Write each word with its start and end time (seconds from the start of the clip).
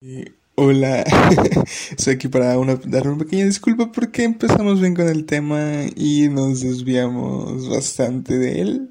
Eh, 0.00 0.32
hola, 0.54 1.02
estoy 1.90 2.14
aquí 2.14 2.28
para 2.28 2.56
una, 2.56 2.76
dar 2.84 3.08
una 3.08 3.18
pequeña 3.18 3.46
disculpa 3.46 3.90
porque 3.90 4.22
empezamos 4.22 4.80
bien 4.80 4.94
con 4.94 5.08
el 5.08 5.26
tema 5.26 5.86
y 5.96 6.28
nos 6.28 6.60
desviamos 6.60 7.68
bastante 7.68 8.38
de 8.38 8.60
él. 8.60 8.90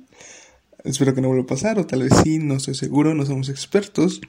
Espero 0.84 1.16
que 1.16 1.22
no 1.22 1.30
vuelva 1.30 1.46
a 1.46 1.48
pasar, 1.48 1.80
o 1.80 1.88
tal 1.88 2.04
vez 2.04 2.12
sí, 2.24 2.40
no 2.40 2.56
estoy 2.56 2.76
seguro, 2.76 3.14
no 3.14 3.26
somos 3.26 3.48
expertos. 3.48 4.20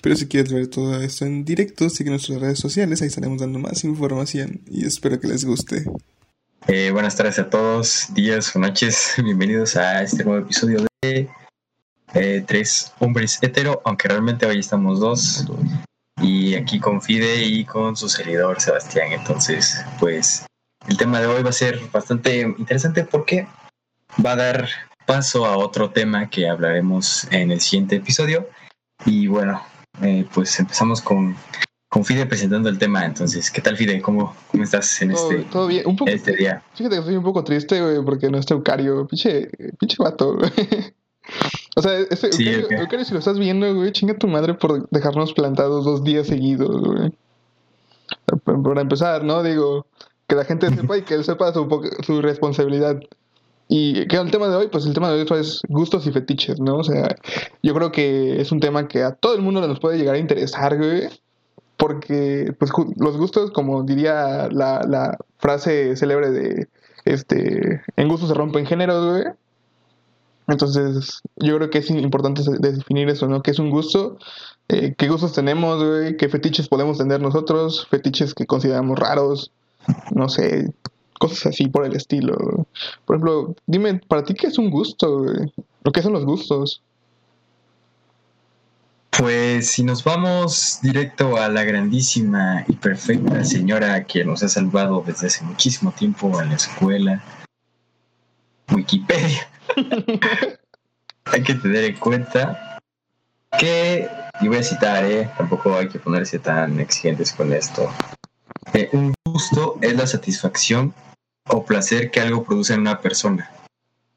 Pero 0.00 0.14
si 0.14 0.28
quieres 0.28 0.52
ver 0.52 0.68
todo 0.68 1.00
esto 1.02 1.26
en 1.26 1.44
directo, 1.44 1.90
sigue 1.90 2.10
nuestras 2.10 2.40
redes 2.40 2.60
sociales, 2.60 3.02
ahí 3.02 3.08
estaremos 3.08 3.40
dando 3.40 3.58
más 3.58 3.82
información 3.82 4.60
y 4.70 4.86
espero 4.86 5.18
que 5.18 5.26
les 5.26 5.44
guste. 5.44 5.86
Eh, 6.68 6.92
buenas 6.92 7.16
tardes 7.16 7.40
a 7.40 7.50
todos, 7.50 8.14
días 8.14 8.54
o 8.54 8.60
noches, 8.60 9.14
bienvenidos 9.24 9.74
a 9.74 10.02
este 10.02 10.22
nuevo 10.22 10.44
episodio 10.44 10.86
de 11.02 11.28
eh, 12.14 12.44
Tres 12.46 12.92
Hombres 13.00 13.40
Hetero, 13.42 13.82
aunque 13.84 14.06
realmente 14.06 14.46
hoy 14.46 14.60
estamos 14.60 15.00
dos 15.00 15.44
y 16.20 16.54
aquí 16.54 16.80
con 16.80 17.00
Fide 17.00 17.44
y 17.44 17.64
con 17.64 17.96
su 17.96 18.08
servidor 18.08 18.60
Sebastián. 18.60 19.12
Entonces, 19.12 19.84
pues 20.00 20.46
el 20.88 20.96
tema 20.96 21.20
de 21.20 21.26
hoy 21.26 21.42
va 21.42 21.50
a 21.50 21.52
ser 21.52 21.80
bastante 21.92 22.40
interesante 22.40 23.04
porque 23.04 23.46
va 24.24 24.32
a 24.32 24.36
dar 24.36 24.68
paso 25.06 25.46
a 25.46 25.56
otro 25.56 25.90
tema 25.90 26.28
que 26.28 26.48
hablaremos 26.48 27.26
en 27.30 27.50
el 27.50 27.60
siguiente 27.60 27.96
episodio. 27.96 28.48
Y 29.04 29.26
bueno, 29.26 29.62
eh, 30.02 30.26
pues 30.34 30.58
empezamos 30.58 31.00
con, 31.00 31.36
con 31.88 32.04
Fide 32.04 32.26
presentando 32.26 32.68
el 32.68 32.78
tema. 32.78 33.04
Entonces, 33.04 33.50
¿qué 33.50 33.60
tal 33.60 33.76
Fide? 33.76 34.00
¿Cómo, 34.02 34.34
cómo 34.50 34.64
estás 34.64 35.00
en 35.02 35.12
este, 35.12 35.38
todo 35.44 35.66
bien. 35.66 35.86
Un 35.86 35.96
poco, 35.96 36.10
este 36.10 36.36
día? 36.36 36.62
Fíjate 36.74 36.96
que 36.96 37.00
estoy 37.00 37.16
un 37.16 37.24
poco 37.24 37.44
triste, 37.44 37.80
güey, 37.80 38.04
porque 38.04 38.30
no 38.30 38.38
está 38.38 38.54
Eucario. 38.54 39.06
Pinche, 39.06 39.48
pinche 39.78 39.96
vato, 39.98 40.36
O 41.76 41.82
sea, 41.82 41.98
ese, 41.98 42.32
Sí, 42.32 42.48
Eucario, 42.48 42.66
ok. 42.66 42.72
Eucario, 42.72 43.04
si 43.04 43.12
lo 43.12 43.18
estás 43.18 43.38
viendo, 43.38 43.72
güey, 43.74 43.92
chinga 43.92 44.14
tu 44.14 44.26
madre 44.26 44.54
por 44.54 44.88
dejarnos 44.90 45.32
plantados 45.32 45.84
dos 45.84 46.02
días 46.02 46.26
seguidos, 46.26 46.80
güey. 46.80 47.12
Para 48.64 48.80
empezar, 48.80 49.24
¿no? 49.24 49.42
Digo, 49.42 49.86
que 50.26 50.34
la 50.34 50.44
gente 50.44 50.70
sepa 50.74 50.98
y 50.98 51.02
que 51.02 51.14
él 51.14 51.24
sepa 51.24 51.52
su, 51.52 51.68
su 52.04 52.20
responsabilidad. 52.20 53.00
Y 53.68 54.06
que 54.06 54.16
el 54.16 54.30
tema 54.30 54.48
de 54.48 54.56
hoy, 54.56 54.68
pues 54.68 54.86
el 54.86 54.94
tema 54.94 55.10
de 55.10 55.22
hoy 55.22 55.40
es 55.40 55.60
gustos 55.68 56.06
y 56.06 56.12
fetiches, 56.12 56.58
¿no? 56.58 56.76
O 56.76 56.84
sea, 56.84 57.16
yo 57.62 57.74
creo 57.74 57.92
que 57.92 58.40
es 58.40 58.50
un 58.50 58.60
tema 58.60 58.88
que 58.88 59.02
a 59.02 59.12
todo 59.12 59.34
el 59.34 59.42
mundo 59.42 59.66
nos 59.66 59.78
puede 59.78 59.98
llegar 59.98 60.14
a 60.14 60.18
interesar, 60.18 60.76
güey. 60.78 61.08
Porque, 61.76 62.52
pues, 62.58 62.72
los 62.96 63.16
gustos, 63.16 63.52
como 63.52 63.84
diría 63.84 64.48
la, 64.50 64.82
la 64.82 65.16
frase 65.38 65.94
célebre 65.96 66.30
de, 66.30 66.68
este, 67.04 67.82
en 67.96 68.08
gustos 68.08 68.30
se 68.30 68.34
rompen 68.34 68.66
géneros, 68.66 69.06
güey. 69.06 69.24
Entonces, 70.48 71.20
yo 71.36 71.56
creo 71.56 71.70
que 71.70 71.78
es 71.78 71.90
importante 71.90 72.42
definir 72.58 73.08
eso, 73.10 73.28
¿no? 73.28 73.42
¿Qué 73.42 73.50
es 73.50 73.58
un 73.58 73.70
gusto? 73.70 74.18
Eh, 74.68 74.94
¿Qué 74.96 75.08
gustos 75.08 75.34
tenemos, 75.34 75.84
güey? 75.84 76.16
¿Qué 76.16 76.28
fetiches 76.28 76.68
podemos 76.68 76.96
tener 76.98 77.20
nosotros? 77.20 77.86
Fetiches 77.90 78.34
que 78.34 78.46
consideramos 78.46 78.98
raros, 78.98 79.52
no 80.10 80.28
sé, 80.30 80.72
cosas 81.18 81.46
así 81.46 81.68
por 81.68 81.84
el 81.84 81.94
estilo. 81.94 82.66
Por 83.04 83.16
ejemplo, 83.16 83.54
dime, 83.66 84.00
¿para 84.08 84.24
ti 84.24 84.34
qué 84.34 84.46
es 84.46 84.58
un 84.58 84.70
gusto, 84.70 85.18
güey? 85.18 85.52
¿O 85.84 85.92
qué 85.92 86.00
son 86.00 86.14
los 86.14 86.24
gustos? 86.24 86.82
Pues 89.10 89.70
si 89.70 89.82
nos 89.82 90.04
vamos 90.04 90.78
directo 90.80 91.36
a 91.36 91.48
la 91.48 91.64
grandísima 91.64 92.64
y 92.68 92.74
perfecta 92.74 93.44
señora 93.44 94.04
que 94.04 94.24
nos 94.24 94.42
ha 94.42 94.48
salvado 94.48 95.02
desde 95.04 95.26
hace 95.26 95.44
muchísimo 95.44 95.92
tiempo 95.92 96.40
en 96.40 96.50
la 96.50 96.54
escuela, 96.54 97.22
Wikipedia, 98.70 99.48
hay 101.24 101.42
que 101.42 101.54
tener 101.54 101.84
en 101.84 101.96
cuenta 101.96 102.78
que, 103.58 104.08
y 104.40 104.48
voy 104.48 104.58
a 104.58 104.62
citar, 104.62 105.04
¿eh? 105.04 105.30
tampoco 105.36 105.74
hay 105.74 105.88
que 105.88 105.98
ponerse 105.98 106.38
tan 106.38 106.80
exigentes 106.80 107.32
con 107.32 107.52
esto, 107.52 107.90
eh, 108.74 108.88
un 108.92 109.14
gusto 109.24 109.78
es 109.80 109.96
la 109.96 110.06
satisfacción 110.06 110.94
o 111.48 111.64
placer 111.64 112.10
que 112.10 112.20
algo 112.20 112.44
produce 112.44 112.74
en 112.74 112.80
una 112.80 113.00
persona. 113.00 113.50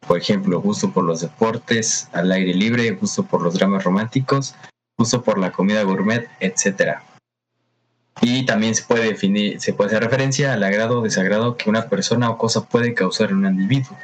Por 0.06 0.18
ejemplo, 0.18 0.60
gusto 0.60 0.92
por 0.92 1.04
los 1.04 1.22
deportes 1.22 2.10
al 2.12 2.32
aire 2.32 2.54
libre, 2.54 2.92
gusto 2.92 3.24
por 3.24 3.42
los 3.42 3.54
dramas 3.54 3.84
románticos, 3.84 4.56
gusto 4.98 5.22
por 5.24 5.38
la 5.38 5.52
comida 5.52 5.84
gourmet, 5.84 6.28
etcétera. 6.40 7.04
Y 8.22 8.46
también 8.46 8.76
se 8.76 8.84
puede 8.84 9.06
definir, 9.06 9.62
se 9.62 9.74
puede 9.74 9.90
hacer 9.90 10.04
referencia 10.04 10.54
al 10.54 10.64
agrado 10.64 11.00
o 11.00 11.04
desagrado 11.04 11.56
que 11.56 11.70
una 11.70 11.88
persona 11.88 12.30
o 12.30 12.38
cosa 12.38 12.66
puede 12.66 12.94
causar 12.94 13.30
en 13.30 13.38
un 13.38 13.46
individuo. 13.48 13.98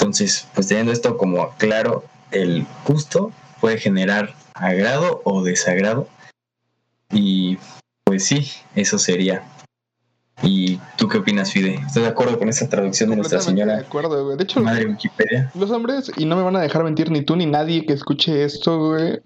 Entonces, 0.00 0.48
pues 0.54 0.66
teniendo 0.66 0.92
esto 0.92 1.18
como 1.18 1.50
claro, 1.58 2.04
el 2.30 2.66
gusto 2.86 3.32
puede 3.60 3.76
generar 3.76 4.34
agrado 4.54 5.20
o 5.24 5.42
desagrado. 5.42 6.08
Y 7.12 7.58
pues 8.04 8.24
sí, 8.24 8.50
eso 8.74 8.98
sería. 8.98 9.42
¿Y 10.42 10.78
tú 10.96 11.06
qué 11.06 11.18
opinas, 11.18 11.52
Fide? 11.52 11.74
¿Estás 11.74 12.02
de 12.02 12.06
acuerdo 12.06 12.38
con 12.38 12.48
esa 12.48 12.66
traducción 12.68 13.10
de 13.10 13.16
nuestra 13.16 13.42
señora 13.42 13.74
De 13.76 13.80
acuerdo, 13.82 14.24
güey. 14.24 14.38
De 14.38 14.44
hecho, 14.44 14.60
madre 14.60 14.86
Wikipedia? 14.86 15.50
los 15.54 15.70
hombres, 15.70 16.10
y 16.16 16.24
no 16.24 16.34
me 16.36 16.42
van 16.42 16.56
a 16.56 16.60
dejar 16.62 16.82
mentir 16.82 17.10
ni 17.10 17.20
tú 17.22 17.36
ni 17.36 17.44
nadie 17.44 17.84
que 17.84 17.92
escuche 17.92 18.42
esto, 18.44 18.78
güey. 18.78 19.20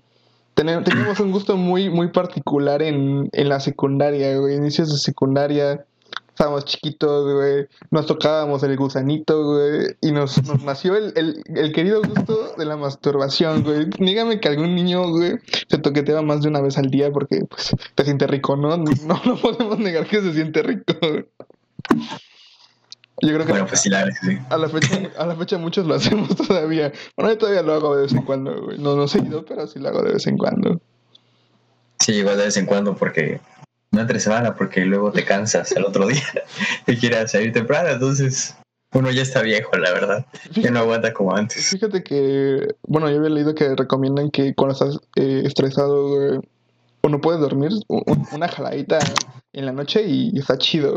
Tene- 0.54 0.82
Teníamos 0.82 1.20
un 1.20 1.30
gusto 1.30 1.56
muy, 1.56 1.88
muy 1.88 2.08
particular 2.08 2.82
en, 2.82 3.28
en 3.32 3.48
la 3.48 3.60
secundaria, 3.60 4.36
güey. 4.38 4.56
Inicios 4.56 4.90
de 4.90 4.98
secundaria. 4.98 5.84
Estábamos 6.34 6.64
chiquitos, 6.64 7.32
güey. 7.32 7.68
Nos 7.92 8.06
tocábamos 8.06 8.60
el 8.64 8.76
gusanito, 8.76 9.54
güey. 9.54 9.96
Y 10.00 10.10
nos, 10.10 10.42
nos 10.42 10.62
nació 10.64 10.96
el, 10.96 11.12
el, 11.14 11.44
el 11.54 11.72
querido 11.72 12.02
gusto 12.02 12.54
de 12.58 12.64
la 12.64 12.76
masturbación, 12.76 13.62
güey. 13.62 13.86
Dígame 14.00 14.40
que 14.40 14.48
algún 14.48 14.74
niño, 14.74 15.08
güey, 15.10 15.38
se 15.68 15.78
toqueteaba 15.78 16.22
más 16.22 16.42
de 16.42 16.48
una 16.48 16.60
vez 16.60 16.76
al 16.76 16.90
día 16.90 17.12
porque, 17.12 17.44
pues, 17.48 17.76
te 17.94 18.04
siente 18.04 18.26
rico, 18.26 18.56
¿no? 18.56 18.76
No, 18.76 19.22
no 19.24 19.36
podemos 19.36 19.78
negar 19.78 20.08
que 20.08 20.20
se 20.20 20.32
siente 20.34 20.64
rico, 20.64 20.94
güey. 21.00 21.24
Yo 23.22 23.28
creo 23.28 23.46
que 23.46 23.52
Bueno, 23.52 23.66
pues 23.68 23.80
sí, 23.82 23.88
la 23.88 24.04
verdad, 24.04 24.18
sí. 24.22 24.36
a 24.50 24.56
la 24.58 24.68
fecha, 24.68 25.10
a 25.16 25.26
la 25.26 25.36
fecha 25.36 25.56
muchos 25.56 25.86
lo 25.86 25.94
hacemos 25.94 26.34
todavía. 26.48 26.92
Bueno, 27.16 27.30
yo 27.30 27.38
todavía 27.38 27.62
lo 27.62 27.74
hago 27.74 27.94
de 27.94 28.02
vez 28.02 28.12
en 28.12 28.22
cuando, 28.22 28.60
güey. 28.60 28.78
No, 28.78 28.96
no 28.96 29.06
seguido, 29.06 29.44
pero 29.44 29.68
sí 29.68 29.78
lo 29.78 29.88
hago 29.88 30.02
de 30.02 30.14
vez 30.14 30.26
en 30.26 30.36
cuando. 30.36 30.80
Sí, 32.00 32.14
igual 32.14 32.38
de 32.38 32.46
vez 32.46 32.56
en 32.56 32.66
cuando 32.66 32.96
porque 32.96 33.40
no 33.94 34.00
entre 34.02 34.20
semana 34.20 34.54
porque 34.54 34.84
luego 34.84 35.10
te 35.12 35.24
cansas 35.24 35.72
el 35.72 35.84
otro 35.84 36.06
día 36.06 36.22
y 36.86 36.96
quieras 36.96 37.30
salir 37.32 37.52
temprano, 37.52 37.88
entonces 37.90 38.56
uno 38.92 39.10
ya 39.10 39.22
está 39.22 39.42
viejo, 39.42 39.76
la 39.76 39.90
verdad. 39.92 40.26
Ya 40.52 40.70
no 40.70 40.80
aguanta 40.80 41.12
como 41.12 41.34
antes. 41.34 41.68
Fíjate 41.70 42.04
que, 42.04 42.74
bueno, 42.86 43.10
yo 43.10 43.16
había 43.18 43.30
leído 43.30 43.54
que 43.54 43.74
recomiendan 43.74 44.30
que 44.30 44.54
cuando 44.54 44.72
estás 44.74 45.00
eh, 45.16 45.42
estresado, 45.44 46.08
güey, 46.10 46.40
o 47.02 47.08
no 47.08 47.20
puedes 47.20 47.40
dormir, 47.40 47.70
un- 47.88 48.26
una 48.32 48.48
jaladita 48.48 48.98
en 49.52 49.66
la 49.66 49.72
noche 49.72 50.04
y 50.06 50.38
está 50.38 50.56
chido. 50.58 50.94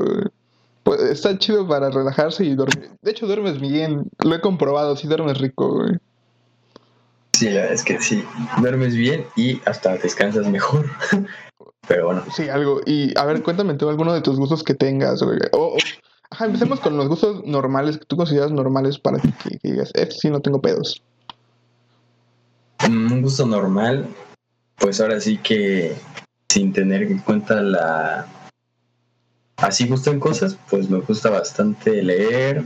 Pues, 0.84 1.02
está 1.02 1.38
chido 1.40 1.68
para 1.68 1.90
relajarse 1.90 2.46
y 2.46 2.54
dormir. 2.56 2.92
De 3.02 3.12
hecho, 3.12 3.26
duermes 3.26 3.60
bien. 3.60 4.04
Lo 4.24 4.36
he 4.36 4.42
comprobado, 4.42 4.96
sí 4.96 5.08
duermes 5.08 5.40
rico, 5.40 5.74
güey. 5.74 5.94
Sí, 7.34 7.46
la 7.50 7.56
verdad 7.62 7.74
es 7.74 7.84
que 7.84 8.00
sí, 8.02 8.24
duermes 8.62 8.96
bien 8.96 9.26
y 9.36 9.60
hasta 9.66 9.98
descansas 9.98 10.48
mejor. 10.48 10.86
Pero 11.88 12.08
bueno, 12.08 12.24
Sí, 12.36 12.50
algo. 12.50 12.82
Y 12.86 13.18
a 13.18 13.26
ver, 13.26 13.42
cuéntame 13.44 13.76
tú 13.76 13.90
alguno 13.90 14.14
de 14.14 14.22
tus 14.22 14.38
gustos 14.38 14.64
que 14.64 14.74
tengas. 14.74 15.22
O, 15.22 15.30
o- 15.54 15.78
ajá, 16.30 16.46
empecemos 16.46 16.80
con 16.80 16.98
los 16.98 17.08
gustos 17.08 17.44
normales 17.46 17.98
que 17.98 18.06
tú 18.06 18.18
consideras 18.18 18.52
normales 18.52 19.00
para 19.00 19.20
ti, 19.20 19.32
que, 19.44 19.58
que 19.60 19.72
digas, 19.72 19.92
este 19.94 20.16
sí 20.16 20.30
no 20.30 20.42
tengo 20.42 20.62
pedos. 20.62 21.02
mm, 22.88 23.12
un 23.14 23.22
gusto 23.22 23.46
normal, 23.46 24.08
pues 24.78 25.00
ahora 25.02 25.20
sí 25.22 25.38
que 25.38 25.96
sin 26.50 26.74
tener 26.74 27.04
en 27.04 27.20
cuenta 27.20 27.62
la... 27.62 28.28
Así 29.58 29.88
gusto 29.88 30.12
en 30.12 30.20
cosas, 30.20 30.58
pues 30.70 30.90
me 30.90 31.00
gusta 31.00 31.30
bastante 31.32 32.04
leer, 32.04 32.64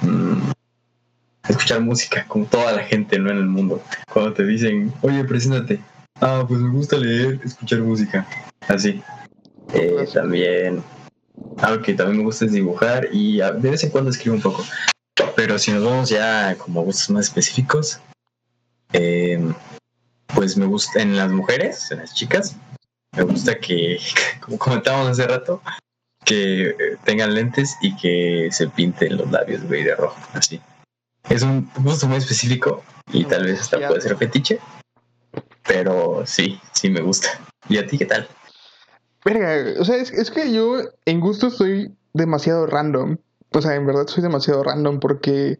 mm, 0.00 0.50
escuchar 1.48 1.80
música, 1.80 2.24
como 2.28 2.46
toda 2.46 2.72
la 2.72 2.82
gente, 2.84 3.18
¿no? 3.18 3.30
En 3.30 3.36
el 3.38 3.46
mundo. 3.46 3.82
Cuando 4.12 4.32
te 4.32 4.44
dicen, 4.46 4.92
oye, 5.02 5.22
preséntate. 5.24 5.80
Ah, 6.20 6.44
pues 6.46 6.60
me 6.60 6.70
gusta 6.70 6.96
leer, 6.96 7.40
escuchar 7.44 7.80
música. 7.80 8.26
Así. 8.68 9.02
Eh, 9.74 10.06
también, 10.12 10.82
algo 11.58 11.82
que 11.82 11.94
también 11.94 12.18
me 12.18 12.24
gusta 12.24 12.44
es 12.44 12.52
dibujar 12.52 13.08
y 13.12 13.38
de 13.38 13.70
vez 13.70 13.82
en 13.84 13.90
cuando 13.90 14.10
escribo 14.10 14.36
un 14.36 14.42
poco. 14.42 14.64
Pero 15.36 15.58
si 15.58 15.72
nos 15.72 15.84
vamos 15.84 16.08
ya 16.10 16.56
como 16.56 16.80
a 16.80 16.84
gustos 16.84 17.10
más 17.10 17.26
específicos, 17.26 18.00
eh, 18.92 19.40
pues 20.34 20.56
me 20.56 20.66
gusta 20.66 21.00
en 21.00 21.16
las 21.16 21.30
mujeres, 21.30 21.90
en 21.90 21.98
las 21.98 22.14
chicas, 22.14 22.56
me 23.16 23.22
gusta 23.22 23.58
que, 23.58 23.98
como 24.40 24.58
comentábamos 24.58 25.08
hace 25.08 25.26
rato, 25.26 25.62
que 26.24 26.74
tengan 27.04 27.34
lentes 27.34 27.76
y 27.80 27.96
que 27.96 28.48
se 28.52 28.68
pinten 28.68 29.16
los 29.16 29.30
labios, 29.30 29.64
güey, 29.64 29.82
de 29.82 29.94
rojo, 29.94 30.18
así. 30.34 30.60
Es 31.28 31.42
un 31.42 31.70
gusto 31.78 32.06
muy 32.08 32.18
específico 32.18 32.82
y 33.12 33.24
tal 33.24 33.44
vez 33.44 33.60
hasta 33.60 33.86
puede 33.86 34.00
ser 34.00 34.16
fetiche, 34.16 34.58
pero 35.66 36.22
sí, 36.26 36.60
sí 36.72 36.90
me 36.90 37.00
gusta. 37.00 37.28
¿Y 37.68 37.78
a 37.78 37.86
ti 37.86 37.98
qué 37.98 38.06
tal? 38.06 38.26
Verga, 39.24 39.80
o 39.80 39.84
sea, 39.84 39.96
es, 39.96 40.10
es 40.12 40.30
que 40.30 40.52
yo 40.52 40.78
en 41.06 41.20
gusto 41.20 41.50
soy 41.50 41.94
demasiado 42.12 42.66
random. 42.66 43.16
O 43.52 43.62
sea, 43.62 43.74
en 43.74 43.86
verdad 43.86 44.06
soy 44.06 44.22
demasiado 44.22 44.62
random 44.64 44.98
porque, 44.98 45.58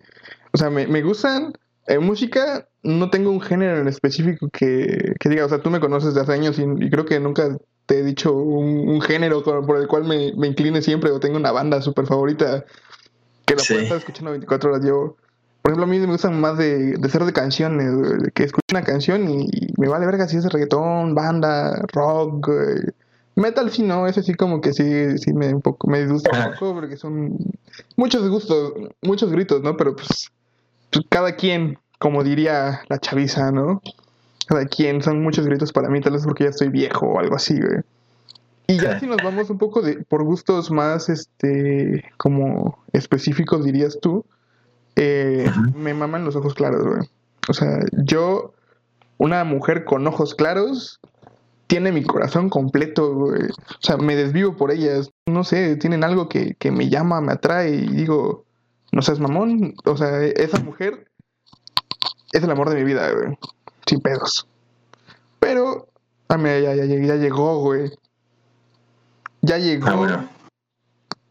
o 0.53 0.59
sea, 0.59 0.71
me, 0.71 0.87
me 0.87 1.03
gustan 1.03 1.53
en 1.87 2.03
música, 2.03 2.69
no 2.83 3.11
tengo 3.11 3.31
un 3.31 3.41
género 3.41 3.79
en 3.81 3.89
específico 3.89 4.49
que, 4.53 5.15
que 5.21 5.29
diga, 5.29 5.45
o 5.45 5.49
sea, 5.49 5.61
tú 5.63 5.71
me 5.71 5.81
conoces 5.81 6.15
de 6.15 6.23
hace 6.23 6.33
años 6.33 6.59
y, 6.59 6.63
y 6.63 6.91
creo 6.91 7.05
que 7.05 7.21
nunca 7.21 7.57
te 7.87 7.99
he 7.99 8.03
dicho 8.03 8.33
un, 8.33 8.89
un 8.89 9.01
género 9.01 9.43
con- 9.43 9.67
por 9.67 9.77
el 9.79 9.89
cual 9.89 10.05
me, 10.05 10.33
me 10.37 10.47
incline 10.49 10.81
siempre 10.83 11.11
o 11.11 11.21
tengo 11.21 11.37
una 11.37 11.53
banda 11.53 11.83
súper 11.83 12.07
favorita 12.07 12.65
que 13.45 13.55
la 13.57 13.63
Sí. 13.63 13.75
puedo 13.75 13.83
estar 13.83 13.99
escuchando 13.99 14.31
24 14.31 14.71
horas. 14.71 14.87
Yo, 14.87 15.17
por 15.63 15.71
ejemplo, 15.71 15.85
a 15.85 15.87
mí 15.87 15.99
me 16.01 16.07
gustan 16.07 16.41
más 16.41 16.59
de, 16.59 16.97
de 16.99 17.09
ser 17.09 17.25
de 17.25 17.33
canciones, 17.33 18.21
de 18.21 18.31
que 18.33 18.43
escucho 18.43 18.67
una 18.73 18.83
canción 18.83 19.31
y, 19.31 19.45
y 19.45 19.73
me 19.79 19.89
vale 19.89 20.07
verga 20.07 20.27
si 20.27 20.37
es 20.37 20.53
reggaetón, 20.53 21.15
banda, 21.15 21.81
rock, 21.93 22.47
güey. 22.47 22.81
Metal 23.37 23.71
sí 23.71 23.83
no, 23.83 24.07
ese 24.07 24.23
sí 24.23 24.35
como 24.35 24.61
que 24.61 24.73
sí, 24.73 25.17
sí 25.19 25.33
me 25.33 25.55
un 25.55 25.63
poco, 25.63 25.89
me 25.89 26.01
disgusta 26.01 26.31
un 26.49 26.53
poco 26.53 26.75
porque 26.75 26.97
son 26.97 27.39
muchos 27.97 28.29
gustos, 28.29 28.75
muchos 29.01 29.31
gritos, 29.31 29.63
¿no? 29.63 29.77
Pero 29.77 29.97
pues, 29.97 30.31
pues 30.91 31.07
cada 31.09 31.37
quien, 31.37 31.79
como 31.99 32.25
diría 32.25 32.83
la 32.89 32.99
chaviza, 32.99 33.51
¿no? 33.53 33.81
Cada 34.47 34.67
quien, 34.67 35.01
son 35.01 35.23
muchos 35.23 35.47
gritos 35.47 35.73
para 35.73 35.89
mí, 35.89 36.01
tal 36.01 36.15
vez 36.15 36.25
porque 36.25 36.45
ya 36.45 36.51
estoy 36.51 36.69
viejo 36.69 37.07
o 37.07 37.21
algo 37.21 37.37
así, 37.37 37.59
güey. 37.59 37.81
Y 38.67 38.79
ya 38.79 38.99
si 38.99 39.07
nos 39.07 39.19
vamos 39.23 39.49
un 39.49 39.59
poco 39.59 39.81
de, 39.81 40.05
por 40.05 40.25
gustos 40.25 40.71
más, 40.71 41.09
este, 41.09 42.05
como 42.17 42.79
específicos, 42.93 43.65
dirías 43.65 43.99
tú, 44.01 44.25
eh, 44.97 45.51
me 45.75 45.95
maman 45.95 46.25
los 46.25 46.37
ojos 46.37 46.55
claros, 46.55 46.85
güey. 46.85 47.09
O 47.49 47.55
sea, 47.55 47.81
yo, 48.05 48.55
una 49.19 49.45
mujer 49.45 49.85
con 49.85 50.07
ojos 50.07 50.35
claros, 50.35 51.01
tiene 51.67 51.93
mi 51.93 52.03
corazón 52.03 52.51
completo, 52.51 53.15
güey. 53.15 53.45
O 53.45 53.81
sea, 53.81 53.97
me 53.97 54.15
desvivo 54.15 54.57
por 54.57 54.71
ellas. 54.71 55.11
No 55.27 55.45
sé, 55.45 55.77
tienen 55.77 56.05
algo 56.05 56.29
que, 56.29 56.55
que 56.55 56.71
me 56.71 56.89
llama, 56.89 57.21
me 57.21 57.33
atrae 57.33 57.71
y 57.71 57.89
digo, 57.89 58.45
no 58.93 59.03
seas 59.03 59.21
mamón. 59.21 59.75
O 59.85 59.97
sea, 59.97 60.23
esa 60.23 60.61
mujer 60.61 61.09
es 62.33 62.43
el 62.43 62.51
amor 62.51 62.71
de 62.71 62.77
mi 62.77 62.85
vida, 62.85 63.11
güey. 63.11 63.39
Sin 63.87 64.01
pedos. 64.01 64.47
Pero, 65.41 65.89
ah, 66.29 66.37
mira, 66.37 66.61
ya, 66.61 66.75
ya, 66.75 66.85
ya 66.85 67.17
llegó, 67.17 67.61
güey. 67.61 67.91
Ya 69.41 69.59
llegó. 69.59 69.89
Ah, 69.89 69.97
bueno. 69.97 70.29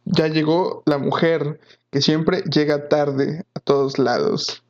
Ya 0.05 0.27
llegó 0.27 0.83
la 0.85 0.97
mujer 0.97 1.59
que 1.91 2.01
siempre 2.01 2.41
llega 2.43 2.88
tarde 2.88 3.45
a 3.53 3.59
todos 3.59 3.99
lados. 3.99 4.63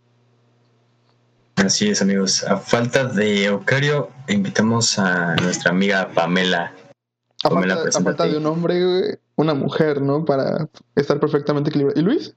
Así 1.56 1.89
es, 1.89 2.01
amigos. 2.01 2.44
A 2.44 2.57
falta 2.57 3.06
de 3.06 3.51
Ocario, 3.51 4.09
invitamos 4.27 4.97
a 4.97 5.35
nuestra 5.35 5.69
amiga 5.71 6.09
Pamela. 6.13 6.73
A 7.44 7.50
Pamela, 7.50 7.75
falta, 7.75 8.00
a 8.00 8.01
falta 8.01 8.25
de 8.25 8.38
un 8.38 8.45
hombre, 8.47 9.19
una 9.35 9.53
mujer, 9.53 10.01
¿no? 10.01 10.25
Para 10.25 10.68
estar 10.95 11.19
perfectamente 11.19 11.69
equilibrado. 11.69 12.00
¿Y 12.00 12.03
Luis? 12.03 12.33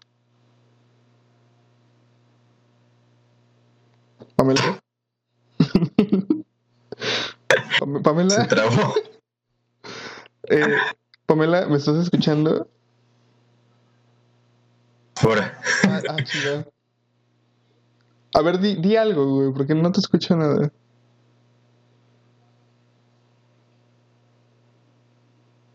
Pamela. 4.37 4.83
Pam- 7.81 7.97
Se 7.97 8.03
Pamela, 8.03 8.49
trabó. 8.49 8.95
eh, 10.49 10.77
Pamela, 11.25 11.67
¿me 11.67 11.79
estás 11.79 11.97
escuchando? 11.97 12.69
Fuera. 15.17 15.59
Ah, 15.85 16.01
ah. 16.09 16.65
A 18.37 18.43
ver, 18.43 18.59
di, 18.59 18.77
di 18.81 18.97
algo, 18.97 19.27
güey, 19.37 19.53
porque 19.53 19.75
no 19.75 19.93
te 19.93 20.01
escucho 20.01 20.37
nada. 20.37 20.71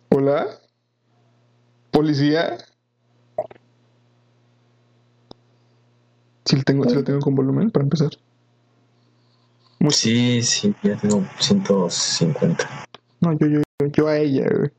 ¿Hola? 0.10 0.48
¿Policía? 1.92 2.58
Si 6.46 6.56
lo 6.58 6.64
tengo, 6.64 6.90
sí 6.90 6.96
lo 6.96 7.04
tengo 7.04 7.20
con 7.20 7.36
volumen 7.36 7.72
para 7.72 7.84
empezar. 7.84 8.10
Muy- 9.80 9.92
Sí, 9.94 10.42
sí, 10.44 10.76
ya 10.84 10.98
tengo 10.98 11.24
150. 11.40 12.68
No, 13.22 13.34
yo, 13.38 13.48
yo, 13.48 13.62
yo, 13.80 13.88
yo 13.88 14.08
a 14.08 14.18
ella, 14.18 14.46
güey. 14.50 14.70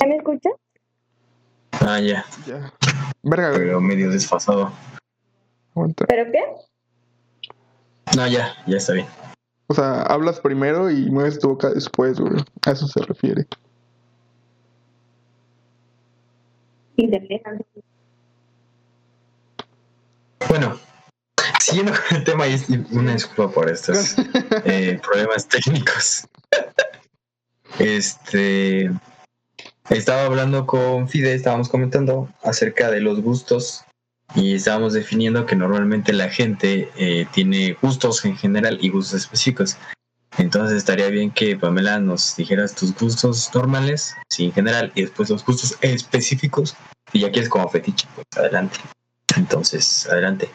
¿Ya 0.00 0.06
me 0.06 0.16
escuchas? 0.16 0.52
Ah, 1.80 2.00
ya. 2.00 2.24
Verga, 3.22 3.50
güey. 3.50 3.60
Pero 3.60 3.80
medio 3.80 4.10
desfasado. 4.10 4.72
aguanta. 5.74 6.06
¿Pero 6.06 6.30
qué? 6.30 6.40
No, 8.16 8.26
ya, 8.26 8.54
ya 8.66 8.76
está 8.76 8.92
bien. 8.92 9.06
O 9.66 9.74
sea, 9.74 10.02
hablas 10.02 10.40
primero 10.40 10.90
y 10.90 11.10
mueves 11.10 11.38
tu 11.38 11.48
boca 11.48 11.70
después, 11.70 12.20
güey. 12.20 12.34
A 12.66 12.70
eso 12.70 12.86
se 12.86 13.00
refiere. 13.00 13.46
Bueno, 20.48 20.78
siguiendo 21.60 21.92
con 21.92 22.18
el 22.18 22.24
tema, 22.24 22.46
y 22.46 22.56
una 22.92 23.14
disculpa 23.14 23.52
por 23.52 23.70
estos 23.70 24.16
eh, 24.64 25.00
problemas 25.02 25.48
técnicos. 25.48 26.26
Este. 27.80 28.88
Estaba 29.90 30.24
hablando 30.24 30.66
con 30.66 31.08
Fide, 31.08 31.34
estábamos 31.34 31.68
comentando 31.68 32.28
acerca 32.42 32.90
de 32.90 33.00
los 33.00 33.20
gustos 33.20 33.84
y 34.34 34.54
estábamos 34.54 34.94
definiendo 34.94 35.44
que 35.44 35.56
normalmente 35.56 36.12
la 36.14 36.30
gente 36.30 36.88
eh, 36.96 37.26
tiene 37.32 37.76
gustos 37.82 38.24
en 38.24 38.36
general 38.36 38.78
y 38.80 38.88
gustos 38.88 39.20
específicos. 39.20 39.76
Entonces 40.38 40.78
estaría 40.78 41.08
bien 41.08 41.30
que 41.30 41.56
Pamela 41.56 41.98
nos 42.00 42.34
dijeras 42.34 42.74
tus 42.74 42.94
gustos 42.98 43.50
normales, 43.54 44.16
sí, 44.30 44.46
en 44.46 44.52
general, 44.52 44.90
y 44.94 45.02
después 45.02 45.28
los 45.28 45.44
gustos 45.44 45.76
específicos. 45.82 46.74
Y 47.12 47.20
ya 47.20 47.30
quieres 47.30 47.50
como 47.50 47.68
fetiche, 47.68 48.08
pues 48.14 48.26
adelante. 48.36 48.78
Entonces, 49.36 50.08
adelante. 50.10 50.48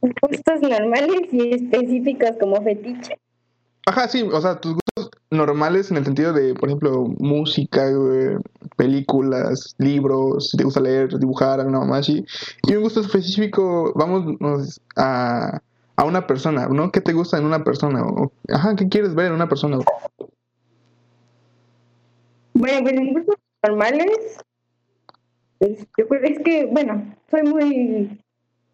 Gustos 0.00 0.62
normales 0.62 1.28
y 1.30 1.54
específicos 1.54 2.30
como 2.40 2.62
fetiche. 2.62 3.18
Ajá, 3.86 4.08
sí, 4.08 4.22
o 4.22 4.40
sea, 4.40 4.58
tus 4.58 4.72
gustos 4.72 4.87
normales 5.30 5.90
en 5.90 5.98
el 5.98 6.04
sentido 6.04 6.32
de, 6.32 6.54
por 6.54 6.68
ejemplo, 6.68 7.06
música, 7.18 7.86
películas, 8.76 9.74
libros, 9.78 10.50
si 10.50 10.56
te 10.56 10.64
gusta 10.64 10.80
leer, 10.80 11.18
dibujar, 11.18 11.60
alguna 11.60 11.80
mamá 11.80 11.98
así. 11.98 12.24
Y 12.66 12.74
un 12.74 12.82
gusto 12.82 13.00
específico, 13.00 13.92
vamos 13.94 14.80
a, 14.96 15.60
a 15.96 16.04
una 16.04 16.26
persona, 16.26 16.68
¿no? 16.68 16.90
¿Qué 16.90 17.00
te 17.00 17.12
gusta 17.12 17.38
en 17.38 17.44
una 17.44 17.64
persona? 17.64 18.02
O, 18.04 18.32
ajá, 18.48 18.74
¿qué 18.76 18.88
quieres 18.88 19.14
ver 19.14 19.26
en 19.26 19.34
una 19.34 19.48
persona? 19.48 19.78
Bueno, 22.54 22.82
pues 22.82 22.94
en 22.94 23.12
gustos 23.12 23.36
normales, 23.66 24.38
pues, 25.58 25.86
yo 25.96 26.08
creo 26.08 26.22
es 26.22 26.38
que, 26.40 26.66
bueno, 26.66 27.14
soy 27.30 27.42
muy 27.42 28.20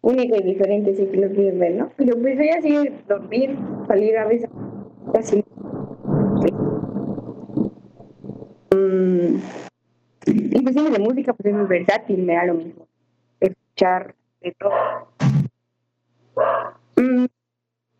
único 0.01 0.35
y 0.35 0.43
diferente, 0.43 0.95
si 0.95 1.03
lo 1.17 1.29
quieres 1.29 1.57
ver, 1.57 1.73
¿no? 1.75 1.91
Pero 1.97 2.15
pues 2.21 2.37
soy 2.37 2.49
así, 2.49 2.89
dormir, 3.07 3.57
salir 3.87 4.17
a 4.17 4.25
veces, 4.25 4.49
así. 5.15 5.43
Mm, 8.75 9.39
en 10.25 10.63
cuestiones 10.63 10.91
de 10.91 10.99
música, 10.99 11.33
pues 11.33 11.53
es 11.53 11.53
muy 11.53 11.67
versátil, 11.67 12.17
me 12.23 12.35
da 12.35 12.45
lo 12.45 12.55
mismo. 12.55 12.87
Escuchar 13.39 14.15
de 14.41 14.51
todo. 14.53 15.07
Mm, 16.97 17.25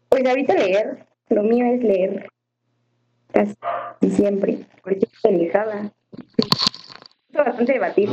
pues 0.10 0.26
ahorita 0.26 0.54
leer, 0.54 1.06
lo 1.30 1.44
mío 1.44 1.66
es 1.66 1.82
leer 1.82 2.28
casi 3.32 3.56
siempre, 4.10 4.66
cualquier 4.82 5.12
pendejada. 5.22 5.92
Es 7.30 7.38
bastante 7.38 7.74
debatir 7.74 8.10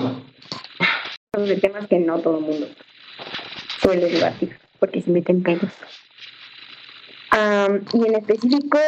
sobre 1.35 1.57
temas 1.57 1.87
que 1.89 1.99
no 1.99 2.21
todo 2.21 2.41
mundo 2.41 2.67
suele 3.81 4.11
debatir, 4.11 4.57
porque 4.79 5.03
se 5.03 5.11
meten 5.11 5.43
pedos. 5.43 5.73
Am, 7.31 7.85
y 7.95 8.07
en 8.07 8.15
específico, 8.17 8.79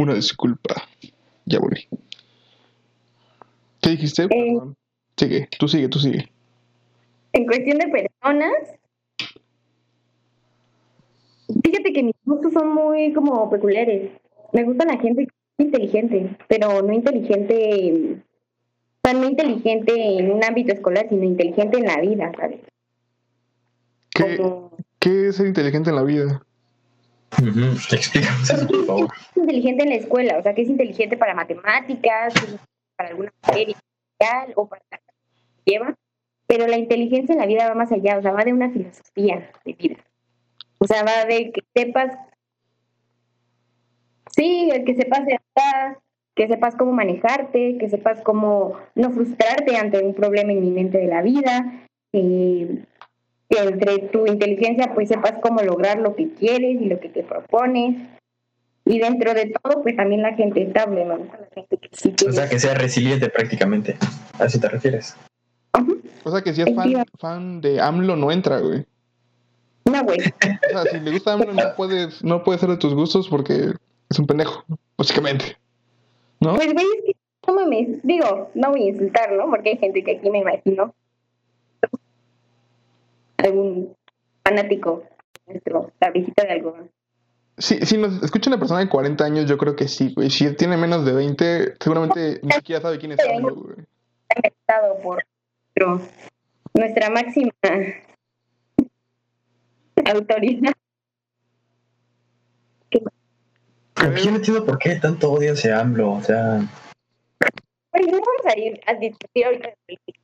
Una 0.00 0.14
disculpa. 0.14 0.88
Ya 1.44 1.58
volví. 1.58 1.86
¿Qué 3.82 3.90
dijiste? 3.90 4.28
Perdón. 4.28 4.74
Sigue, 5.14 5.46
tú 5.58 5.68
sigue, 5.68 5.88
tú 5.90 5.98
sigue. 5.98 6.32
en 7.34 7.44
cuestión 7.44 7.76
de 7.76 7.88
personas, 7.88 8.54
fíjate 11.62 11.92
que 11.92 12.02
mis 12.02 12.14
gustos 12.24 12.54
son 12.54 12.72
muy 12.72 13.12
como 13.12 13.50
peculiares. 13.50 14.12
Me 14.54 14.64
gusta 14.64 14.86
la 14.86 14.96
gente 14.96 15.28
inteligente, 15.58 16.34
pero 16.48 16.80
no 16.80 16.94
inteligente, 16.94 18.22
o 18.22 19.00
sea, 19.04 19.12
no 19.12 19.28
inteligente 19.28 19.92
en 20.18 20.32
un 20.32 20.42
ámbito 20.42 20.72
escolar, 20.72 21.10
sino 21.10 21.24
inteligente 21.24 21.76
en 21.76 21.84
la 21.84 22.00
vida, 22.00 22.32
¿sabes? 22.38 22.60
¿Qué, 24.14 24.38
Como 24.38 24.70
qué 24.98 25.28
es 25.28 25.36
ser 25.36 25.46
inteligente 25.46 25.90
en 25.90 25.96
la 25.96 26.04
vida? 26.04 26.42
Ujú, 27.38 27.94
Explícanos 27.94 28.64
por 28.66 28.86
favor. 28.86 29.08
inteligente 29.36 29.84
en 29.84 29.90
la 29.90 29.96
escuela, 29.96 30.38
o 30.38 30.42
sea, 30.42 30.54
que 30.54 30.62
es 30.62 30.68
inteligente 30.68 31.16
para 31.16 31.34
matemáticas, 31.34 32.34
para 32.96 33.10
alguna 33.10 33.32
materia 33.42 33.76
o 34.56 34.68
para 34.68 34.82
la 34.90 34.98
que 34.98 35.72
lleva, 35.72 35.94
pero 36.46 36.66
la 36.66 36.76
inteligencia 36.76 37.32
en 37.32 37.38
la 37.38 37.46
vida 37.46 37.68
va 37.68 37.74
más 37.74 37.92
allá, 37.92 38.18
o 38.18 38.22
sea, 38.22 38.32
va 38.32 38.44
de 38.44 38.52
una 38.52 38.70
filosofía 38.70 39.50
de 39.64 39.72
vida. 39.72 39.96
O 40.78 40.86
sea, 40.86 41.04
va 41.04 41.24
de 41.26 41.52
que 41.52 41.62
sepas, 41.74 42.16
sí, 44.34 44.70
el 44.72 44.84
que 44.84 44.94
sepas 44.94 45.22
edad, 45.28 45.96
que 46.34 46.48
sepas 46.48 46.74
cómo 46.74 46.92
manejarte, 46.92 47.76
que 47.78 47.88
sepas 47.88 48.20
cómo 48.22 48.78
no 48.94 49.10
frustrarte 49.10 49.76
ante 49.76 50.02
un 50.02 50.14
problema 50.14 50.52
inminente 50.52 50.98
de 50.98 51.06
la 51.06 51.22
vida, 51.22 51.86
eh, 52.12 52.84
que 53.50 53.58
entre 53.58 53.98
tu 54.08 54.26
inteligencia 54.26 54.92
pues 54.94 55.08
sepas 55.08 55.34
cómo 55.42 55.60
lograr 55.62 55.98
lo 55.98 56.14
que 56.14 56.32
quieres 56.32 56.80
y 56.80 56.86
lo 56.86 57.00
que 57.00 57.08
te 57.08 57.22
propones 57.22 57.96
y 58.84 58.98
dentro 58.98 59.34
de 59.34 59.52
todo, 59.62 59.82
pues 59.82 59.96
también 59.96 60.22
la 60.22 60.34
gente 60.34 60.62
estable, 60.62 61.04
¿no? 61.04 61.18
La 61.18 61.48
gente 61.54 61.76
que 61.76 61.88
sí 61.92 62.14
O 62.26 62.32
sea, 62.32 62.48
que 62.48 62.58
sea 62.58 62.74
resiliente 62.74 63.28
prácticamente. 63.28 63.96
¿A 64.38 64.46
eso 64.46 64.58
te 64.58 64.68
refieres? 64.68 65.16
O 66.24 66.30
sea 66.30 66.42
que 66.42 66.52
si 66.52 66.62
es 66.62 66.74
fan, 66.74 67.04
fan 67.18 67.60
de 67.60 67.80
AMLO 67.80 68.16
no 68.16 68.32
entra, 68.32 68.58
güey. 68.58 68.84
No, 69.84 70.02
güey. 70.02 70.18
O 70.18 70.82
sea, 70.82 70.90
si 70.90 71.00
le 71.00 71.12
gusta 71.12 71.34
AMLO 71.34 71.52
no 71.52 71.74
puedes, 71.76 72.24
no 72.24 72.42
puede 72.42 72.58
ser 72.58 72.70
de 72.70 72.78
tus 72.78 72.94
gustos 72.94 73.28
porque 73.28 73.72
es 74.08 74.18
un 74.18 74.26
pendejo, 74.26 74.64
básicamente. 74.96 75.56
¿No? 76.40 76.56
Pues, 76.56 76.72
güey, 76.72 76.86
es 76.98 77.04
que, 77.04 77.16
no 77.46 77.54
mames, 77.54 78.02
digo, 78.02 78.50
no 78.54 78.70
voy 78.70 78.82
a 78.82 78.88
insultar, 78.88 79.32
¿no? 79.32 79.48
Porque 79.50 79.70
hay 79.70 79.76
gente 79.78 80.02
que 80.02 80.16
aquí 80.16 80.30
me 80.30 80.38
imagino. 80.38 80.94
Algún 83.42 83.96
fanático 84.44 85.04
nuestro, 85.46 85.92
la 86.00 86.10
visita 86.10 86.44
de 86.44 86.50
algodón. 86.52 86.90
Si, 87.58 87.78
si 87.84 87.98
nos 87.98 88.22
escucha 88.22 88.48
una 88.50 88.58
persona 88.58 88.80
de 88.80 88.88
40 88.88 89.24
años, 89.24 89.46
yo 89.48 89.58
creo 89.58 89.76
que 89.76 89.86
sí, 89.88 90.12
güey. 90.14 90.30
Si 90.30 90.54
tiene 90.56 90.76
menos 90.76 91.04
de 91.04 91.12
20, 91.12 91.74
seguramente 91.80 92.40
ni 92.42 92.52
siquiera 92.52 92.80
sabe 92.80 92.98
quién 92.98 93.12
es 93.12 93.18
AMLO, 93.20 93.54
güey. 93.54 93.76
Estado 94.42 94.96
por 95.02 95.24
nuestro- 95.76 96.08
nuestra 96.74 97.10
máxima 97.10 97.50
autoridad. 100.06 100.72
Que 102.90 103.00
yo 104.24 104.30
no 104.30 104.36
entiendo 104.36 104.64
por 104.64 104.78
qué 104.78 104.96
tanto 104.96 105.30
odio 105.32 105.52
hacia 105.52 105.80
AMLO. 105.80 106.12
O 106.12 106.22
sea, 106.22 106.60
Güey, 107.92 108.06
no 108.06 108.12
vamos 108.12 108.46
a 108.46 108.58
ir 108.58 108.80
a 108.86 108.94
discutir 108.94 109.44
ahorita 109.44 109.68
de 109.68 109.76
política. 109.86 110.20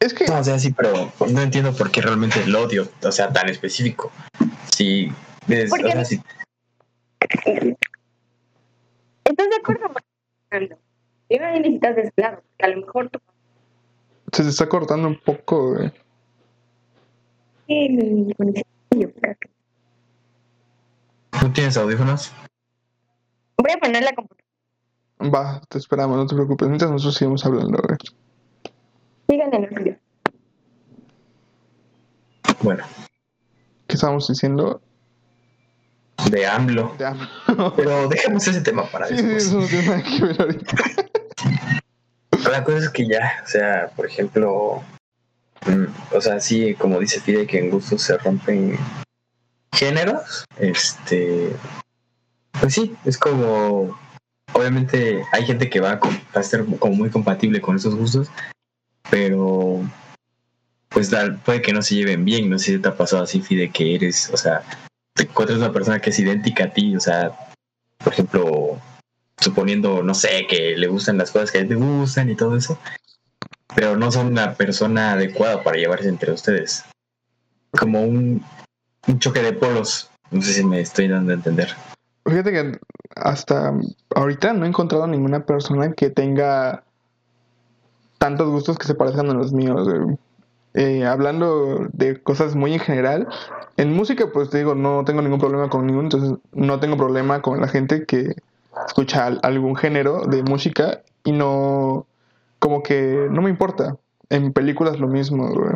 Es 0.00 0.14
que, 0.14 0.24
no, 0.26 0.38
o 0.38 0.44
sea, 0.44 0.58
sí, 0.58 0.72
pero 0.72 1.12
no 1.30 1.40
entiendo 1.42 1.74
por 1.76 1.90
qué 1.90 2.00
realmente 2.00 2.42
el 2.42 2.56
odio, 2.56 2.88
o 3.02 3.12
sea, 3.12 3.32
tan 3.32 3.48
específico. 3.50 4.10
Si, 4.74 5.12
ves, 5.46 5.70
o 5.72 5.76
sea, 5.76 6.04
si 6.04 6.20
¿Estás 9.24 9.48
de 9.50 9.56
acuerdo? 9.56 9.92
Fernando? 10.48 10.78
Yo 11.28 11.38
no 11.38 11.52
necesitas 11.52 11.96
lado, 12.16 12.42
porque 12.42 12.64
a 12.64 12.68
lo 12.68 12.80
mejor 12.80 13.10
tú 13.10 13.20
se 14.32 14.42
te 14.42 14.48
está 14.48 14.68
cortando 14.68 15.08
un 15.08 15.18
poco, 15.20 15.74
güey. 15.74 15.92
Sí, 17.66 18.32
que- 18.38 18.64
no 21.42 21.52
tienes 21.52 21.76
audífonos, 21.76 22.32
Voy 23.58 23.72
a 23.72 23.76
poner 23.78 24.02
la 24.02 24.14
computadora. 24.14 24.46
Va, 25.20 25.60
te 25.68 25.76
esperamos, 25.78 26.16
no 26.16 26.26
te 26.26 26.34
preocupes. 26.34 26.68
Mientras 26.68 26.90
nosotros 26.90 27.14
seguimos 27.16 27.44
hablando, 27.44 27.78
güey. 27.86 27.98
Sigan 29.30 29.54
en 29.54 29.62
el 29.64 29.70
video. 29.70 29.96
bueno, 32.62 32.84
¿Qué 33.86 33.94
estábamos 33.94 34.26
diciendo? 34.26 34.82
de 36.30 36.46
AMLO. 36.46 36.94
De 36.98 37.06
AMLO. 37.06 37.28
Pero 37.76 38.08
dejemos 38.08 38.46
ese 38.48 38.60
tema 38.60 38.84
para 38.90 39.06
Sí, 39.06 39.16
sí, 39.16 39.22
después. 39.22 39.46
eso 39.46 39.60
no 39.60 39.66
tiene 39.68 39.86
nada 39.86 40.02
que 40.02 40.24
ver 40.24 40.40
ahorita. 40.42 40.76
La 42.50 42.64
cosa 42.64 42.78
es 42.78 42.88
que 42.90 43.06
ya, 43.06 43.40
o 43.44 43.46
sea, 43.46 43.90
por 43.94 44.06
ejemplo, 44.06 44.82
mm, 45.66 46.16
o 46.16 46.20
sea, 46.20 46.40
sí, 46.40 46.74
como 46.74 46.98
dice 46.98 47.20
Fide, 47.20 47.46
que 47.46 47.58
en 47.60 47.70
gustos 47.70 48.02
se 48.02 48.18
rompen 48.18 48.76
géneros, 49.72 50.44
este, 50.58 51.54
pues 52.60 52.74
sí, 52.74 52.96
es 53.04 53.16
como, 53.16 53.96
obviamente 54.52 55.22
hay 55.32 55.46
gente 55.46 55.70
que 55.70 55.80
va 55.80 55.92
a, 55.92 56.00
com- 56.00 56.18
va 56.36 56.40
a 56.40 56.44
ser 56.44 56.66
como 56.80 56.94
muy 56.96 57.10
compatible 57.10 57.60
con 57.60 57.76
esos 57.76 57.94
gustos, 57.94 58.28
pero 59.08 59.80
pues 60.88 61.10
tal- 61.10 61.38
puede 61.38 61.62
que 61.62 61.72
no 61.72 61.82
se 61.82 61.94
lleven 61.94 62.24
bien, 62.24 62.50
no 62.50 62.58
sé 62.58 62.72
si 62.72 62.78
te 62.78 62.88
ha 62.88 62.96
pasado 62.96 63.22
así, 63.22 63.40
Fide, 63.40 63.70
que 63.70 63.94
eres, 63.94 64.28
o 64.32 64.36
sea, 64.36 64.62
te 65.14 65.22
encuentras 65.24 65.58
una 65.58 65.72
persona 65.72 66.00
que 66.00 66.10
es 66.10 66.18
idéntica 66.18 66.64
a 66.64 66.72
ti, 66.72 66.96
o 66.96 67.00
sea, 67.00 67.32
por 67.98 68.12
ejemplo, 68.12 68.78
suponiendo, 69.40 70.02
no 70.02 70.14
sé, 70.14 70.46
que 70.48 70.76
le 70.76 70.88
gustan 70.88 71.18
las 71.18 71.30
cosas 71.30 71.50
que 71.50 71.58
a 71.58 71.62
ti 71.62 71.68
te 71.68 71.74
gustan 71.76 72.28
y 72.28 72.34
todo 72.36 72.56
eso, 72.56 72.78
pero 73.74 73.96
no 73.96 74.10
son 74.10 74.26
una 74.26 74.54
persona 74.54 75.12
adecuada 75.12 75.62
para 75.62 75.76
llevarse 75.76 76.08
entre 76.08 76.32
ustedes. 76.32 76.84
Como 77.78 78.02
un, 78.02 78.44
un 79.06 79.18
choque 79.20 79.42
de 79.42 79.52
polos. 79.52 80.10
No 80.32 80.42
sé 80.42 80.52
si 80.54 80.64
me 80.64 80.80
estoy 80.80 81.08
dando 81.08 81.30
a 81.32 81.36
entender. 81.36 81.74
Fíjate 82.26 82.50
que 82.52 82.78
hasta 83.16 83.72
ahorita 84.14 84.52
no 84.52 84.64
he 84.64 84.68
encontrado 84.68 85.06
ninguna 85.06 85.46
persona 85.46 85.92
que 85.92 86.10
tenga 86.10 86.84
tantos 88.20 88.48
gustos 88.50 88.76
que 88.78 88.86
se 88.86 88.94
parezcan 88.94 89.30
a 89.30 89.34
los 89.34 89.52
míos. 89.52 89.88
Eh, 90.74 91.04
hablando 91.04 91.88
de 91.92 92.22
cosas 92.22 92.54
muy 92.54 92.74
en 92.74 92.78
general, 92.78 93.26
en 93.76 93.92
música, 93.92 94.30
pues 94.32 94.50
te 94.50 94.58
digo, 94.58 94.74
no 94.76 95.04
tengo 95.04 95.22
ningún 95.22 95.40
problema 95.40 95.68
con 95.68 95.86
ninguno, 95.86 96.04
entonces 96.04 96.38
no 96.52 96.78
tengo 96.78 96.96
problema 96.96 97.42
con 97.42 97.60
la 97.60 97.66
gente 97.66 98.04
que 98.04 98.36
escucha 98.86 99.26
al- 99.26 99.40
algún 99.42 99.74
género 99.74 100.26
de 100.26 100.42
música 100.44 101.00
y 101.24 101.32
no, 101.32 102.06
como 102.60 102.82
que 102.82 103.26
no 103.30 103.42
me 103.42 103.50
importa. 103.50 103.96
En 104.28 104.52
películas 104.52 105.00
lo 105.00 105.08
mismo, 105.08 105.48
güey. 105.48 105.72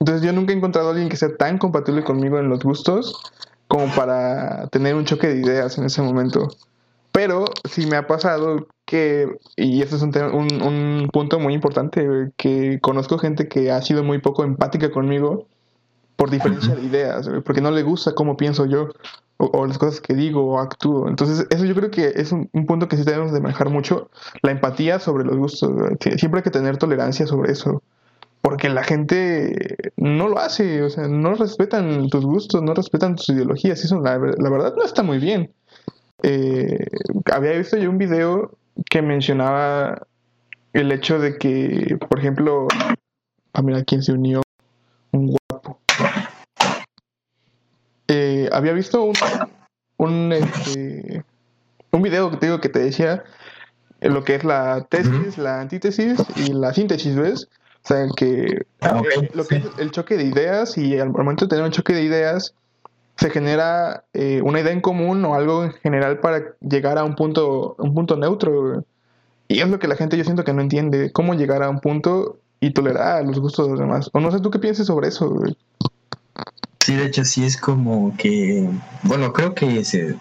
Entonces 0.00 0.22
yo 0.26 0.32
nunca 0.32 0.52
he 0.52 0.56
encontrado 0.56 0.88
a 0.88 0.90
alguien 0.90 1.08
que 1.08 1.16
sea 1.16 1.34
tan 1.36 1.56
compatible 1.58 2.04
conmigo 2.04 2.38
en 2.38 2.48
los 2.50 2.62
gustos 2.62 3.32
como 3.66 3.86
para 3.94 4.66
tener 4.66 4.94
un 4.94 5.04
choque 5.06 5.28
de 5.28 5.40
ideas 5.40 5.78
en 5.78 5.84
ese 5.84 6.02
momento. 6.02 6.48
Pero 7.12 7.46
sí 7.64 7.86
me 7.86 7.96
ha 7.96 8.06
pasado 8.06 8.66
que, 8.88 9.28
y 9.54 9.82
este 9.82 9.96
es 9.96 10.02
un, 10.02 10.16
un, 10.16 10.62
un 10.62 11.10
punto 11.12 11.38
muy 11.38 11.52
importante, 11.52 12.08
que 12.38 12.80
conozco 12.80 13.18
gente 13.18 13.46
que 13.46 13.70
ha 13.70 13.82
sido 13.82 14.02
muy 14.02 14.18
poco 14.18 14.44
empática 14.44 14.90
conmigo 14.90 15.46
por 16.16 16.30
diferencia 16.30 16.74
de 16.74 16.84
ideas, 16.84 17.28
porque 17.44 17.60
no 17.60 17.70
le 17.70 17.82
gusta 17.82 18.14
cómo 18.14 18.38
pienso 18.38 18.64
yo, 18.64 18.88
o, 19.36 19.44
o 19.52 19.66
las 19.66 19.76
cosas 19.76 20.00
que 20.00 20.14
digo 20.14 20.44
o 20.46 20.58
actúo. 20.58 21.06
Entonces, 21.06 21.46
eso 21.50 21.66
yo 21.66 21.74
creo 21.74 21.90
que 21.90 22.12
es 22.16 22.32
un, 22.32 22.48
un 22.54 22.64
punto 22.64 22.88
que 22.88 22.96
sí 22.96 23.04
debemos 23.04 23.32
de 23.32 23.40
manejar 23.40 23.68
mucho, 23.68 24.08
la 24.42 24.52
empatía 24.52 24.98
sobre 24.98 25.24
los 25.24 25.36
gustos. 25.36 25.70
Siempre 26.16 26.38
hay 26.38 26.44
que 26.44 26.50
tener 26.50 26.78
tolerancia 26.78 27.26
sobre 27.26 27.52
eso. 27.52 27.82
Porque 28.40 28.68
la 28.68 28.84
gente 28.84 29.76
no 29.96 30.28
lo 30.28 30.38
hace, 30.38 30.82
o 30.82 30.88
sea, 30.88 31.08
no 31.08 31.34
respetan 31.34 32.08
tus 32.08 32.24
gustos, 32.24 32.62
no 32.62 32.72
respetan 32.72 33.16
tus 33.16 33.28
ideologías. 33.28 33.84
Eso, 33.84 34.00
la, 34.00 34.16
la 34.16 34.50
verdad, 34.50 34.74
no 34.76 34.84
está 34.84 35.02
muy 35.02 35.18
bien. 35.18 35.50
Eh, 36.22 36.86
había 37.32 37.52
visto 37.52 37.76
yo 37.76 37.90
un 37.90 37.98
video 37.98 38.52
que 38.90 39.02
mencionaba 39.02 40.06
el 40.72 40.92
hecho 40.92 41.18
de 41.18 41.38
que, 41.38 41.96
por 42.08 42.18
ejemplo, 42.18 42.68
ah, 43.52 43.62
mira 43.62 43.82
quién 43.84 44.02
se 44.02 44.12
unió, 44.12 44.42
un 45.12 45.36
guapo. 45.48 45.80
Eh, 48.08 48.48
había 48.52 48.72
visto 48.72 49.02
un, 49.02 49.14
un, 49.98 50.32
este, 50.32 51.24
un 51.90 52.02
video 52.02 52.30
que 52.30 52.36
te 52.38 52.46
digo 52.46 52.60
que 52.60 52.68
te 52.68 52.78
decía 52.78 53.24
eh, 54.00 54.08
lo 54.08 54.24
que 54.24 54.36
es 54.36 54.44
la 54.44 54.86
tesis, 54.88 55.36
la 55.36 55.60
antítesis 55.60 56.18
y 56.36 56.52
la 56.52 56.72
síntesis, 56.72 57.14
¿ves? 57.16 57.48
O 57.84 57.88
sea, 57.88 58.06
que 58.16 58.66
Ah, 58.80 59.02
lo 59.34 59.44
que 59.46 59.60
sí. 59.60 59.66
es 59.66 59.78
el 59.78 59.90
choque 59.90 60.16
de 60.16 60.24
ideas 60.24 60.78
y 60.78 60.98
al 60.98 61.10
momento 61.10 61.44
de 61.44 61.50
tener 61.50 61.64
un 61.64 61.70
choque 61.70 61.94
de 61.94 62.02
ideas 62.02 62.54
se 63.18 63.30
genera 63.30 64.04
eh, 64.12 64.40
una 64.42 64.60
idea 64.60 64.72
en 64.72 64.80
común 64.80 65.24
o 65.24 65.34
algo 65.34 65.64
en 65.64 65.72
general 65.72 66.20
para 66.20 66.54
llegar 66.60 66.98
a 66.98 67.04
un 67.04 67.16
punto, 67.16 67.74
un 67.78 67.92
punto 67.92 68.16
neutro. 68.16 68.84
Y 69.48 69.60
es 69.60 69.68
lo 69.68 69.78
que 69.78 69.88
la 69.88 69.96
gente 69.96 70.16
yo 70.16 70.24
siento 70.24 70.44
que 70.44 70.52
no 70.52 70.62
entiende, 70.62 71.10
cómo 71.12 71.34
llegar 71.34 71.62
a 71.62 71.68
un 71.68 71.80
punto 71.80 72.38
y 72.60 72.70
tolerar 72.70 73.24
los 73.24 73.40
gustos 73.40 73.66
de 73.66 73.70
los 73.72 73.80
demás. 73.80 74.08
O 74.12 74.20
no 74.20 74.30
sé 74.30 74.40
tú 74.40 74.50
qué 74.50 74.60
piensas 74.60 74.86
sobre 74.86 75.08
eso. 75.08 75.36
Sí, 76.80 76.94
de 76.94 77.06
hecho, 77.06 77.24
sí 77.24 77.44
es 77.44 77.56
como 77.56 78.16
que. 78.16 78.68
Bueno, 79.02 79.32
creo 79.32 79.54
que 79.54 79.84
se, 79.84 80.16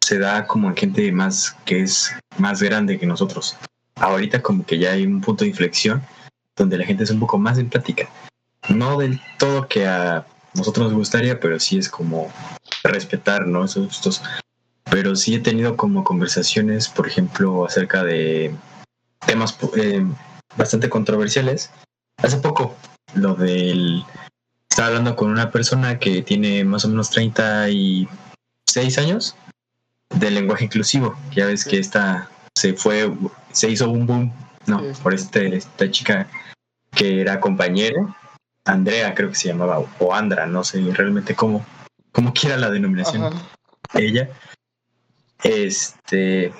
se 0.00 0.18
da 0.18 0.46
como 0.46 0.68
en 0.68 0.76
gente 0.76 1.12
más 1.12 1.56
que 1.64 1.82
es 1.82 2.12
más 2.36 2.62
grande 2.62 2.98
que 2.98 3.06
nosotros. 3.06 3.56
Ahorita, 3.94 4.42
como 4.42 4.66
que 4.66 4.78
ya 4.78 4.92
hay 4.92 5.06
un 5.06 5.20
punto 5.20 5.44
de 5.44 5.50
inflexión 5.50 6.02
donde 6.56 6.78
la 6.78 6.84
gente 6.84 7.04
es 7.04 7.10
un 7.10 7.20
poco 7.20 7.38
más 7.38 7.58
empática. 7.58 8.08
No 8.68 8.98
del 8.98 9.20
todo 9.38 9.68
que 9.68 9.86
a 9.86 10.26
nosotros 10.56 10.86
nos 10.86 10.94
gustaría, 10.94 11.38
pero 11.40 11.60
sí 11.60 11.78
es 11.78 11.88
como 11.88 12.32
respetar 12.82 13.46
¿no? 13.46 13.64
esos 13.64 13.86
gustos. 13.86 14.22
Pero 14.90 15.16
sí 15.16 15.34
he 15.34 15.40
tenido 15.40 15.76
como 15.76 16.04
conversaciones, 16.04 16.88
por 16.88 17.08
ejemplo, 17.08 17.66
acerca 17.66 18.04
de 18.04 18.54
temas 19.26 19.58
eh, 19.76 20.04
bastante 20.56 20.88
controversiales. 20.88 21.70
Hace 22.18 22.38
poco, 22.38 22.74
lo 23.14 23.34
del 23.34 24.04
estaba 24.76 24.88
hablando 24.88 25.16
con 25.16 25.30
una 25.30 25.50
persona 25.50 25.98
que 25.98 26.20
tiene 26.20 26.62
más 26.62 26.84
o 26.84 26.88
menos 26.88 27.08
36 27.08 28.08
años 28.98 29.34
del 30.10 30.34
lenguaje 30.34 30.66
inclusivo. 30.66 31.16
Ya 31.34 31.46
ves 31.46 31.64
que 31.64 31.78
esta 31.78 32.28
se 32.54 32.74
fue, 32.74 33.10
se 33.52 33.70
hizo 33.70 33.90
un 33.90 34.06
boom, 34.06 34.32
no, 34.66 34.82
por 35.02 35.14
este, 35.14 35.56
esta 35.56 35.90
chica 35.90 36.28
que 36.90 37.22
era 37.22 37.40
compañera, 37.40 38.16
Andrea 38.66 39.14
creo 39.14 39.30
que 39.30 39.34
se 39.36 39.48
llamaba, 39.48 39.78
o 39.98 40.14
Andra, 40.14 40.46
no 40.46 40.62
sé 40.64 40.80
realmente 40.92 41.34
cómo, 41.34 41.64
cómo 42.12 42.32
quiera 42.34 42.56
la 42.56 42.70
denominación 42.70 43.24
Ajá. 43.24 43.36
ella. 43.94 44.28
Este, 45.42 46.52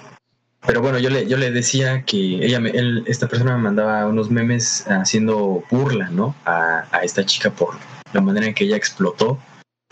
pero 0.66 0.80
bueno, 0.80 0.98
yo 0.98 1.10
le, 1.10 1.26
yo 1.26 1.36
le 1.36 1.50
decía 1.50 2.02
que 2.04 2.16
ella, 2.44 2.60
me- 2.60 2.70
él- 2.70 3.04
esta 3.06 3.28
persona 3.28 3.56
me 3.56 3.62
mandaba 3.62 4.06
unos 4.06 4.30
memes 4.30 4.84
haciendo 4.88 5.64
burla, 5.70 6.08
¿no? 6.10 6.34
A, 6.44 6.86
a 6.90 7.02
esta 7.02 7.24
chica 7.24 7.50
por 7.50 7.74
la 8.12 8.20
manera 8.20 8.46
en 8.46 8.54
que 8.54 8.64
ella 8.64 8.76
explotó 8.76 9.38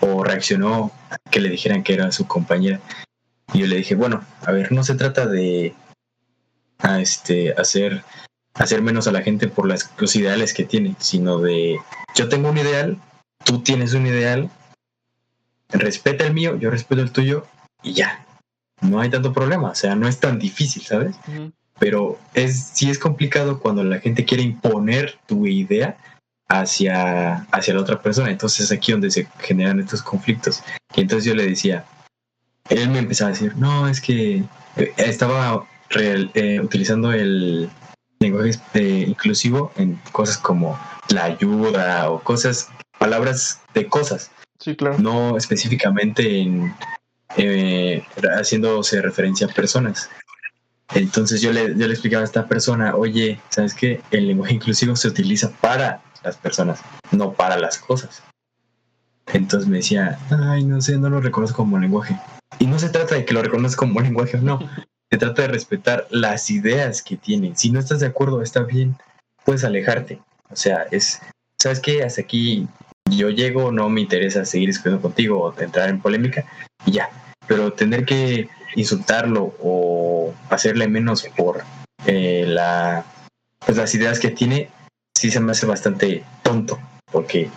o 0.00 0.23
reaccionó 0.25 0.92
a 1.11 1.16
que 1.30 1.40
le 1.40 1.49
dijeran 1.50 1.83
que 1.83 1.94
era 1.94 2.11
su 2.12 2.26
compañera. 2.26 2.80
Y 3.52 3.61
yo 3.61 3.66
le 3.66 3.76
dije, 3.76 3.94
bueno, 3.94 4.25
a 4.44 4.52
ver, 4.52 4.73
no 4.73 4.83
se 4.85 4.94
trata 4.94 5.26
de 5.26 5.75
a 6.78 7.00
este, 7.00 7.52
hacer, 7.56 8.04
hacer 8.54 8.82
menos 8.82 9.06
a 9.08 9.12
la 9.12 9.23
gente 9.23 9.49
por 9.49 9.66
las, 9.66 9.90
los 9.99 10.14
ideales 10.16 10.54
que 10.54 10.64
tiene, 10.64 10.94
sino 10.99 11.38
de 11.38 11.78
yo 12.14 12.28
tengo 12.28 12.50
un 12.50 12.58
ideal, 12.58 12.99
tú 13.44 13.61
tienes 13.62 13.94
un 13.94 14.06
ideal, 14.06 14.50
respeta 15.70 16.25
el 16.26 16.34
mío, 16.34 16.56
yo 16.58 16.70
respeto 16.70 17.02
el 17.02 17.11
tuyo 17.12 17.46
y 17.82 17.94
ya. 17.94 18.25
No 18.80 19.00
hay 19.00 19.11
tanto 19.11 19.32
problema, 19.32 19.70
o 19.70 19.75
sea, 19.75 19.94
no 19.94 20.06
es 20.08 20.20
tan 20.20 20.38
difícil, 20.38 20.82
¿sabes? 20.82 21.16
Pero 21.78 22.18
es, 22.34 22.70
sí 22.75 22.90
es 22.90 22.99
complicado 22.99 23.58
cuando 23.58 23.82
la 23.82 23.99
gente 23.99 24.25
quiere 24.25 24.42
imponer 24.42 25.18
tu 25.26 25.46
idea 25.46 25.96
hacia, 26.49 27.46
hacia 27.50 27.75
la 27.75 27.80
otra 27.80 28.00
persona. 28.02 28.30
Entonces 28.30 28.66
es 28.66 28.73
aquí 28.73 28.92
donde 28.92 29.11
se 29.11 29.26
generan 29.40 29.80
estos 29.80 30.02
conflictos. 30.02 30.62
Y 30.94 31.00
entonces 31.00 31.25
yo 31.25 31.34
le 31.34 31.46
decía, 31.49 31.84
él 32.68 32.90
me 32.90 32.99
empezaba 33.00 33.30
a 33.30 33.32
decir, 33.32 33.56
no, 33.56 33.88
es 33.88 34.00
que 34.00 34.44
eh, 34.76 34.92
estaba 34.99 35.66
real- 35.90 36.30
eh, 36.34 36.61
utilizando 36.61 37.12
el 37.12 37.68
lenguaje 38.25 38.50
eh, 38.75 39.04
inclusivo 39.09 39.73
en 39.76 40.00
cosas 40.12 40.38
como 40.38 40.78
la 41.09 41.25
ayuda 41.25 42.11
o 42.11 42.21
cosas, 42.21 42.69
palabras 42.99 43.61
de 43.75 43.87
cosas 43.87 44.31
Sí, 44.59 44.76
claro. 44.76 44.99
no 44.99 45.37
específicamente 45.37 46.40
en 46.40 46.75
eh, 47.37 48.02
haciéndose 48.38 49.02
referencia 49.02 49.47
a 49.47 49.50
personas. 49.50 50.09
Entonces 50.95 51.40
yo 51.40 51.52
le, 51.52 51.76
yo 51.76 51.87
le 51.87 51.93
explicaba 51.93 52.23
a 52.23 52.26
esta 52.26 52.47
persona, 52.47 52.95
oye, 52.95 53.40
¿sabes 53.49 53.75
qué? 53.75 54.00
El 54.11 54.28
lenguaje 54.28 54.54
inclusivo 54.54 54.95
se 54.97 55.09
utiliza 55.09 55.50
para 55.50 56.02
las 56.23 56.37
personas, 56.37 56.81
no 57.11 57.33
para 57.33 57.59
las 57.59 57.78
cosas. 57.78 58.23
Entonces 59.33 59.69
me 59.69 59.78
decía, 59.78 60.19
ay, 60.31 60.64
no 60.64 60.81
sé, 60.81 60.99
no 60.99 61.09
lo 61.09 61.21
reconozco 61.21 61.57
como 61.57 61.78
lenguaje. 61.78 62.16
Y 62.59 62.66
no 62.66 62.78
se 62.78 62.90
trata 62.90 63.14
de 63.14 63.25
que 63.25 63.35
lo 63.35 63.43
reconozca 63.43 63.81
como 63.81 64.00
lenguaje 64.00 64.37
o 64.37 64.40
no, 64.40 64.59
se 65.14 65.18
trata 65.18 65.42
de 65.42 65.49
respetar 65.49 66.09
las 66.11 66.50
ideas 66.50 67.00
que 67.00 67.16
tienen. 67.16 67.56
Si 67.56 67.71
no 67.71 67.78
estás 67.78 68.00
de 68.00 68.09
acuerdo, 68.09 68.42
está 68.42 68.64
bien, 68.64 68.97
puedes 69.44 69.62
alejarte. 69.62 70.18
O 70.50 70.56
sea, 70.56 70.88
es, 70.90 71.21
¿sabes 71.56 71.78
qué? 71.78 72.02
Hasta 72.02 72.23
aquí 72.23 72.66
yo 73.09 73.30
llego, 73.30 73.71
no 73.71 73.88
me 73.88 74.00
interesa 74.00 74.44
seguir 74.44 74.71
discutiendo 74.71 75.00
contigo 75.00 75.40
o 75.40 75.61
entrar 75.61 75.88
en 75.88 76.00
polémica 76.00 76.44
y 76.85 76.94
ya. 76.94 77.11
Pero 77.47 77.73
tener 77.73 78.04
que 78.04 78.49
insultarlo 78.75 79.54
o 79.62 80.35
hacerle 80.50 80.88
menos 80.88 81.23
por 81.37 81.62
eh, 82.06 82.47
la, 82.49 83.04
pues 83.64 83.78
las 83.78 83.94
ideas 83.94 84.18
que 84.18 84.30
tiene, 84.30 84.68
sí 85.16 85.30
se 85.30 85.38
me 85.38 85.52
hace 85.52 85.64
bastante 85.64 86.25
tonto, 86.42 86.76
porque 87.12 87.49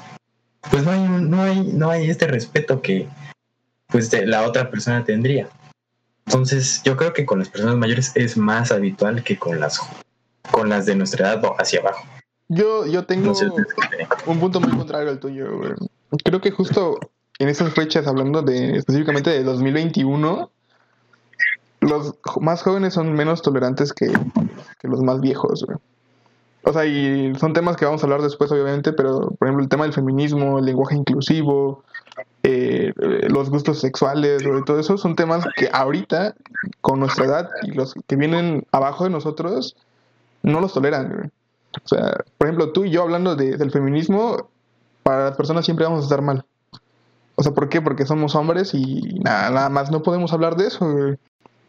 pues 0.70 0.84
no 0.84 0.92
hay, 0.92 1.08
no 1.08 1.42
hay, 1.42 1.60
no 1.74 1.90
hay 1.90 2.08
este 2.08 2.28
respeto 2.28 2.84
que 2.84 3.08
pues 3.88 4.12
de 4.12 4.28
la 4.28 4.44
otra 4.44 4.70
persona 4.70 5.04
tendría. 5.04 5.50
Entonces, 6.28 6.82
yo 6.84 6.98
creo 6.98 7.14
que 7.14 7.26
con 7.26 7.40
las 7.40 7.48
personas 7.48 7.78
mayores 7.78 8.12
es 8.16 8.36
más 8.36 8.72
habitual 8.72 9.24
que 9.24 9.40
con 9.40 9.62
las 9.62 9.80
con 10.52 10.70
las 10.70 10.86
de 10.86 10.96
nuestra 10.96 11.34
edad 11.34 11.46
o 11.46 11.56
hacia 11.58 11.80
abajo. 11.80 12.06
Yo, 12.50 12.86
yo 12.86 13.06
tengo 13.06 13.34
un 14.26 14.40
punto 14.40 14.60
muy 14.60 14.72
contrario 14.72 15.10
al 15.10 15.20
tuyo, 15.20 15.58
güey. 15.58 15.72
Creo 16.24 16.42
que 16.42 16.52
justo 16.52 17.00
en 17.40 17.50
esas 17.50 17.74
fechas, 17.74 18.08
hablando 18.08 18.42
de 18.42 18.78
específicamente 18.78 19.30
de 19.30 19.44
2021, 19.44 20.52
los 21.82 22.16
más 22.42 22.62
jóvenes 22.62 22.94
son 22.94 23.14
menos 23.14 23.42
tolerantes 23.42 23.94
que, 23.94 24.08
que 24.80 24.88
los 24.88 25.02
más 25.02 25.22
viejos, 25.22 25.66
güey. 25.66 25.78
O 26.64 26.74
sea, 26.74 26.86
y 26.86 27.34
son 27.36 27.54
temas 27.54 27.78
que 27.78 27.86
vamos 27.86 28.04
a 28.04 28.06
hablar 28.06 28.22
después, 28.22 28.52
obviamente, 28.52 28.92
pero 28.92 29.30
por 29.40 29.48
ejemplo, 29.48 29.64
el 29.64 29.70
tema 29.70 29.86
del 29.86 29.94
feminismo, 29.94 30.60
el 30.60 30.66
lenguaje 30.66 30.96
inclusivo, 30.96 31.86
eh, 32.44 32.94
eh, 32.96 33.28
los 33.30 33.50
gustos 33.50 33.80
sexuales, 33.80 34.46
güey, 34.46 34.64
todo 34.64 34.80
eso 34.80 34.98
son 34.98 35.16
temas 35.16 35.46
que 35.56 35.70
ahorita, 35.72 36.36
con 36.82 37.00
nuestra 37.00 37.26
edad 37.26 37.50
y 37.64 37.72
los 37.72 37.94
que 38.08 38.16
vienen 38.16 38.66
abajo 38.72 39.04
de 39.04 39.10
nosotros, 39.10 39.76
no 40.44 40.60
los 40.62 40.74
toleran. 40.74 41.32
O 41.84 41.88
sea, 41.88 42.14
por 42.38 42.48
ejemplo, 42.48 42.72
tú 42.72 42.86
y 42.86 42.92
yo 42.92 43.04
hablando 43.04 43.36
de- 43.36 43.58
del 43.58 43.72
feminismo, 43.72 44.50
para 45.04 45.26
las 45.26 45.38
personas 45.38 45.66
siempre 45.66 45.86
vamos 45.86 46.02
a 46.02 46.04
estar 46.04 46.22
mal. 46.22 46.46
O 47.36 47.44
sea, 47.44 47.52
¿por 47.54 47.70
qué? 47.70 47.82
Porque 47.82 48.06
somos 48.06 48.34
hombres 48.36 48.74
y 48.74 49.20
nada, 49.24 49.50
nada 49.52 49.70
más 49.70 49.92
no 49.92 50.02
podemos 50.02 50.34
hablar 50.34 50.56
de 50.56 50.68
eso. 50.68 50.88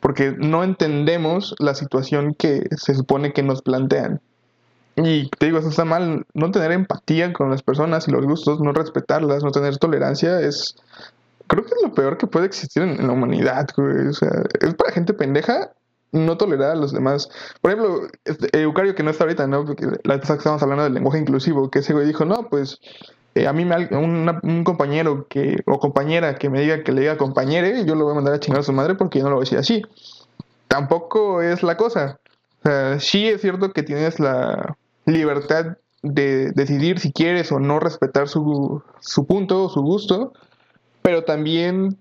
Porque 0.00 0.34
no 0.38 0.62
entendemos 0.64 1.54
la 1.58 1.74
situación 1.74 2.34
que 2.34 2.62
se 2.76 2.94
supone 2.94 3.32
que 3.32 3.42
nos 3.42 3.62
plantean. 3.62 4.20
Y 5.00 5.28
te 5.38 5.46
digo, 5.46 5.58
eso 5.58 5.68
está 5.68 5.84
mal. 5.84 6.26
No 6.34 6.50
tener 6.50 6.72
empatía 6.72 7.32
con 7.32 7.50
las 7.50 7.62
personas 7.62 8.08
y 8.08 8.10
los 8.10 8.24
gustos, 8.24 8.60
no 8.60 8.72
respetarlas, 8.72 9.44
no 9.44 9.50
tener 9.50 9.76
tolerancia, 9.78 10.40
es. 10.40 10.74
Creo 11.46 11.64
que 11.64 11.74
es 11.74 11.82
lo 11.82 11.94
peor 11.94 12.18
que 12.18 12.26
puede 12.26 12.46
existir 12.46 12.82
en, 12.82 13.06
la 13.06 13.12
humanidad, 13.12 13.68
güey. 13.76 14.08
O 14.08 14.12
sea, 14.12 14.30
es 14.60 14.74
para 14.74 14.92
gente 14.92 15.14
pendeja 15.14 15.70
no 16.10 16.36
tolerar 16.36 16.72
a 16.72 16.74
los 16.74 16.92
demás. 16.92 17.28
Por 17.60 17.70
ejemplo, 17.70 18.08
este, 18.24 18.60
Eucario, 18.60 18.94
que 18.94 19.02
no 19.02 19.10
está 19.10 19.24
ahorita, 19.24 19.46
¿no? 19.46 19.64
Porque 19.64 19.86
la 20.04 20.16
vez 20.16 20.26
que 20.26 20.32
estábamos 20.32 20.62
hablando 20.62 20.84
del 20.84 20.94
lenguaje 20.94 21.18
inclusivo, 21.20 21.70
que 21.70 21.78
ese 21.78 21.92
güey 21.92 22.06
dijo, 22.06 22.24
no, 22.24 22.48
pues 22.48 22.80
eh, 23.34 23.46
a 23.46 23.52
mí 23.52 23.64
me, 23.64 23.88
un 23.92 24.64
compañero 24.64 25.26
que 25.28 25.62
o 25.66 25.78
compañera 25.78 26.34
que 26.36 26.50
me 26.50 26.60
diga 26.60 26.82
que 26.82 26.92
le 26.92 27.02
diga 27.02 27.16
compañere, 27.16 27.84
yo 27.86 27.94
lo 27.94 28.04
voy 28.04 28.12
a 28.12 28.16
mandar 28.16 28.34
a 28.34 28.40
chingar 28.40 28.60
a 28.60 28.64
su 28.64 28.72
madre 28.72 28.94
porque 28.94 29.18
yo 29.18 29.24
no 29.24 29.30
lo 29.30 29.36
voy 29.36 29.42
a 29.42 29.46
decir 29.46 29.58
así. 29.58 29.82
Tampoco 30.66 31.40
es 31.40 31.62
la 31.62 31.76
cosa. 31.76 32.18
O 32.60 32.68
sea, 32.68 33.00
sí 33.00 33.28
es 33.28 33.40
cierto 33.40 33.72
que 33.72 33.82
tienes 33.82 34.18
la 34.18 34.76
libertad 35.08 35.78
de 36.02 36.52
decidir 36.52 37.00
si 37.00 37.12
quieres 37.12 37.50
o 37.50 37.58
no 37.58 37.80
respetar 37.80 38.28
su, 38.28 38.82
su 39.00 39.26
punto 39.26 39.64
o 39.64 39.68
su 39.68 39.82
gusto, 39.82 40.32
pero 41.02 41.24
también 41.24 41.96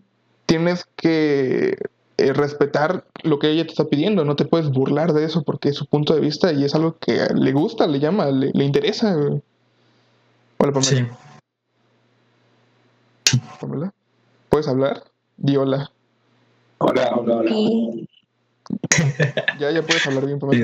tienes 0.46 0.86
que 0.96 1.78
eh, 2.17 2.34
respetar 2.34 3.06
lo 3.24 3.39
que 3.39 3.50
ella 3.50 3.63
te 3.63 3.70
está 3.70 3.86
pidiendo. 3.86 4.26
No 4.26 4.36
te 4.36 4.46
puedes 4.46 4.70
burlar 4.70 5.13
de 5.13 5.26
eso 5.26 5.43
porque 5.43 5.70
es 5.70 5.76
su 5.76 5.86
punto 5.86 6.13
de 6.13 6.22
vista 6.22 6.52
y 6.52 6.63
es 6.63 6.76
algo 6.76 6.98
que 7.00 7.28
le 7.34 7.52
gusta, 7.54 7.88
le 7.88 8.00
llama, 8.00 8.28
le, 8.28 8.52
le 8.54 8.63
interesa. 8.63 9.15
Hola, 10.58 10.72
Pamela. 10.72 10.82
Sí. 10.82 11.08
Pamela. 13.60 13.93
¿Puedes 14.50 14.67
hablar? 14.67 15.04
Di 15.38 15.58
hola. 15.58 15.91
Hola, 16.80 17.12
hola, 17.15 17.38
hola. 17.38 17.52
Ya, 19.60 19.72
ya 19.72 19.82
puedes 19.82 20.06
hablar 20.06 20.26
bien, 20.26 20.39
Sí, 20.39 20.63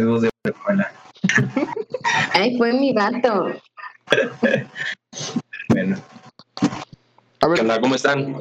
Pamela. 0.65 0.91
ay, 2.33 2.57
fue 2.57 2.73
mi 2.73 2.93
gato. 2.93 3.47
Bueno, 5.69 5.97
A 6.59 6.67
¿Qué 7.39 7.47
ver, 7.47 7.61
onda? 7.61 7.81
¿Cómo 7.81 7.95
están? 7.95 8.35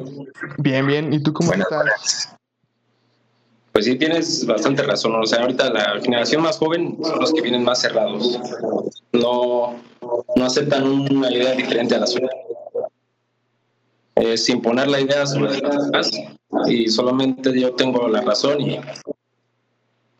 bien, 0.57 0.85
bien. 0.87 1.13
¿Y 1.13 1.21
tú 1.21 1.33
cómo 1.33 1.49
buenas, 1.49 1.65
estás? 1.67 1.79
buenas. 1.83 2.35
Pues 3.71 3.85
sí, 3.85 3.95
tienes 3.95 4.45
bastante 4.45 4.83
razón. 4.83 5.15
O 5.15 5.25
sea, 5.25 5.41
ahorita 5.41 5.69
la 5.71 5.99
generación 6.01 6.43
más 6.43 6.57
joven 6.59 6.97
son 7.01 7.19
los 7.19 7.33
que 7.33 7.41
vienen 7.41 7.63
más 7.63 7.81
cerrados. 7.81 8.39
No, 9.13 9.75
no 10.35 10.45
aceptan 10.45 10.83
una 10.85 11.31
idea 11.31 11.53
diferente 11.53 11.95
a 11.95 11.99
la 11.99 12.07
suya. 12.07 12.29
Es 14.15 14.47
imponer 14.49 14.87
la 14.89 14.99
idea 15.01 15.25
sobre 15.25 15.59
los 15.59 15.85
demás 15.85 16.11
y 16.67 16.87
solamente 16.87 17.59
yo 17.59 17.73
tengo 17.73 18.07
la 18.07 18.21
razón 18.21 18.61
y 18.61 18.79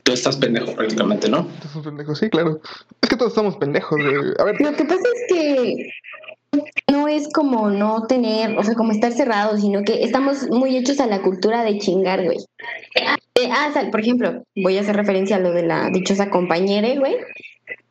tú 0.04 0.12
estás 0.12 0.38
pendejo 0.38 0.74
prácticamente, 0.76 1.30
¿no? 1.30 1.48
Tú 1.62 1.80
un 1.80 1.84
pendejo. 1.84 2.16
Sí, 2.16 2.30
claro. 2.30 2.60
Es 3.02 3.10
que 3.10 3.16
todos 3.16 3.32
estamos 3.32 3.58
pendejos. 3.58 4.00
güey. 4.02 4.34
A 4.38 4.44
ver, 4.44 4.62
Lo 4.62 4.74
que 4.74 4.86
pasa 4.86 5.02
es 5.02 5.34
que 5.34 5.89
no 6.92 7.08
es 7.08 7.30
como 7.34 7.70
no 7.70 8.06
tener, 8.06 8.58
o 8.58 8.63
sea, 8.63 8.76
como 8.76 8.92
estar 8.92 9.12
cerrado, 9.12 9.58
sino 9.58 9.84
que 9.84 10.04
estamos 10.04 10.50
muy 10.50 10.78
hechos 10.78 11.00
a 11.00 11.08
la 11.08 11.22
cultura 11.22 11.63
de 11.63 11.80
chingar, 11.80 12.24
güey. 12.24 12.38
Eh, 12.96 13.50
ah, 13.52 13.70
sea, 13.74 13.89
por 13.89 14.02
ejemplo, 14.02 14.44
voy 14.56 14.78
a 14.78 14.82
hacer 14.82 14.96
referencia 14.96 15.38
a 15.38 15.39
lo 15.39 15.52
de 15.52 15.63
la 15.63 15.89
dichosa 15.89 16.30
compañera, 16.30 16.94
güey. 17.00 17.16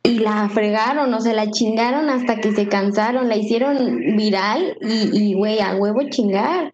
Y 0.03 0.19
la 0.19 0.49
fregaron, 0.49 1.13
o 1.13 1.19
sea, 1.19 1.33
la 1.33 1.49
chingaron 1.49 2.09
hasta 2.09 2.37
que 2.37 2.51
se 2.51 2.67
cansaron, 2.67 3.29
la 3.29 3.37
hicieron 3.37 4.15
viral 4.15 4.77
y, 4.81 5.09
y, 5.13 5.33
güey, 5.33 5.59
a 5.59 5.75
huevo 5.75 6.01
chingar. 6.09 6.72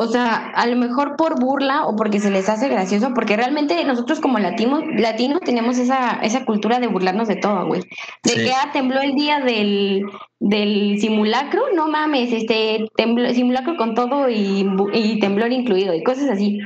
O 0.00 0.06
sea, 0.06 0.50
a 0.54 0.66
lo 0.68 0.76
mejor 0.76 1.16
por 1.16 1.40
burla 1.40 1.86
o 1.86 1.96
porque 1.96 2.20
se 2.20 2.30
les 2.30 2.48
hace 2.48 2.68
gracioso, 2.68 3.12
porque 3.14 3.36
realmente 3.36 3.84
nosotros 3.84 4.20
como 4.20 4.38
latinos, 4.38 4.84
latinos 4.96 5.40
tenemos 5.40 5.76
esa, 5.76 6.20
esa 6.22 6.44
cultura 6.44 6.78
de 6.78 6.86
burlarnos 6.86 7.26
de 7.26 7.34
todo, 7.34 7.66
güey. 7.66 7.82
De 8.22 8.30
Sí. 8.30 8.44
que 8.44 8.52
ah, 8.52 8.70
tembló 8.72 9.00
el 9.00 9.14
día 9.16 9.40
del, 9.40 10.04
del 10.38 11.00
simulacro, 11.00 11.62
no 11.74 11.88
mames, 11.88 12.32
este 12.32 12.86
tembló, 12.96 13.28
simulacro 13.34 13.76
con 13.76 13.96
todo 13.96 14.30
y, 14.30 14.70
y 14.92 15.18
temblor 15.18 15.50
incluido 15.52 15.92
y 15.92 16.04
cosas 16.04 16.30
así. 16.30 16.60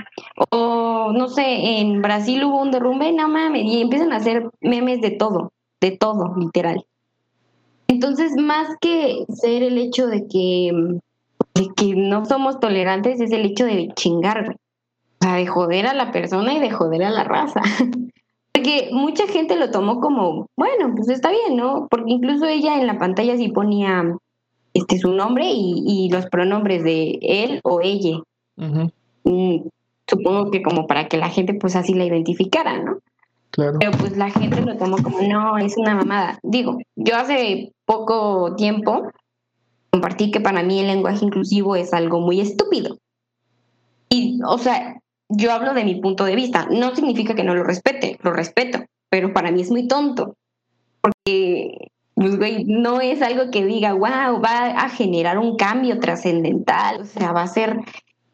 O 0.50 1.12
no 1.14 1.28
sé, 1.28 1.80
en 1.80 2.02
Brasil 2.02 2.44
hubo 2.44 2.60
un 2.60 2.70
derrumbe, 2.70 3.12
no 3.12 3.28
mames, 3.28 3.64
y 3.64 3.80
empiezan 3.80 4.12
a 4.12 4.16
hacer 4.16 4.50
memes 4.60 5.00
de 5.00 5.10
todo, 5.12 5.52
de 5.80 5.92
todo, 5.92 6.34
literal. 6.36 6.84
Entonces, 7.88 8.32
más 8.36 8.68
que 8.82 9.24
ser 9.30 9.62
el 9.62 9.78
hecho 9.78 10.06
de 10.06 10.26
que, 10.28 10.70
de 11.54 11.68
que 11.76 11.94
no 11.94 12.24
somos 12.24 12.60
tolerantes, 12.60 13.20
es 13.20 13.30
el 13.32 13.44
hecho 13.44 13.64
de 13.64 13.92
chingar, 13.94 14.44
güey. 14.44 14.56
O 15.20 15.24
sea, 15.24 15.34
de 15.36 15.46
joder 15.46 15.86
a 15.86 15.94
la 15.94 16.10
persona 16.10 16.54
y 16.54 16.60
de 16.60 16.70
joder 16.70 17.04
a 17.04 17.10
la 17.10 17.24
raza. 17.24 17.60
Porque 18.52 18.90
mucha 18.92 19.26
gente 19.28 19.56
lo 19.56 19.70
tomó 19.70 20.00
como, 20.00 20.46
bueno, 20.56 20.94
pues 20.94 21.08
está 21.08 21.30
bien, 21.30 21.56
¿no? 21.56 21.86
Porque 21.90 22.10
incluso 22.12 22.46
ella 22.46 22.78
en 22.78 22.86
la 22.86 22.98
pantalla 22.98 23.36
sí 23.36 23.48
ponía 23.48 24.16
este 24.74 24.98
su 24.98 25.12
nombre 25.12 25.46
y, 25.50 25.84
y 25.86 26.10
los 26.10 26.26
pronombres 26.26 26.82
de 26.82 27.18
él 27.22 27.60
o 27.64 27.80
ella. 27.80 28.18
Mm, 28.56 29.68
supongo 30.06 30.50
que 30.50 30.62
como 30.62 30.86
para 30.86 31.08
que 31.08 31.16
la 31.16 31.28
gente 31.28 31.54
pues 31.54 31.76
así 31.76 31.94
la 31.94 32.04
identificara, 32.04 32.82
¿no? 32.82 32.98
Claro. 33.50 33.78
Pero 33.78 33.92
pues 33.92 34.16
la 34.16 34.30
gente 34.30 34.60
lo 34.62 34.76
tomó 34.76 34.96
como, 34.98 35.20
no, 35.22 35.58
es 35.58 35.76
una 35.76 35.94
mamada. 35.94 36.38
Digo, 36.42 36.78
yo 36.96 37.16
hace 37.16 37.72
poco 37.84 38.54
tiempo 38.56 39.10
compartí 39.92 40.30
que 40.30 40.40
para 40.40 40.62
mí 40.62 40.80
el 40.80 40.86
lenguaje 40.86 41.24
inclusivo 41.24 41.76
es 41.76 41.92
algo 41.92 42.20
muy 42.20 42.40
estúpido. 42.40 42.98
Y, 44.08 44.40
o 44.46 44.58
sea, 44.58 44.98
yo 45.28 45.52
hablo 45.52 45.74
de 45.74 45.84
mi 45.84 46.00
punto 46.00 46.24
de 46.24 46.34
vista. 46.34 46.66
No 46.70 46.94
significa 46.94 47.34
que 47.34 47.44
no 47.44 47.54
lo 47.54 47.62
respete, 47.62 48.18
lo 48.22 48.32
respeto, 48.32 48.80
pero 49.10 49.32
para 49.32 49.50
mí 49.50 49.60
es 49.60 49.70
muy 49.70 49.86
tonto. 49.86 50.34
Porque, 51.02 51.90
pues, 52.14 52.38
no 52.66 53.00
es 53.00 53.20
algo 53.20 53.50
que 53.50 53.64
diga, 53.66 53.92
wow, 53.92 54.40
va 54.40 54.68
a 54.68 54.88
generar 54.88 55.38
un 55.38 55.56
cambio 55.56 56.00
trascendental. 56.00 57.02
O 57.02 57.04
sea, 57.04 57.32
va 57.32 57.42
a 57.42 57.46
ser 57.48 57.78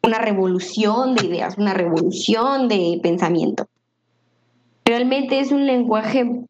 una 0.01 0.19
revolución 0.19 1.15
de 1.15 1.27
ideas, 1.27 1.57
una 1.57 1.73
revolución 1.73 2.69
de 2.69 2.99
pensamiento. 3.03 3.67
Realmente 4.85 5.39
es 5.39 5.51
un 5.51 5.67
lenguaje 5.67 6.45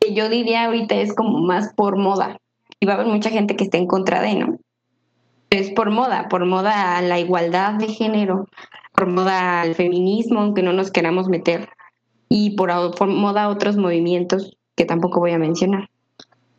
que 0.00 0.14
yo 0.14 0.28
diría 0.28 0.66
ahorita 0.66 0.94
es 0.94 1.14
como 1.14 1.40
más 1.40 1.74
por 1.74 1.96
moda. 1.96 2.38
Y 2.82 2.84
va 2.84 2.94
a 2.94 2.96
haber 2.96 3.06
mucha 3.06 3.30
gente 3.30 3.54
que 3.54 3.62
esté 3.62 3.78
en 3.78 3.86
contra 3.86 4.20
de, 4.20 4.34
¿no? 4.34 4.58
Es 5.50 5.70
por 5.70 5.92
moda, 5.92 6.26
por 6.28 6.44
moda 6.46 6.98
a 6.98 7.02
la 7.02 7.20
igualdad 7.20 7.74
de 7.74 7.86
género, 7.86 8.48
por 8.92 9.06
moda 9.06 9.60
al 9.60 9.76
feminismo, 9.76 10.40
aunque 10.40 10.64
no 10.64 10.72
nos 10.72 10.90
queramos 10.90 11.28
meter, 11.28 11.68
y 12.28 12.56
por, 12.56 12.72
moda 13.06 13.44
a 13.44 13.50
otros 13.50 13.76
movimientos 13.76 14.56
que 14.74 14.84
tampoco 14.84 15.20
voy 15.20 15.30
a 15.30 15.38
mencionar. 15.38 15.90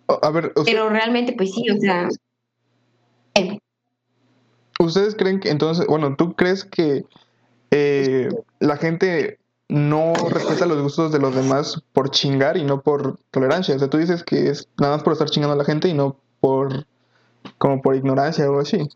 A 0.08 0.30
ver, 0.30 0.54
o 0.56 0.64
sea, 0.64 0.74
Pero 0.74 0.88
realmente, 0.88 1.34
pues 1.34 1.54
sí, 1.54 1.70
o 1.70 1.78
sea, 1.78 2.08
eh, 3.36 3.60
¿ustedes 4.80 5.16
creen 5.16 5.42
que 5.42 5.50
entonces, 5.50 5.86
bueno, 5.88 6.16
tú 6.16 6.36
crees 6.36 6.64
que 6.64 7.04
eh, 7.72 8.30
la 8.62 8.78
gente 8.78 9.40
no 9.70 10.14
respeta 10.30 10.66
los 10.66 10.82
gustos 10.82 11.12
de 11.12 11.20
los 11.20 11.36
demás 11.36 11.82
por 11.94 12.10
chingar 12.12 12.58
y 12.58 12.64
no 12.64 12.82
por 12.82 13.18
tolerancia? 13.32 13.76
O 13.76 13.80
sea, 13.80 13.90
tú 13.90 13.98
dices 13.98 14.24
que 14.24 14.50
es 14.50 14.68
nada 14.78 14.96
más 14.96 15.04
por 15.04 15.14
estar 15.14 15.30
chingando 15.30 15.54
a 15.54 15.58
la 15.58 15.66
gente 15.66 15.88
y 15.88 15.94
no 15.94 16.18
por, 16.40 16.86
como 17.58 17.82
por 17.82 17.96
ignorancia 17.96 18.46
o 18.46 18.50
algo 18.50 18.62
así. 18.62 18.88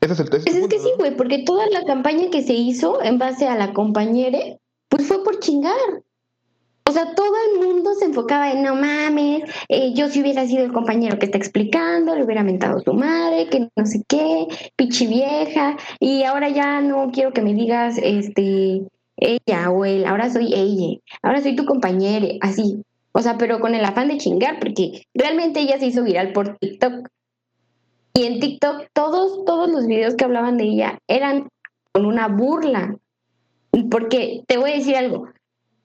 Ese 0.00 0.14
es 0.14 0.20
el 0.20 0.26
ese 0.28 0.36
es 0.36 0.44
Pues 0.44 0.56
es 0.56 0.68
que 0.68 0.78
sí, 0.78 0.90
güey, 0.98 1.16
porque 1.16 1.44
toda 1.44 1.68
la 1.68 1.84
campaña 1.84 2.30
que 2.30 2.42
se 2.42 2.54
hizo 2.54 3.02
en 3.02 3.18
base 3.18 3.46
a 3.46 3.56
la 3.56 3.72
compañere, 3.72 4.58
pues 4.88 5.06
fue 5.06 5.22
por 5.22 5.38
chingar. 5.38 6.02
O 6.88 6.92
sea, 6.92 7.14
todo 7.14 7.32
el 7.52 7.66
mundo 7.66 7.94
se 7.94 8.06
enfocaba 8.06 8.50
en, 8.50 8.62
no 8.62 8.74
mames, 8.74 9.44
eh, 9.68 9.94
yo 9.94 10.08
si 10.08 10.20
hubiera 10.20 10.46
sido 10.46 10.64
el 10.64 10.72
compañero 10.72 11.18
que 11.18 11.26
está 11.26 11.38
explicando, 11.38 12.14
le 12.14 12.24
hubiera 12.24 12.42
mentado 12.42 12.78
a 12.78 12.80
su 12.80 12.92
madre, 12.92 13.48
que 13.48 13.68
no 13.76 13.86
sé 13.86 14.02
qué, 14.08 14.46
pichi 14.76 15.06
vieja, 15.06 15.76
y 16.00 16.24
ahora 16.24 16.48
ya 16.48 16.80
no 16.80 17.10
quiero 17.12 17.32
que 17.32 17.40
me 17.40 17.54
digas, 17.54 17.98
este, 18.02 18.82
ella 19.22 19.70
o 19.70 19.84
él, 19.84 20.04
ahora 20.04 20.30
soy 20.30 20.52
ella, 20.54 20.98
ahora 21.22 21.40
soy 21.40 21.56
tu 21.56 21.64
compañero, 21.64 22.28
así. 22.40 22.82
O 23.12 23.20
sea, 23.20 23.36
pero 23.38 23.60
con 23.60 23.74
el 23.74 23.84
afán 23.84 24.08
de 24.08 24.18
chingar, 24.18 24.58
porque 24.58 25.04
realmente 25.14 25.60
ella 25.60 25.78
se 25.78 25.86
hizo 25.86 26.02
viral 26.02 26.32
por 26.32 26.56
TikTok. 26.58 27.08
Y 28.14 28.24
en 28.24 28.40
TikTok 28.40 28.86
todos, 28.92 29.44
todos 29.44 29.70
los 29.70 29.86
videos 29.86 30.14
que 30.14 30.24
hablaban 30.24 30.56
de 30.56 30.64
ella 30.64 30.98
eran 31.08 31.48
con 31.92 32.06
una 32.06 32.28
burla. 32.28 32.96
Porque 33.90 34.42
te 34.46 34.58
voy 34.58 34.70
a 34.72 34.76
decir 34.76 34.96
algo, 34.96 35.28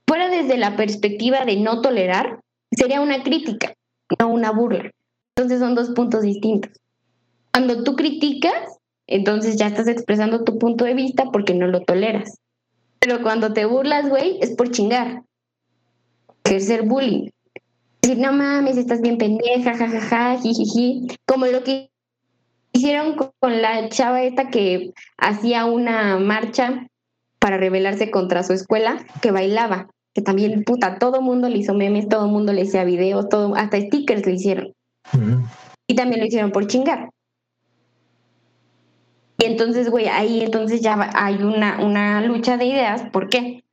fuera 0.07 0.29
desde 0.29 0.57
la 0.57 0.75
perspectiva 0.75 1.45
de 1.45 1.57
no 1.57 1.81
tolerar, 1.81 2.39
sería 2.71 3.01
una 3.01 3.23
crítica, 3.23 3.73
no 4.19 4.29
una 4.29 4.51
burla. 4.51 4.91
Entonces 5.35 5.59
son 5.59 5.75
dos 5.75 5.91
puntos 5.91 6.21
distintos. 6.21 6.71
Cuando 7.53 7.83
tú 7.83 7.95
criticas, 7.95 8.77
entonces 9.07 9.57
ya 9.57 9.67
estás 9.67 9.87
expresando 9.87 10.43
tu 10.43 10.57
punto 10.57 10.85
de 10.85 10.93
vista 10.93 11.25
porque 11.31 11.53
no 11.53 11.67
lo 11.67 11.81
toleras. 11.81 12.39
Pero 12.99 13.21
cuando 13.21 13.53
te 13.53 13.65
burlas, 13.65 14.09
güey, 14.09 14.37
es 14.41 14.51
por 14.55 14.71
chingar. 14.71 15.23
Ejercer 16.43 16.83
bullying. 16.83 17.29
Decir, 18.01 18.17
no 18.19 18.31
mames, 18.33 18.77
estás 18.77 19.01
bien 19.01 19.17
pendeja, 19.17 19.75
jajaja, 19.75 20.39
jijiji. 20.41 21.07
Como 21.25 21.45
lo 21.47 21.63
que 21.63 21.89
hicieron 22.73 23.15
con- 23.15 23.31
con 23.39 23.61
la 23.61 23.89
chava 23.89 24.23
esta 24.23 24.49
que 24.49 24.93
hacía 25.17 25.65
una 25.65 26.17
marcha 26.17 26.87
para 27.39 27.57
rebelarse 27.57 28.09
contra 28.11 28.43
su 28.43 28.53
escuela, 28.53 29.05
que 29.21 29.31
bailaba, 29.31 29.89
que 30.13 30.21
también, 30.21 30.63
puta, 30.63 30.97
todo 30.99 31.21
mundo 31.21 31.49
le 31.49 31.57
hizo 31.57 31.73
memes, 31.73 32.07
todo 32.07 32.27
mundo 32.27 32.53
le 32.53 32.63
hacía 32.63 32.83
videos, 32.83 33.29
todo, 33.29 33.55
hasta 33.55 33.79
stickers 33.79 34.25
le 34.25 34.33
hicieron. 34.33 34.73
Y 35.87 35.95
también 35.95 36.19
lo 36.21 36.27
hicieron 36.27 36.51
por 36.51 36.67
chingar. 36.67 37.09
Y 39.39 39.45
entonces, 39.45 39.89
güey, 39.89 40.07
ahí 40.07 40.41
entonces 40.41 40.81
ya 40.81 41.11
hay 41.13 41.35
una, 41.43 41.83
una 41.83 42.21
lucha 42.21 42.57
de 42.57 42.65
ideas. 42.65 43.03
¿Por 43.11 43.29
qué? 43.29 43.63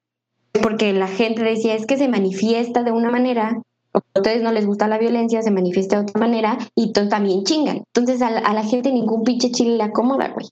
Porque 0.62 0.92
la 0.92 1.09
gente 1.09 1.42
decía, 1.42 1.74
es 1.74 1.87
que 1.87 1.96
se 1.96 2.09
manifiesta 2.09 2.83
de 2.83 2.92
una 2.92 3.11
manera, 3.11 3.62
o 3.92 3.98
a 3.98 4.18
ustedes 4.18 4.42
no 4.42 4.53
les 4.53 4.66
gusta 4.66 4.88
la 4.88 4.98
violencia, 4.98 5.42
se 5.42 5.50
manifiesta 5.50 5.96
de 5.96 6.03
otra 6.03 6.20
manera, 6.20 6.59
y 6.74 6.85
entonces 6.85 7.11
también 7.11 7.44
chingan. 7.44 7.79
Entonces 7.79 8.20
a 8.22 8.31
la, 8.31 8.40
a 8.40 8.53
la 8.53 8.62
gente 8.62 8.92
ningún 8.92 9.24
pinche 9.24 9.50
chile 9.50 9.77
le 9.77 9.83
acomoda, 9.85 10.29
güey. 10.29 10.46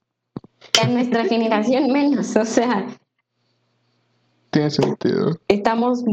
Y 0.81 0.85
a 0.85 0.89
nuestra 0.89 1.25
generación 1.29 1.91
menos, 1.91 2.35
o 2.35 2.45
sea, 2.45 2.87
Tiene 4.49 4.71
sentido. 4.71 5.37
estamos 5.47 6.03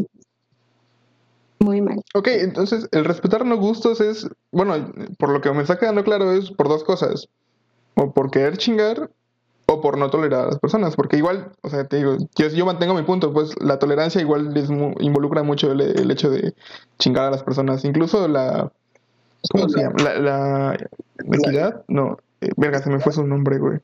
muy 1.59 1.81
mal. 1.81 2.03
Ok, 2.15 2.29
entonces 2.29 2.89
el 2.93 3.05
respetar 3.05 3.47
los 3.47 3.59
gustos 3.59 4.01
es, 4.01 4.29
bueno, 4.53 4.93
por 5.19 5.31
lo 5.31 5.41
que 5.41 5.51
me 5.53 5.63
está 5.63 5.79
quedando 5.79 6.05
claro 6.05 6.33
es 6.33 6.51
por 6.51 6.69
dos 6.69 6.85
cosas. 6.85 7.29
O 7.94 8.12
por 8.12 8.31
querer 8.31 8.57
chingar 8.57 9.11
o 9.66 9.81
por 9.81 9.98
no 9.98 10.11
tolerar 10.11 10.44
a 10.44 10.46
las 10.46 10.59
personas. 10.59 10.96
Porque 10.96 11.16
igual, 11.16 11.53
o 11.62 11.68
sea, 11.70 11.85
te 11.87 11.96
digo, 11.98 12.16
yo, 12.37 12.48
yo 12.48 12.66
mantengo 12.66 12.94
mi 12.94 13.03
punto, 13.03 13.33
pues 13.33 13.55
la 13.61 13.79
tolerancia 13.79 14.20
igual 14.20 14.57
es 14.57 14.68
mu- 14.70 14.94
involucra 15.00 15.42
mucho 15.42 15.70
el, 15.72 15.81
el 15.81 16.11
hecho 16.11 16.31
de 16.31 16.55
chingar 16.98 17.26
a 17.26 17.31
las 17.31 17.42
personas. 17.42 17.85
Incluso 17.85 18.26
la... 18.29 18.70
¿Cómo 19.53 19.68
se 19.68 19.81
llama? 19.81 19.96
La, 20.03 20.18
la 20.18 20.79
equidad, 21.33 21.83
no, 21.88 22.18
eh, 22.42 22.50
verga, 22.57 22.83
se 22.83 22.90
me 22.90 23.00
fue 23.00 23.12
su 23.12 23.26
nombre, 23.26 23.59
güey. 23.59 23.79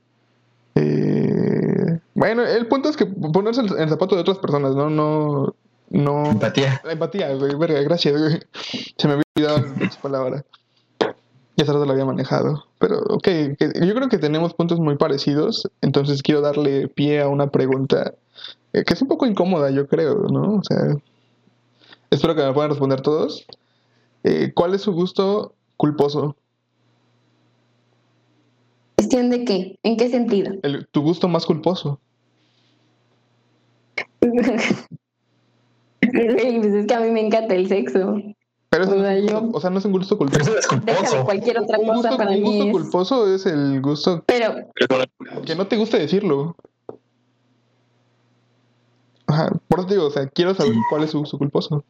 Eh, 0.75 1.99
bueno, 2.14 2.42
el 2.45 2.66
punto 2.69 2.88
es 2.90 2.97
que 2.97 3.07
ponerse 3.07 3.62
en 3.62 3.79
el 3.79 3.88
zapato 3.88 4.14
de 4.14 4.21
otras 4.21 4.38
personas, 4.38 4.75
¿no? 4.75 4.90
No, 4.90 5.55
no, 5.88 6.31
Empatía. 6.31 6.81
la 6.85 6.92
empatía, 6.92 7.35
güey, 7.35 7.55
verga, 7.55 7.81
gracias, 7.83 8.21
güey. 8.21 8.40
Se 8.99 9.09
me 9.09 9.14
había 9.14 9.25
olvidado 9.37 9.64
esa 9.81 10.01
palabra. 10.03 10.45
Ya 11.57 11.64
rato 11.64 11.87
la 11.87 11.92
había 11.92 12.05
manejado. 12.05 12.66
Pero, 12.79 12.99
ok, 13.09 13.29
yo 13.59 13.95
creo 13.95 14.09
que 14.09 14.19
tenemos 14.19 14.53
puntos 14.55 14.79
muy 14.79 14.97
parecidos. 14.97 15.71
Entonces 15.81 16.23
quiero 16.23 16.42
darle 16.42 16.88
pie 16.88 17.23
a 17.23 17.29
una 17.29 17.49
pregunta 17.49 18.14
eh, 18.73 18.85
que 18.85 18.92
es 18.92 19.03
un 19.03 19.09
poco 19.09 19.27
incómoda, 19.27 19.71
yo 19.71 19.88
creo, 19.88 20.29
¿no? 20.29 20.57
O 20.57 20.62
sea, 20.62 20.97
espero 22.11 22.35
que 22.35 22.42
me 22.42 22.53
puedan 22.53 22.71
responder 22.71 23.01
todos. 23.01 23.47
Eh, 24.23 24.53
¿Cuál 24.55 24.75
es 24.75 24.83
su 24.83 24.92
gusto 24.92 25.55
culposo? 25.77 26.37
¿Cuestión 28.97 29.31
de 29.31 29.45
qué? 29.45 29.79
¿En 29.83 29.97
qué 29.97 30.11
sentido? 30.11 30.55
El, 30.62 30.87
tu 30.88 31.03
gusto 31.03 31.29
más 31.29 31.47
culposo. 31.47 32.01
Pues 35.99 36.75
es 36.75 36.87
que 36.87 36.95
a 36.95 37.01
mí 37.01 37.11
me 37.11 37.27
encanta 37.27 37.55
el 37.55 37.69
sexo. 37.69 38.23
Pero 38.77 38.85
es 38.85 38.91
O 38.91 39.03
sea, 39.03 39.15
gusto- 39.21 39.33
yo- 39.33 39.51
o 39.57 39.61
sea, 39.61 39.71
no 39.71 39.79
es 39.79 39.85
un 39.87 39.93
gusto 39.93 40.19
culposo. 40.19 40.41
eso 40.51 40.59
es 40.59 40.67
culposo. 40.67 41.25
cualquier 41.25 41.59
otra 41.61 41.79
cosa 41.79 41.93
gusto, 41.95 42.17
para 42.17 42.31
un 42.31 42.41
gusto 42.43 42.51
mí 42.65 42.69
es... 42.69 42.73
culposo 42.73 43.35
es 43.35 43.47
el 43.47 43.81
gusto 43.81 44.23
Pero, 44.27 44.55
que 45.47 45.55
no 45.55 45.67
te 45.67 45.77
gusta 45.79 45.97
decirlo. 45.97 46.55
Ajá, 49.27 49.51
por 49.69 49.79
eso 49.81 49.89
te 49.89 49.95
digo, 49.95 50.07
o 50.07 50.11
sea, 50.11 50.27
quiero 50.29 50.55
saber 50.55 50.75
cuál 50.91 51.05
es 51.05 51.11
su 51.11 51.21
gusto 51.21 51.39
culposo. 51.39 51.85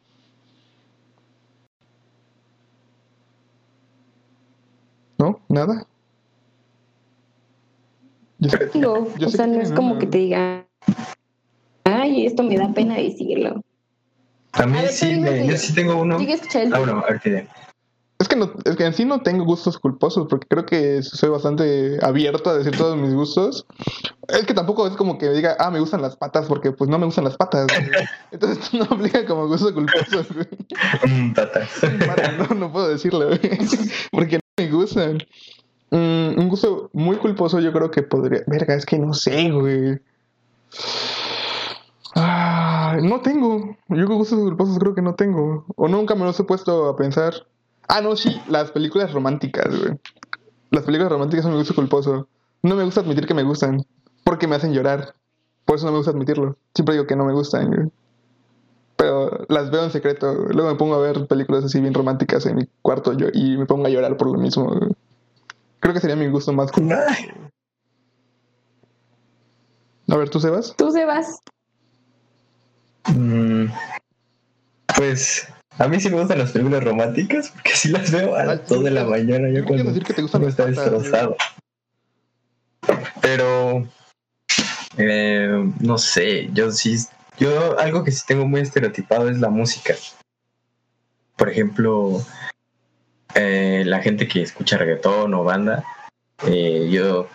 ¿No? 5.19 5.39
¿Nada? 5.49 5.85
Yo 8.39 8.49
sé- 8.49 8.69
digo, 8.73 9.07
Yo 9.17 9.27
o 9.27 9.29
sé 9.29 9.37
sea, 9.37 9.45
que 9.45 9.51
no 9.51 9.61
es 9.61 9.71
como 9.73 9.97
que 9.99 10.05
te 10.07 10.19
diga, 10.19 10.65
ay, 11.83 12.25
esto 12.25 12.43
me 12.43 12.57
da 12.57 12.71
pena 12.71 12.95
decirlo. 12.95 13.61
A 14.57 14.65
mí 14.65 14.77
A 14.77 14.81
ver, 14.81 14.91
sí, 14.91 15.15
me- 15.15 15.41
el 15.41 15.49
yo 15.51 15.57
sí 15.57 15.73
tengo 15.73 15.97
uno. 15.97 16.17
Ah, 16.73 16.77
bueno, 16.79 17.03
a 17.05 17.11
ver 17.11 17.19
qué. 17.21 17.47
Es 18.19 18.27
que, 18.27 18.35
no, 18.35 18.51
es 18.65 18.75
que 18.75 18.83
en 18.83 18.93
sí 18.93 19.05
no 19.05 19.21
tengo 19.21 19.45
gustos 19.45 19.77
culposos, 19.77 20.25
porque 20.27 20.47
creo 20.47 20.65
que 20.65 21.03
soy 21.03 21.29
bastante 21.29 21.99
abierto 22.03 22.49
a 22.49 22.57
decir 22.57 22.75
todos 22.75 22.97
mis 22.97 23.13
gustos. 23.13 23.67
Es 24.27 24.43
que 24.45 24.55
tampoco 24.55 24.87
es 24.87 24.95
como 24.95 25.19
que 25.19 25.29
diga, 25.29 25.55
ah, 25.59 25.69
me 25.69 25.79
gustan 25.79 26.01
las 26.01 26.15
patas, 26.15 26.47
porque 26.47 26.71
pues 26.71 26.89
no 26.89 26.97
me 26.97 27.05
gustan 27.05 27.25
las 27.25 27.37
patas. 27.37 27.67
güey. 27.67 28.05
Entonces 28.31 28.73
no 28.73 28.85
aplica 28.85 29.23
como 29.25 29.47
gusto 29.47 29.71
culposo, 29.71 30.25
güey. 30.33 30.47
Mm, 31.05 31.33
patas. 31.33 31.69
Pata, 32.07 32.31
no, 32.31 32.55
no 32.55 32.71
puedo 32.71 32.89
decirlo, 32.89 33.27
güey, 33.27 33.39
porque 34.11 34.37
no 34.37 34.63
me 34.65 34.71
gustan. 34.71 35.19
Mm, 35.91 36.39
un 36.39 36.49
gusto 36.49 36.89
muy 36.93 37.17
culposo 37.17 37.59
yo 37.59 37.71
creo 37.71 37.91
que 37.91 38.01
podría... 38.01 38.41
Verga, 38.47 38.73
es 38.73 38.85
que 38.85 38.97
no 38.97 39.13
sé, 39.13 39.51
güey. 39.51 39.99
Ah, 42.15 42.76
no 43.01 43.21
tengo. 43.21 43.75
Yo 43.89 44.07
gustos 44.07 44.39
culposos 44.39 44.79
creo 44.79 44.95
que 44.95 45.01
no 45.01 45.15
tengo. 45.15 45.65
O 45.75 45.87
nunca 45.87 46.15
me 46.15 46.25
los 46.25 46.39
he 46.39 46.43
puesto 46.43 46.87
a 46.87 46.95
pensar. 46.95 47.33
Ah, 47.87 48.01
no, 48.01 48.15
sí, 48.15 48.41
las 48.47 48.71
películas 48.71 49.13
románticas, 49.13 49.67
güey. 49.67 49.97
Las 50.71 50.83
películas 50.83 51.11
románticas 51.11 51.43
son 51.43 51.53
mi 51.53 51.59
gusto 51.59 51.73
culposo. 51.75 52.27
No 52.63 52.75
me 52.75 52.83
gusta 52.83 53.01
admitir 53.01 53.25
que 53.25 53.33
me 53.33 53.43
gustan. 53.43 53.85
porque 54.23 54.47
me 54.47 54.55
hacen 54.57 54.73
llorar. 54.73 55.13
Por 55.63 55.77
eso 55.77 55.85
no 55.85 55.93
me 55.93 55.99
gusta 55.99 56.11
admitirlo. 56.11 56.57
Siempre 56.73 56.95
digo 56.95 57.07
que 57.07 57.15
no 57.15 57.23
me 57.25 57.33
gustan, 57.33 57.67
güey. 57.67 57.89
Pero 58.97 59.45
las 59.47 59.71
veo 59.71 59.83
en 59.83 59.91
secreto. 59.91 60.33
güey. 60.35 60.53
Luego 60.53 60.71
me 60.71 60.77
pongo 60.77 60.95
a 60.95 60.99
ver 60.99 61.27
películas 61.27 61.63
así 61.63 61.79
bien 61.79 61.93
románticas 61.93 62.45
en 62.45 62.57
mi 62.57 62.67
cuarto 62.81 63.13
yo, 63.13 63.27
y 63.33 63.57
me 63.57 63.65
pongo 63.65 63.85
a 63.85 63.89
llorar 63.89 64.17
por 64.17 64.27
lo 64.27 64.37
mismo. 64.37 64.65
güey. 64.65 64.91
Creo 65.79 65.93
que 65.93 66.01
sería 66.01 66.15
mi 66.15 66.27
gusto 66.27 66.51
más. 66.51 66.71
culpable. 66.71 67.51
A 70.09 70.15
ver, 70.15 70.29
¿tú, 70.29 70.39
Sebas? 70.39 70.75
Tú, 70.77 70.91
Sebas. 70.91 71.39
Mm, 73.15 73.65
pues 74.95 75.47
a 75.77 75.87
mí 75.87 75.99
sí 75.99 76.09
me 76.09 76.19
gustan 76.19 76.39
las 76.39 76.51
películas 76.51 76.83
románticas 76.83 77.49
porque 77.49 77.71
sí 77.71 77.89
las 77.89 78.11
veo 78.11 78.35
a 78.35 78.41
Ah, 78.41 78.45
las 78.45 78.67
2 78.67 78.83
de 78.83 78.91
la 78.91 79.03
mañana 79.05 79.49
Yo 79.49 79.63
cuando 79.63 79.85
decir 79.85 80.03
que 80.03 80.13
te 80.13 80.21
gustan 80.21 80.41
uno 80.41 80.49
las 80.49 80.59
está 80.59 80.65
destrozado. 80.65 81.35
Pero 83.21 83.87
eh, 84.97 85.71
no 85.79 85.97
sé, 85.97 86.49
yo 86.53 86.71
sí, 86.71 86.97
yo 87.37 87.79
algo 87.79 88.03
que 88.03 88.11
sí 88.11 88.23
tengo 88.27 88.45
muy 88.45 88.61
estereotipado 88.61 89.29
es 89.29 89.39
la 89.39 89.49
música. 89.49 89.93
Por 91.35 91.49
ejemplo, 91.49 92.25
eh, 93.35 93.83
la 93.85 94.01
gente 94.01 94.27
que 94.27 94.41
escucha 94.41 94.77
reggaetón 94.77 95.33
o 95.35 95.43
banda, 95.43 95.83
eh, 96.47 96.87
yo 96.89 97.29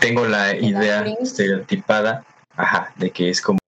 tengo 0.00 0.26
la 0.26 0.56
idea 0.56 1.02
estereotipada, 1.20 2.24
ajá, 2.56 2.92
de 2.96 3.10
que 3.10 3.28
es 3.28 3.42
como, 3.42 3.58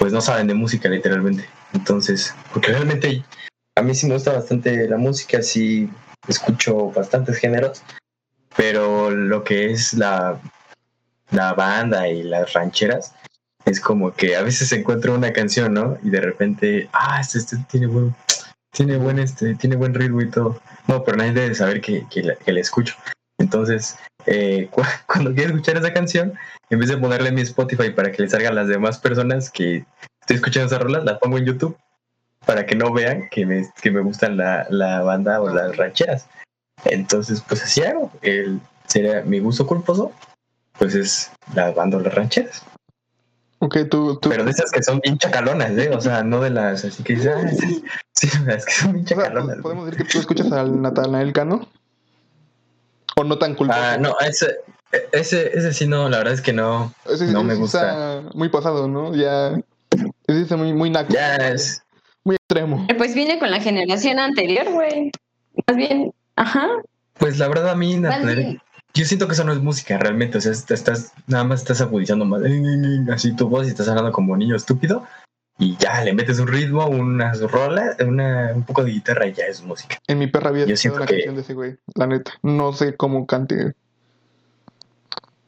pues 0.00 0.14
no 0.14 0.22
saben 0.22 0.46
de 0.46 0.54
música 0.54 0.88
literalmente. 0.88 1.46
Entonces, 1.74 2.34
porque 2.54 2.72
realmente 2.72 3.22
a 3.76 3.82
mí 3.82 3.94
sí 3.94 4.06
me 4.06 4.14
gusta 4.14 4.32
bastante 4.32 4.88
la 4.88 4.96
música, 4.96 5.42
sí 5.42 5.90
escucho 6.26 6.90
bastantes 6.90 7.36
géneros, 7.36 7.82
pero 8.56 9.10
lo 9.10 9.44
que 9.44 9.70
es 9.70 9.92
la, 9.92 10.40
la 11.30 11.52
banda 11.52 12.08
y 12.08 12.22
las 12.22 12.50
rancheras 12.54 13.14
es 13.66 13.78
como 13.78 14.14
que 14.14 14.36
a 14.36 14.42
veces 14.42 14.72
encuentro 14.72 15.14
una 15.14 15.34
canción, 15.34 15.74
¿no? 15.74 15.98
Y 16.02 16.08
de 16.08 16.22
repente, 16.22 16.88
ah, 16.94 17.20
este, 17.20 17.38
este 17.38 17.58
tiene 17.70 17.86
buen, 17.86 18.14
tiene 18.72 18.96
buen, 18.96 19.18
este, 19.18 19.54
tiene 19.54 19.76
buen 19.76 19.92
ritmo 19.92 20.22
y 20.22 20.30
todo. 20.30 20.62
No, 20.88 21.04
pero 21.04 21.18
nadie 21.18 21.32
debe 21.32 21.54
saber 21.54 21.82
que, 21.82 22.06
que, 22.08 22.22
la, 22.22 22.60
escucho. 22.60 22.96
Entonces, 23.38 23.96
eh, 24.26 24.68
cu- 24.72 24.82
cuando 25.06 25.34
quiero 25.34 25.50
escuchar 25.50 25.76
esa 25.76 25.92
canción, 25.92 26.34
en 26.70 26.78
vez 26.78 26.88
de 26.88 26.96
ponerle 26.98 27.28
en 27.30 27.34
mi 27.34 27.42
Spotify 27.42 27.90
para 27.90 28.12
que 28.12 28.22
le 28.22 28.28
salgan 28.28 28.54
las 28.54 28.68
demás 28.68 28.98
personas 28.98 29.50
que 29.50 29.84
estoy 30.20 30.36
escuchando 30.36 30.66
esas 30.68 30.80
rolas, 30.82 31.04
las 31.04 31.18
pongo 31.18 31.38
en 31.38 31.44
YouTube 31.46 31.76
para 32.46 32.64
que 32.66 32.74
no 32.74 32.92
vean 32.92 33.28
que 33.30 33.44
me, 33.44 33.68
que 33.82 33.90
me 33.90 34.00
gustan 34.00 34.36
la, 34.36 34.66
la 34.70 35.02
banda 35.02 35.40
o 35.40 35.48
las 35.50 35.76
rancheras. 35.76 36.26
Entonces, 36.84 37.42
pues 37.46 37.62
así 37.62 37.82
hago. 37.82 38.10
El, 38.22 38.60
sería 38.86 39.22
mi 39.22 39.38
gusto 39.40 39.66
culposo, 39.66 40.12
pues 40.78 40.94
es 40.94 41.30
la 41.54 41.70
banda 41.72 41.98
o 41.98 42.00
las 42.00 42.14
rancheras. 42.14 42.62
Ok, 43.58 43.76
tú, 43.90 44.16
tú. 44.18 44.30
Pero 44.30 44.44
de 44.44 44.52
esas 44.52 44.70
que 44.70 44.82
son 44.82 45.00
bien 45.00 45.18
chacalonas, 45.18 45.72
¿eh? 45.72 45.90
O 45.94 46.00
sea, 46.00 46.22
no 46.22 46.40
de 46.40 46.48
las 46.48 46.82
así 46.82 47.02
que 47.02 47.14
dices, 47.14 47.30
"Ah, 47.36 47.46
sí, 48.14 48.28
las 48.46 48.64
que 48.64 48.72
son 48.72 48.92
bien 48.94 49.04
chacalonas. 49.04 49.46
güey". 49.46 49.60
¿Podemos 49.62 49.86
decir 49.90 50.06
que 50.06 50.12
tú 50.12 50.18
escuchas 50.20 50.50
al 50.52 50.80
Natanael 50.80 51.34
Cano? 51.34 51.68
¿O 53.20 53.24
no 53.24 53.38
tan 53.38 53.54
culposo? 53.54 53.78
Ah, 53.82 53.98
no, 53.98 54.18
ese, 54.20 54.56
ese, 55.12 55.50
ese 55.56 55.74
sí 55.74 55.86
no, 55.86 56.08
la 56.08 56.18
verdad 56.18 56.32
es 56.32 56.40
que 56.40 56.54
no. 56.54 56.94
Ese, 57.04 57.26
no 57.26 57.40
ese 57.40 57.48
me 57.48 57.54
gusta. 57.54 58.18
Está 58.20 58.30
muy 58.34 58.48
pasado, 58.48 58.88
¿no? 58.88 59.14
Ya. 59.14 59.60
Ese 60.26 60.42
es 60.42 60.50
muy, 60.56 60.72
muy 60.72 60.88
naco. 60.88 61.12
Ya 61.12 61.36
es. 61.36 61.82
Muy 62.24 62.36
extremo. 62.36 62.86
Eh, 62.88 62.94
Pues 62.94 63.14
viene 63.14 63.38
con 63.38 63.50
la 63.50 63.60
generación 63.60 64.18
anterior, 64.18 64.70
güey. 64.72 65.10
Más 65.66 65.76
bien, 65.76 66.12
ajá. 66.36 66.66
Pues 67.18 67.38
la 67.38 67.48
verdad 67.48 67.68
a 67.68 67.74
mí, 67.74 68.00
yo 68.94 69.04
siento 69.04 69.26
que 69.26 69.34
eso 69.34 69.44
no 69.44 69.52
es 69.52 69.58
música 69.60 69.98
realmente. 69.98 70.38
O 70.38 70.40
sea, 70.40 70.52
est- 70.52 70.70
estás, 70.70 71.12
nada 71.26 71.44
más 71.44 71.60
estás 71.60 71.82
agudizando 71.82 72.24
más 72.24 72.40
así 73.12 73.36
tu 73.36 73.48
voz 73.50 73.66
y 73.66 73.70
estás 73.70 73.88
hablando 73.88 74.12
como 74.12 74.34
niño 74.34 74.56
estúpido. 74.56 75.06
Y 75.60 75.76
ya 75.76 76.02
le 76.02 76.12
metes 76.14 76.40
un 76.40 76.48
ritmo, 76.48 76.86
unas 76.88 77.40
rolas, 77.42 77.96
una, 78.00 78.50
un 78.54 78.64
poco 78.64 78.82
de 78.82 78.90
guitarra 78.92 79.26
y 79.26 79.34
ya 79.34 79.44
es 79.44 79.62
música. 79.62 79.98
En 80.08 80.18
mi 80.18 80.26
perra 80.26 80.50
he 80.50 80.62
escuchado 80.62 80.96
una 80.96 81.06
que- 81.06 81.14
canción 81.16 81.34
de 81.36 81.40
ese 81.42 81.54
güey. 81.54 81.76
La 81.94 82.06
neta. 82.06 82.32
No 82.42 82.72
sé 82.72 82.96
cómo 82.96 83.26
cante. 83.26 83.74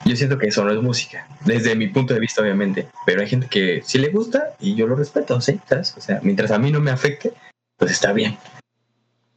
Yo 0.05 0.17
siento 0.17 0.37
que 0.37 0.49
eso 0.49 0.65
no 0.65 0.73
es 0.73 0.83
música, 0.83 1.29
desde 1.45 1.77
mi 1.77 1.87
punto 1.89 2.13
de 2.13 2.21
vista, 2.21 2.43
obviamente. 2.43 2.89
Pero 3.07 3.21
hay 3.23 3.29
gente 3.29 3.47
que 3.49 3.83
sí 3.85 3.99
le 3.99 4.09
gusta 4.11 4.55
y 4.61 4.75
yo 4.75 4.87
lo 4.87 4.97
respeto, 4.97 5.41
¿sí? 5.41 5.61
¿Sabes? 5.69 5.95
O 5.97 6.01
sea, 6.01 6.21
mientras 6.23 6.51
a 6.51 6.59
mí 6.59 6.71
no 6.73 6.81
me 6.81 6.91
afecte, 6.91 7.33
pues 7.79 7.93
está 7.93 8.13
bien. 8.13 8.37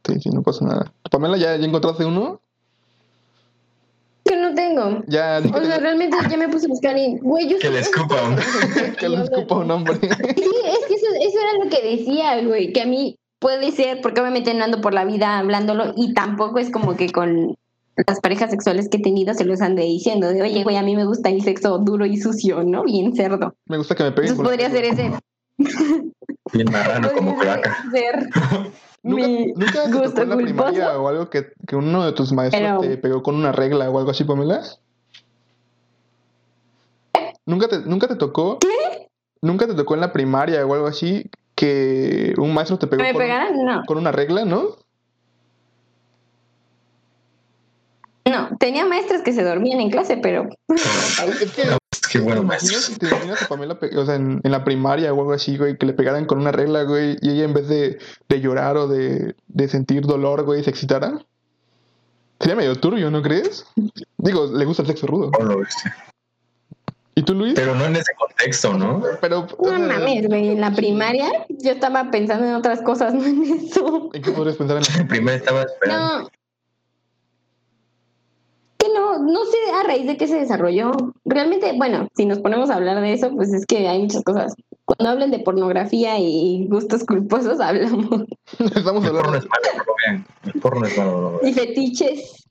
Sí, 0.04 0.20
sí, 0.20 0.28
no 0.30 0.42
pasa 0.42 0.64
nada. 0.64 0.92
Pamela, 1.10 1.36
¿ya, 1.36 1.56
ya 1.56 1.64
encontraste 1.66 2.04
uno? 2.04 2.40
Tengo. 4.56 5.04
Ya. 5.06 5.40
O 5.54 5.64
sea, 5.64 5.78
realmente 5.78 6.16
ya 6.28 6.36
me 6.36 6.48
puse 6.48 6.66
a 6.66 6.68
buscar 6.68 6.96
y, 6.98 7.18
güey, 7.18 7.48
yo 7.48 7.58
Que 7.58 7.70
le 7.70 7.80
escupa. 7.80 8.16
que 8.98 9.08
le 9.08 9.22
escupa 9.22 9.56
un 9.56 9.70
hombre. 9.70 9.94
Sí, 10.00 10.08
es 10.08 10.86
que 10.88 10.94
eso, 10.94 11.06
eso 11.20 11.38
era 11.40 11.64
lo 11.64 11.70
que 11.70 11.96
decía, 11.96 12.42
güey, 12.42 12.72
que 12.72 12.82
a 12.82 12.86
mí 12.86 13.16
puede 13.38 13.70
ser, 13.70 14.00
porque 14.00 14.20
obviamente 14.20 14.52
no 14.54 14.64
ando 14.64 14.80
por 14.80 14.94
la 14.94 15.04
vida 15.04 15.38
hablándolo 15.38 15.92
y 15.96 16.14
tampoco 16.14 16.58
es 16.58 16.70
como 16.70 16.96
que 16.96 17.12
con 17.12 17.56
las 18.06 18.20
parejas 18.20 18.50
sexuales 18.50 18.88
que 18.88 18.96
he 18.98 19.02
tenido 19.02 19.34
se 19.34 19.44
los 19.44 19.60
ande 19.60 19.82
diciendo 19.82 20.28
de, 20.28 20.42
oye, 20.42 20.64
güey, 20.64 20.76
a 20.76 20.82
mí 20.82 20.96
me 20.96 21.04
gusta 21.04 21.30
el 21.30 21.42
sexo 21.42 21.78
duro 21.78 22.04
y 22.06 22.16
sucio, 22.16 22.64
¿no? 22.64 22.84
Bien 22.84 23.14
cerdo. 23.14 23.54
Me 23.66 23.78
gusta 23.78 23.94
que 23.94 24.04
me 24.04 24.12
peguen. 24.12 24.32
Entonces 24.32 24.50
podría 24.50 24.70
ser 24.70 24.84
ese. 24.84 25.12
Bien 26.52 26.70
marrano 26.70 27.10
como 27.12 27.34
podría 27.34 27.60
cloaca. 27.60 27.84
ser 27.92 28.28
¿Nunca, 29.06 29.26
mi 29.28 29.46
nunca 29.54 29.72
te 29.84 29.92
gusto 29.92 30.10
tocó 30.10 30.22
en 30.22 30.28
la 30.30 30.34
culposo. 30.36 30.64
primaria 30.64 30.98
o 30.98 31.08
algo 31.08 31.30
que, 31.30 31.52
que 31.66 31.76
uno 31.76 32.04
de 32.04 32.12
tus 32.12 32.32
maestros 32.32 32.60
Pero- 32.62 32.80
te 32.80 32.96
pegó 32.98 33.22
con 33.22 33.34
una 33.36 33.52
regla 33.52 33.88
o 33.90 33.98
algo 33.98 34.10
así, 34.10 34.24
Pamela? 34.24 34.62
¿Nunca 37.46 37.68
te, 37.68 37.78
nunca 37.80 38.08
te 38.08 38.16
tocó? 38.16 38.58
¿Nunca 39.42 39.66
te 39.68 39.74
tocó 39.74 39.94
en 39.94 40.00
la 40.00 40.12
primaria 40.12 40.66
o 40.66 40.74
algo 40.74 40.86
así 40.88 41.30
que 41.54 42.34
un 42.38 42.52
maestro 42.52 42.78
te 42.78 42.86
pegó 42.88 43.02
¿Me 43.02 43.12
con, 43.12 43.20
pegaran? 43.22 43.64
No. 43.64 43.82
con 43.86 43.98
una 43.98 44.10
regla, 44.10 44.44
no? 44.44 44.70
No, 48.28 48.48
tenía 48.58 48.84
maestras 48.84 49.22
que 49.22 49.32
se 49.32 49.44
dormían 49.44 49.80
en 49.80 49.90
clase, 49.90 50.16
pero 50.16 50.48
Es 50.68 51.52
que 51.52 51.62
Qué 52.10 52.18
bueno, 52.18 52.40
¿Te 52.42 52.46
maestro. 52.46 52.72
imaginas, 52.72 52.98
te 52.98 53.06
imaginas 53.06 53.42
a 53.42 53.48
Pamela, 53.48 53.78
o 53.96 54.06
sea, 54.06 54.14
en, 54.14 54.40
en 54.42 54.50
la 54.50 54.64
primaria 54.64 55.12
o 55.12 55.20
algo 55.20 55.32
así, 55.32 55.56
güey, 55.56 55.76
que 55.76 55.86
le 55.86 55.92
pegaran 55.92 56.26
con 56.26 56.38
una 56.38 56.52
regla, 56.52 56.82
güey, 56.84 57.16
y 57.20 57.30
ella 57.30 57.44
en 57.44 57.54
vez 57.54 57.68
de, 57.68 57.98
de 58.28 58.40
llorar 58.40 58.76
o 58.76 58.88
de, 58.88 59.34
de 59.48 59.68
sentir 59.68 60.02
dolor, 60.06 60.44
güey, 60.44 60.62
se 60.62 60.70
excitara? 60.70 61.18
Sería 62.40 62.56
medio 62.56 62.76
turbio, 62.76 63.10
¿no 63.10 63.22
crees? 63.22 63.66
Digo, 64.18 64.46
le 64.46 64.64
gusta 64.64 64.82
el 64.82 64.88
sexo 64.88 65.06
rudo. 65.06 65.30
Oh, 65.38 65.42
lo 65.42 65.58
viste. 65.58 65.90
¿Y 67.14 67.22
tú, 67.22 67.32
Luis? 67.32 67.54
Pero 67.54 67.74
no 67.74 67.86
en 67.86 67.96
ese 67.96 68.12
contexto, 68.14 68.74
¿no? 68.74 69.02
Pero, 69.22 69.46
no 69.58 69.68
sea, 69.70 69.78
mames, 69.78 70.28
güey, 70.28 70.50
en 70.50 70.60
la 70.60 70.70
primaria 70.70 71.46
yo 71.48 71.72
estaba 71.72 72.10
pensando 72.10 72.46
en 72.46 72.54
otras 72.54 72.82
cosas, 72.82 73.14
no 73.14 73.24
en 73.24 73.42
eso. 73.42 74.10
¿en 74.12 74.22
qué 74.22 74.32
podrías 74.32 74.56
pensar 74.56 74.76
en 74.76 74.82
la 74.82 75.08
Primero 75.08 75.36
estaba 75.36 75.62
esperando. 75.62 76.18
No. 76.18 76.28
Que 78.86 78.94
no, 78.94 79.18
no 79.18 79.44
sé 79.44 79.56
a 79.72 79.82
raíz 79.82 80.06
de 80.06 80.16
qué 80.16 80.26
se 80.26 80.38
desarrolló. 80.38 80.92
Realmente, 81.24 81.72
bueno, 81.76 82.08
si 82.16 82.24
nos 82.24 82.38
ponemos 82.38 82.70
a 82.70 82.76
hablar 82.76 83.00
de 83.00 83.12
eso, 83.12 83.30
pues 83.30 83.52
es 83.52 83.66
que 83.66 83.88
hay 83.88 84.02
muchas 84.02 84.22
cosas. 84.22 84.54
Cuando 84.84 85.10
hablan 85.10 85.30
de 85.30 85.40
pornografía 85.40 86.18
y 86.18 86.66
gustos 86.68 87.04
culposos, 87.04 87.60
hablamos. 87.60 88.24
Estamos 88.58 89.04
El 89.04 89.10
porno 89.12 89.18
hablando... 89.18 89.38
es 89.38 89.46
malo, 89.46 89.84
vean. 90.06 90.26
El 90.44 90.60
porno 90.60 90.86
es 90.86 90.98
malo, 90.98 91.10
no 91.12 91.20
lo 91.20 91.38
vean. 91.40 91.48
Y 91.48 91.52
fetiches. 91.52 92.46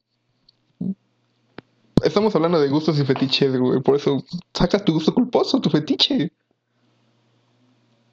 Estamos 2.04 2.36
hablando 2.36 2.60
de 2.60 2.67
gustos 2.69 3.00
y 3.00 3.06
fetiches, 3.06 3.58
güey. 3.58 3.82
Por 3.82 3.95
eso, 3.95 4.24
saca 4.54 4.84
tu 4.84 4.93
gusto 4.93 5.13
culposo, 5.13 5.62
tu 5.62 5.69
fetiche. 5.69 6.32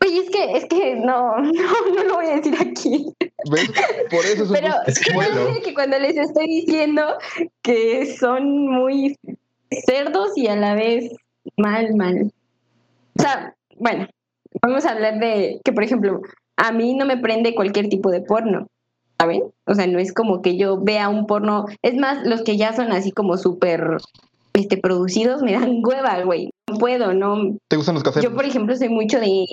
Oye, 0.04 0.18
es 0.18 0.30
que, 0.30 0.52
es 0.56 0.64
que 0.66 0.94
no, 0.96 1.36
no, 1.40 1.90
no 1.94 2.04
lo 2.04 2.14
voy 2.14 2.26
a 2.26 2.36
decir 2.36 2.54
aquí. 2.60 3.12
¿Ves? 3.50 3.70
Por 4.10 4.24
eso 4.24 4.44
es 4.44 4.48
un 4.50 4.52
Pero 4.52 4.74
Es 4.86 4.98
que 5.00 5.12
bueno. 5.14 5.46
que 5.64 5.74
cuando 5.74 5.98
les 5.98 6.16
estoy 6.16 6.46
diciendo 6.46 7.02
que 7.62 8.16
son 8.16 8.68
muy 8.68 9.16
cerdos 9.86 10.36
y 10.36 10.48
a 10.48 10.56
la 10.56 10.74
vez 10.74 11.12
mal, 11.56 11.94
mal. 11.94 12.32
O 13.18 13.22
sea, 13.22 13.54
bueno, 13.78 14.06
vamos 14.60 14.84
a 14.84 14.90
hablar 14.92 15.18
de 15.18 15.60
que, 15.64 15.72
por 15.72 15.84
ejemplo, 15.84 16.20
a 16.56 16.72
mí 16.72 16.94
no 16.94 17.04
me 17.04 17.16
prende 17.16 17.54
cualquier 17.54 17.88
tipo 17.88 18.10
de 18.10 18.20
porno, 18.20 18.68
¿saben? 19.18 19.44
O 19.66 19.74
sea, 19.74 19.86
no 19.86 19.98
es 19.98 20.12
como 20.12 20.42
que 20.42 20.56
yo 20.56 20.78
vea 20.80 21.08
un 21.08 21.26
porno. 21.26 21.66
Es 21.82 21.94
más, 21.94 22.26
los 22.26 22.42
que 22.42 22.56
ya 22.56 22.72
son 22.74 22.92
así 22.92 23.12
como 23.12 23.36
súper 23.36 23.98
este, 24.54 24.76
producidos 24.76 25.42
me 25.42 25.52
dan 25.52 25.80
hueva, 25.84 26.22
güey. 26.22 26.50
No 26.68 26.78
puedo, 26.78 27.12
no, 27.12 27.56
¿Te 27.68 27.76
gustan 27.76 27.94
los 27.94 28.04
caseros? 28.04 28.30
yo, 28.30 28.34
por 28.34 28.44
ejemplo, 28.44 28.76
soy 28.76 28.88
mucho 28.88 29.18
de. 29.20 29.46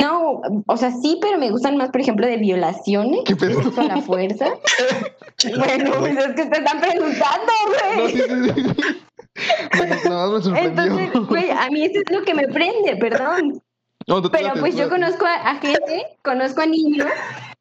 No, 0.00 0.40
o 0.66 0.76
sea, 0.76 0.90
sí, 0.92 1.18
pero 1.20 1.38
me 1.38 1.50
gustan 1.50 1.76
más, 1.76 1.90
por 1.90 2.00
ejemplo, 2.00 2.26
de 2.26 2.38
violaciones. 2.38 3.20
¿Qué 3.26 3.36
pedo? 3.36 3.60
A 3.76 3.82
la 3.84 4.00
fuerza. 4.00 4.46
bueno, 5.56 5.90
pues 5.98 6.16
es 6.16 6.34
que 6.34 6.46
te 6.46 6.58
están 6.58 6.80
preguntando, 6.80 7.52
No, 7.96 8.02
güey. 8.02 8.12
sí, 8.12 8.22
sí, 8.22 8.74
sí. 8.76 10.08
Nada 10.08 10.26
más 10.26 10.32
me 10.32 10.42
sorprendió. 10.42 10.84
Entonces, 10.84 11.28
güey, 11.28 11.50
a 11.50 11.68
mí 11.70 11.84
eso 11.84 12.00
es 12.06 12.16
lo 12.16 12.24
que 12.24 12.34
me 12.34 12.48
prende, 12.48 12.96
perdón. 12.96 13.62
No, 14.06 14.22
Pero 14.22 14.48
date, 14.48 14.60
pues 14.60 14.76
yo 14.76 14.88
conozco 14.88 15.26
a, 15.26 15.34
a 15.34 15.54
gente, 15.56 16.06
conozco 16.22 16.62
a 16.62 16.66
niños, 16.66 17.06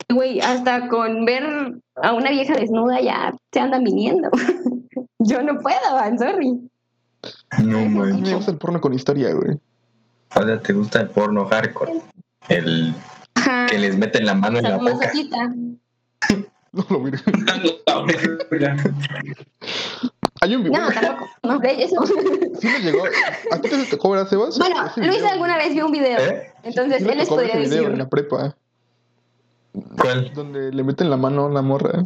güey, 0.09 0.39
hasta 0.39 0.87
con 0.87 1.25
ver 1.25 1.75
a 2.01 2.13
una 2.13 2.31
vieja 2.31 2.53
desnuda 2.53 3.01
ya 3.01 3.33
se 3.51 3.59
andan 3.59 3.83
viniendo. 3.83 4.29
yo 5.19 5.43
no 5.43 5.59
puedo, 5.59 5.77
I'm 6.01 6.17
sorry. 6.17 6.69
No 7.61 7.79
mí 7.79 8.21
me 8.21 8.33
gusta 8.33 8.51
el 8.51 8.57
porno 8.57 8.79
con 8.79 8.93
historia, 8.93 9.33
güey. 9.33 9.57
O 10.35 10.43
sea, 10.43 10.59
te 10.61 10.73
gusta 10.73 11.01
el 11.01 11.09
porno 11.09 11.45
hardcore. 11.45 12.01
El 12.49 12.93
Ajá. 13.35 13.65
que 13.67 13.77
les 13.77 13.97
meten 13.97 14.25
la 14.25 14.33
mano 14.33 14.57
en 14.59 14.63
la 14.63 14.77
boca. 14.77 15.11
No 16.71 16.85
lo 16.87 17.01
vi. 17.01 17.11
Hay 20.41 20.55
un 20.55 20.63
video. 20.63 20.79
No, 20.81 20.91
tampoco. 20.91 21.29
No, 21.41 21.57
de 21.59 21.83
eso. 21.83 22.05
Sí 22.61 22.67
me 22.67 22.79
llegó. 22.79 23.03
¿A 23.51 23.59
ti 23.59 23.69
te 23.69 23.85
tocó 23.85 24.11
ver, 24.11 24.27
Sebas? 24.27 24.59
Bueno, 24.59 24.75
Luis 24.97 25.15
video. 25.17 25.29
alguna 25.29 25.57
vez 25.57 25.73
vio 25.73 25.87
un 25.87 25.91
video. 25.91 26.19
¿Eh? 26.19 26.53
Entonces 26.63 27.01
él 27.01 27.17
les 27.17 27.27
podría 27.27 27.53
ese 27.53 27.59
video 27.61 27.77
decir. 27.77 27.91
en 27.93 27.97
la 27.97 28.07
prepa. 28.07 28.55
¿Cuál? 29.99 30.31
Donde 30.35 30.71
le 30.71 30.83
meten 30.83 31.09
la 31.09 31.17
mano 31.17 31.47
a 31.47 31.49
la 31.49 31.61
morra. 31.63 32.05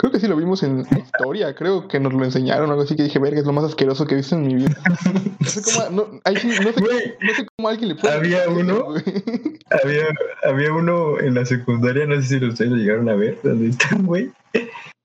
Creo 0.00 0.10
que 0.10 0.18
sí 0.18 0.26
lo 0.26 0.36
vimos 0.36 0.62
en 0.62 0.86
historia, 0.96 1.54
creo 1.54 1.86
que 1.86 2.00
nos 2.00 2.14
lo 2.14 2.24
enseñaron 2.24 2.70
algo 2.70 2.84
así 2.84 2.96
que 2.96 3.02
dije, 3.02 3.18
verga, 3.18 3.40
es 3.40 3.44
lo 3.44 3.52
más 3.52 3.64
asqueroso 3.64 4.06
que 4.06 4.14
he 4.14 4.16
visto 4.16 4.34
en 4.34 4.46
mi 4.46 4.54
vida. 4.54 4.74
No 5.38 5.46
sé 5.46 5.60
cómo, 5.60 5.90
no, 5.90 6.20
ahí 6.24 6.36
sí, 6.36 6.48
no 6.48 6.72
sé, 6.72 6.80
Güey, 6.80 7.14
no 7.20 7.34
sé 7.34 7.46
cómo 7.54 7.68
alguien 7.68 7.88
le 7.90 7.94
puede... 7.96 8.14
había 8.14 8.48
uno. 8.48 8.94
Había, 9.84 10.06
había 10.44 10.72
uno 10.72 11.20
en 11.20 11.34
la 11.34 11.44
secundaria, 11.44 12.06
no 12.06 12.14
sé 12.22 12.38
si 12.38 12.42
ustedes 12.42 12.70
lo 12.70 12.78
llegaron 12.78 13.10
a 13.10 13.14
ver, 13.14 13.38
donde 13.42 13.68
está 13.68 13.94
güey. 13.96 14.32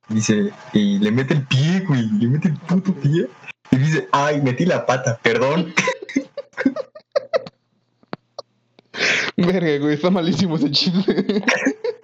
Dice, 0.08 0.53
y 0.71 0.99
le 0.99 1.12
mete 1.12 1.34
el 1.34 1.45
pie, 1.45 1.84
güey, 1.86 2.08
le 2.12 2.27
mete 2.27 2.47
el 2.47 2.58
puto 2.60 2.93
pie. 2.93 3.27
Y 3.71 3.75
dice, 3.75 4.08
ay, 4.13 4.41
metí 4.41 4.65
la 4.65 4.86
pata, 4.86 5.19
perdón. 5.21 5.73
Verga, 9.36 9.77
güey, 9.79 9.95
está 9.95 10.10
malísimo 10.10 10.55
ese 10.55 10.71
chiste. 10.71 11.43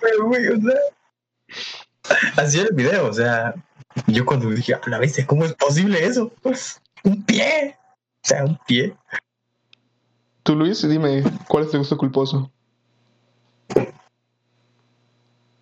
Pero, 0.01 0.25
güey, 0.27 0.45
o 0.47 0.59
sea. 0.59 0.75
Así 2.35 2.59
era 2.59 2.69
el 2.69 2.75
video, 2.75 3.07
o 3.07 3.13
sea. 3.13 3.53
Yo 4.07 4.25
cuando 4.25 4.49
dije, 4.49 4.73
a 4.73 4.81
la 4.89 4.99
vez, 4.99 5.23
¿cómo 5.25 5.43
es 5.43 5.53
posible 5.53 6.05
eso? 6.05 6.31
Un 7.03 7.23
pie. 7.23 7.75
O 8.23 8.27
sea, 8.27 8.45
un 8.45 8.57
pie. 8.65 8.95
Tú, 10.43 10.55
Luis, 10.55 10.87
dime, 10.87 11.23
¿cuál 11.47 11.65
es 11.65 11.71
tu 11.71 11.77
gusto 11.77 11.97
culposo? 11.97 12.49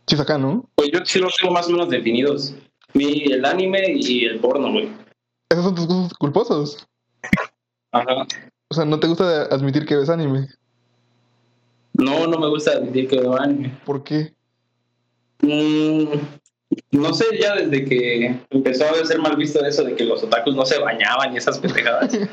Sí, 0.08 0.15
acá, 0.19 0.38
¿no? 0.38 0.65
Pues 0.75 0.91
yo 0.91 0.99
sí 1.06 1.19
los 1.19 1.36
tengo 1.38 1.54
más 1.54 1.67
o 1.67 1.71
menos 1.71 1.89
definidos. 1.89 2.56
Mi, 2.93 3.32
el 3.32 3.45
anime 3.45 3.93
y 3.95 4.25
el 4.25 4.39
porno, 4.39 4.71
güey. 4.71 4.89
Esos 5.49 5.65
son 5.65 5.75
tus 5.75 5.88
gustos 5.88 6.17
culposos. 6.17 6.88
Ajá. 7.91 8.28
O 8.69 8.75
sea, 8.75 8.86
¿no 8.86 8.99
te 8.99 9.08
gusta 9.08 9.43
admitir 9.43 9.86
que 9.86 9.95
ves 9.95 10.10
anime? 10.10 10.47
No, 11.93 12.28
no 12.28 12.39
me 12.39 12.47
gusta 12.47 12.71
admitir 12.71 13.08
que 13.08 13.19
veo 13.19 13.39
anime. 13.39 13.78
¿Por 13.86 14.04
qué? 14.04 14.34
Mm, 15.41 16.13
no 16.91 17.13
sé, 17.13 17.25
ya 17.39 17.56
desde 17.56 17.86
que 17.86 18.39
empezó 18.49 18.86
a 18.86 19.06
ser 19.06 19.19
mal 19.19 19.36
visto 19.36 19.63
eso 19.65 19.84
de 19.84 19.95
que 19.95 20.04
los 20.04 20.23
otakus 20.23 20.56
no 20.56 20.65
se 20.65 20.80
bañaban 20.80 21.34
y 21.34 21.38
esas 21.38 21.60
pendejadas. 21.60 22.17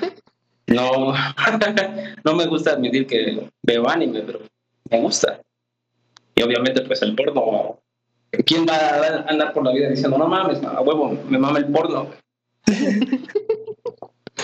No, 0.69 1.15
no 2.25 2.35
me 2.35 2.47
gusta 2.47 2.73
admitir 2.73 3.07
que 3.07 3.49
veo 3.63 3.89
anime, 3.89 4.23
pero 4.23 4.41
me 4.91 5.01
gusta. 5.01 5.41
Y 6.35 6.43
obviamente, 6.43 6.83
pues 6.83 7.03
el 7.03 7.15
porno. 7.15 7.79
¿Quién 8.45 8.67
va 8.67 8.75
a 8.75 9.31
andar 9.31 9.53
por 9.53 9.65
la 9.65 9.73
vida 9.73 9.91
diciendo, 9.91 10.19
no 10.19 10.27
mames, 10.27 10.61
a 10.65 10.81
huevo, 10.81 11.17
me 11.29 11.39
mama 11.39 11.59
el 11.59 11.67
porno? 11.67 12.11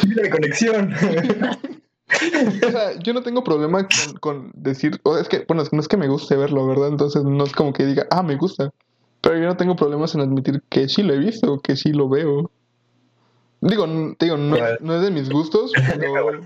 Mira 0.06 0.22
la 0.22 0.30
conexión. 0.30 0.94
O 2.66 2.70
sea, 2.70 2.98
yo 3.00 3.12
no 3.12 3.22
tengo 3.22 3.44
problema 3.44 3.86
con, 3.88 4.16
con 4.20 4.52
decir, 4.54 5.00
o 5.04 5.16
es 5.16 5.28
que, 5.28 5.44
bueno, 5.48 5.62
no 5.72 5.80
es 5.80 5.88
que 5.88 5.96
me 5.96 6.08
guste 6.08 6.36
verlo, 6.36 6.66
¿verdad? 6.66 6.88
Entonces 6.88 7.24
no 7.24 7.44
es 7.44 7.52
como 7.52 7.72
que 7.72 7.86
diga, 7.86 8.06
ah, 8.10 8.22
me 8.22 8.36
gusta. 8.36 8.72
Pero 9.20 9.38
yo 9.38 9.46
no 9.46 9.56
tengo 9.56 9.76
problemas 9.76 10.14
en 10.14 10.20
admitir 10.20 10.62
que 10.68 10.88
sí 10.88 11.02
lo 11.02 11.14
he 11.14 11.18
visto, 11.18 11.60
que 11.60 11.76
sí 11.76 11.92
lo 11.92 12.08
veo. 12.08 12.50
Digo, 13.60 13.86
te 14.18 14.26
digo, 14.26 14.36
no, 14.36 14.56
no 14.80 14.96
es 14.96 15.02
de 15.02 15.10
mis 15.10 15.30
gustos, 15.30 15.72
pero 15.98 16.42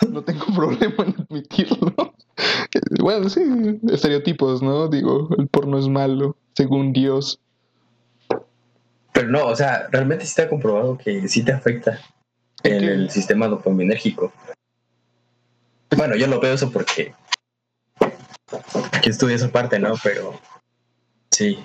no 0.10 0.22
tengo 0.22 0.46
problema 0.54 1.04
en 1.04 1.14
admitirlo. 1.20 1.94
Bueno, 3.00 3.28
sí, 3.28 3.40
estereotipos, 3.88 4.62
¿no? 4.62 4.88
Digo, 4.88 5.28
el 5.38 5.46
porno 5.48 5.78
es 5.78 5.88
malo, 5.88 6.36
según 6.54 6.92
Dios. 6.92 7.40
Pero 9.12 9.28
no, 9.28 9.46
o 9.46 9.56
sea, 9.56 9.86
realmente 9.90 10.24
sí 10.24 10.30
está 10.30 10.48
comprobado 10.48 10.98
que 10.98 11.26
sí 11.28 11.42
te 11.42 11.52
afecta 11.52 12.00
¿En 12.64 12.74
en 12.74 12.80
qué? 12.80 12.86
el 12.86 13.10
sistema 13.10 13.46
dopaminérgico. 13.46 14.32
Bueno, 15.96 16.16
yo 16.16 16.26
no 16.26 16.40
veo 16.40 16.54
eso 16.54 16.70
porque 16.70 17.14
que 19.02 19.10
estudié 19.10 19.36
esa 19.36 19.48
parte, 19.50 19.78
¿no? 19.78 19.94
Pero 20.02 20.34
sí. 21.30 21.58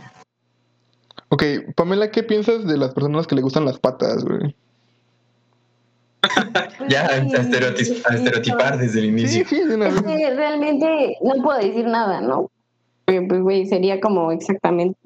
Ok, 1.30 1.44
Pamela, 1.76 2.12
¿qué 2.12 2.24
piensas 2.24 2.66
de 2.68 2.78
las 2.78 2.94
personas 2.94 3.28
que 3.28 3.36
le 3.36 3.42
gustan 3.42 3.66
las 3.66 3.80
patas, 3.80 4.24
güey? 4.24 4.56
Ya 6.90 7.06
a, 7.06 7.18
estereoti- 7.20 8.02
a 8.10 8.16
estereotipar 8.16 8.78
desde 8.78 9.00
el 9.00 9.06
inicio. 9.06 9.46
sí, 9.48 9.64
de 9.64 9.76
una 9.76 9.88
Es 9.88 10.02
que 10.02 10.36
realmente 10.36 11.18
no 11.22 11.42
puedo 11.44 11.60
decir 11.60 11.86
nada, 11.86 12.22
¿no? 12.22 12.50
Porque, 13.06 13.22
Pues, 13.22 13.42
güey, 13.42 13.66
sería 13.68 14.00
como 14.00 14.32
exactamente 14.32 14.98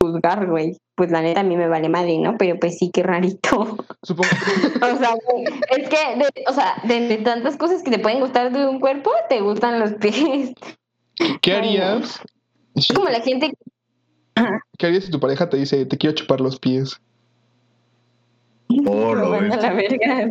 juzgar, 0.00 0.46
güey. 0.46 0.76
Pues 0.94 1.10
la 1.10 1.22
neta 1.22 1.40
a 1.40 1.44
mí 1.44 1.56
me 1.56 1.68
vale 1.68 1.88
madre, 1.88 2.18
¿no? 2.18 2.36
Pero 2.38 2.58
pues 2.58 2.78
sí, 2.78 2.90
qué 2.92 3.02
rarito. 3.02 3.76
Supongo 4.02 4.30
O 4.82 4.96
sea, 4.98 5.14
güey, 5.24 5.44
es 5.70 5.88
que, 5.88 6.16
de, 6.18 6.28
o 6.46 6.52
sea, 6.52 6.74
de, 6.84 7.08
de 7.08 7.16
tantas 7.18 7.56
cosas 7.56 7.82
que 7.82 7.90
te 7.90 7.98
pueden 7.98 8.20
gustar 8.20 8.52
de 8.52 8.66
un 8.66 8.80
cuerpo, 8.80 9.10
te 9.28 9.40
gustan 9.40 9.80
los 9.80 9.94
pies. 9.94 10.52
¿Qué 11.42 11.52
harías? 11.54 12.20
Es 12.74 12.88
como 12.94 13.08
la 13.08 13.20
gente 13.20 13.52
¿Qué 14.78 14.86
harías 14.86 15.04
si 15.04 15.10
tu 15.10 15.20
pareja 15.20 15.48
te 15.50 15.58
dice, 15.58 15.84
te 15.84 15.98
quiero 15.98 16.14
chupar 16.14 16.40
los 16.40 16.58
pies? 16.58 16.98
Oh, 18.86 19.14
a 19.14 19.38
ves. 19.40 19.56
la 19.56 19.72
verga. 19.72 20.28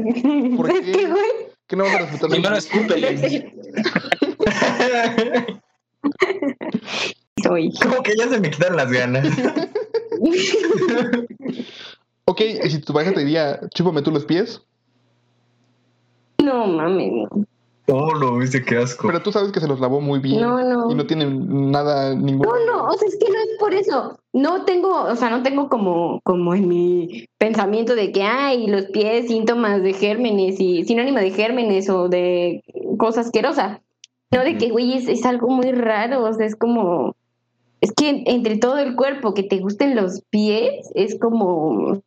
¿Por 0.58 0.70
Es 0.72 0.80
qué? 0.82 0.92
que, 0.94 1.08
güey, 1.08 1.30
¿Qué 1.68 1.76
no 1.76 1.84
vas 1.84 1.94
a 1.94 2.00
respetar? 2.00 2.30
Primero 2.30 2.56
escúpele. 2.56 3.54
soy. 7.40 7.72
Como 7.82 8.02
que 8.04 8.16
ya 8.18 8.28
se 8.30 8.40
me 8.40 8.50
quitaron 8.52 8.78
las 8.78 8.92
ganas. 8.92 9.28
Ok, 12.26 12.42
y 12.64 12.70
si 12.70 12.80
tu 12.82 12.94
pareja 12.94 13.14
te 13.14 13.22
diría, 13.22 13.60
chúpame 13.74 14.02
tú 14.04 14.12
los 14.12 14.24
pies, 14.26 14.62
No 16.44 16.68
mames. 16.68 17.12
no. 17.12 17.46
Oh, 17.92 18.14
lo 18.14 18.38
viste, 18.38 18.64
qué 18.64 18.78
asco. 18.78 19.08
pero 19.08 19.20
tú 19.24 19.32
sabes 19.32 19.52
que 19.52 19.60
se 19.60 19.68
los 19.68 19.80
lavó 19.80 20.00
muy 20.00 20.20
bien 20.20 20.40
No, 20.42 20.62
no. 20.64 20.92
y 20.92 20.94
no 20.96 21.08
tienen 21.08 21.72
nada, 21.72 22.14
ningún... 22.14 22.46
No, 22.48 22.54
no, 22.68 22.86
o 22.88 22.94
sea, 22.94 23.08
es 23.08 23.18
que 23.18 23.28
no 23.32 23.40
es 23.40 23.58
por 23.60 23.74
eso. 23.74 24.20
No 24.32 24.64
tengo, 24.64 25.06
o 25.06 25.16
sea, 25.16 25.32
no 25.32 25.42
tengo 25.42 25.70
como, 25.70 26.20
como 26.24 26.54
en 26.54 26.68
mi 26.68 27.26
pensamiento 27.40 27.96
de 27.96 28.12
que 28.12 28.22
hay 28.22 28.68
los 28.68 28.86
pies 28.88 29.26
síntomas 29.28 29.82
de 29.82 29.94
gérmenes 29.94 30.60
y 30.60 30.84
sinónimo 30.84 31.18
de 31.18 31.32
gérmenes 31.32 31.90
o 31.90 32.10
de 32.10 32.64
cosa 33.00 33.22
asquerosa. 33.22 33.82
No 34.30 34.44
de 34.44 34.56
que, 34.60 34.70
güey, 34.70 34.94
es, 34.94 35.08
es 35.08 35.26
algo 35.26 35.48
muy 35.50 35.72
raro, 35.72 36.24
o 36.24 36.32
sea, 36.32 36.46
es 36.46 36.56
como, 36.56 37.16
es 37.82 37.92
que 37.94 38.24
entre 38.26 38.58
todo 38.58 38.78
el 38.80 38.96
cuerpo 38.96 39.34
que 39.34 39.44
te 39.44 39.60
gusten 39.60 39.96
los 39.96 40.22
pies, 40.30 40.90
es 40.96 41.18
como, 41.20 42.02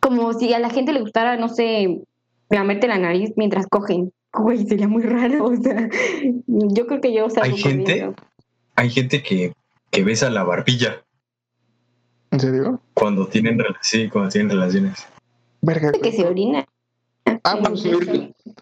como 0.00 0.32
si 0.34 0.52
a 0.54 0.58
la 0.58 0.70
gente 0.70 0.92
le 0.92 1.00
gustara, 1.00 1.36
no 1.36 1.48
sé, 1.48 2.02
lamerte 2.50 2.86
la 2.86 2.98
nariz 2.98 3.32
mientras 3.36 3.66
cogen. 3.66 4.12
Güey, 4.32 4.66
sería 4.66 4.88
muy 4.88 5.02
raro, 5.02 5.44
o 5.48 5.56
sea, 5.56 5.88
yo 6.46 6.86
creo 6.86 7.00
que 7.00 7.12
yo 7.14 7.28
salgo 7.30 7.54
Hay 7.56 7.62
con 7.62 7.70
gente-. 7.72 8.12
Hay 8.76 8.90
gente 8.90 9.22
que, 9.22 9.52
que 9.90 10.02
besa 10.02 10.28
la 10.30 10.42
barbilla 10.42 11.04
¿En 12.32 12.40
serio? 12.40 12.80
cuando 12.94 13.28
tienen, 13.28 13.58
sí, 13.80 14.08
cuando 14.08 14.30
tienen 14.30 14.50
relaciones. 14.50 15.06
Verga. 15.62 15.92
que 15.92 16.10
se 16.12 16.26
orina. 16.26 16.66
Ah, 17.44 17.56
bueno, 17.60 17.76
sí, 17.76 17.90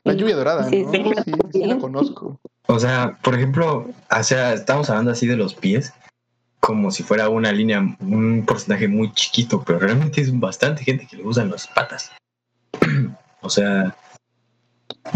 la 0.04 0.12
lluvia 0.12 0.36
dorada, 0.36 0.68
Sí, 0.68 0.82
¿no? 0.84 0.92
sí, 0.92 1.02
Sí, 1.24 1.32
sí, 1.52 1.64
la 1.64 1.78
conozco. 1.78 2.38
O 2.72 2.78
sea, 2.80 3.18
por 3.22 3.34
ejemplo, 3.34 3.86
o 4.10 4.22
sea, 4.22 4.54
estamos 4.54 4.88
hablando 4.88 5.10
así 5.10 5.26
de 5.26 5.36
los 5.36 5.54
pies, 5.54 5.92
como 6.60 6.90
si 6.90 7.02
fuera 7.02 7.28
una 7.28 7.52
línea, 7.52 7.80
un 8.00 8.44
porcentaje 8.46 8.88
muy 8.88 9.12
chiquito, 9.12 9.62
pero 9.62 9.78
realmente 9.78 10.20
es 10.22 10.38
bastante 10.38 10.82
gente 10.84 11.06
que 11.06 11.16
le 11.18 11.24
usan 11.24 11.50
las 11.50 11.66
patas. 11.66 12.10
o 13.42 13.50
sea, 13.50 13.94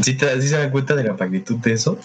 ¿sí, 0.03 0.17
te, 0.17 0.41
sí 0.43 0.49
se 0.49 0.59
dan 0.59 0.71
cuenta 0.71 0.95
de 0.95 1.05
la 1.05 1.15
magnitud 1.15 1.57
de 1.57 1.73
eso? 1.73 1.99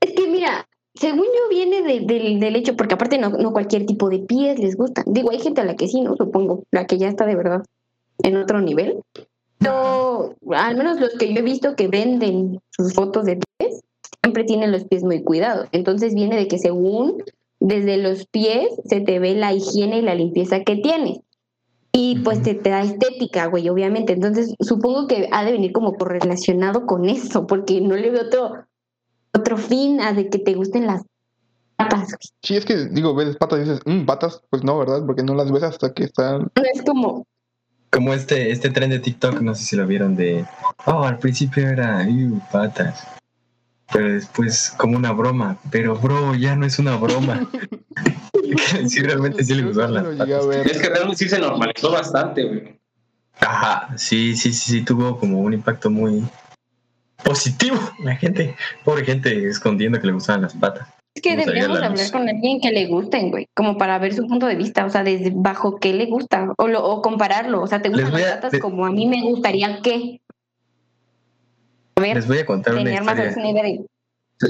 Es 0.00 0.12
que 0.16 0.26
mira, 0.28 0.66
según 0.94 1.26
yo 1.26 1.48
viene 1.50 1.82
de- 1.82 2.38
del- 2.38 2.56
hecho, 2.56 2.76
porque 2.76 2.94
aparte 2.94 3.18
no, 3.18 3.28
no 3.30 3.52
cualquier 3.52 3.84
tipo 3.84 4.08
de 4.08 4.20
pies 4.20 4.58
les 4.58 4.76
gusta. 4.76 5.02
Digo, 5.06 5.30
hay 5.32 5.40
gente 5.40 5.60
a 5.60 5.64
la 5.64 5.76
que 5.76 5.88
sí, 5.88 6.00
¿no? 6.00 6.16
Supongo, 6.16 6.62
la 6.70 6.86
que 6.86 6.96
ya 6.96 7.08
está 7.08 7.26
de 7.26 7.36
verdad 7.36 7.62
en 8.22 8.36
otro 8.36 8.60
nivel. 8.60 9.02
Pero 9.58 10.34
al 10.52 10.76
menos 10.76 11.00
los 11.00 11.10
que 11.18 11.32
yo 11.32 11.40
he 11.40 11.42
visto 11.42 11.74
que 11.76 11.88
venden 11.88 12.60
sus 12.70 12.94
fotos 12.94 13.24
de 13.26 13.38
pies, 13.58 13.80
siempre 14.24 14.44
tienen 14.44 14.72
los 14.72 14.84
pies 14.84 15.04
muy 15.04 15.22
cuidados. 15.22 15.68
Entonces 15.72 16.14
viene 16.14 16.36
de 16.36 16.48
que 16.48 16.58
según 16.58 17.22
desde 17.60 17.98
los 17.98 18.26
pies 18.26 18.68
se 18.86 19.00
te 19.00 19.18
ve 19.18 19.34
la 19.34 19.52
higiene 19.52 19.98
y 19.98 20.02
la 20.02 20.14
limpieza 20.14 20.60
que 20.64 20.76
tienes. 20.76 21.18
Y 21.92 22.18
pues 22.20 22.42
te, 22.42 22.54
te 22.54 22.70
da 22.70 22.80
estética, 22.82 23.46
güey, 23.46 23.68
obviamente. 23.68 24.14
Entonces 24.14 24.54
supongo 24.60 25.06
que 25.06 25.28
ha 25.30 25.44
de 25.44 25.52
venir 25.52 25.72
como 25.72 25.94
correlacionado 25.94 26.86
con 26.86 27.08
eso, 27.08 27.46
porque 27.46 27.80
no 27.80 27.94
le 27.96 28.10
veo 28.10 28.22
otro, 28.22 28.64
otro 29.32 29.56
fin 29.56 30.00
a 30.00 30.12
de 30.12 30.28
que 30.28 30.38
te 30.38 30.54
gusten 30.54 30.86
las 30.86 31.02
patas. 31.76 32.06
güey. 32.08 32.18
Sí, 32.42 32.56
es 32.56 32.64
que, 32.64 32.86
digo, 32.86 33.14
ves 33.14 33.36
patas 33.36 33.58
y 33.58 33.62
dices, 33.62 33.80
"Mm, 33.84 34.06
patas, 34.06 34.42
pues 34.50 34.64
no, 34.64 34.76
¿verdad? 34.78 35.04
Porque 35.06 35.22
no 35.22 35.34
las 35.34 35.52
ves 35.52 35.62
hasta 35.62 35.92
que 35.92 36.04
están... 36.04 36.50
No 36.56 36.62
es 36.72 36.82
como, 36.82 37.26
Como 37.92 38.12
este, 38.12 38.50
este 38.50 38.70
tren 38.70 38.90
de 38.90 38.98
TikTok, 38.98 39.40
no 39.40 39.54
sé 39.54 39.64
si 39.64 39.76
lo 39.76 39.86
vieron 39.86 40.16
de. 40.16 40.44
Oh, 40.86 41.04
al 41.04 41.18
principio 41.20 41.68
era. 41.68 42.02
"Iu, 42.08 42.40
patas. 42.50 43.06
Pero 43.92 44.12
después, 44.12 44.74
como 44.76 44.96
una 44.96 45.12
broma. 45.12 45.58
Pero, 45.70 45.96
bro, 45.96 46.34
ya 46.34 46.56
no 46.56 46.66
es 46.66 46.78
una 46.78 46.96
broma. 46.96 47.48
sí, 48.88 49.00
realmente 49.02 49.44
sí 49.44 49.54
le 49.54 49.64
gustaban 49.64 49.94
las 49.94 50.04
patas. 50.04 50.66
Es 50.66 50.78
que 50.78 50.88
realmente 50.88 51.16
sí 51.16 51.28
se 51.28 51.38
normalizó 51.38 51.90
bastante, 51.90 52.44
güey. 52.44 52.78
Ajá, 53.40 53.96
sí, 53.96 54.36
sí, 54.36 54.52
sí, 54.52 54.70
sí, 54.70 54.84
tuvo 54.84 55.18
como 55.18 55.40
un 55.40 55.52
impacto 55.52 55.90
muy 55.90 56.24
positivo. 57.22 57.78
La 58.00 58.16
gente, 58.16 58.56
pobre 58.84 59.04
gente, 59.04 59.46
escondiendo 59.48 60.00
que 60.00 60.06
le 60.06 60.12
gustaban 60.12 60.42
las 60.42 60.54
patas. 60.54 60.88
Es 61.14 61.22
que 61.22 61.36
deberíamos 61.36 61.76
hablar 61.78 61.92
luz. 61.92 62.10
con 62.10 62.28
alguien 62.28 62.60
que 62.60 62.72
le 62.72 62.86
gusten, 62.86 63.30
güey, 63.30 63.46
como 63.54 63.78
para 63.78 63.98
ver 64.00 64.14
su 64.14 64.26
punto 64.26 64.46
de 64.46 64.56
vista, 64.56 64.84
o 64.84 64.90
sea, 64.90 65.04
desde 65.04 65.30
bajo 65.32 65.76
qué 65.76 65.94
le 65.94 66.06
gusta, 66.06 66.52
o, 66.58 66.66
lo, 66.66 66.84
o 66.84 67.02
compararlo, 67.02 67.62
o 67.62 67.68
sea, 67.68 67.80
¿te 67.80 67.88
gustan 67.88 68.12
las 68.12 68.32
patas 68.32 68.50
de- 68.50 68.58
como 68.58 68.84
a 68.84 68.90
mí 68.90 69.06
me 69.06 69.22
gustaría 69.22 69.80
que? 69.80 70.20
A 71.96 72.00
ver, 72.00 72.16
Les 72.16 72.26
voy 72.26 72.38
a 72.38 72.46
contar 72.46 72.74
una 72.74 72.92
historia. 72.92 73.32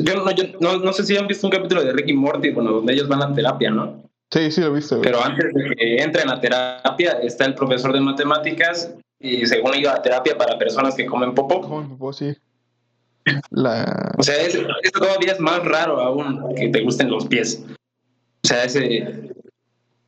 Yo, 0.00 0.14
no, 0.24 0.30
yo 0.30 0.44
no, 0.60 0.78
no 0.78 0.92
sé 0.92 1.04
si 1.04 1.16
han 1.16 1.26
visto 1.26 1.46
un 1.46 1.50
capítulo 1.52 1.84
de 1.84 1.92
Ricky 1.92 2.14
Morty, 2.14 2.50
bueno, 2.50 2.72
donde 2.72 2.94
ellos 2.94 3.06
van 3.06 3.22
a 3.22 3.34
terapia, 3.34 3.70
¿no? 3.70 4.02
Sí, 4.30 4.50
sí 4.50 4.60
lo 4.60 4.68
he 4.68 4.74
visto. 4.76 5.00
Pero 5.02 5.22
antes 5.22 5.52
de 5.52 5.76
que 5.76 6.02
entren 6.02 6.30
a 6.30 6.40
terapia, 6.40 7.12
está 7.22 7.44
el 7.44 7.54
profesor 7.54 7.92
de 7.92 8.00
matemáticas 8.00 8.92
y 9.20 9.46
según 9.46 9.74
ellos 9.74 9.92
a 9.92 10.00
terapia 10.02 10.36
para 10.36 10.58
personas 10.58 10.94
que 10.94 11.06
comen 11.06 11.34
popó. 11.34 11.60
Como 11.60 11.82
mi 11.82 11.96
papá, 11.96 12.12
sí. 12.14 12.34
La... 13.50 14.12
O 14.18 14.22
sea, 14.22 14.36
es- 14.40 14.54
esto 14.82 15.00
todavía 15.00 15.32
es 15.32 15.40
más 15.40 15.62
raro 15.64 16.00
aún 16.00 16.54
que 16.56 16.68
te 16.68 16.80
gusten 16.82 17.10
los 17.10 17.26
pies. 17.26 17.62
O 17.68 18.46
sea, 18.48 18.64
ese 18.64 19.30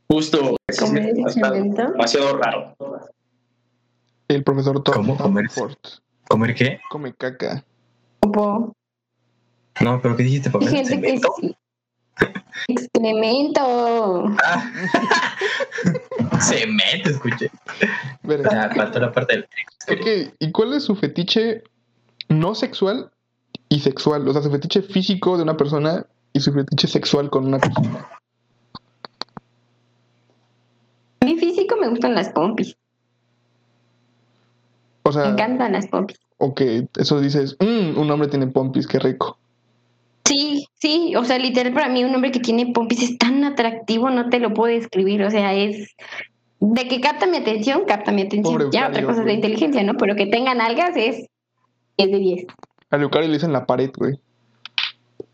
justo 0.08 0.56
excremento. 0.66 1.92
demasiado 1.92 2.36
raro. 2.38 2.74
El 4.28 4.42
profesor 4.42 4.82
Tom 4.82 4.94
¿Cómo 4.94 5.16
comer? 5.16 5.48
Ford 5.50 5.74
¿Comer 6.28 6.54
qué? 6.54 6.80
come 6.90 7.14
caca. 7.14 7.64
Como 8.20 8.74
No, 9.80 10.00
pero 10.02 10.16
¿qué 10.16 10.24
dijiste, 10.24 10.50
papá? 10.50 10.66
gente 10.66 11.00
que 11.00 11.18
sí. 11.18 11.56
Excremento. 12.68 13.60
Ah. 14.44 14.72
Cemento, 16.40 17.10
escuché. 17.10 17.50
Verga. 18.22 18.50
Ya, 18.50 18.74
faltó 18.74 18.98
la 19.00 19.12
parte 19.12 19.34
del 19.34 19.48
Ok, 19.90 20.34
¿y 20.38 20.52
cuál 20.52 20.72
es 20.72 20.84
su 20.84 20.96
fetiche 20.96 21.62
no 22.28 22.54
sexual 22.54 23.10
y 23.68 23.80
sexual? 23.80 24.26
O 24.26 24.32
sea, 24.32 24.42
su 24.42 24.50
fetiche 24.50 24.82
físico 24.82 25.36
de 25.36 25.42
una 25.42 25.56
persona 25.56 26.06
y 26.32 26.40
su 26.40 26.52
fetiche 26.52 26.88
sexual 26.88 27.30
con 27.30 27.46
una 27.46 27.58
persona. 27.58 28.08
A 31.20 31.24
mi 31.24 31.38
físico 31.38 31.76
me 31.76 31.88
gustan 31.88 32.14
las 32.14 32.30
pompis, 32.30 32.76
O 35.06 35.12
me 35.12 35.12
sea, 35.22 35.30
encantan 35.30 35.72
las 35.72 35.86
pompis. 35.88 36.18
ok, 36.38 36.60
eso 36.98 37.20
dices, 37.20 37.56
"Mm, 37.60 37.98
un 37.98 38.10
hombre 38.10 38.28
tiene 38.28 38.46
pompis, 38.48 38.86
qué 38.86 38.98
rico. 38.98 39.38
Sí, 40.24 40.66
sí, 40.80 41.14
o 41.16 41.24
sea, 41.24 41.38
literal 41.38 41.72
para 41.72 41.88
mí 41.88 42.02
un 42.04 42.12
hombre 42.14 42.32
que 42.32 42.40
tiene 42.40 42.72
pompis 42.72 43.02
es 43.02 43.16
tan 43.18 43.44
atractivo, 43.44 44.10
no 44.10 44.28
te 44.28 44.40
lo 44.40 44.52
puedo 44.52 44.74
describir, 44.74 45.22
o 45.22 45.30
sea, 45.30 45.54
es 45.54 45.94
de 46.58 46.88
que 46.88 47.00
capta 47.00 47.26
mi 47.26 47.36
atención, 47.36 47.84
capta 47.86 48.10
mi 48.10 48.22
atención. 48.22 48.54
Pobre 48.58 48.68
ya 48.72 48.88
otra 48.88 49.02
cosa 49.02 49.12
es 49.12 49.16
de 49.18 49.22
güey. 49.24 49.34
inteligencia, 49.36 49.82
¿no? 49.84 49.94
Pero 49.96 50.16
que 50.16 50.26
tengan 50.26 50.60
algas 50.60 50.96
es 50.96 51.26
10 51.98 52.10
de 52.10 52.18
10. 52.18 52.46
A 52.90 52.96
Lucario 52.96 53.28
le 53.28 53.34
dicen 53.34 53.52
la 53.52 53.66
pared, 53.66 53.90
güey. 53.96 54.18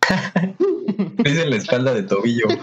Es 1.25 1.39
en 1.39 1.51
la 1.51 1.57
espalda 1.57 1.95
de 1.95 2.03
tobillo. 2.03 2.47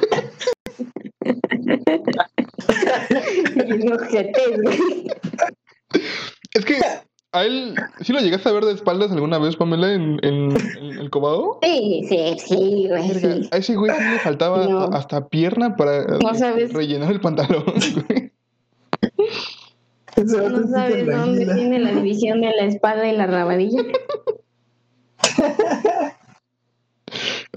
Y 3.55 3.81
güey. 4.61 4.77
Es 6.53 6.65
que 6.65 6.75
a 7.31 7.45
él, 7.45 7.75
¿sí 8.01 8.11
lo 8.11 8.19
llegaste 8.19 8.49
a 8.49 8.53
ver 8.53 8.65
de 8.65 8.73
espaldas 8.73 9.11
alguna 9.11 9.37
vez, 9.37 9.55
Pamela, 9.55 9.93
en, 9.93 10.19
en- 10.23 10.51
en 10.77 10.97
el 10.99 11.09
cobado? 11.11 11.59
Sí, 11.61 12.05
sí, 12.09 12.35
sí, 12.39 12.87
güey, 12.89 13.09
sí. 13.13 13.47
A 13.51 13.57
ese 13.57 13.75
güey 13.75 13.91
sí 13.95 14.03
le 14.03 14.19
faltaba 14.19 14.65
No. 14.67 14.79
hasta 14.85 15.27
pierna 15.27 15.75
para 15.75 16.05
No 16.17 16.33
sabes. 16.33 16.73
rellenar 16.73 17.11
el 17.11 17.21
pantalón, 17.21 17.63
güey. 18.07 18.31
No 20.17 20.67
sabes 20.67 21.05
dónde 21.05 21.45
tiene 21.53 21.79
la 21.79 21.91
división 21.91 22.41
de 22.41 22.47
la 22.47 22.63
espalda 22.65 23.07
y 23.07 23.15
la 23.15 23.27
rabadilla. 23.27 23.83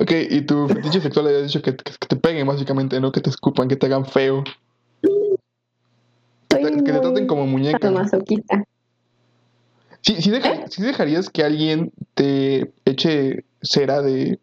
Ok, 0.01 0.11
y 0.31 0.41
tu 0.47 0.67
fetiche 0.69 1.03
sexual 1.03 1.27
había 1.27 1.43
dicho 1.43 1.61
que, 1.61 1.77
que- 1.77 1.93
que 2.01 2.07
te 2.09 2.17
peguen, 2.17 2.47
básicamente, 2.47 2.99
¿no? 2.99 3.13
Que 3.13 3.21
te 3.21 3.29
escupan, 3.29 3.69
que 3.69 3.77
te 3.77 3.85
hagan 3.87 4.07
feo. 4.07 4.43
Soy 6.51 6.63
Que 6.63 6.93
te 6.93 6.99
traten 7.01 7.27
como 7.27 7.47
muñeca. 7.47 7.91
Sí, 10.03 10.21
sí, 10.21 10.31
deja- 10.31 10.67
sí 10.69 10.83
dejarías 10.83 11.31
que 11.31 11.43
alguien 11.45 11.93
te 12.15 12.73
eche 12.85 13.45
cera 13.63 14.03
de... 14.03 14.39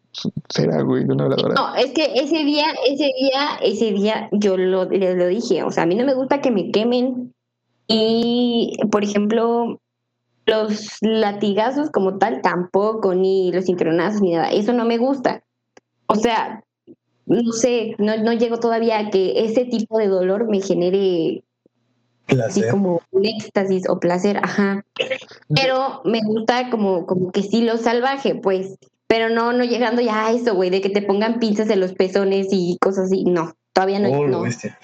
Cera, 0.48 0.82
güey, 0.82 1.04
de 1.04 1.12
una 1.12 1.24
veladora. 1.28 1.54
No, 1.54 1.74
es 1.74 1.92
que 1.92 2.04
ese 2.14 2.44
día, 2.44 2.66
ese 2.88 3.10
día, 3.20 3.58
ese 3.62 3.92
día 3.92 4.28
yo 4.32 4.56
lo, 4.56 4.86
les 4.86 5.16
lo 5.16 5.26
dije, 5.28 5.62
o 5.62 5.70
sea, 5.70 5.82
a 5.84 5.86
mí 5.86 5.94
no 5.94 6.04
me 6.04 6.14
gusta 6.14 6.40
que 6.40 6.50
me 6.50 6.70
quemen 6.70 7.32
y, 7.86 8.76
por 8.90 9.04
ejemplo, 9.04 9.80
los 10.46 10.96
latigazos 11.02 11.90
como 11.90 12.18
tal 12.18 12.40
tampoco, 12.40 13.14
ni 13.14 13.52
los 13.52 13.66
cincronazos, 13.66 14.20
ni 14.22 14.32
nada, 14.32 14.50
eso 14.50 14.72
no 14.72 14.84
me 14.84 14.96
gusta. 14.98 15.42
O 16.06 16.14
sea, 16.14 16.64
no 17.26 17.52
sé, 17.52 17.94
no, 17.98 18.16
no 18.16 18.32
llego 18.32 18.58
todavía 18.58 18.98
a 18.98 19.10
que 19.10 19.44
ese 19.44 19.64
tipo 19.64 19.98
de 19.98 20.08
dolor 20.08 20.48
me 20.48 20.60
genere 20.60 21.44
así 22.30 22.60
Placer. 22.60 22.70
como 22.70 23.02
un 23.10 23.26
éxtasis 23.26 23.88
o 23.88 23.98
placer, 23.98 24.38
ajá. 24.42 24.84
Pero 25.54 26.02
me 26.04 26.20
gusta 26.24 26.70
como, 26.70 27.06
como 27.06 27.32
que 27.32 27.42
sí 27.42 27.62
lo 27.62 27.76
salvaje, 27.76 28.34
pues. 28.34 28.76
Pero 29.06 29.28
no, 29.28 29.52
no 29.52 29.64
llegando 29.64 30.00
ya 30.00 30.26
a 30.26 30.32
eso, 30.32 30.54
güey, 30.54 30.70
de 30.70 30.80
que 30.80 30.88
te 30.88 31.02
pongan 31.02 31.40
pinzas 31.40 31.68
en 31.70 31.80
los 31.80 31.94
pezones 31.94 32.48
y 32.52 32.78
cosas 32.80 33.06
así. 33.06 33.24
No, 33.24 33.54
todavía 33.72 33.98
no. 33.98 34.10
Oh, 34.10 34.26
no. 34.28 34.42
bestia. 34.42 34.78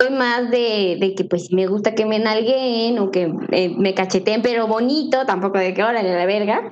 Soy 0.00 0.10
más 0.10 0.50
de, 0.50 0.96
de 0.98 1.14
que 1.14 1.24
pues 1.24 1.52
me 1.52 1.68
gusta 1.68 1.94
que 1.94 2.04
me 2.04 2.18
nalguen 2.18 2.98
o 2.98 3.12
que 3.12 3.32
eh, 3.52 3.72
me 3.78 3.94
cacheteen, 3.94 4.42
pero 4.42 4.66
bonito, 4.66 5.24
tampoco 5.26 5.58
de 5.58 5.72
que 5.72 5.84
órale 5.84 6.12
la 6.12 6.26
verga. 6.26 6.70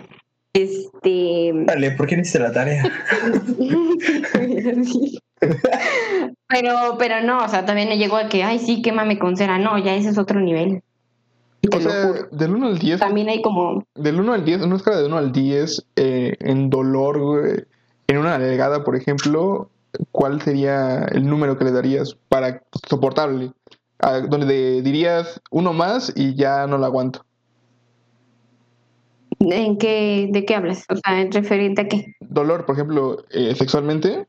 Este. 0.52 1.52
Dale, 1.54 1.92
¿por 1.92 2.08
qué 2.08 2.16
no 2.16 2.22
hiciste 2.22 2.40
la 2.40 2.52
tarea? 2.52 2.82
pero, 6.48 6.96
pero 6.98 7.22
no, 7.22 7.44
o 7.44 7.48
sea, 7.48 7.62
todavía 7.62 7.86
no 7.86 7.94
llegó 7.94 8.16
a 8.16 8.28
que, 8.28 8.42
ay, 8.42 8.58
sí, 8.58 8.82
quémame 8.82 9.18
con 9.18 9.36
cera. 9.36 9.58
No, 9.58 9.78
ya 9.78 9.94
ese 9.94 10.10
es 10.10 10.18
otro 10.18 10.40
nivel. 10.40 10.82
Te 11.60 11.76
O 11.76 11.80
sea, 11.80 12.12
del 12.30 12.54
1 12.54 12.66
al 12.68 12.78
10, 12.78 13.00
También 13.00 13.28
hay 13.28 13.42
como 13.42 13.84
del 13.94 14.18
1 14.20 14.32
al 14.32 14.44
10, 14.44 14.60
en 14.60 14.66
una 14.68 14.76
escala 14.76 14.98
de 14.98 15.06
1 15.06 15.18
al 15.18 15.32
10, 15.32 15.86
eh, 15.96 16.34
en 16.40 16.70
dolor, 16.70 17.18
güey, 17.18 17.64
en 18.06 18.18
una 18.18 18.38
nalgada, 18.38 18.82
por 18.82 18.96
ejemplo, 18.96 19.70
¿cuál 20.10 20.40
sería 20.40 21.04
el 21.12 21.26
número 21.28 21.58
que 21.58 21.64
le 21.64 21.72
darías 21.72 22.16
para 22.28 22.62
soportable? 22.88 23.52
Donde 24.28 24.80
dirías 24.80 25.42
uno 25.50 25.74
más 25.74 26.10
y 26.16 26.34
ya 26.34 26.66
no 26.66 26.78
lo 26.78 26.86
aguanto. 26.86 27.24
¿En 29.40 29.78
qué, 29.78 30.28
¿De 30.30 30.44
qué 30.44 30.54
hablas? 30.54 30.84
O 30.88 30.96
sea, 30.96 31.20
¿en 31.20 31.30
referente 31.30 31.82
a 31.82 31.88
qué? 31.88 32.14
Dolor, 32.20 32.66
por 32.66 32.74
ejemplo, 32.74 33.24
eh, 33.30 33.54
sexualmente, 33.54 34.26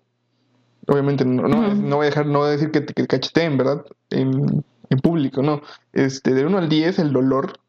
obviamente 0.91 1.23
no, 1.25 1.47
no, 1.47 1.95
voy 1.95 2.05
a 2.05 2.09
dejar, 2.09 2.25
no 2.25 2.39
voy 2.39 2.49
a 2.49 2.51
decir 2.51 2.71
que 2.71 2.81
te 2.81 2.93
que 2.93 3.03
te 3.03 3.07
cacheteen, 3.07 3.57
¿verdad? 3.57 3.85
En, 4.09 4.63
en 4.89 4.99
público, 4.99 5.41
no. 5.41 5.61
Este, 5.93 6.33
del 6.33 6.47
1 6.47 6.57
al 6.57 6.69
10, 6.69 6.99
el 6.99 7.13
dolor, 7.13 7.59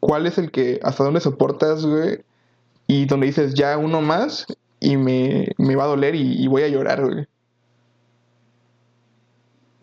¿cuál 0.00 0.26
es 0.26 0.36
el 0.38 0.50
que, 0.50 0.78
hasta 0.82 1.04
dónde 1.04 1.20
soportas, 1.20 1.86
güey? 1.86 2.20
Y 2.86 3.06
donde 3.06 3.26
dices, 3.26 3.54
ya 3.54 3.78
uno 3.78 4.02
más 4.02 4.46
y 4.80 4.96
me, 4.96 5.48
me 5.58 5.74
va 5.74 5.84
a 5.84 5.88
doler 5.88 6.14
y, 6.14 6.42
y 6.42 6.46
voy 6.48 6.62
a 6.62 6.68
llorar, 6.68 7.02
güey. 7.02 7.26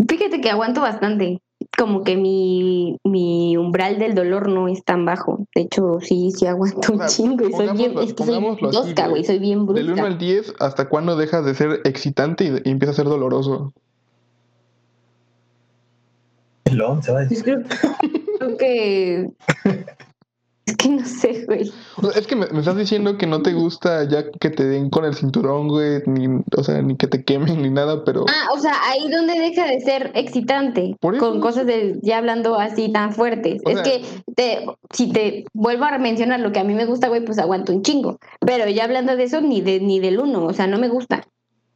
Fíjate 0.08 0.40
que 0.42 0.50
aguanto 0.50 0.82
bastante. 0.82 1.42
Como 1.78 2.04
que 2.04 2.16
mi, 2.18 2.98
mi 3.04 3.58
umbral 3.58 4.00
del 4.00 4.16
dolor 4.16 4.50
no 4.50 4.68
es 4.68 4.84
tan 4.84 5.06
bajo. 5.06 5.46
De 5.56 5.62
hecho, 5.62 6.00
sí, 6.02 6.32
sí 6.32 6.46
aguanto 6.48 6.94
un 6.94 7.02
O 7.02 7.08
sea, 7.08 7.08
chingo. 7.08 7.48
Y 7.48 7.54
soy 7.54 7.70
bien, 7.70 7.98
es 8.00 8.14
que 8.14 8.24
soy 8.24 8.58
tosca, 8.72 9.08
güey. 9.08 9.24
Soy 9.24 9.40
bien 9.40 9.66
Del 9.66 9.92
1 9.92 9.96
brusca. 9.96 10.06
al 10.06 10.18
10, 10.18 10.54
¿hasta 10.60 10.90
cuándo 10.90 11.16
dejas 11.16 11.46
de 11.46 11.56
ser 11.56 11.82
excitante 11.86 12.46
y, 12.46 12.70
y 12.70 12.72
empieza 12.72 12.92
a 12.92 12.96
ser 12.96 13.06
doloroso? 13.06 13.74
El 16.66 16.82
11, 16.82 17.12
va 17.12 17.20
a 17.20 17.22
decir. 17.24 17.44
Pues 17.44 17.44
creo, 17.44 17.64
creo 18.40 18.58
que... 18.58 19.30
Es 20.68 20.78
que 20.78 20.90
no 20.90 21.06
sé, 21.06 21.46
güey. 21.46 21.72
O 21.98 22.10
sea, 22.12 22.20
es 22.20 22.26
que 22.26 22.36
me, 22.36 22.48
me 22.48 22.60
estás 22.60 22.76
diciendo 22.76 23.18
que 23.20 23.28
no 23.28 23.44
te 23.44 23.54
gusta 23.54 24.04
ya 24.10 24.32
que 24.32 24.50
te 24.50 24.64
den 24.66 24.90
con 24.90 25.06
el 25.06 25.14
cinturón, 25.14 25.68
güey, 25.68 26.02
ni, 26.08 26.26
o 26.58 26.64
sea, 26.64 26.82
ni 26.82 26.96
que 26.98 27.06
te 27.06 27.24
quemen 27.24 27.62
ni 27.62 27.70
nada, 27.70 28.04
pero... 28.04 28.26
Ah, 28.28 28.52
o 28.52 28.60
sea, 28.60 28.74
ahí 28.90 29.08
donde 29.12 29.38
deja 29.40 29.68
de 29.68 29.80
ser 29.82 30.12
excitante, 30.16 30.96
Por 31.00 31.20
con 31.20 31.40
cosas 31.40 31.68
de 31.68 32.00
ya 32.02 32.18
hablando 32.18 32.56
así 32.60 32.92
tan 32.92 33.14
fuertes. 33.14 33.62
O 33.64 33.70
es 33.70 33.76
sea- 33.76 33.84
que 33.84 34.06
te, 34.36 34.66
si 34.92 35.12
te 35.12 35.46
vuelvo 35.54 35.86
a 35.86 36.00
mencionar 36.00 36.40
lo 36.40 36.52
que 36.52 36.60
a 36.60 36.64
mí 36.64 36.74
me 36.74 36.86
gusta, 36.88 37.10
güey, 37.10 37.24
pues 37.24 37.38
aguanto 37.38 37.72
un 37.72 37.84
chingo. 37.84 38.18
Pero 38.40 38.68
ya 38.68 38.86
hablando 38.86 39.16
de 39.16 39.24
eso, 39.24 39.42
ni 39.42 39.62
de 39.62 39.80
ni 39.80 40.00
del 40.00 40.20
uno, 40.20 40.46
o 40.46 40.54
sea, 40.54 40.66
no 40.66 40.80
me 40.80 40.90
gusta. 40.90 41.28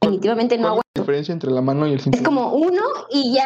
Definitivamente 0.01 0.57
no 0.57 0.61
¿Cuál 0.63 0.71
es 0.71 0.71
aguanto. 0.71 0.89
la 0.95 1.01
diferencia 1.01 1.33
entre 1.33 1.51
la 1.51 1.61
mano 1.61 1.85
y 1.87 1.91
el 1.91 1.97
Es 1.97 2.03
cinturón? 2.05 2.25
como 2.25 2.53
uno 2.55 2.81
y 3.11 3.33
ya. 3.35 3.45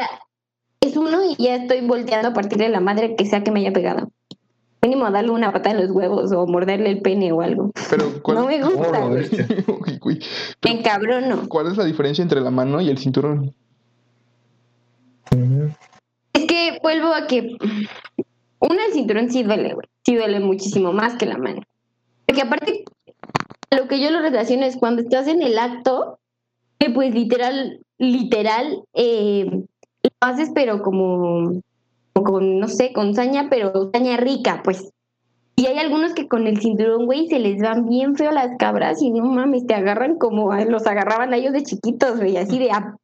es 0.79 0.95
uno 0.95 1.19
y 1.25 1.35
ya 1.43 1.55
estoy 1.55 1.81
volteando 1.85 2.29
a 2.29 2.33
partirle 2.33 2.69
la 2.69 2.79
madre 2.79 3.15
que 3.17 3.25
sea 3.25 3.43
que 3.43 3.51
me 3.51 3.59
haya 3.59 3.73
pegado. 3.73 4.09
Mínimo 4.84 5.09
darle 5.09 5.31
una 5.31 5.53
patada 5.53 5.77
en 5.77 5.88
los 5.88 5.95
huevos 5.95 6.34
o 6.34 6.45
morderle 6.45 6.89
el 6.89 7.01
pene 7.01 7.31
o 7.31 7.41
algo. 7.41 7.71
Pero, 7.89 8.21
¿cuál, 8.21 8.38
No 8.38 8.47
me 8.47 8.61
gusta. 8.61 9.05
Oh. 9.05 9.79
Me 10.63 10.71
encabrono. 10.71 11.47
¿Cuál 11.47 11.67
es 11.67 11.77
la 11.77 11.86
diferencia 11.86 12.21
entre 12.21 12.41
la 12.41 12.51
mano 12.51 12.81
y 12.81 12.89
el 12.89 12.97
cinturón? 12.97 13.55
Es 16.34 16.45
que 16.45 16.79
vuelvo 16.84 17.13
a 17.13 17.27
que 17.27 17.55
uno 18.59 18.77
el 18.86 18.93
cinturón 18.93 19.31
sí 19.31 19.43
duele, 19.43 19.73
güey. 19.73 19.88
Sí 20.05 20.15
duele 20.15 20.41
muchísimo 20.41 20.91
más 20.91 21.15
que 21.15 21.27
la 21.27 21.38
mano. 21.38 21.61
Porque 22.25 22.41
aparte, 22.41 22.84
lo 23.71 23.88
que 23.88 24.01
yo 24.01 24.11
lo 24.11 24.21
relaciono 24.21 24.65
es 24.65 24.75
cuando 24.75 25.01
estás 25.01 25.27
en 25.27 25.41
el 25.41 25.57
acto, 25.57 26.19
que 26.77 26.89
pues 26.89 27.13
literal, 27.13 27.79
literal, 27.97 28.84
eh, 28.93 29.45
lo 29.49 30.09
haces 30.19 30.51
pero 30.53 30.81
como 30.81 31.61
con, 32.14 32.59
no 32.59 32.68
sé, 32.68 32.93
con 32.93 33.16
saña, 33.16 33.47
pero 33.49 33.89
saña 33.91 34.18
rica, 34.18 34.61
pues. 34.64 34.91
Y 35.55 35.68
hay 35.68 35.78
algunos 35.78 36.14
que 36.14 36.28
con 36.28 36.47
el 36.47 36.59
cinturón, 36.59 37.05
güey, 37.05 37.28
se 37.28 37.39
les 37.39 37.61
van 37.61 37.88
bien 37.88 38.16
feo 38.16 38.32
las 38.32 38.57
cabras 38.57 39.01
y 39.01 39.11
no 39.11 39.26
mames, 39.26 39.68
te 39.68 39.76
agarran 39.76 40.18
como 40.18 40.53
los 40.53 40.88
agarraban 40.88 41.34
a 41.34 41.38
ellos 41.38 41.53
de 41.53 41.64
chiquitos, 41.64 42.18
güey, 42.20 42.38
así 42.38 42.59
de... 42.59 42.72
ah, 42.72 42.95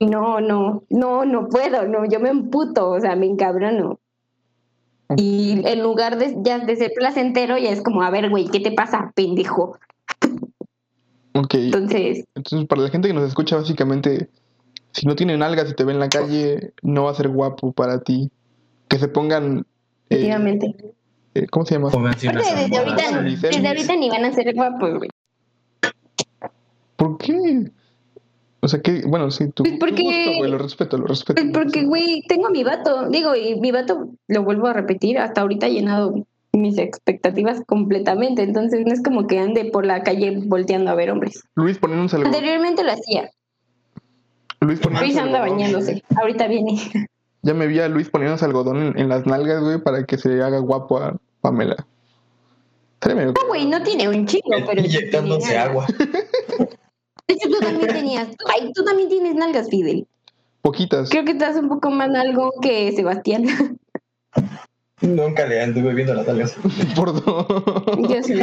no, 0.00 0.40
no, 0.40 0.82
no, 0.90 1.24
no 1.24 1.48
puedo, 1.48 1.88
no, 1.88 2.04
yo 2.04 2.20
me 2.20 2.28
emputo, 2.28 2.90
o 2.90 3.00
sea, 3.00 3.16
me 3.16 3.26
encabrono. 3.26 3.98
Y 5.16 5.62
en 5.64 5.82
lugar 5.82 6.18
de, 6.18 6.36
ya 6.42 6.58
de 6.58 6.76
ser 6.76 6.92
placentero, 6.94 7.56
ya 7.56 7.70
es 7.70 7.82
como, 7.82 8.02
a 8.02 8.10
ver, 8.10 8.28
güey, 8.28 8.48
¿qué 8.48 8.60
te 8.60 8.72
pasa, 8.72 9.12
pendejo? 9.14 9.78
Ok. 11.34 11.54
Entonces, 11.54 12.24
Entonces, 12.34 12.66
para 12.66 12.82
la 12.82 12.90
gente 12.90 13.08
que 13.08 13.14
nos 13.14 13.28
escucha, 13.28 13.56
básicamente, 13.56 14.28
si 14.92 15.06
no 15.06 15.14
tienen 15.14 15.42
algas 15.42 15.70
y 15.70 15.74
te 15.74 15.84
ven 15.84 15.96
en 15.96 16.00
la 16.00 16.08
calle, 16.08 16.72
no 16.82 17.04
va 17.04 17.12
a 17.12 17.14
ser 17.14 17.28
guapo 17.28 17.72
para 17.72 18.00
ti. 18.00 18.30
Que 18.88 18.98
se 18.98 19.08
pongan. 19.08 19.58
eh, 19.58 19.64
efectivamente. 20.10 20.74
eh, 21.34 21.46
¿Cómo 21.50 21.66
se 21.66 21.74
llama? 21.74 21.90
Pónganse 21.90 22.28
desde 22.32 22.76
ahorita, 22.78 23.22
desde 23.22 23.68
ahorita 23.68 23.96
ni 23.96 24.08
van 24.10 24.24
a 24.24 24.32
ser 24.32 24.54
guapos, 24.54 24.94
güey. 24.98 25.10
¿Por 26.96 27.18
qué? 27.18 27.70
O 28.60 28.68
sea, 28.68 28.80
que, 28.80 29.02
bueno, 29.06 29.30
sí, 29.30 29.48
tu, 29.50 29.62
Pues 29.62 29.74
tu 29.74 29.78
porque- 29.78 30.02
gusto, 30.02 30.30
güey, 30.38 30.50
lo 30.50 30.58
respeto, 30.58 30.98
lo 30.98 31.06
respeto. 31.06 31.40
Pues 31.40 31.52
porque, 31.52 31.84
güey, 31.84 32.22
tengo 32.26 32.46
a 32.48 32.50
mi 32.50 32.64
vato, 32.64 33.08
digo, 33.10 33.36
y 33.36 33.60
mi 33.60 33.70
vato, 33.70 34.08
lo 34.28 34.42
vuelvo 34.44 34.66
a 34.66 34.72
repetir, 34.72 35.18
hasta 35.18 35.42
ahorita 35.42 35.66
ha 35.66 35.68
llenado 35.68 36.26
mis 36.52 36.78
expectativas 36.78 37.60
completamente, 37.66 38.42
entonces 38.42 38.84
no 38.86 38.92
es 38.92 39.02
como 39.02 39.26
que 39.26 39.38
ande 39.38 39.66
por 39.66 39.84
la 39.84 40.02
calle 40.02 40.40
volteando 40.46 40.90
a 40.90 40.94
ver 40.94 41.10
hombres. 41.10 41.44
Luis 41.54 41.78
poniéndonos 41.78 42.14
algodón. 42.14 42.34
Anteriormente 42.34 42.82
lo 42.82 42.92
hacía, 42.92 43.30
Luis 44.60 44.80
Luis 45.00 45.16
anda 45.18 45.40
bañándose, 45.40 46.02
ahorita 46.16 46.48
viene. 46.48 46.80
Ya 47.46 47.54
me 47.54 47.68
vi 47.68 47.78
a 47.78 47.88
Luis 47.88 48.10
poniéndose 48.10 48.44
algodón 48.44 48.82
en, 48.82 48.98
en 48.98 49.08
las 49.08 49.24
nalgas, 49.24 49.62
güey, 49.62 49.78
para 49.80 50.04
que 50.04 50.18
se 50.18 50.42
haga 50.42 50.58
guapo 50.58 50.98
a 50.98 51.16
Pamela. 51.40 51.76
Medio- 53.06 53.34
No, 53.40 53.46
güey, 53.46 53.66
no 53.66 53.80
tiene 53.84 54.08
un 54.08 54.26
chico, 54.26 54.50
pero... 54.66 54.80
Inyectándose 54.82 55.46
tiene 55.46 55.58
agua. 55.62 55.86
nalgas. 55.98 56.28
De 57.28 57.34
hecho, 57.34 57.48
tú 57.48 57.58
también 57.60 57.86
tenías, 57.92 58.28
ay, 58.52 58.72
tú 58.72 58.84
también 58.84 59.08
tienes 59.08 59.34
nalgas, 59.36 59.68
Fidel. 59.70 60.08
Poquitas. 60.62 61.08
Creo 61.10 61.24
que 61.24 61.32
estás 61.32 61.54
un 61.56 61.68
poco 61.68 61.88
más 61.90 62.08
nalgo 62.10 62.52
que 62.60 62.90
Sebastián. 62.92 63.44
Nunca 65.02 65.46
le 65.46 65.62
anduve 65.62 65.94
viendo 65.94 66.14
las 66.14 66.26
algas. 66.28 66.56
Por 66.96 67.12
dos. 67.24 67.46
Yo 68.08 68.22
sí. 68.24 68.40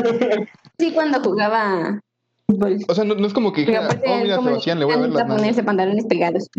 Sí, 0.80 0.92
cuando 0.94 1.20
jugaba 1.22 2.00
fútbol. 2.48 2.78
O 2.88 2.96
sea, 2.96 3.04
no, 3.04 3.16
no 3.16 3.28
es 3.28 3.34
como 3.34 3.52
que 3.52 3.66
Pero 3.66 3.82
dijera, 3.84 4.02
oh, 4.14 4.18
mira, 4.22 4.42
Sebastián, 4.42 4.80
le 4.80 4.86
voy 4.86 4.94
a 4.94 4.98
ver 4.98 5.10
las 5.10 5.18
nalgas. 5.24 5.38
ponerse 5.40 5.64
pantalones 5.64 6.06
pegados. 6.06 6.50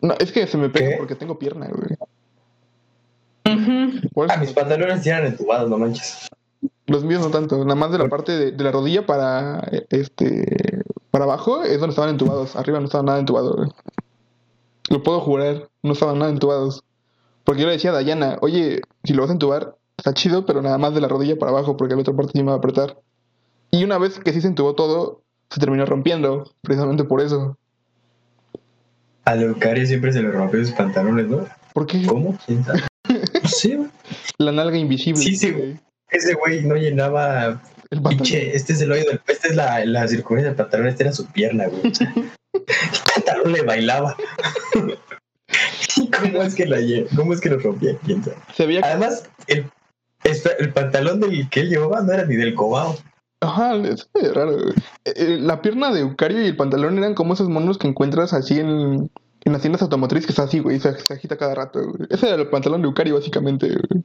No, 0.00 0.14
es 0.18 0.32
que 0.32 0.46
se 0.46 0.58
me 0.58 0.68
pega 0.68 0.90
¿Qué? 0.90 0.96
porque 0.96 1.14
tengo 1.14 1.38
pierna, 1.38 1.68
güey. 1.68 1.96
Ah, 4.28 4.36
mis 4.38 4.52
pantalones 4.52 5.04
ya 5.04 5.18
eran 5.18 5.32
entubados, 5.32 5.70
no 5.70 5.78
manches. 5.78 6.28
los 6.86 7.04
míos 7.04 7.22
no 7.22 7.30
tanto. 7.30 7.58
Nada 7.64 7.74
más 7.74 7.92
de 7.92 7.98
la 7.98 8.08
parte 8.08 8.32
de, 8.32 8.52
de 8.52 8.64
la 8.64 8.72
rodilla 8.72 9.06
para 9.06 9.60
este 9.90 10.82
para 11.10 11.24
abajo 11.24 11.62
es 11.62 11.80
donde 11.80 11.90
estaban 11.90 12.10
entubados. 12.10 12.56
Arriba 12.56 12.78
no 12.78 12.86
estaban 12.86 13.06
nada 13.06 13.18
entubados, 13.18 13.56
güey. 13.56 13.68
Lo 14.90 15.02
puedo 15.02 15.20
jurar, 15.20 15.68
no 15.82 15.92
estaban 15.92 16.18
nada 16.18 16.30
entubados. 16.30 16.84
Porque 17.44 17.62
yo 17.62 17.68
le 17.68 17.74
decía 17.74 17.90
a 17.90 17.94
Dayana, 17.94 18.38
oye, 18.42 18.82
si 19.04 19.14
lo 19.14 19.22
vas 19.22 19.30
a 19.30 19.34
entubar, 19.34 19.76
está 19.96 20.12
chido, 20.12 20.44
pero 20.46 20.62
nada 20.62 20.78
más 20.78 20.94
de 20.94 21.00
la 21.00 21.08
rodilla 21.08 21.36
para 21.38 21.52
abajo, 21.52 21.76
porque 21.76 21.94
la 21.94 22.00
otra 22.00 22.14
parte 22.14 22.32
sí 22.34 22.42
me 22.42 22.48
va 22.48 22.54
a 22.54 22.58
apretar. 22.58 22.98
Y 23.70 23.84
una 23.84 23.98
vez 23.98 24.18
que 24.18 24.32
sí 24.32 24.40
se 24.40 24.48
entubó 24.48 24.74
todo, 24.74 25.22
se 25.50 25.60
terminó 25.60 25.86
rompiendo, 25.86 26.50
precisamente 26.62 27.04
por 27.04 27.20
eso. 27.20 27.56
A 29.26 29.34
Leucaria 29.34 29.84
siempre 29.84 30.12
se 30.12 30.22
le 30.22 30.30
rompió 30.30 30.64
sus 30.64 30.74
pantalones, 30.74 31.26
¿no? 31.26 31.46
¿Por 31.72 31.86
qué? 31.86 32.06
¿Cómo? 32.06 32.38
¿Quién 32.46 32.64
sabe? 32.64 32.82
No 33.42 33.48
sé, 33.48 33.76
güey. 33.76 33.90
La 34.38 34.52
nalga 34.52 34.78
invisible. 34.78 35.20
Sí, 35.20 35.36
sí, 35.36 35.50
güey. 35.50 35.76
Ese 36.10 36.34
güey 36.34 36.62
no 36.62 36.76
llenaba. 36.76 37.60
El 37.90 38.02
pantalón. 38.02 38.18
Pinche, 38.18 38.56
este 38.56 38.72
es 38.72 38.80
el 38.80 38.92
hoyo 38.92 39.04
del. 39.04 39.20
Esta 39.26 39.48
es 39.48 39.56
la, 39.56 39.84
la 39.84 40.06
circunferencia 40.06 40.50
del 40.50 40.56
pantalón, 40.56 40.86
esta 40.86 41.02
era 41.02 41.12
su 41.12 41.26
pierna, 41.26 41.66
güey. 41.66 41.92
El 42.56 43.14
pantalón 43.14 43.52
le 43.52 43.62
bailaba. 43.62 44.16
¿Y 45.96 46.10
cómo 46.10 46.42
es 46.42 46.54
que 46.54 46.66
la 46.66 46.78
¿Cómo 47.14 47.32
es 47.32 47.40
que 47.40 47.50
lo 47.50 47.58
rompía? 47.58 47.96
¿Quién 48.04 48.24
sabe? 48.24 48.80
Además, 48.82 49.28
el, 49.46 49.70
el 50.24 50.72
pantalón 50.72 51.20
del 51.20 51.48
que 51.50 51.60
él 51.60 51.68
llevaba 51.68 52.00
no 52.00 52.12
era 52.12 52.24
ni 52.24 52.36
del 52.36 52.54
cobao. 52.54 52.96
Ajá, 53.46 53.76
es 53.76 54.08
medio 54.14 54.34
raro. 54.34 54.58
Eh, 54.70 54.74
eh, 55.04 55.38
La 55.40 55.62
pierna 55.62 55.92
de 55.92 56.00
Eucario 56.00 56.42
y 56.42 56.46
el 56.46 56.56
pantalón 56.56 56.98
eran 56.98 57.14
como 57.14 57.34
esos 57.34 57.48
monos 57.48 57.78
que 57.78 57.86
encuentras 57.88 58.32
así 58.32 58.58
en, 58.58 59.10
en 59.44 59.52
las 59.52 59.60
tiendas 59.62 59.82
automotrices 59.82 60.26
que 60.26 60.32
está 60.32 60.42
así, 60.44 60.58
güey, 60.58 60.80
se, 60.80 60.98
se 60.98 61.14
agita 61.14 61.36
cada 61.36 61.54
rato. 61.54 61.80
güey. 61.82 62.08
Ese 62.10 62.28
era 62.28 62.42
el 62.42 62.48
pantalón 62.48 62.82
de 62.82 62.88
Eucario, 62.88 63.14
básicamente. 63.14 63.68
güey. 63.68 64.04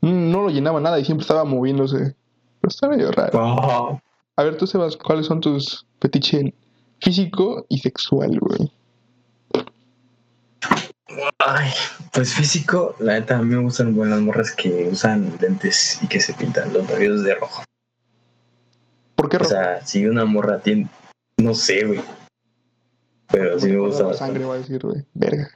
No 0.00 0.42
lo 0.42 0.50
llenaba 0.50 0.80
nada 0.80 0.98
y 1.00 1.04
siempre 1.04 1.22
estaba 1.22 1.44
moviéndose. 1.44 2.14
Pero 2.60 2.68
está 2.68 2.88
medio 2.88 3.10
raro. 3.12 3.38
Oh, 3.38 4.00
A 4.36 4.42
ver, 4.42 4.56
tú, 4.56 4.66
Sebas, 4.66 4.96
¿cuáles 4.96 5.26
son 5.26 5.40
tus 5.40 5.84
fetiches 6.00 6.52
físico 7.00 7.66
y 7.68 7.78
sexual, 7.78 8.38
güey? 8.40 8.70
Ay, 11.38 11.70
pues 12.12 12.34
físico, 12.34 12.94
la 12.98 13.14
neta, 13.14 13.38
a 13.38 13.42
mí 13.42 13.54
me 13.54 13.62
gustan 13.62 13.94
buenas 13.94 14.20
morras 14.20 14.52
que 14.52 14.88
usan 14.90 15.32
lentes 15.40 15.98
y 16.02 16.08
que 16.08 16.20
se 16.20 16.34
pintan 16.34 16.72
los 16.72 16.88
labios 16.90 17.22
de 17.22 17.34
rojo. 17.36 17.62
¿Por 19.16 19.28
qué 19.28 19.38
O 19.38 19.44
sea, 19.44 19.84
si 19.84 20.06
una 20.06 20.24
morra 20.24 20.60
tiene. 20.60 20.88
No 21.38 21.54
sé, 21.54 21.84
güey. 21.84 22.00
Pero 23.32 23.58
sí 23.58 23.68
me 23.68 23.78
gusta 23.78 24.02
la 24.02 24.08
bastante. 24.10 24.34
sangre, 24.34 24.48
va 24.48 24.54
a 24.54 24.58
decir, 24.58 24.80
güey. 24.82 25.04
Verga. 25.14 25.50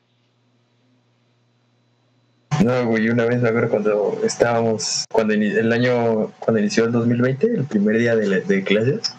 No, 2.64 2.86
güey, 2.86 3.08
una 3.08 3.24
vez 3.24 3.40
me 3.40 3.48
acuerdo 3.48 3.70
cuando 3.70 4.20
estábamos, 4.24 5.04
cuando 5.10 5.32
el 5.34 5.72
año, 5.72 6.30
cuando 6.40 6.60
inició 6.60 6.84
el 6.84 6.92
2020, 6.92 7.46
el 7.46 7.64
primer 7.64 7.98
día 7.98 8.16
de, 8.16 8.26
la- 8.26 8.40
de 8.40 8.62
clases, 8.64 9.14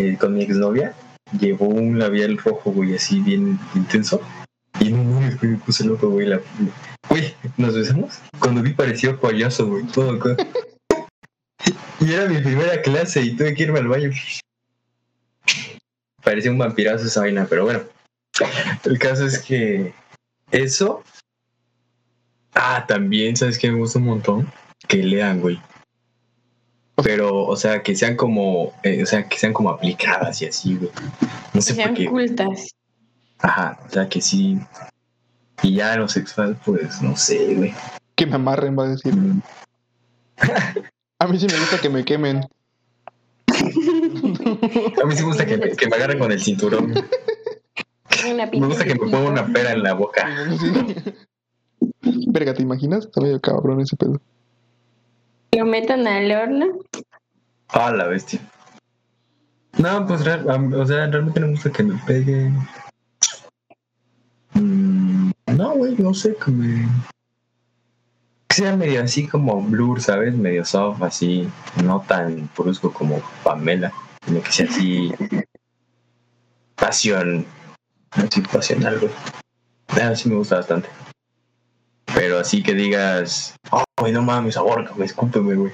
eh, 0.00 0.16
con 0.18 0.32
mi 0.34 0.42
exnovia, 0.44 0.94
llevó 1.38 1.66
un 1.66 1.98
labial 1.98 2.38
rojo, 2.38 2.70
güey, 2.72 2.94
así 2.94 3.20
bien 3.20 3.58
intenso. 3.74 4.20
Y 4.80 4.90
no 4.92 5.02
mames, 5.04 5.38
güey, 5.38 5.52
me 5.52 5.58
puse 5.58 5.84
loco, 5.84 6.08
güey. 6.08 6.26
La... 6.26 6.40
Güey, 7.10 7.34
¿nos 7.58 7.74
besamos? 7.74 8.18
Cuando 8.38 8.62
vi 8.62 8.72
pareció 8.72 9.20
payaso, 9.20 9.66
güey, 9.68 9.84
todo 9.86 10.12
acá. 10.12 10.36
Y 12.00 12.12
era 12.12 12.26
mi 12.26 12.38
primera 12.40 12.80
clase 12.80 13.20
y 13.22 13.36
tuve 13.36 13.54
que 13.54 13.64
irme 13.64 13.80
al 13.80 13.88
baño. 13.88 14.10
Parecía 16.22 16.50
un 16.50 16.58
vampirazo 16.58 17.06
esa 17.06 17.20
vaina, 17.20 17.46
pero 17.48 17.64
bueno. 17.64 17.80
El 18.84 18.98
caso 18.98 19.26
es 19.26 19.40
que 19.40 19.92
eso 20.52 21.02
Ah, 22.60 22.84
también, 22.86 23.36
¿sabes 23.36 23.56
qué 23.56 23.70
me 23.70 23.78
gusta 23.78 24.00
un 24.00 24.06
montón? 24.06 24.52
Que 24.88 24.96
lean, 24.96 25.40
güey. 25.40 25.60
Pero, 27.04 27.44
o 27.46 27.54
sea, 27.54 27.82
que 27.84 27.94
sean 27.94 28.16
como, 28.16 28.72
eh, 28.82 29.02
o 29.02 29.06
sea, 29.06 29.28
que 29.28 29.38
sean 29.38 29.52
como 29.52 29.70
aplicadas 29.70 30.42
y 30.42 30.46
así, 30.46 30.74
güey. 30.76 30.90
No 31.54 31.60
sé 31.60 31.74
por 31.74 31.84
Sean 31.84 31.94
qué. 31.94 32.06
cultas. 32.06 32.70
Ajá, 33.38 33.78
o 33.86 33.90
sea, 33.90 34.08
que 34.08 34.20
sí. 34.20 34.58
Y 35.62 35.76
ya 35.76 35.96
lo 35.96 36.08
sexual, 36.08 36.58
pues, 36.64 37.00
no 37.00 37.16
sé, 37.16 37.54
güey. 37.54 37.72
Que 38.16 38.26
me 38.26 38.34
amarren, 38.34 38.76
va 38.76 38.86
a 38.86 38.88
decir. 38.88 39.14
A 41.20 41.26
mí 41.26 41.38
sí 41.38 41.46
me 41.46 41.58
gusta 41.58 41.80
que 41.80 41.88
me 41.88 42.04
quemen. 42.04 42.48
A 43.48 45.06
mí 45.06 45.16
sí 45.16 45.22
me 45.22 45.26
gusta 45.26 45.46
que 45.46 45.56
me, 45.56 45.70
que 45.76 45.88
me 45.88 45.96
agarren 45.96 46.18
con 46.18 46.30
el 46.30 46.40
cinturón. 46.40 46.94
Una 48.30 48.46
Me 48.46 48.66
gusta 48.66 48.84
que 48.84 48.94
me 48.94 49.00
ponga 49.00 49.30
una 49.30 49.46
pera 49.46 49.72
en 49.72 49.82
la 49.82 49.94
boca. 49.94 50.28
Verga, 52.02 52.54
¿te 52.54 52.62
imaginas? 52.62 53.06
Está 53.06 53.20
medio 53.20 53.40
cabrón 53.40 53.80
ese 53.80 53.96
pedo. 53.96 54.20
Lo 55.56 55.64
metan 55.64 56.06
al 56.06 56.30
horno. 56.30 56.66
Ah, 57.68 57.92
la 57.92 58.06
bestia. 58.06 58.40
No, 59.78 60.06
pues, 60.06 60.20
o 60.20 60.86
sea, 60.86 61.06
realmente 61.06 61.40
no 61.40 61.46
me 61.46 61.52
gusta 61.52 61.70
que 61.70 61.82
me 61.82 62.00
peguen. 62.06 62.58
Mm, 64.54 65.30
no, 65.56 65.74
güey, 65.74 65.96
no 65.96 66.14
sé, 66.14 66.36
que 66.36 66.50
me. 66.50 66.86
Sea 68.58 68.74
medio 68.74 69.04
así 69.04 69.24
como 69.24 69.62
blur, 69.62 70.02
¿sabes? 70.02 70.34
Medio 70.34 70.64
soft, 70.64 71.00
así. 71.04 71.48
No 71.84 72.04
tan 72.08 72.50
brusco 72.56 72.92
como 72.92 73.22
Pamela. 73.44 73.92
Sino 74.26 74.42
que 74.42 74.50
sea 74.50 74.66
así. 74.68 75.12
Pasión. 76.74 77.46
Así 78.10 78.40
pasional, 78.40 78.98
güey. 78.98 79.12
Ah, 79.90 80.12
sí 80.16 80.28
me 80.28 80.34
gusta 80.34 80.56
bastante. 80.56 80.88
Pero 82.12 82.40
así 82.40 82.60
que 82.60 82.74
digas, 82.74 83.54
oh, 83.70 83.84
güey, 83.96 84.12
no 84.12 84.22
mames, 84.22 84.56
ahorcame, 84.56 85.04
escúpeme, 85.04 85.54
güey. 85.54 85.72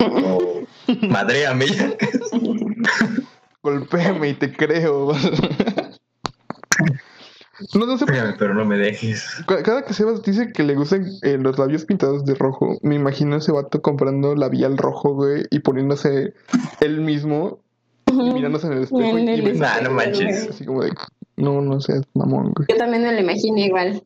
O 0.00 0.64
madréame 1.08 1.68
ya. 1.68 1.92
Golpéame 3.62 4.30
y 4.30 4.34
te 4.34 4.52
creo. 4.52 5.12
No, 7.74 7.86
no 7.86 7.98
sé. 7.98 8.06
Pégame, 8.06 8.34
pero 8.38 8.54
no 8.54 8.64
me 8.64 8.76
dejes. 8.76 9.42
Ca- 9.46 9.62
Cada 9.62 9.84
que 9.84 9.94
Sebas 9.94 10.22
dice 10.22 10.52
que 10.52 10.62
le 10.62 10.74
gustan 10.74 11.06
eh, 11.22 11.38
los 11.38 11.58
labios 11.58 11.84
pintados 11.84 12.24
de 12.24 12.34
rojo, 12.34 12.78
me 12.82 12.94
imagino 12.96 13.36
ese 13.36 13.52
vato 13.52 13.80
comprando 13.82 14.34
labial 14.34 14.76
rojo, 14.78 15.14
güey, 15.14 15.44
y 15.50 15.60
poniéndose 15.60 16.34
él 16.80 17.00
mismo 17.00 17.60
y 18.06 18.12
mirándose 18.32 18.66
en 18.68 18.74
el 18.74 18.82
espejo 18.84 19.18
y, 19.18 19.22
En 19.22 19.28
el 19.28 19.38
y 19.38 19.42
besándose, 19.42 19.82
Nah, 19.82 19.88
no 19.88 19.94
manches. 19.94 20.48
Así 20.50 20.64
como 20.64 20.82
de, 20.82 20.92
no, 21.36 21.60
no 21.60 21.80
seas 21.80 22.02
mamón, 22.14 22.52
güey. 22.52 22.66
Yo 22.68 22.76
también 22.76 23.02
me 23.02 23.12
lo 23.12 23.20
imagino 23.20 23.58
igual. 23.58 24.02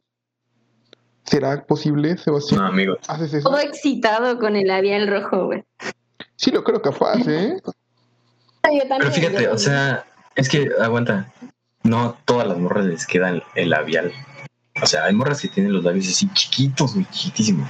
¿Será 1.25 1.65
posible, 1.67 2.17
Sebastián? 2.17 2.61
No, 2.63 2.67
amigos. 2.69 2.99
¿Haces 3.07 3.35
eso? 3.35 3.51
Todo 3.51 3.59
excitado 3.61 4.39
con 4.39 4.57
el 4.57 4.67
labial 4.67 5.09
rojo, 5.09 5.47
güey. 5.47 5.65
Sí, 6.37 6.51
lo 6.51 6.65
creo 6.65 6.81
capaz, 6.81 7.19
¿eh? 7.29 7.61
Yo 8.71 8.81
también. 8.89 8.99
Pero 8.99 9.11
fíjate, 9.13 9.49
o 9.49 9.59
sea, 9.59 10.05
es 10.37 10.49
que, 10.49 10.69
aguanta, 10.81 11.31
no 11.89 12.17
todas 12.25 12.47
las 12.47 12.59
morras 12.59 12.87
les 12.87 13.07
quedan 13.07 13.43
el 13.55 13.71
labial. 13.71 14.13
O 14.83 14.87
sea, 14.87 15.05
hay 15.05 15.15
morras 15.15 15.41
que 15.41 15.49
tienen 15.49 15.73
los 15.73 15.85
labios 15.85 16.09
así 16.09 16.29
chiquitos, 16.33 16.95
muy 16.95 17.05
chiquitísimos. 17.11 17.69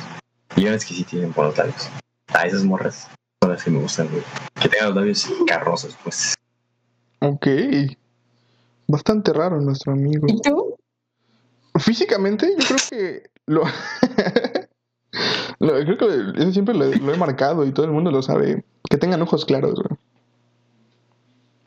Y 0.57 0.61
hay 0.63 0.69
unas 0.69 0.85
que 0.85 0.95
sí 0.95 1.05
tienen 1.05 1.33
buenos 1.33 1.57
labios. 1.57 1.89
A 2.35 2.45
esas 2.47 2.65
morras 2.65 3.09
son 3.43 3.53
las 3.53 3.63
que 3.65 3.71
me 3.71 3.79
gustan, 3.81 4.09
güey. 4.09 4.23
Que 4.61 4.69
tengan 4.69 4.89
los 4.89 4.97
labios 4.97 5.27
carrosos, 5.47 5.97
pues. 6.05 6.35
Ok. 7.21 7.47
Bastante 8.87 9.33
raro 9.33 9.61
nuestro 9.61 9.93
amigo. 9.93 10.27
¿Y 10.29 10.41
tú? 10.43 10.77
Físicamente, 11.79 12.51
yo 12.59 12.67
creo 12.67 12.79
que 12.91 13.31
lo. 13.47 13.63
lo- 15.61 15.73
creo 15.85 15.99
que 15.99 16.41
eso 16.43 16.53
siempre 16.53 16.75
lo, 16.75 16.87
lo 16.87 17.15
he 17.15 17.17
marcado 17.17 17.65
y 17.67 17.73
todo 17.73 17.87
el 17.87 17.93
mundo 17.93 18.11
lo 18.11 18.23
sabe. 18.23 18.65
Que 18.91 18.97
tengan 18.97 19.23
ojos 19.23 19.45
claros, 19.45 19.75
güey. 19.75 19.99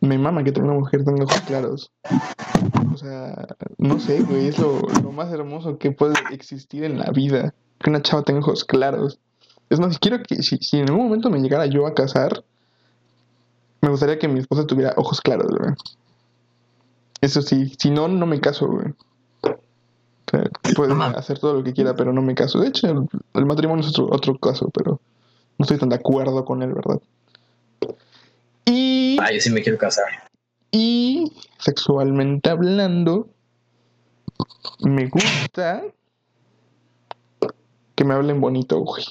Me 0.01 0.17
mama 0.17 0.43
que 0.43 0.59
una 0.59 0.73
mujer 0.73 1.05
tenga 1.05 1.23
ojos 1.23 1.41
claros. 1.41 1.91
O 2.93 2.97
sea, 2.97 3.47
no 3.77 3.99
sé, 3.99 4.23
güey, 4.23 4.47
es 4.47 4.59
lo, 4.59 4.81
lo 5.03 5.11
más 5.11 5.31
hermoso 5.31 5.77
que 5.77 5.91
puede 5.91 6.15
existir 6.31 6.83
en 6.83 6.97
la 6.99 7.11
vida. 7.11 7.53
Que 7.79 7.89
una 7.89 8.01
chava 8.01 8.23
tenga 8.23 8.39
ojos 8.39 8.65
claros. 8.65 9.19
Es 9.69 9.79
más, 9.79 9.93
si 9.93 9.99
quiero 9.99 10.21
que, 10.23 10.41
si, 10.43 10.57
si 10.57 10.79
en 10.79 10.89
algún 10.89 11.05
momento 11.05 11.29
me 11.29 11.39
llegara 11.39 11.65
yo 11.67 11.87
a 11.87 11.93
casar, 11.93 12.43
me 13.81 13.89
gustaría 13.89 14.19
que 14.19 14.27
mi 14.27 14.39
esposa 14.39 14.67
tuviera 14.67 14.93
ojos 14.97 15.21
claros, 15.21 15.47
güey. 15.57 15.73
Eso 17.21 17.41
sí, 17.41 17.71
si 17.77 17.91
no, 17.91 18.07
no 18.07 18.25
me 18.25 18.41
caso, 18.41 18.67
güey. 18.67 18.87
O 19.43 20.31
sea, 20.31 20.49
puede 20.75 20.93
hacer 21.15 21.39
todo 21.39 21.53
lo 21.53 21.63
que 21.63 21.73
quiera, 21.73 21.95
pero 21.95 22.11
no 22.11 22.21
me 22.21 22.35
caso. 22.35 22.59
De 22.59 22.67
hecho, 22.67 22.87
el, 22.87 23.07
el 23.33 23.45
matrimonio 23.45 23.85
es 23.85 23.91
otro, 23.91 24.09
otro 24.11 24.37
caso, 24.37 24.69
pero 24.73 24.99
no 25.57 25.63
estoy 25.63 25.77
tan 25.77 25.89
de 25.89 25.95
acuerdo 25.95 26.43
con 26.43 26.63
él, 26.63 26.73
¿verdad? 26.73 26.99
Y, 28.65 29.00
Ah, 29.21 29.31
yo 29.31 29.39
sí 29.39 29.49
me 29.51 29.61
quiero 29.61 29.77
casar. 29.77 30.05
y 30.71 31.31
sexualmente 31.59 32.49
hablando, 32.49 33.29
me 34.79 35.07
gusta 35.07 35.83
que 37.95 38.03
me 38.03 38.15
hablen 38.15 38.41
bonito, 38.41 38.79
güey. 38.79 39.03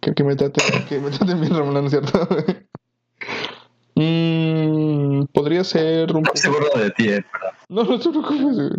Que, 0.00 0.14
que 0.14 0.24
me 0.24 0.34
traten, 0.34 0.64
que 0.88 0.98
me 0.98 1.10
traten 1.10 1.40
bien, 1.40 1.54
Ramón, 1.54 1.74
¿no 1.74 1.80
es 1.86 1.90
cierto? 1.90 2.28
Mm, 3.96 5.24
podría 5.34 5.62
ser 5.62 6.14
un 6.16 6.22
No 6.22 6.30
se 6.32 6.48
burla 6.48 6.70
de 6.82 6.90
ti, 6.92 7.08
eh, 7.10 7.24
no, 7.68 7.84
no 7.84 7.98
te 7.98 8.08
preocupes, 8.08 8.56
güey. 8.56 8.70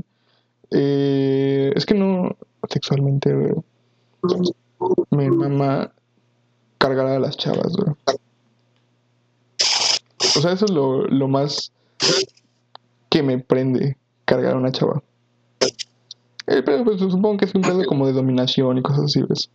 Eh, 0.71 1.71
es 1.75 1.85
que 1.85 1.93
no 1.93 2.35
sexualmente, 2.67 3.31
güey. 3.31 3.53
Mi 5.11 5.29
mamá 5.29 5.91
cargará 6.79 7.17
a 7.17 7.19
las 7.19 7.37
chavas, 7.37 7.71
güey. 7.73 7.95
O 10.37 10.41
sea, 10.41 10.51
eso 10.53 10.65
es 10.65 10.71
lo, 10.71 11.07
lo 11.07 11.27
más 11.27 11.71
que 13.09 13.21
me 13.23 13.39
prende 13.39 13.97
cargar 14.25 14.53
a 14.53 14.57
una 14.57 14.71
chava. 14.71 15.01
Eh, 16.47 16.61
pero 16.63 16.83
pues, 16.83 16.99
supongo 16.99 17.37
que 17.37 17.45
es 17.45 17.55
un 17.55 17.61
pedo 17.61 17.83
como 17.85 18.07
de 18.07 18.13
dominación 18.13 18.77
y 18.77 18.81
cosas 18.81 19.05
así, 19.05 19.21
¿ves? 19.23 19.49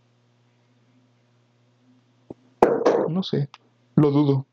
No 3.09 3.23
sé, 3.23 3.49
lo 3.95 4.11
dudo. 4.11 4.45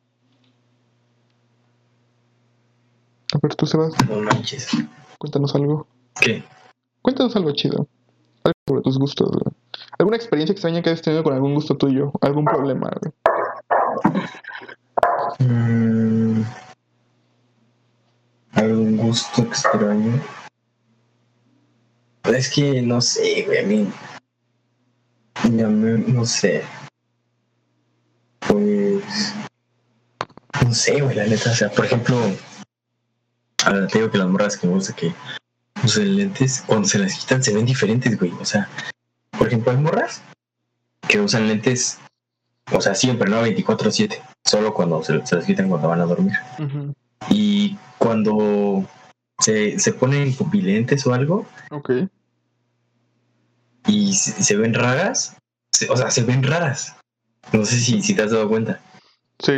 A 3.35 3.39
ver, 3.43 3.55
tú, 3.57 3.67
Sebas, 3.67 3.93
No 4.09 4.21
manches. 4.21 4.69
cuéntanos 5.19 5.55
algo. 5.55 5.87
¿Qué? 6.21 6.45
Cuéntanos 7.03 7.35
algo 7.37 7.53
chido. 7.53 7.89
Algo 8.45 8.55
sobre 8.69 8.83
tus 8.83 8.99
gustos, 8.99 9.31
güey. 9.31 9.55
¿Alguna 9.99 10.17
experiencia 10.17 10.53
extraña 10.53 10.83
que 10.83 10.91
hayas 10.91 11.03
tenido 11.03 11.25
con 11.25 11.35
algún 11.35 11.55
gusto 11.55 11.77
tuyo? 11.77 12.13
¿Algún 12.21 12.45
problema, 12.45 12.91
güey? 13.01 13.13
Mm, 15.39 16.43
¿Algún 18.53 18.97
gusto 18.97 19.43
extraño? 19.43 20.21
Es 22.25 22.51
que 22.51 22.81
no 22.83 23.01
sé, 23.01 23.43
güey, 23.47 23.59
a 23.59 23.67
mí. 23.67 23.93
Ya 25.57 25.69
me- 25.69 25.99
no 25.99 26.25
sé. 26.25 26.63
Pues. 28.49 29.35
No 30.65 30.73
sé, 30.73 31.01
güey, 31.01 31.17
la 31.17 31.27
neta. 31.27 31.51
O 31.51 31.55
sea, 31.55 31.71
por 31.71 31.85
ejemplo. 31.85 32.19
Ahora 33.65 33.87
te 33.87 33.99
digo 33.99 34.11
que 34.11 34.19
las 34.19 34.29
morras 34.29 34.57
que 34.57 34.67
me 34.67 34.75
gusta 34.75 34.95
que 34.95 35.15
usen 35.83 36.17
lentes, 36.17 36.63
cuando 36.67 36.87
se 36.89 36.99
las 36.99 37.15
quitan 37.19 37.43
se 37.43 37.55
ven 37.55 37.65
diferentes, 37.67 38.19
güey. 38.19 38.31
O 38.41 38.45
sea, 38.45 38.69
por 39.37 39.47
ejemplo, 39.49 39.73
hay 39.73 39.79
morras 39.79 40.23
que 41.09 41.21
usan 41.21 41.49
lentes, 41.49 41.99
o 42.73 42.81
sea, 42.81 42.95
siempre, 42.95 43.29
¿no? 43.31 43.43
24-7. 43.43 44.21
Solo 44.45 44.75
cuando 44.75 45.03
se, 45.03 45.25
se 45.27 45.37
las 45.37 45.45
quitan 45.47 45.69
cuando 45.69 45.89
van 45.89 46.01
a 46.01 46.05
dormir. 46.07 46.35
Y 47.31 47.77
cuando 47.99 48.85
se, 49.39 49.79
se 49.79 49.93
ponen 49.95 50.35
pupilentes 50.35 51.07
o 51.07 51.15
algo 51.15 51.47
Ok. 51.71 51.91
y 53.87 54.13
se, 54.15 54.43
se 54.43 54.57
ven 54.57 54.75
raras, 54.75 55.37
se- 55.73 55.89
o 55.91 55.97
sea, 55.97 56.11
se 56.11 56.23
ven 56.25 56.43
raras. 56.43 56.97
No 57.53 57.65
sé 57.65 57.79
si, 57.79 58.03
si 58.03 58.15
te 58.15 58.23
has 58.23 58.31
dado 58.33 58.49
cuenta. 58.49 58.81
Sí, 59.39 59.53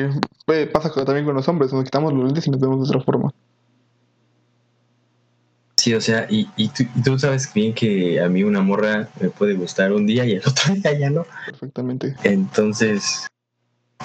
eh, 0.48 0.70
pasa 0.72 0.90
también 1.04 1.24
con 1.26 1.34
los 1.34 1.46
hombres, 1.48 1.72
nos 1.72 1.84
quitamos 1.84 2.12
los 2.12 2.24
lentes 2.24 2.46
y 2.46 2.50
nos 2.50 2.60
vemos 2.60 2.88
de 2.88 2.96
otra 2.96 3.04
forma. 3.04 3.32
Sí, 5.76 5.94
o 5.94 6.00
sea, 6.00 6.26
y, 6.30 6.48
y, 6.56 6.68
tú, 6.68 6.82
y 6.94 7.02
tú 7.02 7.18
sabes 7.18 7.52
bien 7.52 7.72
que 7.74 8.20
a 8.20 8.28
mí 8.28 8.42
una 8.42 8.60
morra 8.60 9.08
me 9.20 9.28
puede 9.30 9.54
gustar 9.54 9.92
un 9.92 10.06
día 10.06 10.24
y 10.24 10.32
el 10.32 10.40
otro 10.46 10.74
día 10.82 10.98
ya 10.98 11.10
no. 11.10 11.24
Perfectamente. 11.46 12.16
Entonces, 12.24 13.26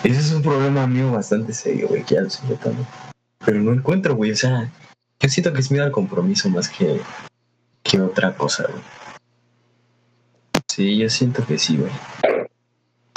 ese 0.03 0.19
es 0.19 0.31
un 0.31 0.41
problema 0.41 0.87
mío 0.87 1.11
bastante 1.11 1.53
serio, 1.53 1.87
güey, 1.87 2.03
que 2.03 2.15
ya 2.15 2.21
lo 2.21 2.27
estoy 2.27 2.49
notando. 2.49 2.85
Pero 3.45 3.59
no 3.59 3.73
encuentro, 3.73 4.15
güey, 4.15 4.31
o 4.31 4.35
sea, 4.35 4.71
yo 5.19 5.29
siento 5.29 5.53
que 5.53 5.59
es 5.59 5.71
miedo 5.71 5.85
al 5.85 5.91
compromiso 5.91 6.49
más 6.49 6.69
que, 6.69 6.99
que 7.83 8.01
otra 8.01 8.35
cosa, 8.35 8.65
güey. 8.69 8.83
Sí, 10.67 10.97
yo 10.97 11.09
siento 11.09 11.45
que 11.45 11.57
sí, 11.57 11.77
güey. 11.77 11.91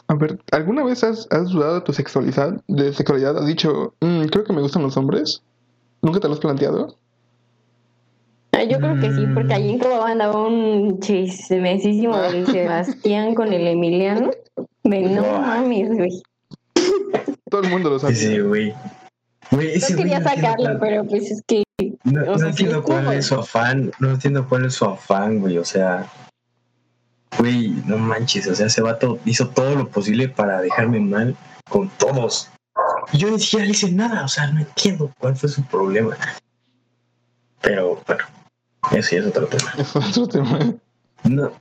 A 0.08 0.14
ver, 0.14 0.38
¿alguna 0.52 0.84
vez 0.84 1.02
has, 1.04 1.26
has 1.30 1.50
dudado 1.50 1.76
de 1.76 1.80
tu 1.80 1.92
sexualidad? 1.92 2.60
¿De 2.68 2.92
sexualidad? 2.92 3.38
¿Has 3.38 3.46
dicho, 3.46 3.94
"Mm, 4.00 4.24
creo 4.26 4.44
que 4.44 4.52
me 4.52 4.60
gustan 4.60 4.82
los 4.82 4.96
hombres? 4.96 5.42
¿Nunca 6.02 6.20
te 6.20 6.28
lo 6.28 6.34
has 6.34 6.40
planteado? 6.40 6.98
Ah, 8.52 8.64
Yo 8.64 8.78
creo 8.80 8.98
que 8.98 9.12
sí, 9.12 9.26
porque 9.34 9.54
allí 9.54 9.70
en 9.70 9.78
Cobaba 9.78 10.10
andaba 10.10 10.46
un 10.46 11.00
chismesísimo 11.00 12.16
del 12.18 12.46
Sebastián 12.46 13.34
con 13.34 13.52
el 13.52 13.66
Emiliano. 13.66 14.30
De 14.84 15.00
no 15.02 15.22
mames, 15.40 15.88
güey. 15.96 16.22
Todo 17.54 17.62
el 17.62 17.70
mundo 17.70 17.90
lo 17.90 18.00
sabe. 18.00 18.16
Sí, 18.16 18.40
güey. 18.40 18.74
Güey, 19.52 19.74
ese 19.74 19.92
No 19.92 19.98
güey 19.98 20.10
quería 20.10 20.18
no 20.18 20.28
sacarlo, 20.28 20.80
pero 20.80 21.04
pues 21.04 21.30
es 21.30 21.42
que 21.46 21.62
No, 22.02 22.22
o 22.22 22.26
no 22.26 22.38
sea, 22.38 22.46
sí 22.46 22.50
entiendo 22.50 22.82
cuál 22.82 23.12
es 23.12 23.26
su 23.26 23.36
afán, 23.36 23.92
no 24.00 24.10
entiendo 24.10 24.48
cuál 24.48 24.64
es 24.64 24.74
su 24.74 24.84
afán, 24.86 25.38
güey, 25.38 25.58
o 25.58 25.64
sea, 25.64 26.04
güey, 27.38 27.68
no 27.86 27.96
manches, 27.96 28.48
o 28.48 28.56
sea, 28.56 28.66
ese 28.66 28.82
vato 28.82 29.20
hizo 29.24 29.50
todo 29.50 29.76
lo 29.76 29.88
posible 29.88 30.28
para 30.28 30.60
dejarme 30.62 30.98
mal 30.98 31.36
con 31.70 31.88
todos. 31.90 32.50
Y 33.12 33.18
yo 33.18 33.30
ni 33.30 33.38
siquiera 33.38 33.66
le 33.66 33.70
hice 33.70 33.92
nada, 33.92 34.24
o 34.24 34.28
sea, 34.28 34.48
no 34.48 34.58
entiendo 34.58 35.12
cuál 35.20 35.36
fue 35.36 35.48
su 35.48 35.62
problema. 35.62 36.16
Pero, 37.60 38.02
bueno, 38.04 38.24
eso 38.90 39.10
ya 39.14 39.22
es 39.22 39.26
otro 39.28 39.46
tema. 39.46 39.72
Es 39.78 39.94
otro 39.94 40.26
tema. 40.26 40.58
No, 41.22 41.52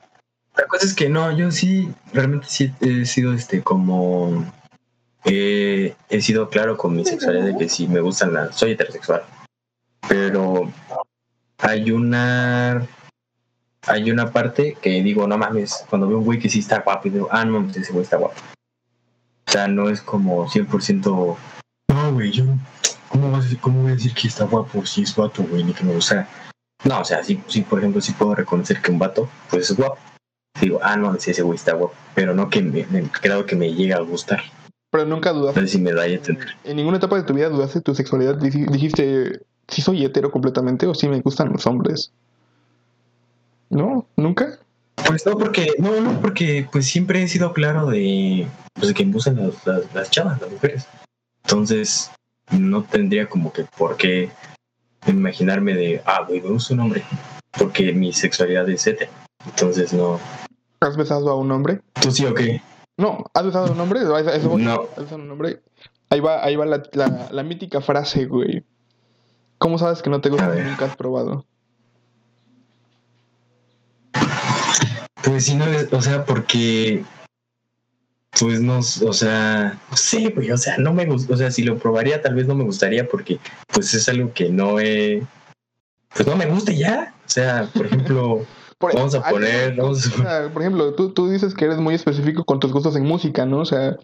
la 0.57 0.65
cosa 0.65 0.87
es 0.87 0.95
que 0.95 1.07
no, 1.07 1.31
yo 1.37 1.51
sí, 1.51 1.93
realmente 2.13 2.47
sí 2.49 2.73
he 2.81 3.05
sido 3.05 3.31
este 3.33 3.61
como 3.61 4.43
eh, 5.25 5.95
he 6.09 6.21
sido 6.21 6.49
claro 6.49 6.77
con 6.77 6.95
mi 6.95 7.05
sexualidad 7.05 7.45
de 7.45 7.57
que 7.57 7.69
sí 7.69 7.87
me 7.87 7.99
gustan 8.01 8.33
las, 8.33 8.55
soy 8.55 8.71
heterosexual. 8.71 9.23
Pero 10.07 10.71
hay 11.59 11.91
una 11.91 12.85
hay 13.87 14.11
una 14.11 14.31
parte 14.31 14.77
que 14.81 15.01
digo, 15.03 15.27
no 15.27 15.37
mames, 15.37 15.85
cuando 15.89 16.07
veo 16.07 16.19
un 16.19 16.25
güey 16.25 16.39
que 16.39 16.49
sí 16.49 16.59
está 16.59 16.79
guapo 16.79 17.07
y 17.07 17.11
digo, 17.11 17.27
ah, 17.31 17.43
no 17.45 17.53
mames, 17.59 17.75
ese 17.77 17.91
güey 17.91 18.03
está 18.03 18.17
guapo. 18.17 18.35
O 19.47 19.51
sea, 19.51 19.67
no 19.67 19.89
es 19.89 20.01
como 20.01 20.47
100%, 20.47 21.37
no, 21.89 22.13
güey, 22.13 22.31
yo, 22.31 22.45
¿cómo, 23.09 23.29
vas 23.31 23.41
a 23.41 23.43
decir- 23.49 23.59
¿cómo 23.59 23.81
voy 23.81 23.91
a 23.91 23.95
decir 23.95 24.13
que 24.13 24.27
está 24.29 24.45
guapo 24.45 24.85
si 24.85 25.03
es 25.03 25.15
vato, 25.15 25.43
güey, 25.43 25.63
ni 25.63 25.73
que 25.73 25.83
me 25.83 25.93
gusta? 25.93 26.27
No, 26.85 27.01
o 27.01 27.05
sea, 27.05 27.23
sí, 27.23 27.41
sí, 27.47 27.61
por 27.61 27.79
ejemplo, 27.79 28.01
sí 28.01 28.13
puedo 28.13 28.35
reconocer 28.35 28.81
que 28.81 28.91
un 28.91 28.99
vato, 28.99 29.29
pues 29.49 29.69
es 29.69 29.75
guapo. 29.77 29.97
Digo, 30.59 30.79
ah, 30.81 30.95
no, 30.95 31.13
ese 31.15 31.41
güey 31.41 31.55
está 31.57 31.73
guapo. 31.73 31.93
Pero 32.15 32.33
no 32.33 32.49
que 32.49 32.61
me, 32.61 32.85
me- 32.87 33.03
creo 33.09 33.45
que 33.45 33.55
me 33.55 33.73
llega 33.73 33.97
a 33.97 34.01
gustar. 34.01 34.41
Pero 34.93 35.05
nunca 35.07 35.33
dudaste. 35.33 35.65
si 35.67 35.79
me 35.81 35.91
da. 35.91 36.05
En 36.05 36.75
ninguna 36.75 36.97
etapa 36.97 37.15
de 37.15 37.23
tu 37.23 37.33
vida 37.33 37.49
dudaste 37.49 37.79
de 37.79 37.83
tu 37.83 37.95
sexualidad. 37.95 38.37
Dij- 38.37 38.69
Dijiste, 38.69 39.41
si 39.67 39.81
soy 39.81 40.05
hetero 40.05 40.29
completamente 40.29 40.85
o 40.85 40.93
si 40.93 41.09
me 41.09 41.19
gustan 41.19 41.51
los 41.51 41.65
hombres. 41.65 42.11
¿No? 43.71 44.05
¿Nunca? 44.15 44.59
Pues 45.07 45.25
no, 45.25 45.35
porque, 45.35 45.73
no, 45.79 45.99
no, 45.99 46.21
porque 46.21 46.67
pues 46.71 46.85
siempre 46.85 47.23
he 47.23 47.27
sido 47.27 47.53
claro 47.53 47.87
de, 47.87 48.47
pues, 48.75 48.89
de 48.89 48.93
que 48.93 49.03
me 49.03 49.13
gustan 49.13 49.35
las, 49.37 49.65
las, 49.65 49.93
las 49.95 50.11
chavas, 50.11 50.39
las 50.39 50.51
mujeres. 50.51 50.85
Entonces, 51.43 52.11
no 52.51 52.83
tendría 52.83 53.27
como 53.27 53.51
que 53.51 53.65
por 53.75 53.97
qué 53.97 54.29
imaginarme 55.07 55.73
de, 55.73 56.03
ah, 56.05 56.23
güey, 56.27 56.39
me 56.39 56.49
gusta 56.49 56.75
un 56.75 56.81
hombre, 56.81 57.03
porque 57.57 57.91
mi 57.93 58.13
sexualidad 58.13 58.69
es 58.69 58.85
hetero. 58.85 59.11
Entonces, 59.43 59.91
no. 59.91 60.19
¿Has 60.81 60.95
besado 60.95 61.31
a 61.31 61.35
un 61.35 61.51
hombre? 61.51 61.81
¿Tú 61.99 62.11
sí 62.11 62.25
o 62.27 62.33
qué? 62.35 62.61
No, 62.97 63.25
¿has 63.33 63.45
besado 63.45 63.67
a 63.67 63.71
un 63.71 63.79
voy? 64.47 64.63
No. 64.63 64.87
¿Has 64.91 65.03
besado 65.03 65.21
a 65.21 65.25
un 65.25 65.31
hombre? 65.31 65.61
Ahí 66.09 66.19
va, 66.19 66.43
ahí 66.43 66.55
va 66.55 66.65
la, 66.65 66.83
la, 66.93 67.29
la 67.31 67.43
mítica 67.43 67.81
frase, 67.81 68.25
güey. 68.25 68.63
¿Cómo 69.57 69.77
sabes 69.77 70.01
que 70.01 70.09
no 70.09 70.21
te 70.21 70.29
gusta 70.29 70.49
si 70.51 70.57
ver. 70.57 70.67
nunca 70.67 70.85
has 70.85 70.95
probado? 70.95 71.45
Pues 75.23 75.45
sí, 75.45 75.55
no, 75.55 75.65
o 75.91 76.01
sea, 76.01 76.25
porque, 76.25 77.03
pues 78.39 78.59
no, 78.59 78.79
o 78.79 79.13
sea, 79.13 79.79
no 79.89 79.97
sé, 79.97 80.29
güey, 80.29 80.51
o 80.51 80.57
sea, 80.57 80.77
no 80.77 80.93
me 80.93 81.05
gusta, 81.05 81.33
o 81.33 81.37
sea, 81.37 81.49
si 81.49 81.63
lo 81.63 81.79
probaría 81.79 82.21
tal 82.21 82.35
vez 82.35 82.45
no 82.45 82.55
me 82.55 82.65
gustaría 82.65 83.07
porque, 83.07 83.39
pues 83.73 83.93
es 83.93 84.09
algo 84.09 84.33
que 84.33 84.49
no 84.49 84.79
he, 84.79 85.25
pues 86.13 86.27
no 86.27 86.35
me 86.35 86.45
gusta 86.45 86.73
y 86.73 86.79
ya. 86.79 87.15
O 87.25 87.29
sea, 87.29 87.69
por 87.73 87.85
ejemplo, 87.85 88.45
Por, 88.91 88.95
vamos 88.95 89.15
a 89.15 89.25
hay- 89.25 89.33
poner, 89.33 89.75
vamos 89.75 90.05
a 90.05 90.13
o 90.13 90.17
sea, 90.23 90.53
por 90.53 90.61
ejemplo, 90.61 90.93
tú, 90.93 91.09
tú 91.13 91.29
dices 91.29 91.53
que 91.53 91.65
eres 91.65 91.77
muy 91.79 91.95
específico 91.95 92.43
con 92.43 92.59
tus 92.59 92.71
gustos 92.71 92.95
en 92.95 93.03
música, 93.05 93.45
¿no? 93.45 93.59
O 93.59 93.65
sea, 93.65 93.97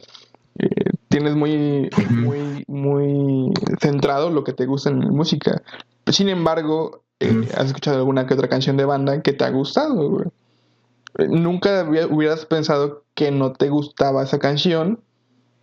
eh, 0.57 0.67
tienes 1.09 1.35
muy, 1.35 1.89
muy, 2.09 2.63
muy 2.67 3.51
centrado 3.81 4.29
lo 4.29 4.43
que 4.43 4.53
te 4.53 4.65
gusta 4.65 4.89
en 4.89 4.99
música. 5.09 5.61
Sin 6.07 6.29
embargo, 6.29 7.03
eh, 7.19 7.47
has 7.55 7.67
escuchado 7.67 7.97
alguna 7.97 8.25
que 8.25 8.33
otra 8.33 8.47
canción 8.47 8.77
de 8.77 8.85
banda 8.85 9.21
que 9.21 9.33
te 9.33 9.43
ha 9.43 9.49
gustado, 9.49 10.09
güey. 10.09 10.25
Eh, 11.17 11.27
Nunca 11.27 11.83
hubi- 11.85 12.07
hubieras 12.09 12.45
pensado 12.45 13.03
que 13.15 13.31
no 13.31 13.51
te 13.53 13.69
gustaba 13.69 14.23
esa 14.23 14.39
canción 14.39 15.01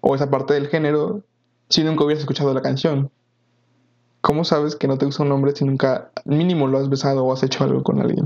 o 0.03 0.15
esa 0.15 0.31
parte 0.31 0.55
del 0.55 0.69
género 0.69 1.23
si 1.71 1.83
nunca 1.85 2.05
hubieras 2.05 2.21
escuchado 2.23 2.53
la 2.53 2.63
canción. 2.63 3.11
¿Cómo 4.21 4.45
sabes 4.45 4.77
que 4.77 4.89
no 4.89 4.99
te 4.99 5.07
gusta 5.07 5.23
un 5.23 5.33
hombre 5.33 5.53
si 5.55 5.65
nunca 5.65 6.11
mínimo 6.25 6.67
lo 6.67 6.79
has 6.79 6.89
besado 6.89 7.25
o 7.25 7.33
has 7.33 7.43
hecho 7.45 7.65
algo 7.65 7.83
con 7.83 8.01
alguien? 8.01 8.25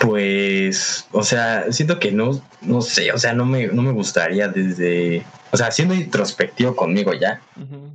Pues, 0.00 1.06
o 1.12 1.22
sea, 1.22 1.72
siento 1.72 1.98
que 1.98 2.12
no, 2.12 2.40
no 2.60 2.80
sé, 2.82 3.12
o 3.12 3.18
sea, 3.18 3.32
no 3.32 3.46
me, 3.46 3.68
no 3.68 3.82
me 3.82 3.92
gustaría 3.92 4.48
desde, 4.48 5.24
o 5.52 5.56
sea, 5.56 5.70
siendo 5.70 5.94
introspectivo 5.94 6.76
conmigo 6.76 7.14
ya. 7.14 7.40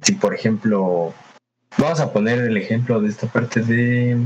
Si, 0.02 0.14
por 0.14 0.34
ejemplo, 0.34 1.14
vamos 1.78 2.00
a 2.00 2.12
poner 2.12 2.40
el 2.40 2.58
ejemplo 2.58 3.02
de 3.02 3.10
esta 3.10 3.28
parte 3.28 3.62
de, 3.62 4.18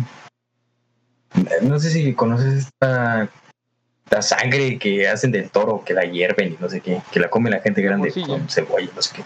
no 1.61 1.79
sé 1.79 1.89
si 1.89 2.13
conoces 2.13 2.65
esta, 2.65 3.29
la 4.09 4.21
sangre 4.21 4.79
que 4.79 5.07
hacen 5.07 5.31
del 5.31 5.49
toro, 5.49 5.83
que 5.83 5.93
la 5.93 6.05
hierven 6.05 6.53
y 6.53 6.57
no 6.61 6.69
sé 6.69 6.79
qué, 6.79 7.01
que 7.11 7.19
la 7.19 7.29
come 7.29 7.49
la 7.49 7.59
gente 7.59 7.81
grande 7.81 8.07
morcilla. 8.07 8.27
con 8.27 8.49
cebolla, 8.49 8.89
no 8.95 9.01
sé 9.01 9.15
qué. 9.15 9.23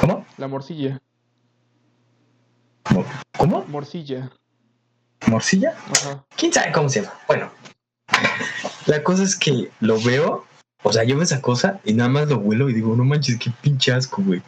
¿Cómo? 0.00 0.26
La 0.38 0.48
morcilla. 0.48 1.00
¿Cómo? 3.36 3.64
Morcilla. 3.68 4.30
¿Morcilla? 5.26 5.74
Ajá. 5.90 6.24
¿Quién 6.36 6.52
sabe 6.52 6.72
cómo 6.72 6.88
se 6.88 7.02
llama? 7.02 7.14
Bueno, 7.26 7.50
la 8.86 9.02
cosa 9.02 9.22
es 9.24 9.36
que 9.36 9.70
lo 9.80 10.00
veo, 10.00 10.44
o 10.82 10.92
sea, 10.92 11.04
yo 11.04 11.16
veo 11.16 11.24
esa 11.24 11.40
cosa 11.42 11.80
y 11.84 11.92
nada 11.94 12.08
más 12.08 12.28
lo 12.28 12.38
huelo 12.38 12.68
y 12.70 12.74
digo, 12.74 12.94
no 12.94 13.04
manches, 13.04 13.38
qué 13.38 13.50
pinche 13.60 13.92
asco, 13.92 14.22
güey. 14.22 14.42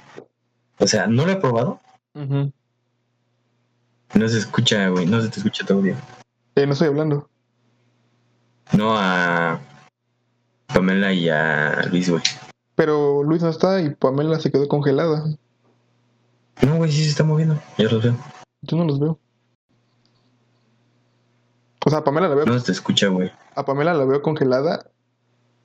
O 0.79 0.87
sea, 0.87 1.07
no 1.07 1.27
lo 1.27 1.33
he 1.33 1.37
probado, 1.37 1.81
Ujú. 2.15 2.53
no 4.15 4.29
se 4.29 4.39
escucha, 4.39 4.89
güey, 4.89 5.07
no 5.07 5.21
se 5.21 5.29
te 5.29 5.39
escucha 5.39 5.67
todo 5.67 5.81
bien. 5.83 5.97
Eh, 6.55 6.67
no 6.67 6.73
estoy 6.73 6.89
hablando. 6.89 7.29
No 8.73 8.97
a 8.97 9.61
Pamela 10.67 11.13
y 11.13 11.29
a 11.29 11.83
Luis, 11.91 12.09
güey. 12.11 12.23
Pero 12.77 13.25
Luis 13.25 13.43
no 13.43 13.49
está 13.49 13.81
y 13.81 13.91
Pamela 13.91 14.39
se 14.39 14.53
quedó 14.53 14.69
congelada. 14.69 15.25
No, 16.63 16.77
güey, 16.77 16.93
sí 16.93 17.03
se 17.05 17.11
está 17.11 17.25
moviendo, 17.25 17.61
ya 17.77 17.89
lo 17.89 18.01
veo. 18.01 18.17
Yo 18.63 18.77
no 18.77 18.85
los 18.85 19.01
veo. 19.01 19.19
O 21.89 21.91
sea, 21.91 22.01
a 22.01 22.05
Pamela 22.05 22.29
la 22.29 22.35
veo, 22.35 22.45
No 22.45 22.59
se 22.59 22.67
te 22.67 22.73
escucha, 22.73 23.09
güey. 23.09 23.33
a 23.55 23.65
Pamela 23.65 23.95
la 23.95 24.05
veo 24.05 24.21
congelada 24.21 24.91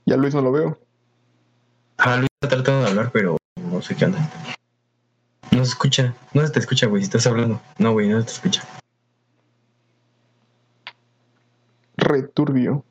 y 0.05 0.13
a 0.13 0.15
Luis 0.15 0.33
no 0.33 0.41
lo 0.41 0.53
veo. 0.53 0.79
Ah, 1.97 2.15
Luis 2.15 2.29
está 2.41 2.55
tratando 2.55 2.85
de 2.85 2.91
hablar, 2.91 3.11
pero 3.11 3.35
no 3.57 3.81
sé 3.81 3.93
qué 3.93 4.05
onda. 4.05 4.19
No 5.51 5.65
se 5.65 5.71
escucha, 5.71 6.15
no 6.33 6.47
se 6.47 6.53
te 6.53 6.59
escucha, 6.59 6.87
güey, 6.87 7.01
si 7.01 7.07
estás 7.07 7.27
hablando. 7.27 7.61
No, 7.77 7.91
güey, 7.91 8.07
no 8.07 8.21
se 8.21 8.27
te 8.27 8.31
escucha. 8.31 8.63
Returbio. 11.97 12.85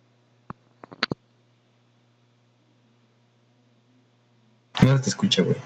No 4.83 4.95
se 4.99 5.03
te 5.05 5.09
escucha, 5.09 5.43
güey. 5.43 5.57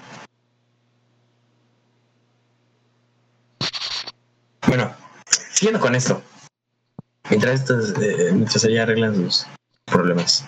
Bueno, 4.69 4.93
siguiendo 5.51 5.81
con 5.81 5.95
esto. 5.95 6.21
Mientras 7.29 7.61
estas, 7.61 7.93
eh, 8.01 8.31
mientras 8.33 8.63
ella 8.63 8.83
arreglan 8.83 9.15
sus 9.15 9.47
problemas. 9.85 10.45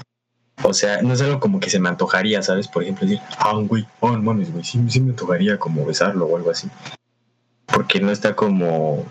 O 0.64 0.74
sea, 0.74 1.02
no 1.02 1.14
es 1.14 1.22
algo 1.22 1.40
como 1.40 1.60
que 1.60 1.70
se 1.70 1.80
me 1.80 1.90
antojaría, 1.90 2.42
¿sabes? 2.42 2.68
Por 2.68 2.84
ejemplo, 2.84 3.08
decir, 3.08 3.22
ah, 3.38 3.54
güey, 3.56 3.88
oh, 4.02 4.12
no 4.12 4.22
mames, 4.22 4.52
güey, 4.52 4.64
sí, 4.64 4.84
sí 4.90 5.00
me 5.00 5.12
antojaría 5.12 5.58
como 5.58 5.86
besarlo 5.86 6.26
o 6.26 6.36
algo 6.36 6.52
así. 6.52 6.70
Porque 7.66 8.00
no 8.00 8.12
está 8.12 8.36
como. 8.36 9.06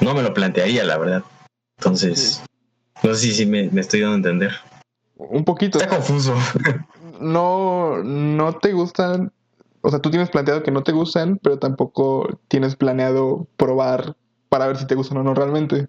No 0.00 0.14
me 0.14 0.22
lo 0.22 0.32
plantearía, 0.32 0.84
la 0.84 0.98
verdad. 0.98 1.22
Entonces, 1.78 2.42
no 3.02 3.14
sé 3.14 3.20
si, 3.20 3.34
si 3.34 3.46
me, 3.46 3.68
me 3.70 3.80
estoy 3.80 4.00
dando 4.00 4.14
a 4.14 4.16
entender. 4.16 4.52
Un 5.16 5.44
poquito. 5.44 5.78
Está 5.78 5.94
confuso. 5.94 6.34
No, 7.20 8.02
no 8.02 8.54
te 8.54 8.72
gustan. 8.72 9.32
O 9.82 9.90
sea, 9.90 10.00
tú 10.00 10.10
tienes 10.10 10.30
planteado 10.30 10.62
que 10.62 10.70
no 10.70 10.82
te 10.82 10.92
gustan, 10.92 11.38
pero 11.42 11.58
tampoco 11.58 12.40
tienes 12.48 12.76
planeado 12.76 13.46
probar 13.56 14.16
para 14.48 14.66
ver 14.66 14.78
si 14.78 14.86
te 14.86 14.94
gustan 14.94 15.18
o 15.18 15.22
no 15.22 15.34
realmente. 15.34 15.88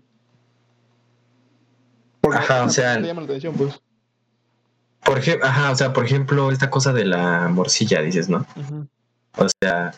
Porque 2.26 2.40
Ajá, 2.40 2.64
o 2.64 2.70
sea- 2.70 2.96
te 3.00 3.06
llama 3.06 3.22
la 3.22 3.26
atención, 3.26 3.54
pues. 3.54 3.80
Por 5.04 5.20
ejemplo, 5.20 5.46
ajá, 5.48 5.70
o 5.70 5.76
sea, 5.76 5.94
por 5.94 6.06
ejemplo, 6.06 6.50
esta 6.52 6.72
cosa 6.72 6.92
de 6.92 7.06
la 7.06 7.48
morcilla, 7.50 8.02
dices, 8.02 8.30
¿no? 8.30 8.48
O 9.38 9.46
sea, 9.62 9.92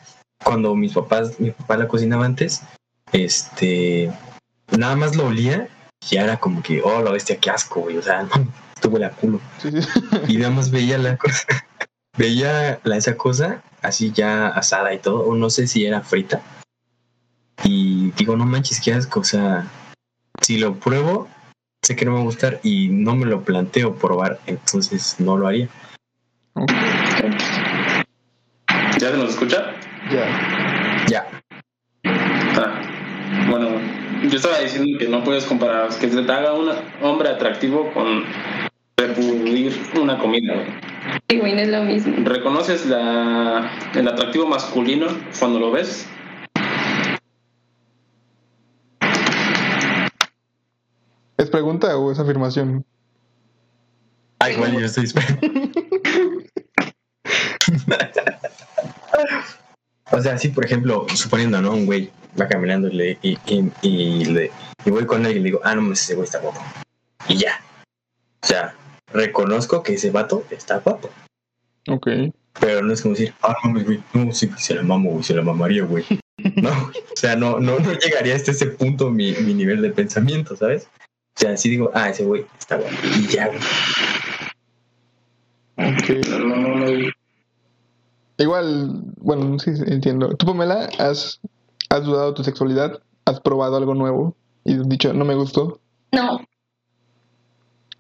cuando 0.44 0.76
mis 0.76 0.92
papás, 0.92 1.40
mi 1.40 1.52
papá 1.52 1.78
la 1.78 1.88
cocinaba 1.88 2.26
antes, 2.26 2.64
este, 3.14 4.12
nada 4.78 4.98
más 4.98 5.16
lo 5.16 5.28
olía 5.28 5.70
y 6.02 6.16
ya 6.16 6.24
era 6.26 6.38
como 6.38 6.62
que, 6.62 6.82
oh, 6.84 7.02
la 7.02 7.12
bestia, 7.12 7.38
qué 7.38 7.50
asco, 7.50 7.80
güey, 7.80 7.98
o 7.98 8.02
sea, 8.02 8.24
no, 8.24 8.30
esto 8.76 8.90
huele 8.90 9.06
a 9.06 9.12
culo. 9.12 9.40
Sí, 9.62 9.72
sí. 9.72 9.88
Y 10.28 10.36
nada 10.36 10.52
más 10.52 10.70
veía 10.70 10.98
la 10.98 11.16
cosa, 11.16 11.46
veía 12.18 12.82
la, 12.84 12.98
esa 12.98 13.16
cosa 13.16 13.64
así 13.82 14.12
ya 14.12 14.48
asada 14.50 14.94
y 14.94 15.00
todo, 15.00 15.22
o 15.22 15.36
no 15.36 15.50
sé 15.50 15.68
si 15.68 15.86
era 15.86 16.02
frita. 16.02 16.42
Y 17.64 18.12
digo, 18.12 18.36
no 18.36 18.46
manches, 18.46 18.82
qué 18.82 18.92
asco, 18.94 19.22
o 19.22 19.24
sea, 19.24 19.66
si 20.42 20.58
lo 20.58 20.76
pruebo, 20.76 21.30
sé 21.84 21.96
que 21.96 22.06
no 22.06 22.12
me 22.12 22.18
va 22.18 22.22
a 22.22 22.26
gustar 22.26 22.60
y 22.64 22.90
no 22.90 23.16
me 23.16 23.26
lo 23.26 23.42
planteo 23.44 23.96
probar, 23.96 24.40
entonces 24.48 25.16
no 25.20 25.38
lo 25.38 25.48
haría. 25.48 25.68
¿Ya 29.00 29.12
se 29.12 29.18
nos 29.18 29.30
escucha? 29.32 29.74
ya. 30.12 31.06
Ya, 31.10 31.26
Ah, 32.60 32.82
bueno, 33.50 33.70
yo 34.24 34.36
estaba 34.36 34.60
diciendo 34.60 34.98
que 34.98 35.08
no 35.08 35.24
puedes 35.24 35.46
comparar 35.46 35.90
que 36.00 36.10
se 36.10 36.22
te 36.24 36.32
haga 36.32 36.54
un 36.54 36.70
hombre 37.02 37.30
atractivo 37.30 37.92
con 37.94 38.24
repudir 38.98 39.80
una 40.02 40.18
comida. 40.18 40.56
güey. 40.56 40.68
Sí, 41.30 41.38
güey, 41.38 41.54
no 41.54 41.60
es 41.62 41.70
lo 41.70 41.84
mismo. 41.84 42.16
¿Reconoces 42.26 42.86
la, 42.88 43.72
el 43.94 44.08
atractivo 44.08 44.48
masculino 44.48 45.08
cuando 45.40 45.60
lo 45.60 45.72
ves? 45.72 46.10
¿Es 51.38 51.50
pregunta 51.52 51.96
o 51.98 52.12
es 52.12 52.20
afirmación? 52.20 52.84
Ah, 54.40 54.50
igual 54.50 54.74
yo 54.74 54.86
estoy 54.86 55.06
esperando. 55.06 55.40
o 60.12 60.22
sea, 60.22 60.38
sí, 60.38 60.50
por 60.50 60.66
ejemplo, 60.66 61.06
suponiendo, 61.14 61.62
¿no? 61.62 61.74
Un 61.74 61.86
güey 61.86 62.12
va 62.40 62.48
caminando 62.48 62.88
y, 62.88 62.94
le, 62.94 63.20
y, 63.22 63.38
y, 63.46 63.72
y 63.82 64.26
le, 64.26 64.52
y 64.84 64.90
voy 64.90 65.06
con 65.06 65.26
él 65.26 65.34
y 65.34 65.40
le 65.40 65.46
digo, 65.46 65.62
ah, 65.64 65.76
no, 65.76 65.94
ese 65.94 66.16
güey 66.16 66.26
está 66.26 66.40
guapo. 66.40 66.60
Y 67.28 67.38
ya. 67.38 67.62
O 68.42 68.48
sea, 68.48 68.76
reconozco 69.14 69.84
que 69.84 69.94
ese 69.94 70.10
vato 70.10 70.44
está 70.50 70.80
guapo. 70.80 71.10
Ok. 71.88 72.08
Pero 72.60 72.82
no 72.82 72.94
es 72.94 73.02
como 73.02 73.14
decir, 73.14 73.34
ah, 73.44 73.56
no, 73.64 73.84
güey, 73.84 74.04
no, 74.14 74.32
sí, 74.34 74.50
se 74.58 74.74
la 74.74 74.82
mamo, 74.82 75.12
güey, 75.12 75.24
se 75.24 75.36
la 75.36 75.44
mamaría, 75.44 75.84
güey. 75.84 76.04
No, 76.56 76.70
o 76.70 77.16
sea, 77.16 77.36
no, 77.36 77.60
no, 77.60 77.80
no 77.80 77.94
llegaría 77.94 78.36
hasta 78.36 78.52
ese 78.52 78.68
punto 78.68 79.10
mi, 79.10 79.34
mi 79.34 79.54
nivel 79.54 79.82
de 79.82 79.90
pensamiento, 79.90 80.56
¿sabes? 80.56 80.88
O 81.38 81.40
sea, 81.40 81.56
si 81.56 81.70
digo, 81.70 81.92
ah, 81.94 82.10
ese 82.10 82.26
güey 82.26 82.46
está 82.58 82.78
bueno. 82.78 82.98
Y 83.16 83.28
ya, 83.28 83.48
güey. 83.48 83.60
Ok. 85.78 86.28
No, 86.30 86.40
no, 86.40 86.76
no. 86.76 87.12
Igual, 88.40 89.04
bueno, 89.18 89.60
sí, 89.60 89.76
sí, 89.76 89.84
entiendo. 89.86 90.36
¿Tú, 90.36 90.48
Pamela, 90.48 90.90
has, 90.98 91.40
has 91.90 92.04
dudado 92.04 92.30
de 92.30 92.38
tu 92.38 92.44
sexualidad? 92.44 93.00
¿Has 93.26 93.40
probado 93.40 93.78
algo 93.78 93.94
nuevo? 93.94 94.36
Y 94.64 94.80
has 94.80 94.90
dicho, 94.90 95.14
no 95.14 95.26
me 95.26 95.36
gustó. 95.36 95.80
No, 96.12 96.40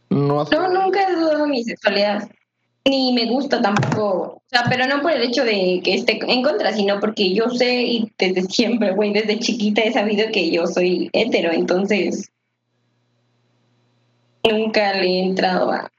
No 0.09 0.41
has... 0.41 0.49
no, 0.49 0.69
nunca 0.69 1.07
he 1.07 1.15
dudado 1.15 1.43
de 1.43 1.49
mi 1.49 1.63
sexualidad. 1.63 2.27
Ni 2.85 3.13
me 3.13 3.27
gusta 3.27 3.61
tampoco. 3.61 4.37
O 4.37 4.43
sea, 4.47 4.63
pero 4.67 4.87
no 4.87 5.03
por 5.03 5.11
el 5.11 5.21
hecho 5.21 5.43
de 5.43 5.81
que 5.83 5.93
esté 5.93 6.19
en 6.27 6.41
contra, 6.41 6.73
sino 6.73 6.99
porque 6.99 7.35
yo 7.35 7.49
sé 7.49 7.83
y 7.83 8.11
desde 8.17 8.43
siempre, 8.43 8.93
güey, 8.93 9.13
desde 9.13 9.37
chiquita 9.37 9.81
he 9.81 9.93
sabido 9.93 10.31
que 10.31 10.49
yo 10.49 10.65
soy 10.65 11.11
hetero, 11.13 11.51
entonces 11.51 12.31
nunca 14.51 14.93
le 14.93 15.07
he 15.07 15.23
entrado 15.23 15.71
a, 15.71 15.91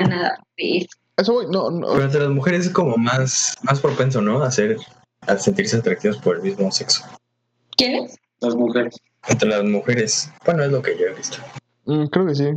a 0.00 0.04
nada 0.04 0.38
de 0.56 0.78
eso. 0.78 0.88
Eso 1.16 1.32
voy, 1.32 1.46
no, 1.50 1.70
no. 1.70 1.86
Pero 1.92 2.04
entre 2.04 2.20
las 2.20 2.30
mujeres 2.30 2.66
es 2.66 2.72
como 2.72 2.96
más, 2.96 3.56
más 3.62 3.80
propenso, 3.80 4.20
¿no? 4.20 4.42
A, 4.42 4.50
ser, 4.50 4.76
a 5.22 5.36
sentirse 5.36 5.76
atractivos 5.76 6.18
por 6.18 6.36
el 6.36 6.42
mismo 6.42 6.70
sexo. 6.72 7.04
¿Quién 7.76 8.04
es? 8.04 8.18
Las 8.40 8.54
mujeres. 8.54 8.96
Entre 9.28 9.48
las 9.48 9.64
mujeres, 9.64 10.30
bueno, 10.44 10.64
es 10.64 10.72
lo 10.72 10.82
que 10.82 10.98
yo 10.98 11.06
he 11.06 11.14
visto. 11.14 11.38
Mm, 11.86 12.06
creo 12.06 12.26
que 12.26 12.34
sí. 12.34 12.48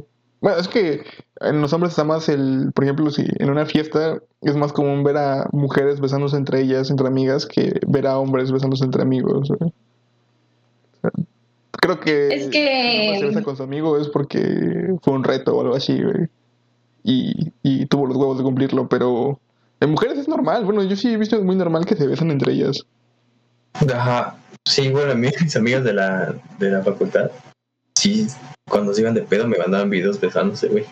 Bueno, 0.42 0.60
es 0.60 0.68
que 0.68 1.04
en 1.42 1.62
los 1.62 1.74
hombres 1.74 1.92
está 1.92 2.04
más 2.04 2.30
el, 2.30 2.72
por 2.74 2.84
ejemplo, 2.84 3.10
si 3.10 3.26
en 3.40 3.50
una 3.50 3.66
fiesta 3.66 4.22
es 4.42 4.56
más 4.56 4.74
común 4.74 5.04
ver 5.04 5.18
a 5.18 5.48
mujeres 5.52 6.00
besándose 6.00 6.38
entre 6.38 6.62
ellas, 6.62 6.90
entre 6.90 7.08
amigas, 7.08 7.46
que 7.46 7.80
ver 7.88 8.08
a 8.08 8.20
hombres 8.20 8.52
besándose 8.52 8.84
entre 8.86 9.02
amigos. 9.02 9.50
¿eh? 9.50 9.64
O 9.64 11.00
sea, 11.02 11.12
Creo 11.82 12.00
que, 12.00 12.28
Es 12.30 12.48
que- 12.50 13.18
se 13.20 13.26
besa 13.26 13.44
con 13.44 13.56
su 13.58 13.64
amigo 13.64 13.98
es 14.00 14.08
porque 14.10 14.96
fue 15.02 15.14
un 15.14 15.24
reto 15.24 15.56
o 15.56 15.62
algo 15.62 15.76
así, 15.76 16.02
güey. 16.02 16.28
Y, 17.04 17.52
y 17.64 17.86
tuvo 17.86 18.08
los 18.08 18.18
huevos 18.18 18.38
de 18.38 18.44
cumplirlo, 18.44 18.90
pero 18.90 19.40
en 19.80 19.92
mujeres 19.92 20.18
es 20.18 20.28
normal. 20.28 20.66
Bueno, 20.66 20.84
yo 20.84 20.96
sí 20.96 21.14
he 21.14 21.18
visto 21.18 21.42
muy 21.44 21.56
normal 21.56 21.86
que 21.86 21.96
se 21.96 22.08
besan 22.08 22.32
entre 22.32 22.54
ellas. 22.54 22.86
Ajá. 23.74 24.36
Sí, 24.66 24.90
bueno, 24.90 25.16
mis 25.16 25.56
amigas 25.56 25.84
de 25.84 25.94
la, 25.94 26.36
de 26.60 26.72
la 26.72 26.82
facultad, 26.84 27.32
sí, 27.96 28.28
cuando 28.70 28.94
se 28.94 29.02
iban 29.02 29.14
de 29.14 29.22
pedo 29.22 29.48
me 29.48 29.58
mandaban 29.58 29.90
videos 29.90 30.20
besándose, 30.20 30.68
güey. 30.68 30.86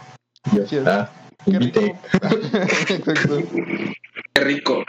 Yo, 0.53 0.65
Sí, 0.67 0.77
ah, 0.85 1.09
Qué 1.45 1.59
rico. 1.59 1.79
Exacto. 2.89 3.37
Qué 4.33 4.41
rico. 4.43 4.83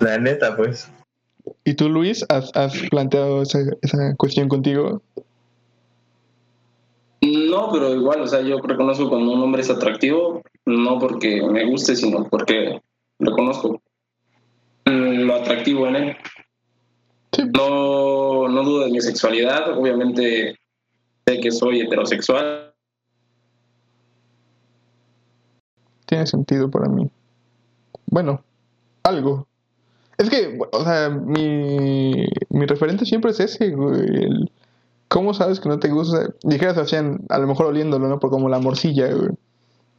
La 0.00 0.18
neta, 0.18 0.56
pues. 0.56 0.88
¿Y 1.66 1.74
tú, 1.74 1.88
Luis, 1.88 2.24
has, 2.28 2.52
has 2.54 2.80
planteado 2.90 3.42
esa, 3.42 3.58
esa 3.82 4.14
cuestión 4.16 4.48
contigo? 4.48 5.02
No, 7.20 7.72
pero 7.72 7.92
igual, 7.92 8.20
o 8.20 8.26
sea, 8.28 8.40
yo 8.40 8.58
reconozco 8.60 9.08
cuando 9.08 9.32
un 9.32 9.42
hombre 9.42 9.62
es 9.62 9.70
atractivo, 9.70 10.42
no 10.64 11.00
porque 11.00 11.42
me 11.42 11.64
guste, 11.64 11.96
sino 11.96 12.22
porque 12.28 12.80
reconozco 13.18 13.82
mm, 14.84 15.24
lo 15.24 15.34
atractivo 15.34 15.88
en 15.88 15.96
él. 15.96 16.16
Sí. 17.32 17.42
No, 17.52 18.46
no 18.46 18.62
dudo 18.62 18.84
de 18.84 18.92
mi 18.92 19.00
sexualidad, 19.00 19.76
obviamente 19.76 20.56
sé 21.26 21.40
que 21.40 21.50
soy 21.50 21.80
heterosexual. 21.80 22.72
Tiene 26.06 26.28
sentido 26.28 26.70
para 26.70 26.88
mí. 26.88 27.10
Bueno, 28.06 28.44
algo. 29.02 29.48
Es 30.18 30.30
que, 30.30 30.58
o 30.72 30.84
sea, 30.84 31.10
mi, 31.10 32.26
mi 32.48 32.66
referente 32.66 33.04
siempre 33.04 33.32
es 33.32 33.40
ese, 33.40 33.70
güey. 33.70 34.50
¿Cómo 35.08 35.34
sabes 35.34 35.60
que 35.60 35.68
no 35.68 35.78
te 35.78 35.88
gusta? 35.88 36.30
Dijera 36.42 36.74
Sebastián, 36.74 37.20
a 37.28 37.38
lo 37.38 37.46
mejor 37.46 37.66
oliéndolo, 37.66 38.08
¿no? 38.08 38.18
Por 38.18 38.30
como 38.30 38.48
la 38.48 38.58
morcilla, 38.58 39.12
güey. 39.12 39.30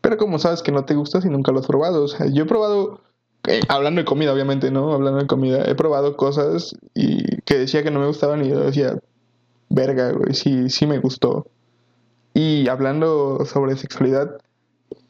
Pero 0.02 0.18
¿cómo 0.18 0.40
sabes 0.40 0.62
que 0.62 0.72
no 0.72 0.86
te 0.86 0.96
gusta 0.96 1.22
si 1.22 1.30
nunca 1.30 1.52
lo 1.52 1.60
has 1.60 1.68
probado? 1.68 2.04
O 2.04 2.08
sea, 2.08 2.28
yo 2.28 2.44
he 2.44 2.46
probado, 2.46 3.02
eh, 3.48 3.62
hablando 3.70 4.02
de 4.02 4.06
comida, 4.06 4.34
obviamente, 4.34 4.72
¿no? 4.72 4.94
Hablando 4.94 5.20
de 5.20 5.28
comida, 5.28 5.64
he 5.66 5.76
probado 5.76 6.18
cosas 6.18 6.76
y 6.94 7.42
que 7.42 7.58
decía 7.58 7.84
que 7.84 7.92
no 7.92 8.00
me 8.00 8.08
gustaban 8.08 8.44
y 8.44 8.50
yo 8.50 8.60
decía, 8.60 8.98
verga, 9.70 10.12
güey, 10.12 10.34
sí, 10.34 10.70
sí 10.70 10.88
me 10.88 11.00
gustó. 11.00 11.48
Y 12.34 12.68
hablando 12.68 13.46
sobre 13.46 13.76
sexualidad, 13.78 14.38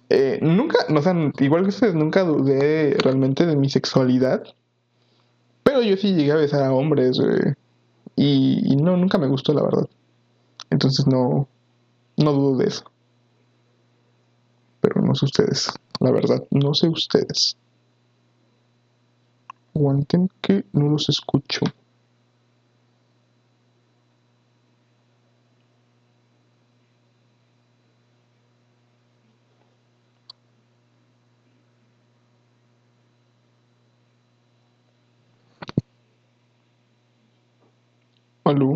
eh, 0.09 0.39
nunca, 0.41 0.79
o 0.89 1.01
sea, 1.01 1.13
igual 1.39 1.63
que 1.63 1.69
ustedes, 1.69 1.93
nunca 1.93 2.23
dudé 2.23 2.95
realmente 2.99 3.45
de 3.45 3.55
mi 3.55 3.69
sexualidad. 3.69 4.43
Pero 5.67 5.81
yo 5.81 5.97
sí 5.97 6.13
llegué 6.13 6.31
a 6.31 6.35
besar 6.35 6.63
a 6.63 6.73
hombres, 6.73 7.19
güey. 7.19 7.53
Y, 8.15 8.71
y 8.71 8.77
no, 8.77 8.95
nunca 8.95 9.17
me 9.17 9.27
gustó, 9.27 9.53
la 9.53 9.63
verdad. 9.63 9.89
Entonces 10.69 11.05
no, 11.05 11.45
no 12.15 12.31
dudo 12.31 12.57
de 12.59 12.67
eso. 12.67 12.85
Pero 14.79 15.01
no 15.01 15.13
sé 15.13 15.25
ustedes, 15.25 15.69
la 15.99 16.11
verdad, 16.11 16.41
no 16.51 16.73
sé 16.73 16.87
ustedes. 16.87 17.57
Aguanten 19.75 20.29
que 20.39 20.63
no 20.71 20.87
los 20.87 21.09
escucho. 21.09 21.65
Allô? 38.47 38.69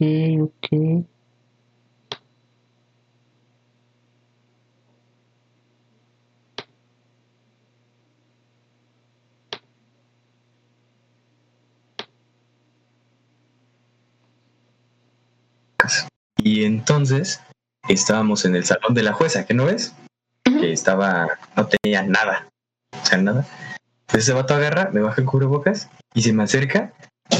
Ok. 0.00 1.04
Y 16.42 16.64
entonces 16.64 17.40
estábamos 17.88 18.46
en 18.46 18.56
el 18.56 18.64
salón 18.64 18.94
de 18.94 19.02
la 19.02 19.12
jueza, 19.12 19.44
¿qué 19.44 19.52
no 19.52 19.66
ves? 19.66 19.94
Que 20.44 20.72
estaba, 20.72 21.28
no 21.56 21.66
tenía 21.66 22.02
nada, 22.02 22.48
o 23.02 23.04
sea, 23.04 23.18
nada. 23.18 23.46
Entonces 24.06 24.28
ese 24.28 24.32
vato 24.32 24.54
agarra, 24.54 24.90
me 24.92 25.00
baja 25.00 25.20
el 25.20 25.26
cubrebocas 25.26 25.90
y 26.14 26.22
se 26.22 26.32
me 26.32 26.42
acerca 26.42 26.94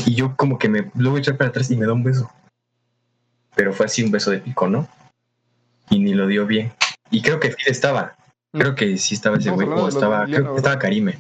y 0.05 0.15
yo 0.15 0.37
como 0.37 0.59
que 0.59 0.69
me 0.69 0.91
luego 0.95 1.17
echar 1.17 1.39
para 1.39 1.49
atrás 1.49 1.71
y 1.71 1.77
me 1.77 1.87
da 1.87 1.95
un 1.95 2.05
beso. 2.05 2.31
Pero 3.55 3.73
fue 3.73 3.87
así 3.87 4.03
un 4.03 4.11
beso 4.11 4.31
de 4.31 4.39
pico, 4.39 4.69
¿no? 4.69 4.89
Y 5.91 5.99
ni 5.99 6.15
lo 6.15 6.27
dio 6.27 6.47
bien. 6.47 6.73
Y 7.11 7.23
creo 7.23 7.41
que 7.41 7.51
Phil 7.51 7.67
estaba. 7.69 8.17
Creo 8.53 8.75
que 8.75 8.97
sí 8.99 9.15
estaba 9.15 9.37
ese 9.37 9.51
güey. 9.51 9.69
O 9.69 9.89
estaba, 9.89 10.19
de 10.19 10.23
Emiliano, 10.25 10.45
creo 10.45 10.55
que 10.55 10.59
estaba. 10.59 10.79
Karime. 10.79 11.19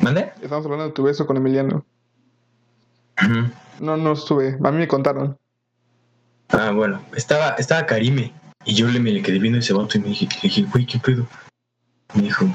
¿Mande? 0.00 0.32
Estamos 0.42 0.64
hablando 0.64 0.86
de 0.86 0.92
tu 0.92 1.02
beso 1.04 1.26
con 1.26 1.36
Emiliano. 1.36 1.84
No, 3.80 3.96
no 3.96 4.12
estuve. 4.12 4.58
A 4.62 4.70
mí 4.70 4.78
me 4.78 4.88
contaron. 4.88 5.38
Ah, 6.48 6.70
bueno, 6.72 7.02
estaba, 7.14 7.50
estaba 7.50 7.86
Karime. 7.86 8.32
Y 8.64 8.74
yo 8.74 8.88
le 8.88 9.00
me 9.00 9.10
le 9.10 9.22
quedé 9.22 9.38
viendo 9.38 9.58
ese 9.58 9.72
vato 9.72 9.98
y 9.98 10.00
me 10.00 10.08
dije, 10.08 10.26
le 10.26 10.40
dije, 10.42 10.62
güey, 10.62 10.86
¿qué 10.86 10.98
pedo? 10.98 11.26
Me 12.14 12.22
dijo, 12.22 12.46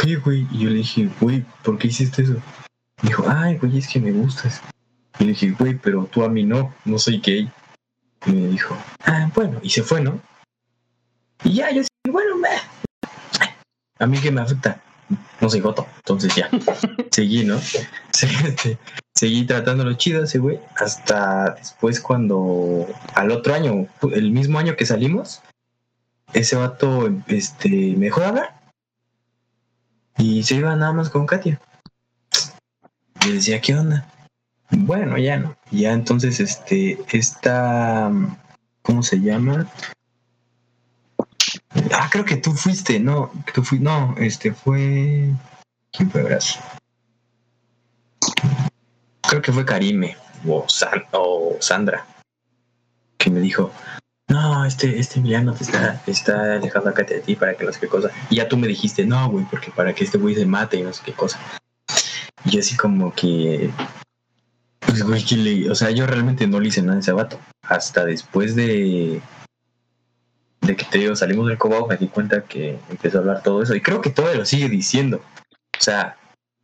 ¿qué, 0.00 0.16
güey? 0.16 0.46
Y 0.50 0.60
yo 0.60 0.70
le 0.70 0.76
dije, 0.76 1.10
güey, 1.20 1.44
¿por 1.62 1.78
qué 1.78 1.88
hiciste 1.88 2.22
eso? 2.22 2.34
Me 3.02 3.08
dijo, 3.08 3.24
ay, 3.28 3.58
güey, 3.58 3.78
es 3.78 3.88
que 3.88 4.00
me 4.00 4.12
gustas. 4.12 4.62
Y 5.18 5.24
le 5.24 5.30
dije, 5.30 5.50
güey, 5.50 5.74
pero 5.74 6.06
tú 6.06 6.24
a 6.24 6.28
mí 6.28 6.44
no, 6.44 6.74
no 6.84 6.98
soy 6.98 7.20
gay. 7.20 7.50
Y 8.26 8.32
me 8.32 8.48
dijo, 8.48 8.76
ah, 9.04 9.30
bueno, 9.34 9.60
y 9.62 9.70
se 9.70 9.82
fue, 9.82 10.00
¿no? 10.00 10.20
Y 11.44 11.54
ya, 11.54 11.70
yo 11.70 11.82
sí, 11.82 11.88
bueno, 12.10 12.36
me... 12.38 12.48
a 13.98 14.06
mí 14.06 14.18
que 14.18 14.30
me 14.30 14.40
afecta, 14.40 14.80
no 15.40 15.50
soy 15.50 15.60
goto, 15.60 15.86
entonces 15.96 16.34
ya, 16.34 16.48
seguí, 17.10 17.44
¿no? 17.44 17.56
Este, 18.46 18.78
seguí 19.14 19.44
tratándolo 19.44 19.92
chido 19.94 20.24
ese 20.24 20.38
güey, 20.38 20.58
hasta 20.76 21.50
después 21.50 22.00
cuando, 22.00 22.86
al 23.14 23.30
otro 23.30 23.54
año, 23.54 23.86
el 24.12 24.30
mismo 24.30 24.58
año 24.58 24.76
que 24.76 24.86
salimos, 24.86 25.42
ese 26.32 26.56
vato, 26.56 27.10
este, 27.26 27.68
me 27.68 28.06
dejó 28.06 28.20
de 28.20 28.26
hablar. 28.26 28.60
Y 30.16 30.42
se 30.44 30.56
iba 30.56 30.74
nada 30.76 30.92
más 30.92 31.10
con 31.10 31.26
Katia. 31.26 31.60
Y 33.26 33.32
decía, 33.32 33.60
¿qué 33.60 33.74
onda? 33.74 34.10
Bueno, 34.70 35.18
ya 35.18 35.38
no. 35.38 35.56
Ya 35.70 35.92
entonces, 35.92 36.40
este, 36.40 36.98
esta, 37.12 38.10
¿cómo 38.82 39.02
se 39.02 39.20
llama? 39.20 39.70
Ah, 41.92 42.08
creo 42.10 42.24
que 42.24 42.36
tú 42.36 42.52
fuiste, 42.52 42.98
no, 43.00 43.30
tú 43.52 43.62
fui, 43.62 43.78
no, 43.78 44.14
este 44.18 44.52
fue, 44.52 45.30
¿quién 45.92 46.10
fue, 46.10 46.22
verás? 46.22 46.58
Creo 49.28 49.42
que 49.42 49.52
fue 49.52 49.64
Karime 49.64 50.16
o, 50.46 50.64
San, 50.68 51.04
o 51.12 51.56
Sandra 51.60 52.06
que 53.24 53.30
me 53.30 53.40
dijo, 53.40 53.72
no, 54.28 54.64
este, 54.66 54.98
este 54.98 55.18
Emiliano 55.18 55.54
te 55.54 55.64
está, 55.64 56.02
está 56.06 56.58
dejando 56.58 56.90
acá 56.90 57.02
de 57.04 57.20
ti 57.20 57.34
para 57.36 57.54
que 57.54 57.64
no 57.64 57.72
sé 57.72 57.80
qué 57.80 57.88
cosa. 57.88 58.10
Ya 58.30 58.48
tú 58.48 58.56
me 58.58 58.68
dijiste, 58.68 59.06
no, 59.06 59.30
güey, 59.30 59.46
porque 59.50 59.70
para 59.70 59.94
que 59.94 60.04
este 60.04 60.18
güey 60.18 60.34
se 60.34 60.44
mate 60.44 60.76
y 60.76 60.82
no 60.82 60.92
sé 60.92 61.02
qué 61.04 61.14
cosa. 61.14 61.38
Y 62.44 62.58
así 62.58 62.76
como 62.76 63.14
que, 63.14 63.70
pues, 64.94 65.02
güey, 65.08 65.24
que 65.24 65.36
le, 65.36 65.70
o 65.70 65.74
sea, 65.74 65.90
yo 65.90 66.06
realmente 66.06 66.46
no 66.46 66.60
le 66.60 66.68
hice 66.68 66.82
nada 66.82 66.96
a 66.98 67.00
ese 67.00 67.12
vato. 67.12 67.38
Hasta 67.62 68.04
después 68.04 68.54
de, 68.56 69.20
de 70.60 70.76
que 70.76 70.84
te 70.84 70.98
digo, 70.98 71.14
salimos 71.16 71.46
del 71.48 71.58
cobao, 71.58 71.86
me 71.86 71.96
di 71.96 72.08
cuenta 72.08 72.42
que 72.44 72.78
empezó 72.90 73.18
a 73.18 73.20
hablar 73.20 73.42
todo 73.42 73.62
eso. 73.62 73.74
Y 73.74 73.80
creo 73.80 74.00
que 74.00 74.10
todavía 74.10 74.38
lo 74.38 74.46
sigue 74.46 74.68
diciendo. 74.68 75.22
O 75.78 75.82
sea, 75.82 76.16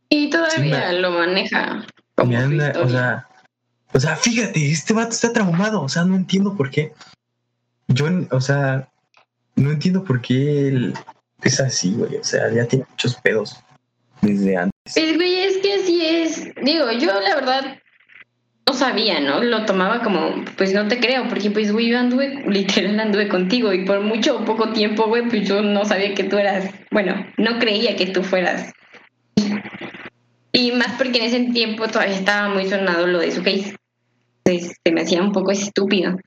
Y 0.09 0.29
todavía 0.29 0.51
Sí, 0.55 0.61
me- 0.61 0.99
lo 0.99 1.11
maneja. 1.11 1.85
Como 2.15 2.31
me 2.31 2.37
su 2.37 2.43
anda, 2.43 2.65
o 2.65 2.69
historia. 2.69 2.89
sea, 2.89 3.27
o 3.93 3.99
sea, 3.99 4.15
fíjate, 4.15 4.71
este 4.71 4.93
vato 4.93 5.11
está 5.11 5.31
traumado, 5.33 5.81
o 5.81 5.89
sea, 5.89 6.03
no 6.05 6.15
entiendo 6.15 6.55
por 6.55 6.69
qué. 6.69 6.93
Yo, 7.87 8.05
o 8.31 8.41
sea, 8.41 8.89
no 9.55 9.71
entiendo 9.71 10.03
por 10.03 10.21
qué 10.21 10.67
él 10.69 10.93
es 11.43 11.59
así, 11.59 11.93
güey, 11.93 12.15
o 12.17 12.23
sea, 12.23 12.51
ya 12.51 12.65
tiene 12.65 12.85
muchos 12.89 13.15
pedos 13.15 13.57
desde 14.21 14.55
antes. 14.57 14.71
Pues, 14.93 15.15
güey, 15.15 15.35
es 15.39 15.57
que 15.57 15.73
así 15.73 16.05
es. 16.05 16.45
Digo, 16.63 16.91
yo 16.91 17.19
la 17.19 17.35
verdad 17.35 17.79
no 18.67 18.73
sabía, 18.73 19.19
¿no? 19.19 19.43
Lo 19.43 19.65
tomaba 19.65 20.01
como, 20.01 20.43
pues 20.57 20.73
no 20.73 20.87
te 20.87 20.99
creo, 20.99 21.27
porque 21.27 21.51
pues, 21.51 21.71
güey, 21.71 21.89
yo 21.89 21.99
anduve, 21.99 22.43
literal 22.47 22.99
anduve 22.99 23.27
contigo 23.27 23.73
y 23.73 23.85
por 23.85 24.01
mucho 24.01 24.37
o 24.37 24.45
poco 24.45 24.71
tiempo, 24.71 25.07
güey, 25.07 25.27
pues 25.27 25.47
yo 25.47 25.61
no 25.61 25.85
sabía 25.85 26.13
que 26.13 26.23
tú 26.23 26.37
eras, 26.37 26.69
bueno, 26.91 27.25
no 27.37 27.59
creía 27.59 27.95
que 27.95 28.07
tú 28.07 28.23
fueras. 28.23 28.71
Y 30.53 30.71
más 30.73 30.97
porque 30.97 31.19
en 31.19 31.23
ese 31.23 31.39
tiempo 31.51 31.87
todavía 31.87 32.15
estaba 32.15 32.49
muy 32.49 32.67
sonado 32.67 33.07
lo 33.07 33.19
de 33.19 33.31
su 33.31 33.41
case. 33.41 33.75
Entonces 34.43 34.77
se 34.83 34.91
me 34.91 35.01
hacía 35.01 35.21
un 35.21 35.31
poco 35.31 35.51
estúpido. 35.51 36.17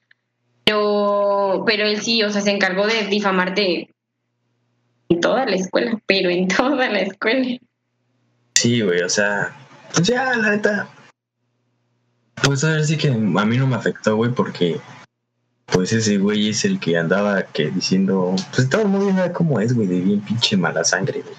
Pero, 0.65 1.63
pero 1.67 1.87
él 1.87 2.01
sí, 2.01 2.23
o 2.23 2.31
sea, 2.31 2.41
se 2.41 2.51
encargó 2.51 2.87
de 2.87 3.07
difamarte 3.07 3.91
en 5.09 5.21
toda 5.21 5.45
la 5.45 5.57
escuela, 5.57 6.01
pero 6.07 6.31
en 6.31 6.49
toda 6.49 6.89
la 6.89 7.01
escuela. 7.01 7.59
Sí, 8.55 8.81
güey, 8.81 9.03
o 9.03 9.09
sea, 9.09 9.55
pues 9.93 10.07
ya, 10.09 10.37
la 10.37 10.51
neta. 10.53 10.89
Pues 12.43 12.65
a 12.65 12.71
ver, 12.71 12.85
sí 12.85 12.97
que 12.97 13.09
a 13.09 13.15
mí 13.15 13.57
no 13.57 13.67
me 13.67 13.77
afectó, 13.77 14.17
güey, 14.17 14.33
porque 14.33 14.81
pues 15.67 15.93
ese 15.93 16.19
güey 16.19 16.51
es 16.51 16.65
el 16.65 16.79
que 16.79 16.97
andaba 16.97 17.43
que 17.45 17.71
diciendo, 17.71 18.35
pues 18.55 18.69
todo 18.69 18.83
el 18.83 18.89
mundo 18.89 19.13
sabe 19.15 19.33
cómo 19.33 19.61
es, 19.61 19.75
güey, 19.75 19.87
de 19.87 20.01
bien 20.01 20.21
pinche 20.21 20.57
mala 20.57 20.85
sangre, 20.85 21.23
güey. 21.23 21.35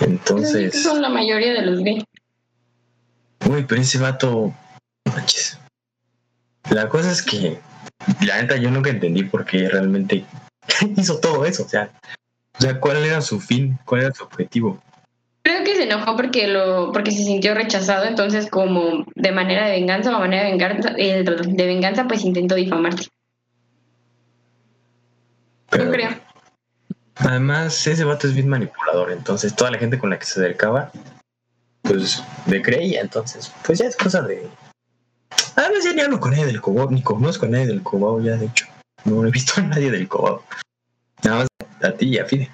Entonces, 0.00 0.82
Son 0.82 1.02
la 1.02 1.08
mayoría 1.08 1.52
de 1.52 1.62
los 1.62 1.80
gays. 1.80 2.04
güey, 3.44 3.66
pero 3.66 3.80
ese 3.80 3.98
vato, 3.98 4.54
manches. 5.04 5.58
La 6.70 6.88
cosa 6.88 7.10
es 7.10 7.22
que, 7.22 7.58
la 8.24 8.40
neta, 8.40 8.56
yo 8.56 8.70
nunca 8.70 8.90
entendí 8.90 9.24
por 9.24 9.44
qué 9.44 9.68
realmente 9.68 10.24
hizo 10.96 11.18
todo 11.18 11.44
eso, 11.44 11.64
o 11.64 11.68
sea, 11.68 11.90
o 12.58 12.60
sea, 12.60 12.80
cuál 12.80 12.98
era 12.98 13.20
su 13.20 13.40
fin, 13.40 13.78
cuál 13.84 14.02
era 14.02 14.14
su 14.14 14.24
objetivo. 14.24 14.82
Creo 15.48 15.64
que 15.64 15.76
se 15.76 15.84
enojó 15.84 16.14
porque 16.14 16.46
lo, 16.46 16.92
porque 16.92 17.10
se 17.10 17.24
sintió 17.24 17.54
rechazado, 17.54 18.04
entonces 18.04 18.50
como 18.50 19.06
de 19.14 19.32
manera 19.32 19.64
de 19.64 19.72
venganza 19.72 20.12
o 20.12 20.16
a 20.16 20.18
manera 20.18 20.44
de 20.44 20.50
venganza, 20.50 20.92
eh, 20.98 21.24
de 21.24 21.66
venganza, 21.66 22.06
pues 22.06 22.22
intentó 22.22 22.54
difamarte. 22.54 23.06
Pero, 25.70 25.84
Yo 25.84 25.90
creo. 25.90 26.10
Además, 27.14 27.86
ese 27.86 28.04
vato 28.04 28.26
es 28.26 28.34
bien 28.34 28.46
manipulador, 28.46 29.10
entonces 29.10 29.56
toda 29.56 29.70
la 29.70 29.78
gente 29.78 29.98
con 29.98 30.10
la 30.10 30.18
que 30.18 30.26
se 30.26 30.38
acercaba, 30.38 30.92
pues 31.80 32.22
le 32.46 32.60
creía, 32.60 33.00
entonces, 33.00 33.50
pues 33.64 33.78
ya 33.78 33.86
es 33.86 33.96
cosa 33.96 34.20
de... 34.20 34.46
Además, 35.56 35.82
ya 35.82 35.94
ni 35.94 36.02
hablo 36.02 36.20
con 36.20 36.32
nadie 36.32 36.44
del 36.44 36.60
Cobao, 36.60 36.90
ni 36.90 37.00
conozco 37.00 37.46
a 37.46 37.48
nadie 37.48 37.68
del 37.68 37.82
Cobao, 37.82 38.20
ya 38.20 38.36
de 38.36 38.44
hecho, 38.44 38.66
no 39.06 39.26
he 39.26 39.30
visto 39.30 39.54
a 39.56 39.64
nadie 39.64 39.90
del 39.90 40.08
Cobao. 40.08 40.44
Nada 41.24 41.38
más 41.38 41.48
a 41.82 41.92
ti 41.92 42.08
y 42.10 42.18
a 42.18 42.26
Fide. 42.26 42.50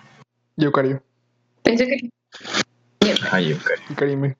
Yo, 0.54 0.70
Cario. 0.70 1.02
Pensé 1.64 1.88
que 1.88 2.08
Ay, 3.30 3.52
ok. 3.52 3.70
y 3.90 3.94
Karime. 3.94 4.36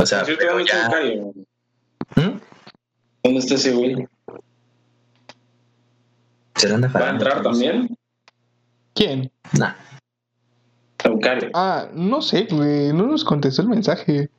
O 0.00 0.06
sea, 0.06 0.24
cierto, 0.24 0.40
pero 0.40 0.52
¿dónde 0.52 0.64
está 0.64 0.82
ya... 0.82 0.90
Cario? 0.90 1.32
¿Mm? 2.16 2.40
¿Dónde 3.24 3.38
está 3.38 3.54
ese 3.54 3.72
güey? 3.72 4.08
¿Se 6.56 6.72
anda 6.72 6.88
¿Va 6.88 7.06
a 7.06 7.10
entrar 7.10 7.42
también? 7.42 7.96
¿Quién? 8.94 9.30
Nah. 9.58 9.74
Eucario. 11.04 11.50
Ah, 11.54 11.88
no 11.92 12.22
sé, 12.22 12.46
güey. 12.50 12.92
No 12.92 13.06
nos 13.06 13.24
contestó 13.24 13.62
el 13.62 13.68
mensaje. 13.68 14.30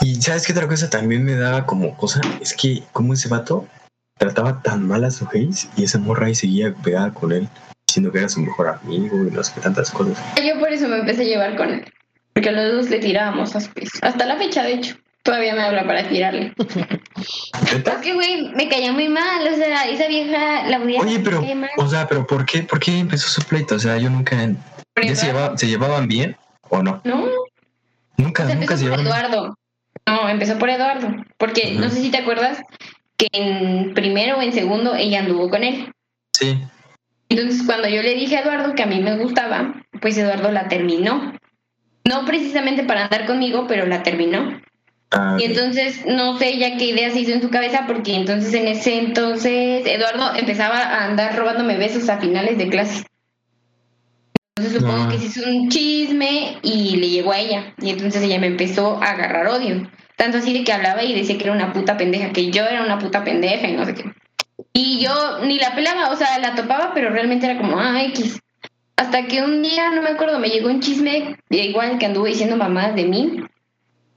Y 0.00 0.14
¿sabes 0.16 0.46
qué 0.46 0.52
otra 0.52 0.68
cosa 0.68 0.90
también 0.90 1.24
me 1.24 1.34
daba 1.34 1.66
como 1.66 1.96
cosa? 1.96 2.20
Es 2.40 2.54
que 2.54 2.84
como 2.92 3.14
ese 3.14 3.28
vato 3.28 3.66
trataba 4.18 4.62
tan 4.62 4.86
mal 4.86 5.04
a 5.04 5.10
su 5.10 5.26
Hayes 5.32 5.68
y 5.76 5.84
esa 5.84 5.98
morra 5.98 6.26
ahí 6.26 6.34
seguía 6.34 6.74
pegada 6.74 7.12
con 7.12 7.32
él, 7.32 7.48
diciendo 7.88 8.12
que 8.12 8.18
era 8.18 8.28
su 8.28 8.40
mejor 8.40 8.68
amigo 8.68 9.16
y 9.26 9.30
no 9.30 9.42
sé 9.42 9.52
qué 9.54 9.60
tantas 9.60 9.90
cosas. 9.90 10.18
yo 10.36 10.58
por 10.60 10.70
eso 10.72 10.86
me 10.88 10.98
empecé 10.98 11.22
a 11.22 11.24
llevar 11.24 11.56
con 11.56 11.70
él, 11.72 11.92
porque 12.34 12.50
a 12.50 12.52
los 12.52 12.72
dos 12.72 12.90
le 12.90 12.98
tirábamos 12.98 13.56
a. 13.56 13.58
Hasta 14.02 14.26
la 14.26 14.36
fecha, 14.36 14.62
de 14.62 14.74
hecho, 14.74 14.96
todavía 15.22 15.54
me 15.54 15.62
habla 15.62 15.84
para 15.86 16.08
tirarle. 16.08 16.52
Es 17.18 17.82
que, 18.02 18.14
güey, 18.14 18.52
me 18.54 18.68
caía 18.68 18.92
muy 18.92 19.08
mal, 19.08 19.46
o 19.52 19.56
sea, 19.56 19.88
esa 19.88 20.06
vieja 20.06 20.68
la 20.68 20.78
Oye, 20.78 21.18
pero, 21.18 21.42
o 21.78 21.88
sea, 21.88 22.06
pero 22.06 22.24
¿por 22.26 22.46
qué, 22.46 22.62
por 22.62 22.78
qué 22.78 22.98
empezó 22.98 23.28
su 23.28 23.42
pleito? 23.42 23.74
O 23.74 23.78
sea, 23.78 23.98
yo 23.98 24.08
nunca... 24.08 24.36
¿Ya 25.02 25.16
se, 25.16 25.26
llevaba- 25.26 25.56
se 25.58 25.66
llevaban 25.66 26.06
bien 26.06 26.36
o 26.70 26.82
no? 26.82 27.00
No, 27.04 27.26
Nunca, 28.16 28.44
O 28.44 28.46
sea, 28.46 28.54
nunca 28.54 28.76
se 28.76 28.84
llevaron 28.84 29.06
Eduardo. 29.06 29.58
No, 30.06 30.28
empezó 30.28 30.58
por 30.58 30.70
Eduardo. 30.70 31.08
Porque 31.36 31.72
no 31.72 31.88
sé 31.90 32.00
si 32.02 32.10
te 32.10 32.18
acuerdas 32.18 32.62
que 33.16 33.26
en 33.32 33.94
primero 33.94 34.38
o 34.38 34.42
en 34.42 34.52
segundo 34.52 34.94
ella 34.94 35.18
anduvo 35.20 35.50
con 35.50 35.64
él. 35.64 35.92
Sí. 36.32 36.60
Entonces, 37.28 37.62
cuando 37.66 37.88
yo 37.88 38.02
le 38.02 38.14
dije 38.14 38.36
a 38.36 38.40
Eduardo 38.40 38.74
que 38.74 38.82
a 38.82 38.86
mí 38.86 39.00
me 39.00 39.16
gustaba, 39.18 39.74
pues 40.00 40.16
Eduardo 40.16 40.50
la 40.50 40.68
terminó. 40.68 41.34
No 42.04 42.24
precisamente 42.24 42.84
para 42.84 43.04
andar 43.04 43.26
conmigo, 43.26 43.66
pero 43.68 43.86
la 43.86 44.02
terminó. 44.02 44.60
Ah, 45.10 45.36
Y 45.38 45.44
entonces, 45.44 46.04
no 46.06 46.38
sé 46.38 46.58
ya 46.58 46.76
qué 46.76 46.86
idea 46.86 47.10
se 47.10 47.20
hizo 47.20 47.32
en 47.32 47.42
su 47.42 47.50
cabeza, 47.50 47.84
porque 47.86 48.14
entonces 48.14 48.52
en 48.54 48.68
ese 48.68 48.98
entonces 48.98 49.86
Eduardo 49.86 50.34
empezaba 50.36 50.78
a 50.78 51.04
andar 51.06 51.36
robándome 51.36 51.76
besos 51.76 52.08
a 52.08 52.18
finales 52.18 52.56
de 52.58 52.68
clase. 52.68 53.04
Entonces 54.56 54.80
supongo 54.80 55.04
No. 55.04 55.10
que 55.10 55.18
se 55.18 55.26
hizo 55.26 55.48
un 55.48 55.68
chisme 55.68 56.58
y 56.62 56.96
le 56.96 57.08
llegó 57.10 57.32
a 57.32 57.38
ella. 57.38 57.74
Y 57.80 57.90
entonces 57.90 58.22
ella 58.22 58.38
me 58.40 58.48
empezó 58.48 59.02
a 59.02 59.10
agarrar 59.10 59.46
odio. 59.48 59.88
Tanto 60.16 60.38
así 60.38 60.52
de 60.52 60.64
que 60.64 60.72
hablaba 60.72 61.04
y 61.04 61.14
decía 61.14 61.38
que 61.38 61.44
era 61.44 61.52
una 61.52 61.72
puta 61.72 61.96
pendeja, 61.96 62.32
que 62.32 62.50
yo 62.50 62.64
era 62.64 62.82
una 62.82 62.98
puta 62.98 63.22
pendeja 63.22 63.68
y 63.68 63.74
no 63.76 63.84
sé 63.84 63.94
qué. 63.94 64.04
Y 64.72 65.00
yo 65.00 65.40
ni 65.44 65.58
la 65.58 65.74
pelaba, 65.74 66.10
o 66.10 66.16
sea, 66.16 66.38
la 66.38 66.54
topaba, 66.54 66.92
pero 66.94 67.10
realmente 67.10 67.46
era 67.46 67.60
como, 67.60 67.78
ah, 67.78 68.02
X. 68.04 68.40
Hasta 68.96 69.26
que 69.26 69.42
un 69.42 69.62
día, 69.62 69.90
no 69.90 70.02
me 70.02 70.10
acuerdo, 70.10 70.38
me 70.38 70.48
llegó 70.48 70.68
un 70.68 70.80
chisme, 70.80 71.38
igual 71.50 71.98
que 71.98 72.06
anduvo 72.06 72.26
diciendo 72.26 72.56
mamadas 72.56 72.96
de 72.96 73.04
mí, 73.04 73.40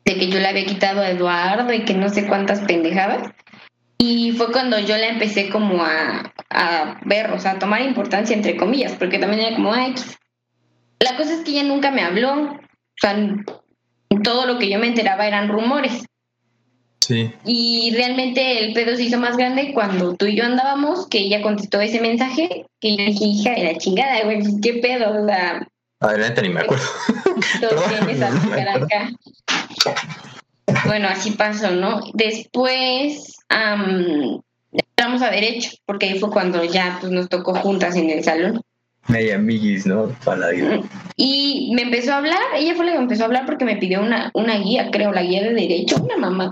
de 0.06 0.16
que 0.16 0.30
yo 0.30 0.40
le 0.40 0.48
había 0.48 0.66
quitado 0.66 1.02
a 1.02 1.10
Eduardo 1.10 1.72
y 1.72 1.86
que 1.86 1.94
no 1.94 2.10
sé 2.10 2.28
cuántas 2.28 2.62
pendejadas. 2.62 3.30
Y 4.00 4.32
fue 4.32 4.52
cuando 4.52 4.80
yo 4.80 4.98
la 4.98 5.10
empecé 5.10 5.50
como 5.50 5.84
a, 5.84 6.34
a 6.50 7.00
ver, 7.06 7.32
o 7.32 7.40
sea, 7.40 7.52
a 7.52 7.60
tomar 7.60 7.82
importancia 7.82 8.36
entre 8.36 8.58
comillas, 8.58 8.94
porque 8.94 9.20
también 9.20 9.44
era 9.44 9.56
como, 9.56 9.74
ah, 9.74 9.88
X. 9.90 10.18
La 11.00 11.16
cosa 11.16 11.34
es 11.34 11.42
que 11.42 11.52
ella 11.52 11.64
nunca 11.64 11.92
me 11.92 12.02
habló, 12.02 12.34
o 12.34 12.60
sea, 13.00 13.16
todo 14.24 14.46
lo 14.46 14.58
que 14.58 14.70
yo 14.70 14.80
me 14.80 14.88
enteraba 14.88 15.28
eran 15.28 15.50
rumores. 15.50 16.06
Sí. 17.08 17.32
Y 17.46 17.94
realmente 17.96 18.60
el 18.60 18.74
pedo 18.74 18.96
se 18.96 19.04
hizo 19.04 19.20
más 19.20 19.36
grande 19.36 19.74
cuando 19.74 20.14
tú 20.16 20.26
y 20.28 20.36
yo 20.36 20.46
andábamos, 20.46 21.08
que 21.08 21.20
ella 21.20 21.42
contestó 21.42 21.82
ese 21.82 22.00
mensaje, 22.00 22.66
que 22.80 22.96
yo 22.96 23.06
dije, 23.06 23.26
hija 23.26 23.52
de 23.52 23.64
la 23.64 23.78
chingada, 23.78 24.24
güey, 24.24 24.40
¿qué 24.62 24.76
pedo? 24.76 25.24
O 25.24 25.26
sea, 25.26 25.68
Adelante, 26.02 26.42
ni 26.42 26.50
me 26.50 26.62
acuerdo. 26.62 26.84
¿Tú 27.16 27.68
Perdón, 27.70 27.84
tienes 27.90 28.22
a 28.24 28.32
no 28.32 28.50
me 28.50 28.62
acuerdo. 28.62 28.86
acá. 28.86 29.12
bueno, 30.86 31.08
así 31.08 31.32
pasó, 31.32 31.70
¿no? 31.72 32.02
Después 32.14 33.36
am, 33.50 34.42
entramos 34.72 35.22
a 35.22 35.30
derecho, 35.30 35.70
porque 35.86 36.08
ahí 36.08 36.20
fue 36.20 36.32
cuando 36.32 36.64
ya 36.64 36.98
pues, 37.00 37.12
nos 37.12 37.30
tocó 37.30 37.54
juntas 37.54 37.96
en 37.96 38.10
el 38.10 38.24
salón. 38.24 38.62
Media 39.08 39.36
amiguis, 39.36 39.86
¿no? 39.86 40.10
Para 40.26 40.38
la 40.38 40.50
vida. 40.50 40.80
Y 41.18 41.72
me 41.76 41.84
empezó 41.84 42.14
a 42.14 42.18
hablar, 42.18 42.40
ella 42.56 42.74
fue 42.74 42.86
la 42.86 42.94
que 42.94 42.98
me 42.98 43.04
empezó 43.04 43.24
a 43.24 43.26
hablar 43.28 43.46
porque 43.46 43.66
me 43.66 43.78
pidió 43.78 44.02
una, 44.02 44.32
una 44.34 44.58
guía, 44.58 44.90
creo, 44.92 45.12
la 45.12 45.22
guía 45.22 45.44
de 45.44 45.54
derecho, 45.54 45.98
una 45.98 46.18
mamá. 46.18 46.52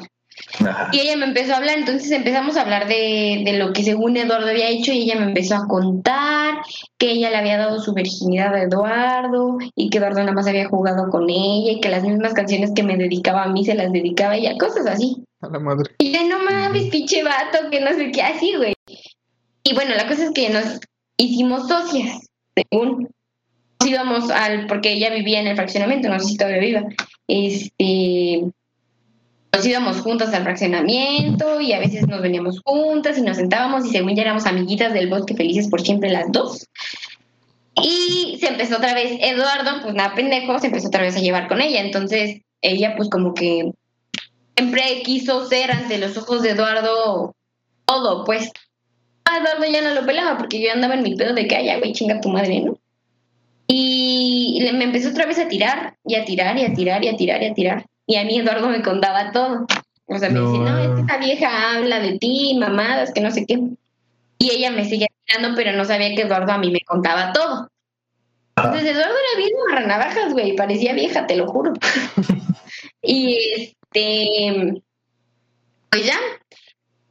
Ajá. 0.60 0.90
Y 0.92 1.00
ella 1.00 1.18
me 1.18 1.26
empezó 1.26 1.54
a 1.54 1.58
hablar, 1.58 1.78
entonces 1.78 2.12
empezamos 2.12 2.58
a 2.58 2.62
hablar 2.62 2.88
de, 2.88 3.44
de 3.46 3.54
lo 3.54 3.74
que 3.74 3.84
según 3.84 4.18
Eduardo 4.18 4.48
había 4.48 4.70
hecho 4.70 4.92
y 4.92 5.04
ella 5.04 5.20
me 5.20 5.26
empezó 5.26 5.56
a 5.56 5.68
contar 5.68 6.60
que 6.98 7.12
ella 7.12 7.30
le 7.30 7.38
había 7.38 7.58
dado 7.58 7.80
su 7.80 7.94
virginidad 7.94 8.54
a 8.54 8.64
Eduardo 8.64 9.58
y 9.76 9.90
que 9.90 9.98
Eduardo 9.98 10.20
nada 10.20 10.34
más 10.34 10.48
había 10.48 10.68
jugado 10.68 11.10
con 11.10 11.30
ella 11.30 11.72
y 11.72 11.80
que 11.82 11.90
las 11.90 12.04
mismas 12.04 12.34
canciones 12.34 12.72
que 12.76 12.84
me 12.84 12.98
dedicaba 12.98 13.44
a 13.44 13.50
mí 13.50 13.66
se 13.66 13.76
las 13.76 13.92
dedicaba 13.92 14.34
a 14.34 14.38
ella, 14.38 14.58
cosas 14.58 14.86
así. 14.88 15.24
A 15.42 15.48
la 15.48 15.60
madre. 15.60 15.92
Y 16.00 16.12
yo, 16.12 16.28
no 16.28 16.44
mames, 16.44 16.90
pinche 16.90 17.24
vato, 17.24 17.70
que 17.72 17.80
no 17.80 17.94
sé 17.94 18.12
qué 18.12 18.22
así, 18.22 18.56
güey. 18.56 18.74
Y 19.64 19.74
bueno, 19.74 19.96
la 19.96 20.08
cosa 20.08 20.26
es 20.26 20.32
que 20.32 20.50
nos 20.50 20.80
hicimos 21.18 21.68
socias, 21.68 22.28
según. 22.56 23.10
Nos 23.80 23.90
íbamos 23.90 24.30
al, 24.30 24.68
porque 24.68 24.92
ella 24.92 25.10
vivía 25.10 25.40
en 25.40 25.48
el 25.48 25.56
fraccionamiento, 25.56 26.10
no 26.10 26.20
sé 26.20 26.26
si 26.26 26.38
todavía 26.38 26.60
viva. 26.60 26.84
Este, 27.28 28.52
nos 29.52 29.66
íbamos 29.66 30.02
juntas 30.02 30.34
al 30.34 30.44
fraccionamiento 30.44 31.60
y 31.60 31.74
a 31.74 31.80
veces 31.80 32.08
nos 32.08 32.22
veníamos 32.22 32.62
juntas 32.64 33.18
y 33.18 33.22
nos 33.22 33.38
sentábamos 33.38 33.86
y 33.86 33.90
según 33.90 34.16
ya 34.16 34.22
éramos 34.22 34.46
amiguitas 34.46 34.94
del 34.94 35.10
bosque 35.10 35.36
felices 35.36 35.68
por 35.68 35.82
siempre 35.82 36.10
las 36.10 36.32
dos. 36.32 36.68
Y 37.82 38.38
se 38.40 38.48
empezó 38.48 38.78
otra 38.78 38.94
vez, 38.94 39.18
Eduardo, 39.22 39.82
pues 39.82 39.94
nada 39.96 40.14
pendejo, 40.16 40.60
se 40.60 40.68
empezó 40.68 40.88
otra 40.88 41.02
vez 41.02 41.16
a 41.16 41.20
llevar 41.20 41.48
con 41.48 41.62
ella. 41.62 41.82
Entonces 41.82 42.42
ella 42.62 42.96
pues 42.96 43.10
como 43.10 43.34
que 43.34 43.72
siempre 44.56 45.02
quiso 45.04 45.46
ser 45.48 45.72
ante 45.72 45.98
los 45.98 46.18
ojos 46.18 46.42
de 46.42 46.52
Eduardo 46.52 47.36
todo, 47.86 48.24
pues. 48.26 48.52
A 49.26 49.38
Eduardo 49.38 49.66
ya 49.72 49.82
no 49.82 49.94
lo 49.94 50.06
pelaba 50.06 50.38
porque 50.38 50.62
yo 50.62 50.72
andaba 50.72 50.96
en 50.96 51.04
mi 51.04 51.16
pedo 51.16 51.34
de 51.34 51.48
que, 51.48 51.56
ay, 51.56 51.80
güey, 51.80 51.94
chinga 51.94 52.20
tu 52.20 52.30
madre, 52.30 52.62
¿no? 52.62 52.78
Y 53.68 54.68
me 54.74 54.86
empezó 54.86 55.10
otra 55.10 55.28
vez 55.28 55.38
a 55.38 55.48
tirar, 55.48 55.96
y 56.04 56.16
a 56.16 56.26
tirar, 56.26 56.58
y 56.58 56.66
a 56.66 56.74
tirar, 56.74 57.04
y 57.04 57.08
a 57.08 57.16
tirar, 57.16 57.44
y 57.44 57.46
a 57.46 57.54
tirar. 57.54 57.86
Y 58.10 58.16
a 58.16 58.24
mí 58.26 58.40
Eduardo 58.40 58.70
me 58.70 58.82
contaba 58.82 59.32
todo. 59.32 59.68
O 60.08 60.18
sea, 60.18 60.30
me 60.30 60.40
No. 60.40 60.52
decía, 60.52 60.66
no, 60.72 60.78
es 60.80 60.88
que 60.96 61.02
esta 61.02 61.18
vieja 61.18 61.76
habla 61.76 62.00
de 62.00 62.18
ti, 62.18 62.58
mamadas, 62.60 63.14
que 63.14 63.22
no 63.22 63.30
sé 63.30 63.46
qué. 63.46 63.60
Y 64.40 64.50
ella 64.50 64.72
me 64.72 64.84
seguía 64.90 65.06
tirando, 65.26 65.56
pero 65.56 65.74
no 65.74 65.86
sabía 65.86 66.16
que 66.16 66.24
Eduardo 66.24 66.52
a 66.52 66.58
mí 66.58 66.72
me 66.72 66.80
contaba 66.82 67.32
todo. 67.34 67.70
Entonces 68.56 68.90
Eduardo 68.90 69.14
era 69.14 69.38
bien 69.38 69.88
navajas, 69.88 70.34
güey, 70.34 70.56
parecía 70.56 70.94
vieja, 70.94 71.28
te 71.28 71.36
lo 71.36 71.46
juro. 71.48 71.74
y 73.04 73.38
este, 73.56 74.82
pues 75.92 76.06
ya, 76.08 76.18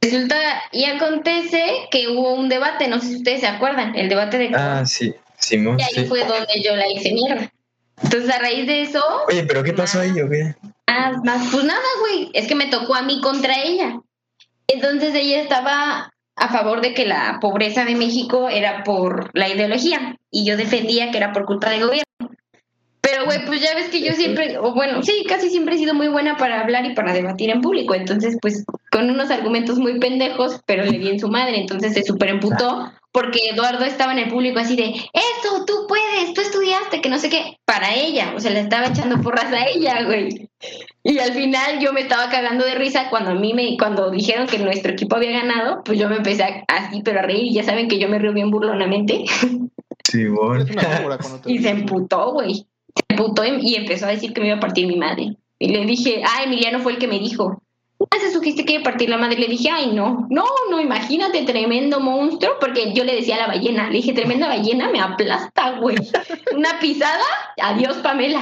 resulta 0.01 0.35
y 0.73 0.83
acontece 0.83 1.63
que 1.91 2.09
hubo 2.09 2.33
un 2.33 2.49
debate, 2.49 2.89
no 2.89 2.99
sé 2.99 3.07
si 3.07 3.15
ustedes 3.15 3.39
se 3.39 3.47
acuerdan, 3.47 3.95
el 3.95 4.09
debate 4.09 4.37
de 4.37 4.51
Ah, 4.53 4.85
sí. 4.85 5.15
Simón, 5.37 5.79
y 5.79 5.83
ahí 5.83 6.03
sí. 6.03 6.05
fue 6.05 6.25
donde 6.25 6.61
yo 6.61 6.75
la 6.75 6.89
hice 6.89 7.13
mierda. 7.13 7.49
Entonces 8.03 8.29
a 8.29 8.39
raíz 8.39 8.67
de 8.67 8.81
eso, 8.81 9.01
Oye, 9.29 9.45
pero 9.45 9.63
¿qué 9.63 9.71
pasó 9.71 10.01
ahí 10.01 10.11
o 10.21 10.29
qué? 10.29 10.55
Más, 10.89 11.23
más, 11.23 11.49
pues 11.51 11.63
nada, 11.63 11.79
güey, 11.99 12.29
es 12.33 12.47
que 12.47 12.55
me 12.55 12.67
tocó 12.67 12.95
a 12.95 13.03
mí 13.03 13.21
contra 13.21 13.61
ella. 13.61 13.99
Entonces 14.67 15.13
ella 15.15 15.41
estaba 15.41 16.11
a 16.35 16.49
favor 16.49 16.81
de 16.81 16.93
que 16.93 17.05
la 17.05 17.37
pobreza 17.41 17.85
de 17.85 17.95
México 17.95 18.49
era 18.49 18.83
por 18.83 19.29
la 19.33 19.49
ideología 19.49 20.15
y 20.31 20.45
yo 20.45 20.57
defendía 20.57 21.11
que 21.11 21.17
era 21.17 21.33
por 21.33 21.45
culpa 21.45 21.69
del 21.69 21.81
gobierno. 21.81 22.28
Pero, 23.01 23.25
güey, 23.25 23.45
pues 23.45 23.61
ya 23.61 23.73
ves 23.75 23.89
que 23.89 24.01
yo 24.01 24.11
siempre, 24.13 24.57
o 24.57 24.73
bueno, 24.73 25.01
sí, 25.03 25.23
casi 25.27 25.49
siempre 25.49 25.75
he 25.75 25.77
sido 25.77 25.93
muy 25.93 26.09
buena 26.09 26.35
para 26.37 26.59
hablar 26.61 26.85
y 26.85 26.93
para 26.93 27.13
debatir 27.13 27.49
en 27.49 27.61
público. 27.61 27.93
Entonces, 27.95 28.37
pues, 28.41 28.65
con 28.91 29.09
unos 29.09 29.31
argumentos 29.31 29.79
muy 29.79 29.99
pendejos, 29.99 30.61
pero 30.65 30.83
le 30.83 30.97
di 30.99 31.07
en 31.09 31.19
su 31.19 31.29
madre. 31.29 31.59
Entonces 31.59 31.93
se 31.93 32.03
super 32.03 32.29
emputó 32.29 32.91
porque 33.11 33.39
Eduardo 33.51 33.85
estaba 33.85 34.11
en 34.11 34.19
el 34.19 34.29
público 34.29 34.59
así 34.59 34.75
de, 34.75 34.89
eso, 34.89 35.65
tú 35.65 35.87
puedes, 35.87 36.33
tú 36.33 36.41
estudiaste, 36.41 37.01
que 37.01 37.09
no 37.09 37.17
sé 37.17 37.29
qué, 37.29 37.57
para 37.65 37.95
ella. 37.95 38.33
O 38.35 38.39
sea, 38.39 38.51
le 38.51 38.59
estaba 38.59 38.87
echando 38.87 39.21
porras 39.21 39.51
a 39.51 39.65
ella, 39.65 40.03
güey. 40.03 40.49
Y 41.03 41.17
al 41.19 41.31
final 41.33 41.79
yo 41.79 41.93
me 41.93 42.01
estaba 42.01 42.29
cagando 42.29 42.65
de 42.65 42.75
risa 42.75 43.09
cuando 43.09 43.31
a 43.31 43.35
mí 43.35 43.53
me, 43.53 43.77
cuando 43.77 44.11
dijeron 44.11 44.45
que 44.45 44.59
nuestro 44.59 44.91
equipo 44.91 45.15
había 45.15 45.31
ganado, 45.31 45.81
pues 45.83 45.97
yo 45.97 46.09
me 46.09 46.17
empecé 46.17 46.43
a- 46.43 46.63
así, 46.67 47.01
pero 47.01 47.19
a 47.19 47.23
reír. 47.23 47.45
Y 47.45 47.53
ya 47.53 47.63
saben 47.63 47.87
que 47.87 47.97
yo 47.97 48.09
me 48.09 48.19
río 48.19 48.33
bien 48.33 48.51
burlonamente. 48.51 49.23
Cuando 51.21 51.39
te 51.41 51.51
Y 51.51 51.59
se 51.59 51.69
emputó, 51.69 52.31
güey. 52.33 52.65
Se 52.95 53.15
emputó 53.15 53.45
y, 53.45 53.59
y 53.61 53.75
empezó 53.75 54.05
a 54.05 54.09
decir 54.09 54.33
que 54.33 54.41
me 54.41 54.47
iba 54.47 54.57
a 54.57 54.61
partir 54.61 54.87
mi 54.87 54.97
madre. 54.97 55.35
Y 55.59 55.69
le 55.69 55.85
dije, 55.85 56.21
ah, 56.25 56.43
Emiliano 56.43 56.79
fue 56.79 56.93
el 56.93 56.97
que 56.99 57.07
me 57.07 57.19
dijo. 57.19 57.61
Ah, 58.11 58.17
se 58.21 58.31
sugiste 58.31 58.63
que 58.63 58.73
iba 58.73 58.81
a 58.81 58.83
partir 58.83 59.09
la 59.09 59.17
madre. 59.17 59.37
Le 59.37 59.47
dije, 59.47 59.69
ay, 59.69 59.91
no, 59.93 60.25
no, 60.29 60.45
no, 60.71 60.79
imagínate, 60.79 61.43
tremendo 61.43 61.99
monstruo. 61.99 62.53
Porque 62.61 62.93
yo 62.93 63.03
le 63.03 63.15
decía 63.15 63.35
a 63.35 63.39
la 63.39 63.47
ballena, 63.47 63.87
le 63.87 63.97
dije, 63.97 64.13
tremenda 64.13 64.47
ballena, 64.47 64.89
me 64.89 65.01
aplasta, 65.01 65.79
güey. 65.79 65.97
Una 66.55 66.79
pisada, 66.79 67.25
adiós, 67.61 67.97
Pamela. 67.97 68.41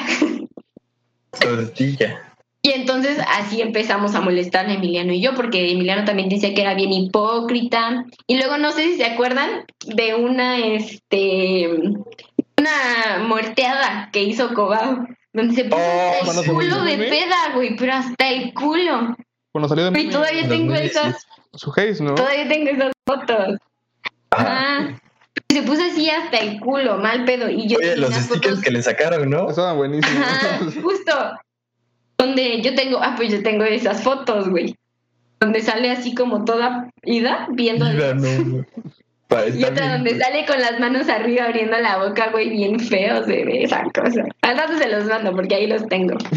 Tortilla. 1.40 2.24
Y 2.62 2.72
entonces 2.72 3.18
así 3.30 3.62
empezamos 3.62 4.14
a 4.14 4.22
molestar 4.22 4.68
a 4.68 4.74
Emiliano 4.74 5.14
y 5.14 5.22
yo, 5.22 5.34
porque 5.36 5.72
Emiliano 5.72 6.04
también 6.04 6.28
decía 6.28 6.54
que 6.54 6.62
era 6.62 6.74
bien 6.74 6.92
hipócrita. 6.92 8.06
Y 8.28 8.38
luego 8.38 8.58
no 8.58 8.72
sé 8.72 8.84
si 8.84 8.98
se 8.98 9.06
acuerdan 9.06 9.66
de 9.86 10.16
una, 10.16 10.60
este, 10.60 11.70
una 12.60 13.24
muerteada 13.28 14.10
que 14.12 14.24
hizo 14.24 14.54
Cobao, 14.54 15.08
donde 15.34 15.56
se 15.56 15.66
puso 15.66 15.82
Oh, 15.82 16.30
hasta 16.30 16.42
el 16.42 16.48
culo 16.52 16.84
de 16.84 16.98
peda, 16.98 17.52
güey, 17.54 17.76
pero 17.76 17.94
hasta 17.94 18.30
el 18.30 18.54
culo. 18.54 19.16
Cuando 19.52 19.68
salió 19.70 19.90
de 19.92 20.00
Y 20.02 20.10
todavía 20.10 20.48
tengo 20.48 20.74
2017. 20.74 21.10
esas, 21.10 21.28
su 21.54 21.72
haze, 21.72 22.04
¿no? 22.04 22.16
todavía 22.16 22.48
tengo 22.48 22.70
esas 22.72 22.92
fotos. 23.06 23.58
Ajá. 24.32 24.78
Ajá. 24.78 25.00
Se 25.50 25.62
puso 25.64 25.82
así 25.84 26.10
hasta 26.10 26.38
el 26.40 26.60
culo, 26.60 26.98
mal 26.98 27.24
pedo. 27.26 27.50
Y 27.50 27.68
yo 27.68 27.78
Oye, 27.78 27.96
los 27.98 28.14
stickers 28.14 28.56
fotos- 28.56 28.62
que 28.62 28.72
le 28.72 28.82
sacaron, 28.84 29.30
¿no? 29.30 29.50
Estaban 29.50 29.78
buenísimos. 29.78 30.28
Ajá, 30.28 30.60
justo. 30.82 31.14
Donde 32.18 32.62
yo 32.62 32.74
tengo, 32.76 33.00
ah, 33.02 33.14
pues 33.16 33.32
yo 33.32 33.42
tengo 33.44 33.64
esas 33.64 34.04
fotos, 34.04 34.50
güey. 34.50 34.76
Donde 35.40 35.62
sale 35.62 35.92
así 35.92 36.16
como 36.16 36.44
toda 36.46 36.90
ida, 37.04 37.48
viendo. 37.52 37.86
No. 37.94 38.66
Y 39.30 39.64
otra 39.64 39.88
bien. 39.88 39.92
donde 39.92 40.18
sale 40.18 40.46
con 40.46 40.60
las 40.60 40.80
manos 40.80 41.10
arriba 41.10 41.46
abriendo 41.46 41.78
la 41.78 41.98
boca, 41.98 42.30
güey, 42.32 42.50
bien 42.50 42.80
feo 42.80 43.26
se 43.26 43.44
ve 43.44 43.64
esa 43.64 43.84
cosa. 43.94 44.24
Al 44.42 44.58
rato 44.58 44.78
se 44.78 44.90
los 44.90 45.04
mando 45.06 45.34
porque 45.34 45.56
ahí 45.56 45.68
los 45.68 45.86
tengo. 45.88 46.18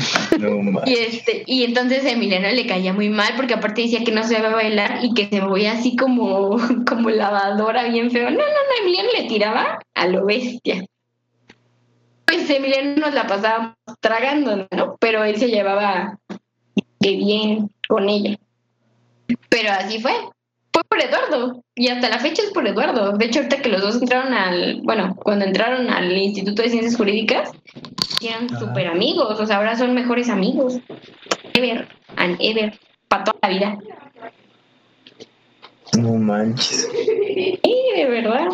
No. 0.40 0.80
Y 0.86 0.94
este, 0.94 1.42
y 1.46 1.64
entonces 1.64 2.04
a 2.04 2.10
Emiliano 2.10 2.48
le 2.48 2.66
caía 2.66 2.92
muy 2.92 3.10
mal 3.10 3.32
porque 3.36 3.54
aparte 3.54 3.82
decía 3.82 4.04
que 4.04 4.12
no 4.12 4.22
se 4.24 4.38
iba 4.38 4.48
a 4.48 4.54
bailar 4.54 5.00
y 5.02 5.12
que 5.12 5.28
se 5.28 5.40
veía 5.40 5.72
así 5.72 5.96
como, 5.96 6.56
como 6.88 7.10
lavadora 7.10 7.84
bien 7.84 8.10
feo. 8.10 8.30
No, 8.30 8.38
no, 8.38 8.38
no, 8.38 8.82
Emiliano 8.82 9.10
le 9.12 9.28
tiraba 9.28 9.80
a 9.94 10.06
lo 10.06 10.24
bestia. 10.24 10.84
Pues 12.24 12.48
Emiliano 12.48 12.96
nos 12.96 13.12
la 13.12 13.26
pasaba 13.26 13.76
tragando, 14.00 14.66
¿no? 14.70 14.96
Pero 14.98 15.24
él 15.24 15.36
se 15.36 15.48
llevaba 15.48 16.18
que 17.00 17.16
bien 17.16 17.70
con 17.88 18.08
ella. 18.08 18.38
Pero 19.48 19.72
así 19.72 20.00
fue. 20.00 20.12
Por 20.90 21.00
Eduardo. 21.00 21.62
Y 21.76 21.88
hasta 21.88 22.08
la 22.10 22.18
fecha 22.18 22.42
es 22.42 22.50
por 22.50 22.66
Eduardo. 22.66 23.12
De 23.12 23.24
hecho, 23.26 23.38
ahorita 23.38 23.62
que 23.62 23.68
los 23.68 23.80
dos 23.80 24.02
entraron 24.02 24.34
al, 24.34 24.80
bueno, 24.82 25.14
cuando 25.14 25.44
entraron 25.44 25.88
al 25.88 26.10
Instituto 26.16 26.62
de 26.62 26.68
Ciencias 26.70 26.96
Jurídicas, 26.96 27.52
eran 28.20 28.48
Ah. 28.52 28.58
súper 28.58 28.88
amigos. 28.88 29.38
O 29.40 29.46
sea, 29.46 29.58
ahora 29.58 29.76
son 29.76 29.94
mejores 29.94 30.28
amigos. 30.28 30.78
Ever 31.54 31.86
and 32.16 32.36
ever. 32.40 32.76
Para 33.08 33.22
toda 33.24 33.38
la 33.42 33.48
vida. 33.48 33.78
No 35.96 36.14
manches. 36.14 36.88
Y 37.62 37.96
de 37.96 38.06
verdad. 38.08 38.48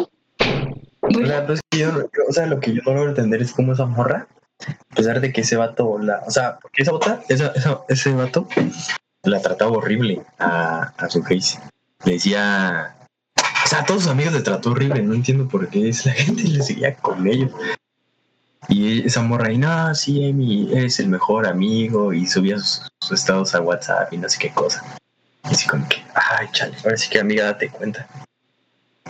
O 1.02 1.26
sea, 1.26 1.46
pues, 1.46 1.60
que 1.70 1.78
yo, 1.78 1.90
yo- 2.02 2.22
o 2.28 2.32
sea, 2.32 2.46
lo 2.46 2.60
que 2.60 2.72
yo 2.74 2.82
no 2.84 2.94
logro 2.94 3.10
entender 3.10 3.40
es 3.40 3.52
cómo 3.52 3.72
esa 3.72 3.86
morra, 3.86 4.28
a 4.90 4.94
pesar 4.94 5.20
de 5.20 5.32
que 5.32 5.42
ese 5.42 5.56
vato, 5.56 5.98
la, 5.98 6.22
o 6.26 6.30
sea, 6.30 6.58
porque 6.60 6.82
esa 6.82 6.92
bota, 6.92 7.22
esa, 7.28 7.52
esa- 7.54 7.80
ese 7.88 8.12
vato 8.12 8.46
la 9.22 9.40
trataba 9.40 9.70
horrible 9.72 10.22
a, 10.38 10.92
a 10.96 11.08
su 11.08 11.22
Casey. 11.22 11.60
Le 12.06 12.12
decía, 12.12 12.96
o 13.64 13.68
sea, 13.68 13.80
a 13.80 13.84
todos 13.84 14.04
sus 14.04 14.12
amigos 14.12 14.32
le 14.32 14.40
trató 14.40 14.70
horrible, 14.70 15.02
no 15.02 15.12
entiendo 15.12 15.48
por 15.48 15.68
qué 15.68 15.88
es 15.88 16.06
la 16.06 16.12
gente 16.12 16.44
le 16.44 16.62
seguía 16.62 16.94
con 16.94 17.26
ellos. 17.26 17.50
Y 18.68 19.04
esa 19.04 19.22
morra, 19.22 19.52
y 19.52 19.58
no, 19.58 19.92
sí, 19.94 20.28
Amy, 20.28 20.70
eres 20.72 21.00
el 21.00 21.08
mejor 21.08 21.48
amigo, 21.48 22.12
y 22.12 22.26
subía 22.26 22.58
sus, 22.58 22.90
estados 23.10 23.56
a 23.56 23.60
WhatsApp 23.60 24.12
y 24.12 24.18
no 24.18 24.28
sé 24.28 24.38
qué 24.38 24.50
cosa. 24.50 24.84
Y 25.44 25.48
así 25.48 25.66
como 25.66 25.88
que, 25.88 25.96
ay, 26.14 26.46
chale, 26.52 26.76
ahora 26.84 26.96
sí 26.96 27.10
que 27.10 27.18
amiga, 27.18 27.44
date 27.44 27.70
cuenta. 27.70 28.06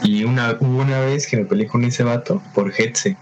Y 0.03 0.25
una, 0.25 0.57
hubo 0.59 0.81
una 0.81 1.01
vez 1.01 1.27
que 1.27 1.37
me 1.37 1.45
peleé 1.45 1.67
con 1.67 1.85
ese 1.85 2.03
vato 2.03 2.43
por 2.55 2.73
Hetze. 2.75 3.17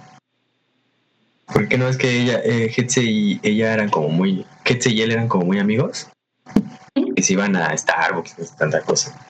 Porque 1.53 1.79
no 1.79 1.89
es 1.89 1.97
que 1.97 2.23
ella, 2.23 2.41
eh, 2.45 2.73
y 2.97 3.41
ella 3.43 3.75
eran 3.75 3.91
como 3.91 4.09
muy, 4.09 4.47
Hetze 4.65 4.91
y 4.91 5.03
él 5.03 5.11
eran 5.11 5.27
como 5.27 5.47
muy 5.47 5.59
amigos. 5.59 6.09
Que 7.17 7.23
se 7.23 7.33
iban 7.33 7.57
a 7.57 7.77
Starbucks 7.77 8.57
tanta 8.57 8.81
cosa. 8.81 9.27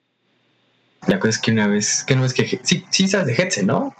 La 1.07 1.19
cosa 1.19 1.31
es 1.31 1.39
que 1.39 1.51
una 1.51 1.67
vez, 1.67 2.05
que 2.05 2.17
no 2.17 2.25
es 2.25 2.33
que, 2.33 2.61
sí, 2.63 2.85
sí 2.91 3.09
sabes 3.09 3.27
de 3.27 3.43
Hetze, 3.43 3.63
¿no? 3.63 3.95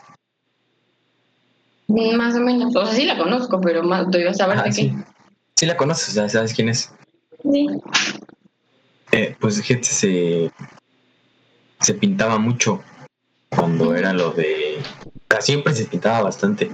más 1.89 2.35
o 2.35 2.41
menos. 2.41 2.75
O 2.75 2.85
sea, 2.87 2.95
sí 2.95 3.05
la 3.05 3.17
conozco, 3.17 3.61
pero 3.61 3.83
más 3.83 4.11
doy 4.11 4.27
a 4.27 4.35
saber 4.35 4.57
Ajá, 4.57 4.65
de 4.65 4.71
qué. 4.71 4.75
sí. 4.77 4.97
Sí 5.57 5.67
la 5.67 5.77
conoces, 5.77 6.15
ya 6.15 6.29
sabes 6.29 6.53
quién 6.55 6.69
es. 6.69 6.91
Sí. 7.43 7.67
Eh, 9.13 9.37
pues 9.39 9.61
gente 9.61 9.87
se, 9.87 10.51
se 11.81 11.95
pintaba 11.95 12.39
mucho 12.39 12.83
cuando 13.51 13.95
era 13.95 14.13
lo 14.13 14.33
de... 14.33 14.83
o 15.05 15.21
sea, 15.31 15.41
siempre 15.41 15.75
se 15.75 15.85
pintaba 15.85 16.23
bastante. 16.23 16.71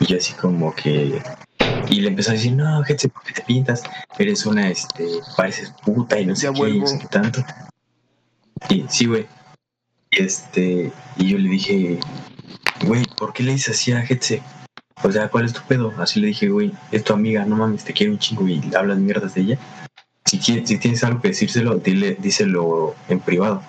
Y 0.00 0.06
yo 0.06 0.16
así 0.16 0.32
como 0.34 0.74
que... 0.74 1.20
Y 1.88 2.00
le 2.00 2.08
empezó 2.08 2.30
a 2.30 2.34
decir, 2.34 2.52
no, 2.52 2.82
gente, 2.84 3.08
¿por 3.08 3.22
qué 3.22 3.32
te 3.34 3.42
pintas? 3.42 3.82
Eres 4.18 4.46
una, 4.46 4.70
este, 4.70 5.06
pareces 5.36 5.72
puta 5.84 6.18
y 6.18 6.26
no 6.26 6.34
sé 6.34 6.50
qué, 6.52 6.68
y 6.70 6.80
no 6.80 6.86
sé 6.86 6.98
qué 6.98 7.06
tanto. 7.06 7.44
Sí, 8.88 9.06
güey. 9.06 9.26
Y 10.10 10.22
este, 10.22 10.92
y 11.16 11.28
yo 11.28 11.38
le 11.38 11.48
dije, 11.48 12.00
güey, 12.84 13.04
¿por 13.16 13.32
qué 13.32 13.42
le 13.42 13.52
dices 13.52 13.76
así 13.76 13.92
a 13.92 14.02
Getse? 14.02 14.42
O 15.02 15.12
sea, 15.12 15.28
¿cuál 15.28 15.44
es 15.44 15.52
tu 15.52 15.60
pedo? 15.62 15.92
Así 15.98 16.20
le 16.20 16.28
dije, 16.28 16.48
güey, 16.48 16.72
es 16.90 17.04
tu 17.04 17.12
amiga, 17.12 17.44
no 17.44 17.56
mames, 17.56 17.84
te 17.84 17.92
quiero 17.92 18.12
un 18.12 18.18
chingo 18.18 18.48
y 18.48 18.62
hablas 18.74 18.98
mierdas 18.98 19.34
de 19.34 19.42
ella. 19.42 19.58
Si, 20.24 20.38
quieres, 20.38 20.68
si 20.68 20.78
tienes 20.78 21.04
algo 21.04 21.20
que 21.20 21.28
decírselo, 21.28 21.76
dile, 21.76 22.16
díselo 22.18 22.94
en 23.08 23.20
privado. 23.20 23.62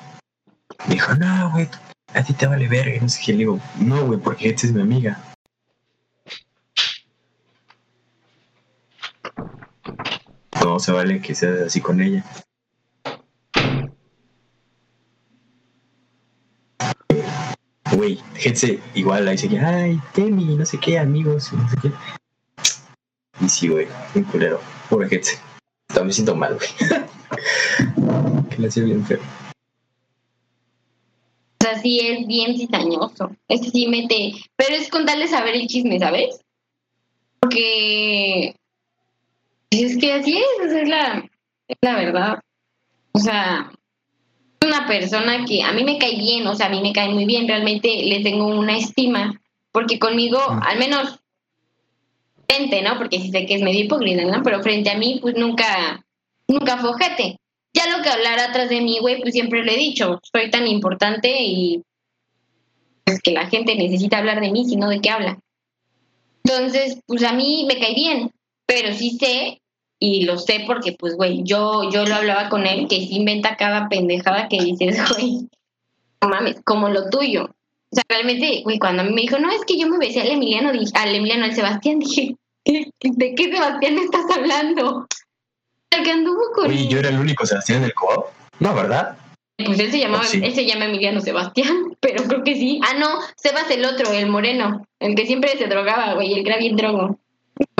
Me 0.87 0.95
dijo, 0.95 1.13
no, 1.15 1.51
güey, 1.51 1.67
a 2.13 2.23
ti 2.23 2.33
te 2.33 2.47
vale 2.47 2.67
verga, 2.67 2.99
no 3.01 3.09
sé 3.09 3.21
qué. 3.23 3.33
Le 3.33 3.39
digo, 3.39 3.59
no, 3.79 4.05
güey, 4.05 4.19
porque 4.19 4.45
Getse 4.45 4.67
es 4.67 4.73
mi 4.73 4.81
amiga. 4.81 5.21
No 10.63 10.79
se 10.79 10.91
vale 10.91 11.21
que 11.21 11.35
seas 11.35 11.59
así 11.61 11.81
con 11.81 12.01
ella. 12.01 12.23
Güey, 17.93 18.19
Getse 18.35 18.79
igual 18.95 19.27
ahí 19.27 19.37
seguía, 19.37 19.67
ay, 19.67 19.99
Temi, 20.13 20.55
no 20.55 20.65
sé 20.65 20.77
qué, 20.79 20.99
amigos, 20.99 21.53
no 21.53 21.69
sé 21.69 21.77
qué. 21.81 21.91
Y 23.39 23.49
sí, 23.49 23.67
güey, 23.69 23.87
un 24.15 24.23
culero. 24.23 24.59
Pobre 24.89 25.07
Getse. 25.07 25.37
También 25.87 26.13
siento 26.13 26.35
mal, 26.35 26.55
güey. 26.55 26.69
que 28.49 28.57
le 28.57 28.67
hacía 28.67 28.83
bien 28.83 29.05
feo. 29.05 29.19
O 31.59 31.63
sea, 31.63 31.79
sí 31.79 31.99
es 31.99 32.27
bien 32.27 32.57
cizañoso. 32.57 33.35
Este 33.47 33.69
sí 33.69 33.87
mete. 33.87 34.33
Pero 34.55 34.75
es 34.75 34.89
con 34.89 35.05
tal 35.05 35.19
de 35.19 35.27
saber 35.27 35.55
el 35.55 35.67
chisme, 35.67 35.99
¿sabes? 35.99 36.39
Porque. 37.39 38.55
pues 39.69 39.81
Es 39.81 39.97
que 39.97 40.13
así 40.13 40.37
es, 40.37 40.71
es 40.71 40.89
la, 40.89 41.29
es 41.67 41.77
la 41.81 41.95
verdad. 41.95 42.39
O 43.13 43.19
sea, 43.19 43.71
una 44.67 44.85
persona 44.85 45.45
que 45.45 45.63
a 45.63 45.71
mí 45.71 45.83
me 45.83 45.97
cae 45.97 46.15
bien, 46.15 46.45
o 46.47 46.55
sea, 46.55 46.67
a 46.67 46.69
mí 46.69 46.81
me 46.81 46.93
cae 46.93 47.09
muy 47.09 47.25
bien. 47.25 47.47
Realmente 47.47 47.87
le 48.03 48.21
tengo 48.21 48.45
una 48.47 48.77
estima. 48.77 49.41
Porque 49.71 49.99
conmigo, 49.99 50.39
al 50.61 50.77
menos. 50.77 51.19
Frente, 52.47 52.81
¿no? 52.81 52.97
Porque 52.97 53.19
sí 53.19 53.29
sé 53.29 53.45
que 53.45 53.55
es 53.55 53.61
medio 53.61 53.83
hipócrita, 53.83 54.23
¿no? 54.23 54.41
Pero 54.41 54.63
frente 54.63 54.89
a 54.89 54.97
mí, 54.97 55.19
pues 55.21 55.35
nunca. 55.35 56.05
Nunca 56.47 56.77
fue 56.77 56.91
ojete. 56.91 57.37
Ya 57.73 57.95
lo 57.95 58.01
que 58.01 58.09
hablara 58.09 58.45
atrás 58.45 58.69
de 58.69 58.81
mí, 58.81 58.99
güey, 58.99 59.21
pues 59.21 59.33
siempre 59.33 59.63
le 59.63 59.73
he 59.73 59.77
dicho, 59.77 60.19
soy 60.31 60.49
tan 60.49 60.65
importante 60.65 61.29
y 61.43 61.83
pues 63.03 63.21
que 63.21 63.31
la 63.31 63.47
gente 63.47 63.75
necesita 63.75 64.17
hablar 64.17 64.41
de 64.41 64.51
mí, 64.51 64.65
sino 64.65 64.89
de 64.89 64.99
qué 64.99 65.09
habla. 65.09 65.39
Entonces, 66.43 66.99
pues 67.05 67.23
a 67.23 67.33
mí 67.33 67.65
me 67.67 67.79
cae 67.79 67.93
bien, 67.93 68.31
pero 68.65 68.93
sí 68.93 69.11
sé, 69.11 69.61
y 69.99 70.25
lo 70.25 70.37
sé 70.37 70.63
porque, 70.67 70.93
pues, 70.93 71.15
güey, 71.15 71.41
yo, 71.43 71.89
yo 71.91 72.05
lo 72.05 72.15
hablaba 72.15 72.49
con 72.49 72.65
él, 72.67 72.87
que 72.87 72.97
sí 72.97 73.15
inventa 73.15 73.55
cada 73.57 73.89
pendejada 73.89 74.47
que 74.47 74.61
dices, 74.63 74.97
güey, 75.17 75.47
no 76.21 76.29
mames, 76.29 76.57
como 76.65 76.89
lo 76.89 77.09
tuyo. 77.09 77.45
O 77.89 77.95
sea, 77.95 78.03
realmente, 78.09 78.61
güey, 78.63 78.79
cuando 78.79 79.01
a 79.01 79.05
mí 79.05 79.13
me 79.13 79.21
dijo, 79.21 79.39
no, 79.39 79.49
es 79.51 79.63
que 79.65 79.77
yo 79.79 79.87
me 79.87 79.97
besé 79.97 80.21
al 80.21 80.31
Emiliano, 80.31 80.71
dije, 80.71 80.91
al 80.93 81.15
Emiliano, 81.15 81.45
al 81.45 81.55
Sebastián, 81.55 81.99
dije, 81.99 82.35
¿qué- 82.65 82.91
¿de 83.01 83.35
qué 83.35 83.45
Sebastián 83.51 83.97
estás 83.97 84.25
hablando? 84.35 85.07
El 85.89 86.03
que 86.03 86.11
anduvo 86.11 86.41
con... 86.53 86.67
Oye, 86.69 86.87
yo 86.87 86.99
era 86.99 87.09
el 87.09 87.17
único 87.19 87.45
Sebastián 87.45 87.81
del 87.81 87.93
Coab. 87.93 88.25
No, 88.59 88.75
¿verdad? 88.75 89.17
Pues 89.57 89.79
él 89.79 89.89
se 89.89 89.99
llamaba, 89.99 90.23
Oh, 90.23 90.27
sí. 90.27 90.39
él 90.43 90.53
se 90.53 90.65
llama 90.65 90.85
Emiliano 90.85 91.21
Sebastián, 91.21 91.95
pero 92.01 92.23
creo 92.25 92.43
que 92.43 92.55
sí. 92.55 92.79
Ah, 92.83 92.93
no, 92.99 93.07
Sebas 93.37 93.71
el 93.71 93.85
otro, 93.85 94.11
el 94.11 94.27
moreno, 94.29 94.85
el 94.99 95.15
que 95.15 95.25
siempre 95.25 95.57
se 95.57 95.67
drogaba, 95.67 96.13
güey, 96.13 96.33
el 96.33 96.43
que 96.43 96.49
era 96.51 96.59
bien 96.59 96.75
drogo. 96.75 97.17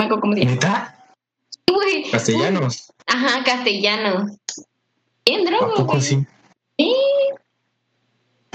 Cómo 0.08 0.34
se 0.34 0.40
llama. 0.40 0.52
¿Neta? 0.54 0.97
Güey. 1.72 2.10
Castellanos. 2.10 2.92
Ajá, 3.06 3.44
castellano. 3.44 4.26
Bien 5.24 5.46
¿A 5.46 5.50
drogo, 5.50 5.74
poco 5.74 6.00
sí? 6.00 6.18
Sí. 6.78 6.94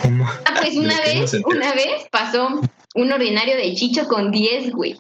¿Cómo? 0.01 0.25
Ah, 0.25 0.53
pues 0.59 0.75
una 0.75 0.99
vez, 1.01 1.33
una 1.45 1.73
vez 1.73 2.07
pasó 2.11 2.61
un 2.95 3.11
ordinario 3.11 3.55
de 3.55 3.73
Chicho 3.75 4.07
con 4.07 4.31
10, 4.31 4.71
güey. 4.71 4.97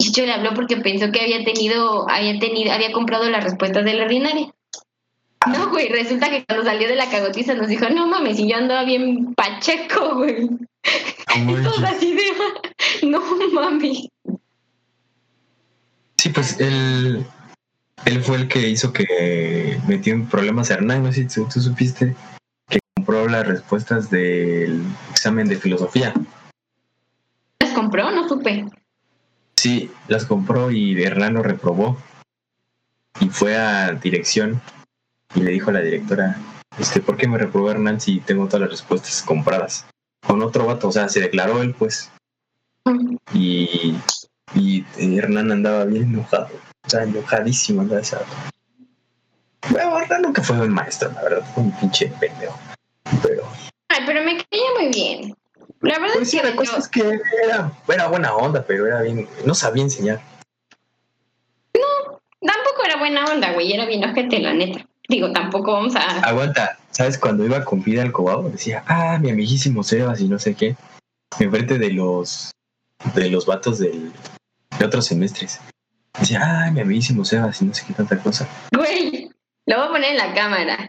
Chicho 0.00 0.24
le 0.24 0.32
habló 0.32 0.54
porque 0.54 0.76
pensó 0.76 1.10
que 1.10 1.20
había 1.20 1.44
tenido, 1.44 2.08
había 2.08 2.38
tenido, 2.38 2.72
había 2.72 2.92
comprado 2.92 3.28
las 3.30 3.44
respuestas 3.44 3.84
del 3.84 4.00
ordinario. 4.00 4.54
No, 5.46 5.70
güey, 5.70 5.88
resulta 5.88 6.30
que 6.30 6.44
cuando 6.44 6.64
salió 6.64 6.88
de 6.88 6.96
la 6.96 7.10
cagotiza 7.10 7.54
nos 7.54 7.68
dijo, 7.68 7.88
no 7.88 8.06
mames, 8.06 8.38
y 8.38 8.48
yo 8.48 8.56
andaba 8.56 8.84
bien 8.84 9.34
pacheco, 9.34 10.14
güey. 10.16 10.48
No 10.48 10.58
Y 11.58 11.62
todos 11.62 11.82
así 11.84 12.14
de, 12.14 12.22
no 13.06 13.20
mames. 13.52 14.08
Sí, 16.22 16.28
pues 16.28 16.60
él, 16.60 17.26
él 18.04 18.22
fue 18.22 18.36
el 18.36 18.46
que 18.46 18.68
hizo 18.68 18.92
que 18.92 19.80
metió 19.88 20.14
en 20.14 20.28
problemas 20.28 20.70
a 20.70 20.74
Hernán. 20.74 21.02
No 21.02 21.12
sé 21.12 21.22
si 21.22 21.34
tú, 21.34 21.48
tú 21.52 21.60
supiste 21.60 22.14
que 22.68 22.78
compró 22.94 23.26
las 23.26 23.44
respuestas 23.44 24.08
del 24.08 24.84
examen 25.10 25.48
de 25.48 25.56
filosofía. 25.56 26.14
¿Las 27.58 27.72
compró? 27.72 28.12
No 28.12 28.28
supe. 28.28 28.66
Sí, 29.56 29.90
las 30.06 30.24
compró 30.24 30.70
y 30.70 31.02
Hernán 31.02 31.34
lo 31.34 31.42
reprobó. 31.42 32.00
Y 33.18 33.28
fue 33.28 33.56
a 33.56 33.92
dirección 33.94 34.62
y 35.34 35.40
le 35.40 35.50
dijo 35.50 35.70
a 35.70 35.72
la 35.72 35.80
directora, 35.80 36.38
este, 36.78 37.00
¿por 37.00 37.16
qué 37.16 37.26
me 37.26 37.36
reprobó 37.36 37.72
Hernán 37.72 38.00
si 38.00 38.20
tengo 38.20 38.46
todas 38.46 38.60
las 38.60 38.70
respuestas 38.70 39.22
compradas? 39.22 39.86
Con 40.24 40.40
otro 40.42 40.66
vato, 40.66 40.86
o 40.86 40.92
sea, 40.92 41.08
se 41.08 41.18
declaró 41.18 41.62
él, 41.62 41.74
pues. 41.76 42.12
Y, 43.34 43.96
y 44.54 44.84
Hernán 44.96 45.50
andaba 45.52 45.84
bien 45.84 46.04
enojado. 46.04 46.48
O 46.86 46.90
sea, 46.90 47.04
enojadísimo 47.04 47.82
andaba 47.82 48.00
ese. 48.00 48.16
Bueno, 49.70 49.98
Hernán 50.00 50.22
nunca 50.22 50.42
fue 50.42 50.60
un 50.60 50.72
maestro, 50.72 51.10
la 51.12 51.22
verdad, 51.22 51.46
fue 51.54 51.62
un 51.62 51.72
pinche 51.78 52.12
pendejo. 52.20 52.58
Pero, 53.22 53.46
Ay, 53.88 54.00
pero 54.06 54.22
me 54.22 54.36
caía 54.36 54.64
muy 54.78 54.88
bien. 54.88 55.36
La 55.80 55.98
verdad 55.98 56.14
pues 56.14 56.34
es 56.34 56.40
que 56.40 56.48
la 56.48 56.56
cosa 56.56 56.78
es 56.78 56.88
que 56.88 57.00
era, 57.44 57.72
era 57.88 58.08
buena 58.08 58.34
onda, 58.34 58.64
pero 58.66 58.86
era 58.86 59.02
bien, 59.02 59.28
no 59.44 59.54
sabía 59.54 59.82
enseñar. 59.82 60.20
tampoco 62.40 62.84
era 62.84 62.98
buena 62.98 63.24
onda, 63.24 63.52
güey. 63.52 63.72
Era 63.72 63.86
bien 63.86 64.04
ojete, 64.04 64.38
la 64.38 64.54
neta. 64.54 64.86
Digo, 65.08 65.32
tampoco 65.32 65.72
vamos 65.72 65.94
a... 65.96 66.20
Aguanta, 66.20 66.78
¿sabes? 66.90 67.18
Cuando 67.18 67.44
iba 67.44 67.64
con 67.64 67.82
vida 67.82 68.02
al 68.02 68.12
cobado, 68.12 68.48
decía, 68.48 68.84
ah, 68.86 69.18
mi 69.20 69.30
amiguísimo 69.30 69.82
Sebas 69.82 70.20
y 70.20 70.28
no 70.28 70.38
sé 70.38 70.54
qué, 70.54 70.76
enfrente 71.38 71.78
de 71.78 71.90
los 71.90 72.52
de 73.14 73.28
los 73.28 73.46
vatos 73.46 73.80
del, 73.80 74.12
de 74.78 74.84
otros 74.84 75.06
semestres. 75.06 75.60
Decía, 76.18 76.40
ah, 76.42 76.70
mi 76.70 76.80
amiguísimo 76.80 77.24
Sebas 77.24 77.62
y 77.62 77.64
no 77.64 77.74
sé 77.74 77.84
qué 77.86 77.94
tanta 77.94 78.18
cosa. 78.18 78.46
Güey, 78.76 79.30
lo 79.66 79.76
voy 79.76 79.86
a 79.86 79.90
poner 79.90 80.10
en 80.10 80.16
la 80.18 80.34
cámara. 80.34 80.74
A 80.74 80.88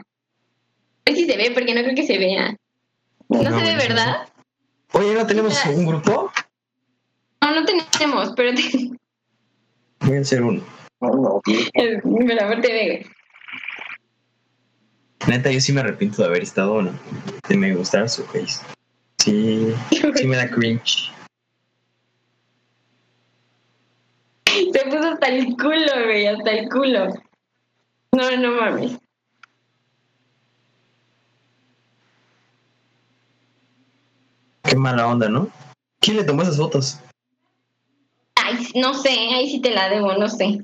ver 1.06 1.16
si 1.16 1.26
se 1.26 1.38
ve, 1.38 1.52
porque 1.54 1.74
no 1.74 1.82
creo 1.82 1.96
que 1.96 2.06
se 2.06 2.18
vea. 2.18 2.56
No, 3.30 3.42
No, 3.42 3.50
se 3.50 3.56
ve, 3.56 3.62
bueno, 3.64 3.82
sí. 3.82 3.88
¿verdad? 3.88 4.28
Oye, 4.94 5.14
¿no 5.14 5.26
tenemos 5.26 5.66
un 5.66 5.86
grupo? 5.86 6.32
No, 7.42 7.56
no 7.56 7.66
tenemos, 7.66 8.34
pero 8.36 8.54
te... 8.54 8.92
Voy 10.02 10.18
a 10.18 10.22
hacer 10.22 10.42
uno. 10.44 10.64
pero 11.00 12.42
a 12.42 12.46
ver, 12.48 12.62
te 12.62 12.72
ve. 12.72 13.08
Neta, 15.28 15.52
yo 15.52 15.62
sí 15.62 15.72
me 15.72 15.82
arrepiento 15.82 16.22
de 16.22 16.28
haber 16.28 16.44
estado, 16.44 16.82
¿no? 16.82 16.92
De 17.48 17.58
me 17.58 17.74
gustar 17.74 18.10
su 18.10 18.24
face. 18.26 18.62
Sí, 19.20 19.74
sí 19.90 20.28
me 20.28 20.36
da 20.36 20.50
cringe. 20.50 21.12
Se 24.74 24.86
puso 24.86 25.08
hasta 25.08 25.28
el 25.28 25.56
culo, 25.56 26.06
güey, 26.06 26.26
hasta 26.26 26.50
el 26.50 26.68
culo. 26.68 27.08
No, 28.12 28.38
no 28.38 28.52
mames. 28.54 28.98
Qué 34.64 34.76
mala 34.76 35.08
onda, 35.08 35.30
¿no? 35.30 35.48
¿Quién 36.00 36.18
le 36.18 36.24
tomó 36.24 36.42
esas 36.42 36.58
fotos? 36.58 37.00
Ay, 38.36 38.68
no 38.74 38.96
sé, 38.96 39.12
ahí 39.12 39.48
sí 39.48 39.62
te 39.62 39.70
la 39.70 39.90
debo, 39.90 40.14
no 40.14 40.28
sé. 40.28 40.64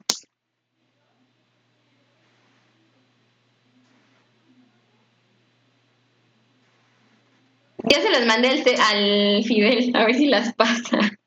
Ya 7.84 8.02
se 8.02 8.10
las 8.10 8.26
mandé 8.26 8.49
al, 8.49 8.64
al 8.81 9.44
Fidel, 9.44 9.95
a 9.95 10.06
ver 10.06 10.15
si 10.15 10.26
las 10.26 10.53
pasa. 10.53 11.18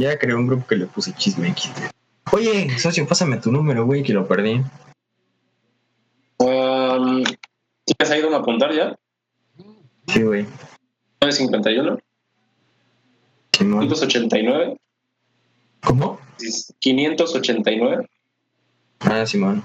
Ya 0.00 0.18
creé 0.18 0.34
un 0.34 0.46
grupo 0.46 0.66
que 0.66 0.76
le 0.76 0.86
puse 0.86 1.12
chisme 1.14 1.48
X. 1.48 1.70
Oye, 2.32 2.78
socio, 2.78 3.06
pásame 3.06 3.36
tu 3.36 3.52
número, 3.52 3.84
güey, 3.84 4.02
que 4.02 4.14
lo 4.14 4.26
perdí. 4.26 4.62
Um, 6.38 7.22
¿Tienes 7.84 8.10
ahí 8.10 8.22
donde 8.22 8.38
apuntar 8.38 8.72
ya? 8.72 8.98
Sí, 10.06 10.22
güey. 10.22 10.46
951, 11.20 11.98
Simón. 13.52 13.80
589, 13.88 14.76
¿Cómo? 15.84 16.18
589, 16.78 18.08
Ah, 19.00 19.26
Simón. 19.26 19.62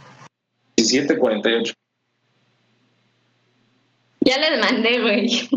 1748. 0.77 1.73
Ya 4.19 4.37
les 4.37 4.59
mandé, 4.59 5.01
güey. 5.01 5.49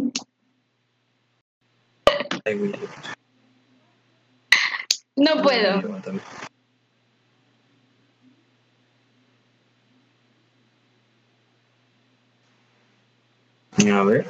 Ay, 2.44 2.54
güey. 2.54 2.72
No 5.18 5.42
puedo. 5.42 5.82
A 13.92 14.04
ver. 14.04 14.26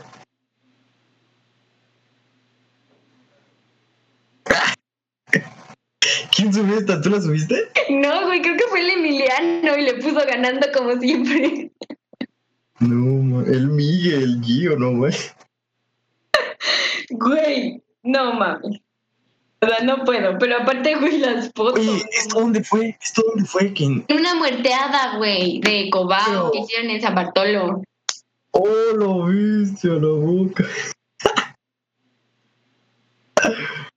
¿Quién 6.34 6.54
subió 6.54 6.78
esta? 6.78 7.00
¿Tú 7.02 7.10
la 7.10 7.20
subiste? 7.20 7.68
No, 7.90 8.26
güey, 8.26 8.40
creo 8.40 8.56
que 8.56 8.66
fue 8.68 8.80
el 8.80 8.90
Emiliano 8.90 9.76
y 9.76 9.82
le 9.82 9.94
puso 9.94 10.24
ganando 10.26 10.66
como 10.72 10.98
siempre. 10.98 11.70
No, 12.80 13.42
el 13.42 13.68
Miguel, 13.68 14.22
el 14.22 14.42
Gio, 14.42 14.78
no, 14.78 14.96
güey. 14.96 15.12
Güey, 17.10 17.82
no 18.02 18.32
mames. 18.34 18.80
O 19.60 19.66
sea, 19.66 19.80
no 19.84 20.04
puedo. 20.04 20.38
Pero 20.38 20.58
aparte, 20.58 20.94
güey, 20.96 21.18
las 21.18 21.50
fotos. 21.54 21.80
Oye, 21.80 22.04
¿esto 22.12 22.38
dónde 22.40 22.62
fue? 22.62 22.96
¿Esto 23.02 23.22
dónde 23.28 23.44
fue? 23.44 23.72
¿Quién? 23.72 24.04
Una 24.08 24.34
muerteada, 24.36 25.16
güey, 25.18 25.60
de 25.60 25.90
Cobao 25.90 26.24
Pero- 26.26 26.50
que 26.52 26.58
hicieron 26.60 26.90
en 26.90 27.00
San 27.00 27.14
Bartolo. 27.14 27.82
Oh, 28.52 28.66
lo 28.96 29.26
viste 29.26 29.88
a 29.88 29.94
la 29.94 30.08
boca. 30.08 30.64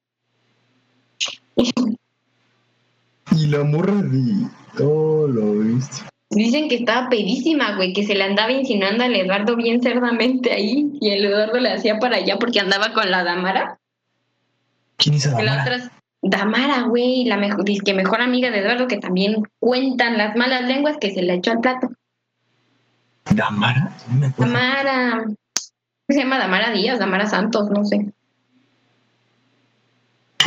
y 3.32 3.48
la 3.48 3.64
morra 3.64 4.02
de. 4.02 4.48
Oh, 4.84 5.28
lo 5.28 5.60
viste. 5.60 6.04
Dicen 6.30 6.70
que 6.70 6.76
estaba 6.76 7.10
pedísima, 7.10 7.76
güey, 7.76 7.92
que 7.94 8.06
se 8.06 8.16
le 8.16 8.24
andaba 8.24 8.52
insinuando 8.52 9.04
al 9.04 9.16
Eduardo 9.16 9.56
bien 9.58 9.82
cerdamente 9.82 10.52
ahí. 10.52 10.90
Y 11.02 11.10
el 11.10 11.26
Eduardo 11.26 11.60
le 11.60 11.72
hacía 11.74 12.00
para 12.00 12.18
allá 12.18 12.38
porque 12.40 12.60
andaba 12.60 12.94
con 12.94 13.12
la 13.12 13.24
Damara. 13.24 13.81
¿Quién 15.02 15.18
la 15.44 15.62
otra 15.62 15.76
es 15.78 15.90
Damara, 16.22 16.84
güey, 16.84 17.26
la 17.26 17.36
mejor, 17.38 17.66
que 17.66 17.94
mejor 17.96 18.22
amiga 18.22 18.52
de 18.52 18.60
Eduardo, 18.60 18.88
que 18.88 18.98
también 18.98 19.42
cuentan 19.60 20.20
las 20.20 20.36
malas 20.36 20.64
lenguas 20.66 20.98
que 21.02 21.12
se 21.12 21.24
le 21.24 21.34
echó 21.34 21.52
al 21.52 21.62
plato. 21.62 21.90
¿Damara? 23.32 23.92
No 24.08 24.20
me 24.20 24.28
acuerdo. 24.28 24.54
Damara. 24.54 25.26
Se 26.08 26.20
llama 26.20 26.38
Damara 26.38 26.72
Díaz, 26.72 27.00
Damara 27.00 27.26
Santos, 27.26 27.72
no 27.72 27.84
sé. 27.86 28.12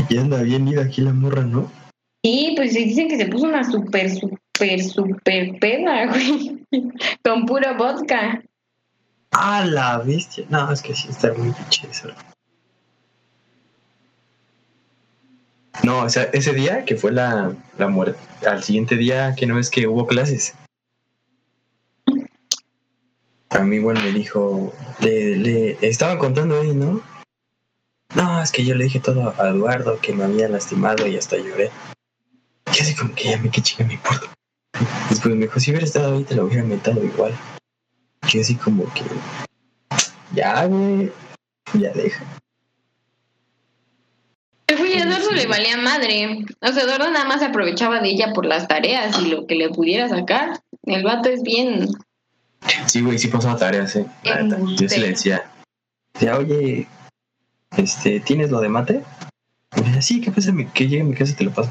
Y 0.08 0.18
anda 0.18 0.42
bien 0.42 0.68
ida 0.68 0.82
aquí 0.82 1.00
la 1.00 1.12
morra, 1.12 1.42
¿no? 1.42 1.70
Sí, 2.22 2.52
pues 2.56 2.72
sí, 2.72 2.84
dicen 2.84 3.08
que 3.08 3.16
se 3.16 3.26
puso 3.26 3.46
una 3.46 3.64
súper, 3.64 4.10
súper, 4.10 4.82
súper 4.82 5.58
peda, 5.58 6.06
güey. 6.12 6.64
Con 7.24 7.46
puro 7.46 7.74
vodka. 7.76 8.42
Ah, 9.32 9.64
la 9.66 9.98
bestia. 9.98 10.44
No, 10.50 10.70
es 10.70 10.82
que 10.82 10.94
sí 10.94 11.08
está 11.08 11.32
muy 11.32 11.50
pinche 11.50 11.88
eso. 11.90 12.10
No, 15.82 16.04
o 16.04 16.08
sea, 16.08 16.24
ese 16.32 16.52
día 16.52 16.84
que 16.84 16.96
fue 16.96 17.12
la, 17.12 17.54
la 17.78 17.88
muerte, 17.88 18.18
al 18.46 18.62
siguiente 18.62 18.96
día 18.96 19.34
que 19.36 19.46
no 19.46 19.58
es 19.58 19.70
que 19.70 19.86
hubo 19.86 20.06
clases. 20.06 20.54
A 23.50 23.60
mí 23.60 23.76
igual 23.76 24.02
me 24.02 24.12
dijo, 24.12 24.72
le, 25.00 25.36
le 25.36 25.78
estaban 25.80 26.18
contando 26.18 26.60
ahí, 26.60 26.74
¿no? 26.74 27.02
No, 28.14 28.40
es 28.42 28.52
que 28.52 28.64
yo 28.64 28.74
le 28.74 28.84
dije 28.84 29.00
todo 29.00 29.34
a 29.40 29.48
Eduardo 29.48 29.98
que 30.00 30.12
me 30.12 30.24
había 30.24 30.48
lastimado 30.48 31.06
y 31.06 31.16
hasta 31.16 31.36
lloré. 31.36 31.70
Y 32.66 32.80
así 32.80 32.94
como 32.94 33.14
que 33.14 33.30
ya 33.30 33.38
me 33.38 33.50
qué 33.50 33.60
chica 33.60 33.84
me 33.84 33.94
importa. 33.94 34.32
Después 35.08 35.34
me 35.34 35.42
dijo, 35.42 35.60
si 35.60 35.70
hubiera 35.70 35.86
estado 35.86 36.14
ahí 36.14 36.24
te 36.24 36.34
lo 36.34 36.44
hubiera 36.44 36.62
mentado 36.62 37.02
igual. 37.04 37.34
Y 38.32 38.40
así 38.40 38.56
como 38.56 38.84
que 38.94 39.02
ya, 40.32 40.64
güey, 40.66 41.12
ya 41.74 41.92
deja. 41.92 42.24
Güey, 44.94 45.02
a 45.02 45.08
Eduardo 45.08 45.30
le 45.32 45.46
valía 45.46 45.76
madre. 45.76 46.44
O 46.60 46.72
sea, 46.72 46.84
Eduardo 46.84 47.10
nada 47.10 47.24
más 47.24 47.40
se 47.40 47.46
aprovechaba 47.46 48.00
de 48.00 48.10
ella 48.10 48.32
por 48.32 48.46
las 48.46 48.68
tareas 48.68 49.18
y 49.20 49.28
lo 49.28 49.46
que 49.46 49.56
le 49.56 49.70
pudiera 49.70 50.08
sacar. 50.08 50.60
El 50.84 51.02
vato 51.02 51.28
es 51.28 51.42
bien. 51.42 51.88
Sí, 52.86 53.02
güey, 53.02 53.18
sí 53.18 53.28
pasaba 53.28 53.56
tareas, 53.56 53.96
eh. 53.96 54.06
Yo 54.76 54.88
sí 54.88 55.00
le 55.00 55.08
decía, 55.08 55.50
decía, 56.14 56.38
oye, 56.38 56.86
este, 57.76 58.20
¿tienes 58.20 58.50
lo 58.50 58.60
de 58.60 58.68
mate? 58.68 59.02
Y 59.76 59.80
me 59.80 59.86
decía, 59.88 60.02
sí, 60.02 60.20
que 60.20 60.30
pasa, 60.30 60.52
que 60.72 60.88
llegue 60.88 61.02
a 61.02 61.04
mi 61.04 61.14
casa 61.14 61.32
y 61.32 61.36
te 61.36 61.44
lo 61.44 61.50
paso. 61.50 61.70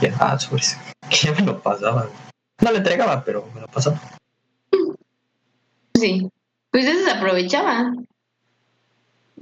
Y 0.00 0.06
ya, 0.06 0.14
ah, 0.20 0.38
sobre 0.38 0.62
eso. 0.62 0.76
Que 1.10 1.16
ya 1.16 1.32
me 1.32 1.42
lo 1.42 1.60
pasaba. 1.62 2.08
No 2.60 2.70
le 2.70 2.78
entregaba, 2.78 3.24
pero 3.24 3.48
me 3.54 3.62
lo 3.62 3.66
pasaba. 3.68 4.00
Sí. 5.94 6.28
Pues 6.70 6.86
eso 6.86 7.04
se 7.04 7.10
aprovechaba. 7.10 7.94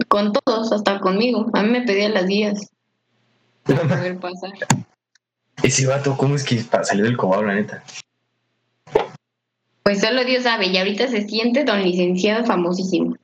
Con 0.08 0.32
todos, 0.32 0.72
hasta 0.72 1.00
conmigo. 1.00 1.50
A 1.54 1.62
mí 1.62 1.70
me 1.70 1.82
pedía 1.82 2.08
las 2.08 2.26
guías 2.26 2.70
para 3.66 3.82
poder 3.82 4.18
pasar. 4.18 4.50
Ese 5.62 5.86
vato, 5.86 6.16
¿cómo 6.16 6.36
es 6.36 6.44
que 6.44 6.62
salió 6.82 7.04
del 7.04 7.16
cobado, 7.16 7.42
la 7.44 7.54
neta? 7.54 7.82
Pues 9.82 10.00
solo 10.00 10.24
Dios 10.24 10.42
sabe. 10.42 10.66
Y 10.66 10.76
ahorita 10.76 11.08
se 11.08 11.26
siente 11.28 11.64
don 11.64 11.82
licenciado 11.82 12.44
famosísimo. 12.44 13.16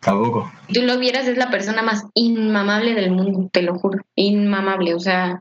Tampoco. 0.00 0.52
Si 0.66 0.74
tú 0.74 0.82
lo 0.82 0.98
vieras, 0.98 1.26
es 1.26 1.38
la 1.38 1.50
persona 1.50 1.82
más 1.82 2.04
inmamable 2.14 2.94
del 2.94 3.10
mundo, 3.10 3.48
te 3.50 3.62
lo 3.62 3.78
juro. 3.78 4.00
Inmamable. 4.14 4.94
O 4.94 5.00
sea, 5.00 5.40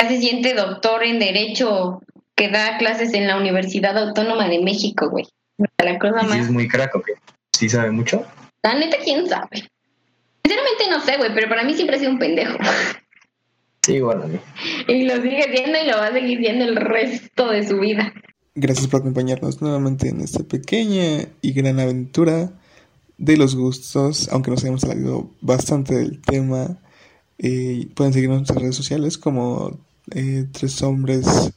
ya 0.00 0.08
se 0.08 0.18
siente 0.18 0.54
doctor 0.54 1.04
en 1.04 1.18
Derecho 1.18 2.00
que 2.34 2.48
da 2.48 2.78
clases 2.78 3.12
en 3.12 3.26
la 3.26 3.36
Universidad 3.36 3.98
Autónoma 3.98 4.48
de 4.48 4.60
México, 4.60 5.10
güey. 5.10 5.26
La 5.78 5.98
cosa 5.98 6.20
¿Y 6.20 6.22
si 6.22 6.28
más. 6.28 6.38
es 6.38 6.50
muy 6.50 6.68
crack 6.68 6.94
o 6.94 7.02
qué? 7.02 7.12
¿Sí 7.52 7.68
sabe 7.68 7.90
mucho? 7.90 8.24
La 8.62 8.74
neta, 8.74 8.96
quién 9.04 9.26
sabe. 9.28 9.68
Sinceramente 10.42 10.84
no 10.88 11.00
sé, 11.00 11.18
güey, 11.18 11.34
pero 11.34 11.48
para 11.48 11.64
mí 11.64 11.74
siempre 11.74 11.96
ha 11.96 11.98
sido 11.98 12.12
un 12.12 12.18
pendejo. 12.18 12.56
Sí, 13.82 13.94
mí. 14.00 14.38
Y 14.88 15.04
lo 15.04 15.16
sigue 15.22 15.44
siendo 15.54 15.78
y 15.82 15.86
lo 15.90 15.96
va 15.96 16.06
a 16.08 16.12
seguir 16.12 16.38
siendo 16.38 16.64
el 16.64 16.76
resto 16.76 17.48
de 17.48 17.66
su 17.66 17.78
vida. 17.78 18.12
Gracias 18.54 18.88
por 18.88 19.00
acompañarnos 19.00 19.62
nuevamente 19.62 20.08
en 20.08 20.20
esta 20.20 20.42
pequeña 20.44 21.26
y 21.40 21.52
gran 21.52 21.80
aventura 21.80 22.52
de 23.16 23.36
los 23.36 23.54
gustos, 23.56 24.28
aunque 24.32 24.50
nos 24.50 24.62
hayamos 24.62 24.82
salido 24.82 25.30
bastante 25.40 25.94
del 25.96 26.20
tema. 26.20 26.78
eh, 27.42 27.88
pueden 27.94 28.12
seguirnos 28.12 28.36
en 28.36 28.40
nuestras 28.40 28.60
redes 28.62 28.76
sociales 28.76 29.16
como 29.16 29.78
eh, 30.14 30.44
Tres 30.52 30.82
Hombres 30.82 31.52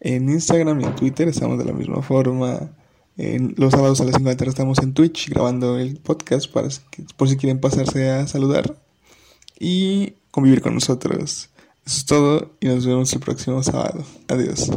en 0.00 0.30
Instagram 0.30 0.80
y 0.80 0.84
en 0.84 0.94
Twitter. 0.96 1.28
Estamos 1.28 1.58
de 1.58 1.66
la 1.66 1.72
misma 1.74 2.00
forma. 2.00 2.70
En 3.18 3.54
los 3.58 3.72
sábados 3.72 4.00
a 4.00 4.04
las 4.04 4.14
5 4.14 4.24
de 4.28 4.34
la 4.34 4.36
tarde 4.38 4.50
estamos 4.50 4.78
en 4.78 4.94
Twitch 4.94 5.28
grabando 5.30 5.78
el 5.78 5.96
podcast 5.98 6.50
para 6.50 6.68
que- 6.90 7.04
por 7.16 7.28
si 7.28 7.36
quieren 7.36 7.60
pasarse 7.60 8.08
a 8.10 8.26
saludar 8.26 8.76
y 9.58 10.14
convivir 10.30 10.60
con 10.62 10.74
nosotros. 10.74 11.50
Eso 11.86 11.98
es 11.98 12.04
todo 12.04 12.56
y 12.60 12.66
nos 12.66 12.84
vemos 12.84 13.12
el 13.12 13.20
próximo 13.20 13.62
sábado. 13.62 14.04
Adiós. 14.28 14.70